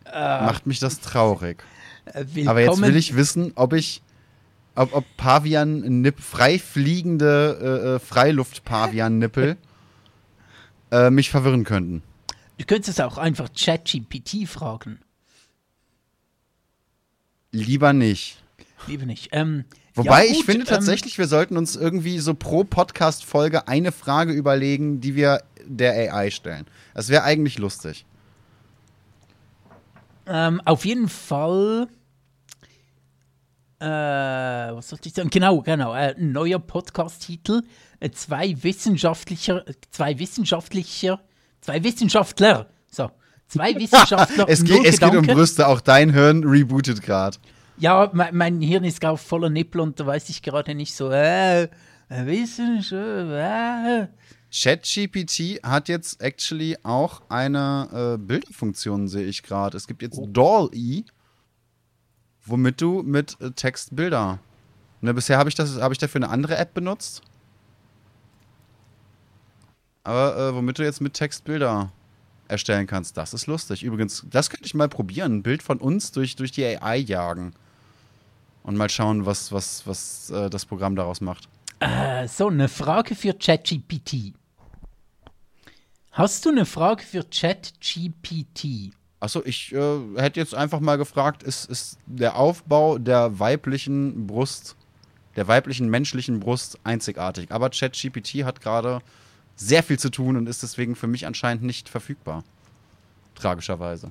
macht 0.06 0.66
mich 0.68 0.80
das 0.80 1.00
traurig. 1.00 1.64
Äh, 2.06 2.20
Aber 2.46 2.60
jetzt 2.62 2.72
will 2.78 2.84
willkommen- 2.84 2.96
ich 2.96 3.16
wissen, 3.16 3.52
ob 3.56 3.74
ich, 3.74 4.02
ob, 4.80 4.96
ob 4.96 5.06
Pavian, 5.18 6.02
Nipp, 6.02 6.22
frei 6.22 6.58
fliegende 6.58 7.60
äh, 7.62 7.96
äh, 7.96 8.00
Freiluft-Pavian-Nippel 8.00 9.58
äh, 10.92 11.10
mich 11.10 11.30
verwirren 11.30 11.66
könnten. 11.66 12.02
Du 12.58 12.66
könntest 12.66 13.02
auch 13.02 13.18
einfach 13.18 13.50
ChatGPT 13.54 14.48
fragen. 14.48 15.00
Lieber 17.52 17.92
nicht. 17.92 18.42
Lieber 18.88 19.06
nicht. 19.06 19.30
Ähm, 19.34 19.66
Wobei 19.96 20.26
ja, 20.26 20.32
ich 20.32 20.38
gut, 20.38 20.46
finde 20.46 20.62
ähm, 20.62 20.68
tatsächlich, 20.68 21.18
wir 21.18 21.28
sollten 21.28 21.58
uns 21.58 21.76
irgendwie 21.76 22.20
so 22.20 22.34
pro 22.34 22.64
Podcast-Folge 22.64 23.68
eine 23.68 23.92
Frage 23.92 24.32
überlegen, 24.32 25.02
die 25.02 25.16
wir 25.16 25.44
der 25.66 26.14
AI 26.14 26.32
stellen. 26.32 26.66
Das 26.94 27.10
wäre 27.10 27.24
eigentlich 27.24 27.58
lustig. 27.58 28.06
Ähm, 30.26 30.62
auf 30.64 30.86
jeden 30.86 31.10
Fall. 31.10 31.90
Äh, 33.80 33.86
was 33.86 34.90
sollte 34.90 35.08
ich 35.10 35.16
sagen? 35.16 35.30
Genau, 35.30 35.62
genau. 35.62 35.94
Äh, 35.94 36.16
ein 36.18 36.32
neuer 36.32 36.60
Podcast-Titel. 36.60 37.62
Äh, 38.00 38.12
zwei 38.12 38.56
wissenschaftlicher, 38.62 39.64
zwei 39.92 40.20
wissenschaftlicher 40.20 41.20
Zwei 41.62 41.84
Wissenschaftler. 41.84 42.68
So. 42.90 43.12
Zwei 43.48 43.76
Wissenschaftler. 43.80 44.46
es, 44.48 44.64
geht, 44.64 44.86
es 44.86 45.00
geht 45.00 45.16
um. 45.16 45.26
Brüste, 45.26 45.68
auch 45.68 45.82
dein 45.82 46.14
Hirn 46.14 46.44
rebootet 46.44 47.02
gerade. 47.02 47.38
Ja, 47.78 48.10
mein, 48.14 48.36
mein 48.36 48.62
Hirn 48.62 48.84
ist 48.84 49.00
gerade 49.02 49.18
voller 49.18 49.50
Nippel 49.50 49.82
und 49.82 50.00
da 50.00 50.06
weiß 50.06 50.30
ich 50.30 50.42
gerade 50.42 50.76
nicht 50.76 50.94
so, 50.94 51.10
äh, 51.12 51.68
Wissenschaftler, 52.10 54.04
äh. 54.04 54.08
ChatGPT 54.52 55.62
hat 55.64 55.90
jetzt 55.90 56.22
actually 56.22 56.76
auch 56.82 57.22
eine 57.30 58.16
äh, 58.16 58.18
Bilderfunktion, 58.18 59.08
sehe 59.08 59.28
ich 59.28 59.44
gerade. 59.44 59.78
Es 59.78 59.86
gibt 59.86 60.02
jetzt 60.02 60.20
Doll-E, 60.20 61.04
womit 62.50 62.82
du 62.82 63.04
mit 63.04 63.40
äh, 63.42 63.52
Text 63.52 63.96
Bilder. 63.96 64.40
Ne, 65.02 65.14
bisher 65.14 65.38
habe 65.38 65.50
ich, 65.50 65.56
das- 65.56 65.80
hab 65.80 65.92
ich 65.92 65.98
dafür 65.98 66.20
eine 66.24 66.30
andere 66.30 66.58
App 66.58 66.74
benutzt. 66.74 67.22
Aber 70.04 70.38
äh, 70.38 70.56
womit 70.56 70.80
du 70.80 70.84
jetzt 70.84 71.02
mit 71.02 71.14
Text 71.14 71.44
Bilder 71.44 71.92
erstellen 72.48 72.88
kannst, 72.88 73.16
das 73.18 73.34
ist 73.34 73.48
lustig. 73.48 73.84
Übrigens, 73.84 74.26
das 74.30 74.50
könnte 74.50 74.66
ich 74.66 74.74
mal 74.74 74.90
probieren. 74.90 75.36
Ein 75.38 75.44
Bild 75.44 75.62
von 75.62 75.78
uns 75.78 76.12
durch, 76.12 76.36
durch 76.36 76.52
die 76.52 76.66
AI 76.66 76.98
jagen. 76.98 77.54
Und 78.64 78.76
mal 78.76 78.90
schauen, 78.90 79.26
was, 79.26 79.52
was, 79.52 79.86
was 79.88 80.30
äh, 80.32 80.50
das 80.50 80.66
Programm 80.66 80.96
daraus 80.96 81.22
macht. 81.22 81.48
Äh, 81.80 82.28
so, 82.28 82.48
eine 82.48 82.68
Frage 82.68 83.16
für 83.16 83.34
ChatGPT. 83.34 84.34
Hast 86.12 86.46
du 86.46 86.50
eine 86.50 86.66
Frage 86.66 87.04
für 87.04 87.24
ChatGPT? 87.24 88.92
Achso, 89.20 89.42
ich 89.44 89.74
äh, 89.74 90.00
hätte 90.16 90.40
jetzt 90.40 90.56
einfach 90.56 90.80
mal 90.80 90.98
gefragt, 90.98 91.44
ist, 91.44 91.66
ist 91.70 91.98
der 92.06 92.38
Aufbau 92.38 92.98
der 92.98 93.40
weiblichen 93.40 94.28
Brust, 94.28 94.78
der 95.36 95.48
weiblichen 95.48 95.90
menschlichen 95.90 96.40
Brust 96.40 96.80
einzigartig? 96.86 97.52
Aber 97.52 97.70
ChatGPT 97.70 98.46
hat 98.46 98.62
gerade 98.62 99.02
sehr 99.58 99.84
viel 99.84 100.00
zu 100.00 100.10
tun 100.10 100.38
und 100.38 100.48
ist 100.48 100.64
deswegen 100.64 100.96
für 100.96 101.08
mich 101.08 101.26
anscheinend 101.26 101.64
nicht 101.64 101.90
verfügbar. 101.90 102.46
Tragischerweise. 103.36 104.10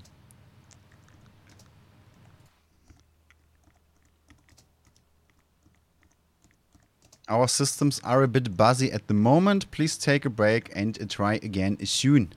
Our 7.30 7.46
systems 7.46 8.02
are 8.04 8.22
a 8.22 8.26
bit 8.26 8.56
buzzy 8.56 8.90
at 8.90 9.02
the 9.08 9.14
moment. 9.14 9.70
Please 9.70 9.98
take 9.98 10.26
a 10.26 10.30
break 10.30 10.74
and 10.74 10.98
try 11.10 11.34
again 11.34 11.78
soon. 11.84 12.34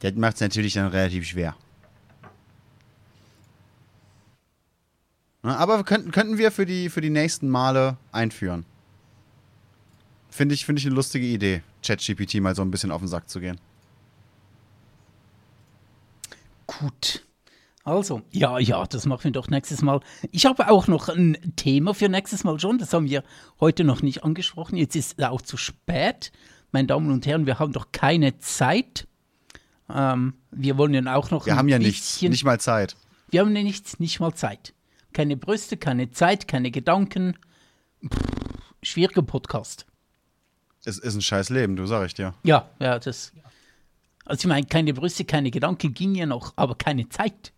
Das 0.00 0.14
macht 0.14 0.34
es 0.34 0.40
natürlich 0.40 0.74
dann 0.74 0.88
relativ 0.88 1.26
schwer. 1.26 1.54
Na, 5.42 5.56
aber 5.56 5.84
könnten, 5.84 6.10
könnten 6.10 6.38
wir 6.38 6.50
für 6.50 6.66
die, 6.66 6.90
für 6.90 7.00
die 7.00 7.10
nächsten 7.10 7.48
Male 7.48 7.96
einführen. 8.12 8.66
Finde 10.30 10.54
ich, 10.54 10.64
finde 10.64 10.80
ich 10.80 10.86
eine 10.86 10.94
lustige 10.94 11.26
Idee, 11.26 11.62
ChatGPT 11.82 12.34
mal 12.40 12.54
so 12.54 12.62
ein 12.62 12.70
bisschen 12.70 12.90
auf 12.90 13.00
den 13.00 13.08
Sack 13.08 13.28
zu 13.28 13.40
gehen. 13.40 13.58
Gut. 16.66 17.24
Also, 17.82 18.22
ja, 18.30 18.58
ja, 18.58 18.84
das 18.86 19.06
machen 19.06 19.24
wir 19.24 19.30
doch 19.32 19.48
nächstes 19.48 19.82
Mal. 19.82 20.00
Ich 20.30 20.46
habe 20.46 20.70
auch 20.70 20.86
noch 20.86 21.08
ein 21.08 21.54
Thema 21.56 21.94
für 21.94 22.08
nächstes 22.08 22.44
Mal 22.44 22.60
schon. 22.60 22.78
Das 22.78 22.92
haben 22.92 23.08
wir 23.08 23.24
heute 23.58 23.84
noch 23.84 24.02
nicht 24.02 24.22
angesprochen. 24.22 24.76
Jetzt 24.76 24.94
ist 24.94 25.18
es 25.18 25.24
auch 25.24 25.40
zu 25.40 25.56
spät. 25.56 26.30
Meine 26.72 26.86
Damen 26.86 27.10
und 27.10 27.26
Herren, 27.26 27.46
wir 27.46 27.58
haben 27.58 27.72
doch 27.72 27.90
keine 27.90 28.38
Zeit. 28.38 29.08
Ähm, 29.94 30.34
wir 30.50 30.76
wollen 30.78 30.94
ja 30.94 31.14
auch 31.14 31.30
noch 31.30 31.46
Wir 31.46 31.56
haben 31.56 31.68
ja 31.68 31.78
nichts, 31.78 32.20
nicht 32.22 32.44
mal 32.44 32.60
Zeit. 32.60 32.96
Wir 33.30 33.40
haben 33.40 33.54
ja 33.54 33.62
nichts, 33.62 34.00
nicht 34.00 34.20
mal 34.20 34.34
Zeit. 34.34 34.74
Keine 35.12 35.36
Brüste, 35.36 35.76
keine 35.76 36.10
Zeit, 36.10 36.48
keine 36.48 36.70
Gedanken. 36.70 37.36
Pff, 38.04 38.18
schwieriger 38.82 39.22
Podcast. 39.22 39.86
Es 40.84 40.98
ist 40.98 41.14
ein 41.14 41.20
scheiß 41.20 41.50
Leben, 41.50 41.76
du 41.76 41.86
sag 41.86 42.06
ich 42.06 42.14
dir. 42.14 42.34
Ja, 42.42 42.68
ja, 42.78 42.98
das. 42.98 43.32
Also 44.24 44.40
ich 44.40 44.46
meine, 44.46 44.66
keine 44.66 44.94
Brüste, 44.94 45.24
keine 45.24 45.50
Gedanken 45.50 45.92
ging 45.92 46.14
ja 46.14 46.26
noch, 46.26 46.52
aber 46.56 46.74
keine 46.76 47.08
Zeit. 47.08 47.52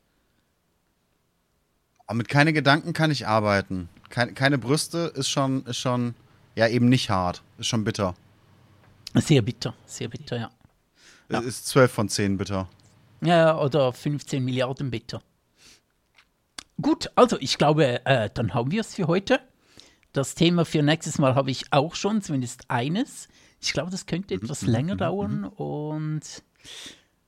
Aber 2.06 2.16
mit 2.16 2.28
keine 2.28 2.52
Gedanken 2.52 2.92
kann 2.92 3.10
ich 3.10 3.26
arbeiten. 3.26 3.88
Keine, 4.09 4.32
keine 4.32 4.59
Brüste 4.59 5.12
ist 5.14 5.28
schon, 5.28 5.64
ist 5.66 5.78
schon, 5.78 6.14
ja 6.54 6.68
eben 6.68 6.88
nicht 6.88 7.10
hart. 7.10 7.42
Ist 7.59 7.68
schon 7.68 7.84
bitter. 7.84 8.14
Sehr 9.14 9.42
bitter, 9.42 9.74
sehr 9.86 10.09
bitter, 10.09 10.38
ja. 10.38 10.50
Ja. 11.32 11.40
Es 11.40 11.46
Ist 11.46 11.66
12 11.68 11.90
von 11.90 12.09
10 12.09 12.36
bitter. 12.36 12.68
Ja, 13.22 13.59
oder 13.59 13.92
15 13.92 14.44
Milliarden 14.44 14.90
bitter. 14.90 15.22
Gut, 16.80 17.10
also 17.14 17.38
ich 17.40 17.59
glaube, 17.59 18.04
äh, 18.04 18.28
dann 18.34 18.54
haben 18.54 18.70
wir 18.70 18.80
es 18.80 18.94
für 18.94 19.06
heute. 19.06 19.40
Das 20.12 20.34
Thema 20.34 20.64
für 20.64 20.82
nächstes 20.82 21.18
Mal 21.18 21.34
habe 21.34 21.50
ich 21.50 21.72
auch 21.72 21.94
schon, 21.94 22.20
zumindest 22.20 22.64
eines. 22.68 23.28
Ich 23.60 23.72
glaube, 23.72 23.90
das 23.90 24.06
könnte 24.06 24.34
etwas 24.34 24.62
länger 24.62 24.96
dauern 24.96 25.44
und 25.44 26.42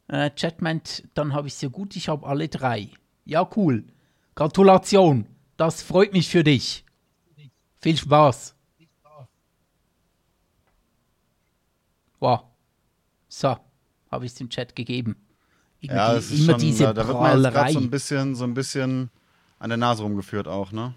äh, 0.08 0.30
Chat 0.32 0.60
meint, 0.60 1.04
dann 1.14 1.32
habe 1.32 1.48
ich 1.48 1.54
es 1.54 1.62
ja 1.62 1.68
gut, 1.68 1.96
ich 1.96 2.08
habe 2.08 2.26
alle 2.26 2.48
drei. 2.48 2.90
Ja, 3.24 3.48
cool. 3.56 3.84
Gratulation. 4.34 5.26
Das 5.56 5.82
freut 5.82 6.12
mich 6.12 6.28
für 6.28 6.44
dich. 6.44 6.84
Viel 7.80 7.96
Spaß. 7.96 8.54
Wow. 12.18 12.42
So, 13.28 13.56
habe 14.14 14.26
ich 14.26 14.32
es 14.32 14.40
im 14.40 14.48
Chat 14.48 14.74
gegeben. 14.74 15.16
Irgendwie 15.80 15.96
Ja, 15.96 16.14
das 16.14 16.30
ist 16.30 16.40
immer 16.40 16.52
schon, 16.52 16.60
diese 16.60 16.84
da, 16.84 16.92
da 16.94 17.08
wird 17.08 17.20
man 17.20 17.42
jetzt 17.42 17.72
so 17.74 17.78
ein 17.80 17.90
bisschen, 17.90 18.34
so 18.34 18.44
ein 18.44 18.54
bisschen 18.54 19.10
an 19.58 19.68
der 19.68 19.76
Nase 19.76 20.02
rumgeführt 20.02 20.48
auch, 20.48 20.72
ne? 20.72 20.94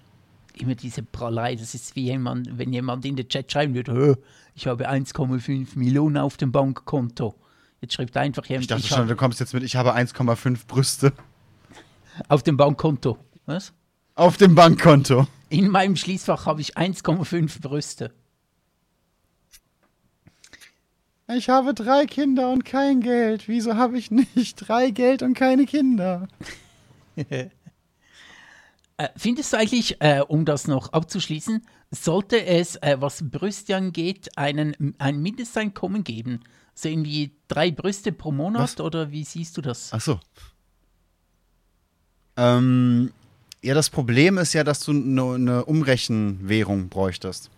immer 0.60 0.73
diese 0.73 1.03
Prahlerei, 1.03 1.56
das 1.56 1.76
ist 1.76 1.95
wie 1.95 2.06
jemand, 2.06 2.57
wenn 2.57 2.73
jemand 2.73 3.06
in 3.06 3.15
den 3.15 3.30
Chat 3.30 3.52
schreiben 3.52 3.76
würde, 3.76 3.94
"Hö, 3.94 4.15
ich 4.56 4.65
habe 4.65 4.89
1,5 4.89 5.76
Millionen 5.76 6.18
auf 6.18 6.38
dem 6.38 6.52
Bankkonto. 6.52 7.35
Jetzt 7.80 7.94
schreibt 7.94 8.18
einfach 8.18 8.44
jemand, 8.45 8.64
Ich 8.64 8.68
dachte 8.68 8.81
ich 8.81 8.88
schon, 8.88 8.98
habe 8.99 9.07
du 9.10 9.15
kommst 9.15 9.39
jetzt 9.39 9.53
mit, 9.53 9.61
ich 9.61 9.76
habe 9.76 9.94
1,5 9.94 10.65
Brüste 10.65 11.14
auf 12.27 12.41
dem 12.41 12.57
Bankkonto. 12.57 13.18
Was? 13.45 13.72
auf 14.15 14.38
dem 14.38 14.56
Bankkonto. 14.56 15.27
In 15.49 15.69
meinem 15.69 15.95
Schließfach 15.95 16.48
habe 16.48 16.60
ich 16.60 16.76
1,5 16.76 17.61
Brüste. 17.61 18.11
Ich 21.35 21.49
habe 21.49 21.73
drei 21.73 22.05
Kinder 22.05 22.51
und 22.51 22.63
kein 22.63 23.01
Geld. 23.01 23.47
Wieso 23.47 23.75
habe 23.75 23.97
ich 23.97 24.11
nicht 24.11 24.55
drei 24.55 24.91
Geld 24.91 25.21
und 25.21 25.33
keine 25.33 25.65
Kinder? 25.65 26.27
Äh, 28.99 29.09
findest 29.15 29.53
du 29.53 29.57
eigentlich, 29.57 30.01
äh, 30.01 30.23
um 30.27 30.43
das 30.43 30.67
noch 30.67 30.91
abzuschließen, 30.91 31.63
sollte 31.91 32.43
es, 32.43 32.77
äh, 32.77 32.97
was 32.99 33.29
Brüste 33.29 33.75
angeht, 33.75 34.35
einen, 34.35 34.95
ein 34.97 35.21
Mindesteinkommen 35.21 36.03
geben? 36.03 36.39
So 36.73 36.89
irgendwie 36.89 37.35
drei 37.47 37.69
Brüste 37.69 38.11
pro 38.11 38.31
Monat 38.31 38.61
Was? 38.63 38.79
oder 38.79 39.11
wie 39.11 39.23
siehst 39.23 39.55
du 39.55 39.61
das? 39.61 39.91
Ach 39.93 40.01
so. 40.01 40.19
Ähm, 42.37 43.11
ja, 43.61 43.75
das 43.75 43.91
Problem 43.91 44.39
ist 44.39 44.53
ja, 44.53 44.63
dass 44.63 44.79
du 44.79 44.91
eine 44.91 45.33
eine 45.33 45.65
Umrechenwährung 45.65 46.89
bräuchtest. 46.89 47.51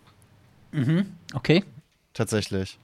Okay. 1.33 1.63
Tatsächlich. 2.13 2.77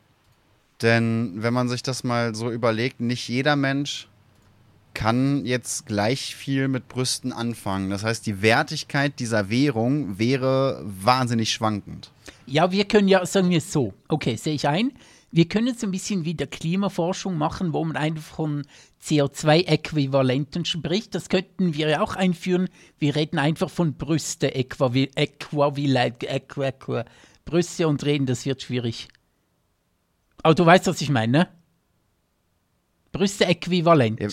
Denn 0.82 1.34
wenn 1.38 1.54
man 1.54 1.70
sich 1.70 1.84
das 1.84 2.04
mal 2.04 2.36
so 2.36 2.52
überlegt, 2.52 3.00
nicht 3.00 3.28
jeder 3.28 3.56
Mensch 3.56 4.08
kann 4.96 5.46
jetzt 5.46 5.86
gleich 5.86 6.36
viel 6.36 6.68
mit 6.68 6.88
Brüsten 6.88 7.32
anfangen. 7.34 7.90
Das 7.92 8.04
heißt, 8.04 8.26
die 8.26 8.42
Wertigkeit 8.42 9.20
dieser 9.20 9.50
Währung 9.50 10.18
wäre 10.18 10.82
wahnsinnig 10.84 11.52
schwankend. 11.52 12.12
Ja, 12.48 12.72
wir 12.72 12.86
können 12.86 13.08
ja, 13.08 13.26
sagen 13.26 13.50
wir 13.50 13.60
es 13.60 13.72
so, 13.72 13.94
okay, 14.08 14.36
sehe 14.38 14.56
ich 14.56 14.68
ein. 14.68 14.94
Wir 15.32 15.50
können 15.50 15.68
jetzt 15.68 15.84
ein 15.84 15.92
bisschen 15.92 16.24
wieder 16.24 16.48
Klimaforschung 16.48 17.38
machen, 17.38 17.74
wo 17.74 17.84
man 17.84 17.98
einfach 17.98 18.36
von 18.36 18.66
CO2-Äquivalenten 19.04 20.64
spricht. 20.64 21.14
Das 21.14 21.28
könnten 21.28 21.74
wir 21.74 21.90
ja 21.90 22.02
auch 22.02 22.16
einführen. 22.16 22.70
Wir 23.00 23.18
reden 23.18 23.38
einfach 23.38 23.70
von 23.70 23.96
Brüste, 23.96 24.56
Äquivalent, 24.56 26.16
Brüste 27.44 27.88
und 27.88 28.06
reden, 28.06 28.26
das 28.26 28.46
wird 28.46 28.62
schwierig. 28.62 29.10
Aber 30.46 30.54
du 30.54 30.64
weißt, 30.64 30.86
was 30.86 31.02
ich 31.02 31.10
meine, 31.10 31.32
ne? 31.32 31.48
Brüste 33.12 33.48
äquivalent. 33.48 34.20
Ja. 34.20 34.28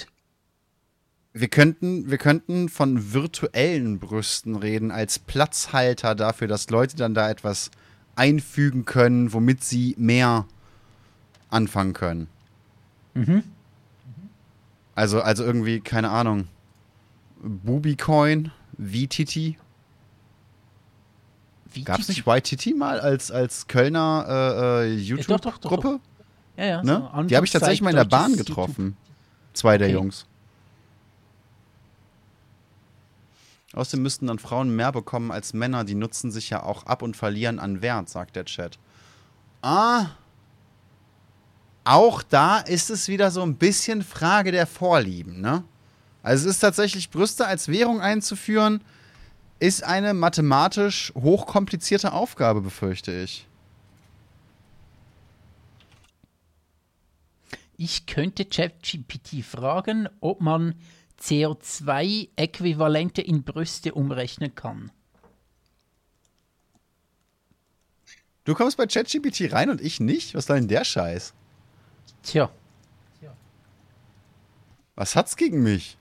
Wir 1.33 1.49
könnten, 1.49 2.11
wir 2.11 2.19
könnten 2.19 2.69
von 2.69 3.15
virtuellen 3.15 3.99
Brüsten 3.99 4.57
reden 4.57 4.91
als 4.91 5.19
Platzhalter 5.19 6.15
dafür, 6.15 6.49
dass 6.49 6.69
Leute 6.69 6.99
dann 6.99 7.15
da 7.15 7.31
etwas 7.31 7.71
einfügen 8.15 8.85
können, 8.85 9.33
womit 9.33 9.65
sie 9.65 9.95
mehr 9.97 10.47
anfangen 11.49 11.95
können. 11.95 12.29
Also, 14.95 15.23
also 15.23 15.45
irgendwie, 15.45 15.81
keine 15.81 16.11
Ahnung, 16.11 16.47
Bubicoin, 17.43 18.51
VTT. 18.77 19.57
Gab 21.85 22.01
es 22.01 22.09
nicht 22.09 22.27
YTT 22.27 22.77
mal 22.77 23.01
als, 23.01 23.31
als 23.31 23.67
Kölner 23.67 24.27
äh, 24.29 24.87
äh, 24.89 24.95
YouTube-Gruppe? 24.95 26.01
Ja, 26.57 26.65
ja, 26.65 26.83
Ne? 26.83 27.11
so 27.15 27.23
Die 27.25 27.37
habe 27.37 27.47
ich 27.47 27.53
tatsächlich 27.53 27.83
mal 27.83 27.91
in 27.91 27.97
der 27.97 28.05
Bahn 28.05 28.37
getroffen. 28.37 28.97
Zwei 29.55 29.79
der 29.79 29.89
Okay. 29.89 29.95
Jungs. 29.95 30.27
Außerdem 33.75 34.03
müssten 34.03 34.27
dann 34.27 34.39
Frauen 34.39 34.75
mehr 34.77 34.93
bekommen 34.93 35.31
als 35.33 35.55
Männer. 35.55 35.85
Die 35.85 35.95
nutzen 35.95 36.31
sich 36.31 36.51
ja 36.51 36.63
auch 36.63 36.85
ab 36.85 37.01
und 37.03 37.17
verlieren 37.17 37.59
an 37.59 37.81
Wert, 37.81 38.09
sagt 38.09 38.37
der 38.37 38.45
Chat. 38.45 38.79
Ah. 39.63 40.07
auch 41.85 42.23
da 42.23 42.59
ist 42.59 42.91
es 42.91 43.07
wieder 43.09 43.31
so 43.31 43.43
ein 43.43 43.55
bisschen 43.57 44.03
Frage 44.03 44.51
der 44.53 44.67
Vorlieben, 44.67 45.41
ne? 45.41 45.63
Also 46.25 46.49
es 46.49 46.57
ist 46.57 46.61
tatsächlich, 46.61 47.11
Brüste 47.11 47.47
als 47.47 47.69
Währung 47.69 48.01
einzuführen, 48.01 48.83
ist 49.63 49.85
eine 49.85 50.13
mathematisch 50.13 51.13
hochkomplizierte 51.15 52.13
Aufgabe, 52.13 52.63
befürchte 52.63 53.13
ich. 53.13 53.47
Ich 57.77 58.07
könnte 58.07 58.45
ChatGPT 58.45 59.45
fragen, 59.45 60.09
ob 60.21 60.41
man 60.41 60.75
CO2-Äquivalente 61.21 63.21
in 63.21 63.45
Brüste 63.45 63.95
umrechnen 63.95 64.53
kann. 64.57 64.91
Du 68.43 68.57
kommst 68.57 68.77
bei 68.77 68.89
ChatGPT 68.89 69.53
rein 69.53 69.71
und 69.71 69.81
ich 69.81 70.01
nicht? 70.01 70.35
Was 70.35 70.47
soll 70.47 70.59
denn 70.59 70.67
der 70.67 70.85
Scheiß? 70.85 71.35
Tja. 72.25 72.51
Was 74.97 75.15
hat's 75.15 75.37
gegen 75.37 75.63
mich? 75.63 75.97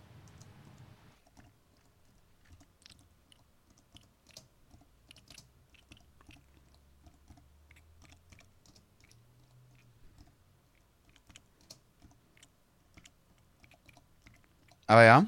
Aber 14.91 15.05
ja, 15.05 15.26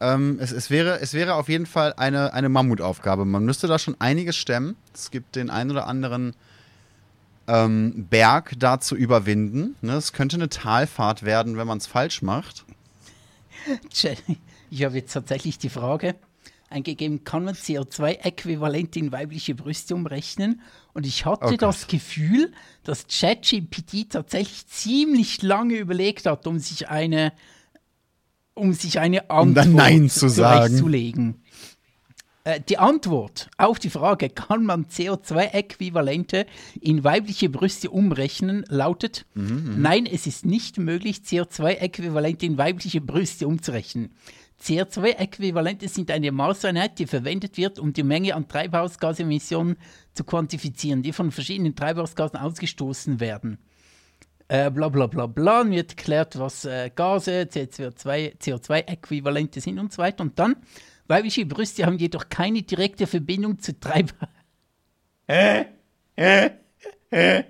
ähm, 0.00 0.36
es, 0.38 0.52
es, 0.52 0.68
wäre, 0.68 1.00
es 1.00 1.14
wäre 1.14 1.36
auf 1.36 1.48
jeden 1.48 1.64
Fall 1.64 1.94
eine, 1.96 2.34
eine 2.34 2.50
Mammutaufgabe. 2.50 3.24
Man 3.24 3.42
müsste 3.42 3.66
da 3.66 3.78
schon 3.78 3.98
einiges 4.02 4.36
stemmen. 4.36 4.76
Es 4.92 5.10
gibt 5.10 5.34
den 5.34 5.48
einen 5.48 5.70
oder 5.70 5.86
anderen 5.86 6.36
ähm, 7.48 8.06
Berg 8.10 8.52
da 8.58 8.80
zu 8.80 8.94
überwinden. 8.94 9.76
Ne? 9.80 9.94
Es 9.94 10.12
könnte 10.12 10.36
eine 10.36 10.50
Talfahrt 10.50 11.22
werden, 11.22 11.56
wenn 11.56 11.66
man 11.66 11.78
es 11.78 11.86
falsch 11.86 12.20
macht. 12.20 12.66
Ich 14.70 14.84
habe 14.84 14.96
jetzt 14.96 15.14
tatsächlich 15.14 15.56
die 15.56 15.70
Frage 15.70 16.14
eingegeben, 16.68 17.24
kann 17.24 17.44
man 17.44 17.54
CO2-Äquivalent 17.54 18.96
in 18.96 19.10
weibliche 19.10 19.54
Brüste 19.54 19.94
umrechnen? 19.94 20.60
Und 20.92 21.06
ich 21.06 21.24
hatte 21.24 21.54
oh 21.54 21.56
das 21.56 21.86
Gefühl, 21.86 22.52
dass 22.84 23.06
ChatGPT 23.06 24.10
tatsächlich 24.10 24.66
ziemlich 24.66 25.40
lange 25.40 25.76
überlegt 25.76 26.26
hat, 26.26 26.46
um 26.46 26.58
sich 26.58 26.90
eine 26.90 27.32
um 28.54 28.72
sich 28.72 28.98
eine 28.98 29.30
Antwort 29.30 29.66
um 29.66 29.74
Nein 29.74 30.10
zu 30.10 30.28
sagen. 30.28 30.66
zurechtzulegen. 30.66 31.42
Äh, 32.44 32.60
die 32.68 32.78
Antwort 32.78 33.48
auf 33.56 33.78
die 33.78 33.90
Frage, 33.90 34.28
kann 34.28 34.64
man 34.64 34.86
CO2-Äquivalente 34.86 36.46
in 36.80 37.04
weibliche 37.04 37.48
Brüste 37.48 37.90
umrechnen, 37.90 38.64
lautet: 38.68 39.26
mhm, 39.34 39.74
mhm. 39.74 39.82
Nein, 39.82 40.06
es 40.06 40.26
ist 40.26 40.44
nicht 40.44 40.78
möglich, 40.78 41.18
CO2-Äquivalente 41.18 42.46
in 42.46 42.58
weibliche 42.58 43.00
Brüste 43.00 43.46
umzurechnen. 43.46 44.10
CO2-Äquivalente 44.60 45.88
sind 45.88 46.10
eine 46.10 46.30
Maßeinheit, 46.30 46.98
die 46.98 47.06
verwendet 47.06 47.56
wird, 47.56 47.80
um 47.80 47.92
die 47.92 48.04
Menge 48.04 48.36
an 48.36 48.46
Treibhausgasemissionen 48.46 49.76
zu 50.14 50.22
quantifizieren, 50.22 51.02
die 51.02 51.12
von 51.12 51.32
verschiedenen 51.32 51.74
Treibhausgasen 51.74 52.38
ausgestoßen 52.38 53.18
werden 53.18 53.58
äh, 54.52 54.70
bla 54.70 54.90
bla 54.90 55.06
bla 55.06 55.26
bla, 55.26 55.70
wird 55.70 55.92
erklärt, 55.92 56.38
was 56.38 56.66
äh, 56.66 56.90
Gase, 56.94 57.48
CO2-Äquivalente 57.50 59.60
CO2 59.60 59.62
sind 59.62 59.78
und 59.78 59.94
so 59.94 60.02
weiter. 60.02 60.24
Und 60.24 60.38
dann, 60.38 60.56
weibliche 61.06 61.46
Brüste 61.46 61.86
haben 61.86 61.96
jedoch 61.96 62.28
keine 62.28 62.62
direkte 62.62 63.06
Verbindung 63.06 63.58
zu 63.58 63.80
Treibhaus. 63.80 64.28
Äh, 65.26 65.64
äh, 66.16 66.50
äh, 67.10 67.44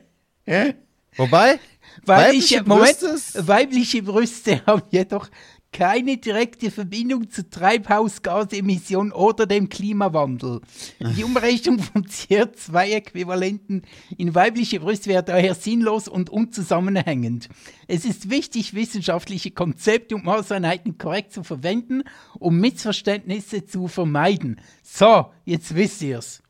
äh. 0.44 0.74
Wobei? 1.16 1.58
Weibliche, 2.04 2.60
weibliche 2.60 2.62
Moment, 2.62 3.48
weibliche 3.48 4.02
Brüste 4.02 4.64
haben 4.66 4.82
jedoch 4.90 5.28
keine 5.72 6.18
direkte 6.18 6.70
Verbindung 6.70 7.30
zu 7.30 7.48
Treibhausgasemissionen 7.48 9.12
oder 9.12 9.46
dem 9.46 9.68
Klimawandel. 9.70 10.60
Die 11.00 11.24
Umrechnung 11.24 11.78
von 11.78 12.04
CO2-Äquivalenten 12.04 13.82
in 14.16 14.34
weibliche 14.34 14.80
Brüste 14.80 15.10
wäre 15.10 15.22
daher 15.22 15.54
sinnlos 15.54 16.08
und 16.08 16.30
unzusammenhängend. 16.30 17.48
Es 17.88 18.04
ist 18.04 18.28
wichtig, 18.30 18.74
wissenschaftliche 18.74 19.50
Konzepte 19.50 20.14
und 20.14 20.24
Maßeinheiten 20.24 20.98
korrekt 20.98 21.32
zu 21.32 21.42
verwenden, 21.42 22.02
um 22.38 22.58
Missverständnisse 22.60 23.64
zu 23.64 23.88
vermeiden. 23.88 24.60
So, 24.82 25.26
jetzt 25.46 25.74
wisst 25.74 26.02
ihr's. 26.02 26.42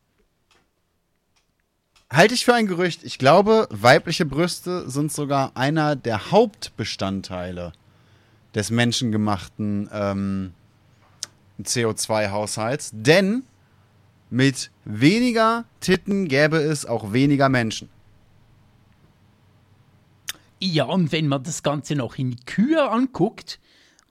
Halte 2.12 2.34
ich 2.34 2.44
für 2.44 2.52
ein 2.52 2.66
Gerücht. 2.66 3.04
Ich 3.04 3.16
glaube, 3.16 3.68
weibliche 3.70 4.26
Brüste 4.26 4.90
sind 4.90 5.10
sogar 5.10 5.56
einer 5.56 5.96
der 5.96 6.30
Hauptbestandteile 6.30 7.72
des 8.54 8.70
menschengemachten 8.70 9.88
ähm, 9.92 10.52
CO2-Haushalts. 11.62 12.90
Denn 12.92 13.44
mit 14.30 14.70
weniger 14.84 15.64
Titten 15.80 16.28
gäbe 16.28 16.58
es 16.58 16.86
auch 16.86 17.12
weniger 17.12 17.48
Menschen. 17.48 17.88
Ja, 20.60 20.84
und 20.84 21.12
wenn 21.12 21.28
man 21.28 21.42
das 21.42 21.62
Ganze 21.62 21.96
noch 21.96 22.16
in 22.16 22.30
die 22.30 22.44
Kühe 22.44 22.88
anguckt, 22.88 23.58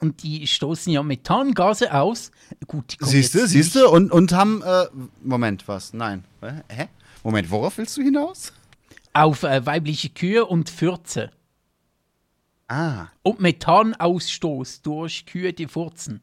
und 0.01 0.23
die 0.23 0.47
stoßen 0.47 0.91
ja 0.91 1.03
Methangase 1.03 1.93
aus. 1.93 2.31
Gut, 2.67 2.97
siehst 2.99 3.35
du, 3.35 3.47
siehst 3.47 3.75
du, 3.75 3.87
und, 3.87 4.11
und 4.11 4.33
haben, 4.33 4.61
äh, 4.63 4.85
Moment, 5.23 5.67
was? 5.67 5.93
Nein. 5.93 6.25
Hä? 6.41 6.87
Moment, 7.23 7.51
worauf 7.51 7.77
willst 7.77 7.95
du 7.97 8.01
hinaus? 8.01 8.51
Auf 9.13 9.43
äh, 9.43 9.65
weibliche 9.65 10.09
Kühe 10.09 10.45
und 10.45 10.69
Fürze. 10.69 11.29
Ah. 12.71 13.09
Und 13.21 13.41
Methanausstoß 13.41 14.81
durch 14.81 15.25
Kühe, 15.25 15.51
die 15.51 15.67
furzen. 15.67 16.21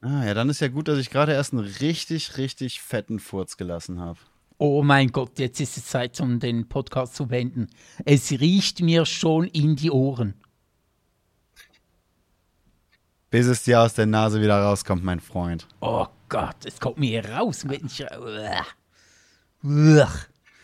Ah, 0.00 0.24
ja, 0.24 0.34
dann 0.34 0.48
ist 0.48 0.60
ja 0.60 0.68
gut, 0.68 0.86
dass 0.86 1.00
ich 1.00 1.10
gerade 1.10 1.32
erst 1.32 1.52
einen 1.52 1.64
richtig, 1.64 2.36
richtig 2.38 2.80
fetten 2.80 3.18
Furz 3.18 3.56
gelassen 3.56 3.98
habe. 3.98 4.20
Oh 4.58 4.84
mein 4.84 5.10
Gott, 5.10 5.40
jetzt 5.40 5.58
ist 5.58 5.76
es 5.76 5.86
Zeit, 5.86 6.20
um 6.20 6.38
den 6.38 6.68
Podcast 6.68 7.16
zu 7.16 7.26
beenden. 7.26 7.66
Es 8.04 8.30
riecht 8.30 8.82
mir 8.82 9.04
schon 9.04 9.48
in 9.48 9.74
die 9.74 9.90
Ohren. 9.90 10.34
Bis 13.30 13.46
es 13.46 13.64
dir 13.64 13.80
aus 13.80 13.94
der 13.94 14.06
Nase 14.06 14.40
wieder 14.40 14.62
rauskommt, 14.62 15.02
mein 15.02 15.18
Freund. 15.18 15.66
Oh 15.80 16.06
Gott, 16.28 16.64
es 16.66 16.78
kommt 16.78 16.98
mir 16.98 17.28
raus, 17.28 17.64
wenn 17.66 17.86
ich. 17.86 18.06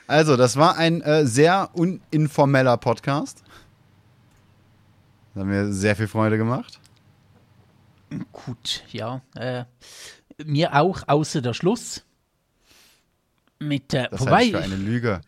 Also, 0.06 0.36
das 0.36 0.56
war 0.56 0.76
ein 0.76 1.00
äh, 1.00 1.26
sehr 1.26 1.70
uninformeller 1.72 2.76
Podcast. 2.76 3.42
Das 5.34 5.42
hat 5.42 5.46
mir 5.46 5.72
sehr 5.72 5.96
viel 5.96 6.08
Freude 6.08 6.38
gemacht. 6.38 6.80
Gut, 8.32 8.84
ja. 8.90 9.22
Äh, 9.34 9.64
mir 10.44 10.74
auch, 10.74 11.02
außer 11.06 11.42
der 11.42 11.54
Schluss. 11.54 12.04
Mit, 13.58 13.92
äh, 13.94 14.08
das 14.10 14.20
wobei, 14.20 14.50
für 14.50 14.60
eine 14.60 14.76
Lüge. 14.76 15.20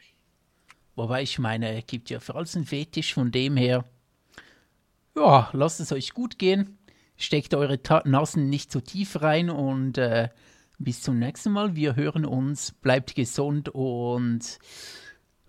Wobei 0.95 1.23
ich 1.23 1.39
meine, 1.39 1.79
es 1.79 1.87
gibt 1.87 2.11
ja 2.11 2.21
für 2.21 2.35
alles 2.35 2.57
einen 2.57 2.67
Fetisch, 2.67 3.15
von 3.15 3.31
dem 3.33 3.57
her, 3.57 3.85
ja, 5.17 5.51
lasst 5.53 5.81
es 5.81 5.93
euch 5.93 6.15
gut 6.15 6.39
gehen. 6.39 6.79
Steckt 7.17 7.55
eure 7.55 7.83
Ta 7.83 8.03
Nasen 8.07 8.49
nicht 8.49 8.73
zu 8.73 8.81
tief 8.81 9.21
rein 9.21 9.51
und 9.51 9.99
äh, 9.99 10.29
bis 10.79 11.03
zum 11.03 11.19
nächsten 11.19 11.53
Mal. 11.53 11.77
Wir 11.77 11.97
hören 11.97 12.25
uns, 12.25 12.73
bleibt 12.73 13.15
gesund 13.15 13.69
und 13.69 14.59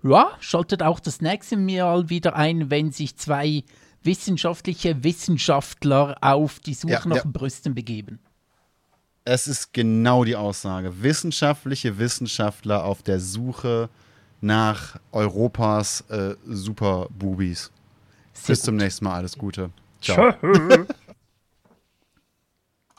ja, 0.04 0.32
schaltet 0.40 0.84
auch 0.84 1.00
das 1.00 1.22
nächste 1.22 1.58
Mal 1.58 2.10
wieder 2.10 2.36
ein, 2.36 2.70
wenn 2.70 2.92
sich 2.92 3.16
zwei 3.18 3.64
wissenschaftliche 4.04 5.04
Wissenschaftler 5.04 6.18
auf 6.22 6.60
die 6.60 6.74
Suche 6.74 6.94
ja, 6.94 7.06
nach 7.06 7.18
ja. 7.18 7.24
Brüsten 7.26 7.76
begeben. 7.76 8.20
Es 9.24 9.48
ist 9.48 9.74
genau 9.74 10.24
die 10.24 10.36
Aussage. 10.36 11.04
Wissenschaftliche 11.04 11.98
Wissenschaftler 12.00 12.84
auf 12.84 13.04
der 13.04 13.20
Suche 13.20 13.90
nach 14.42 15.00
Europas 15.12 16.02
äh, 16.10 16.36
Super-Bubis. 16.48 17.72
Bis 18.34 18.60
gut. 18.60 18.66
zum 18.66 18.76
nächsten 18.78 19.06
Mal. 19.06 19.16
Alles 19.16 19.38
Gute. 19.38 19.70
Ciao. 20.02 20.34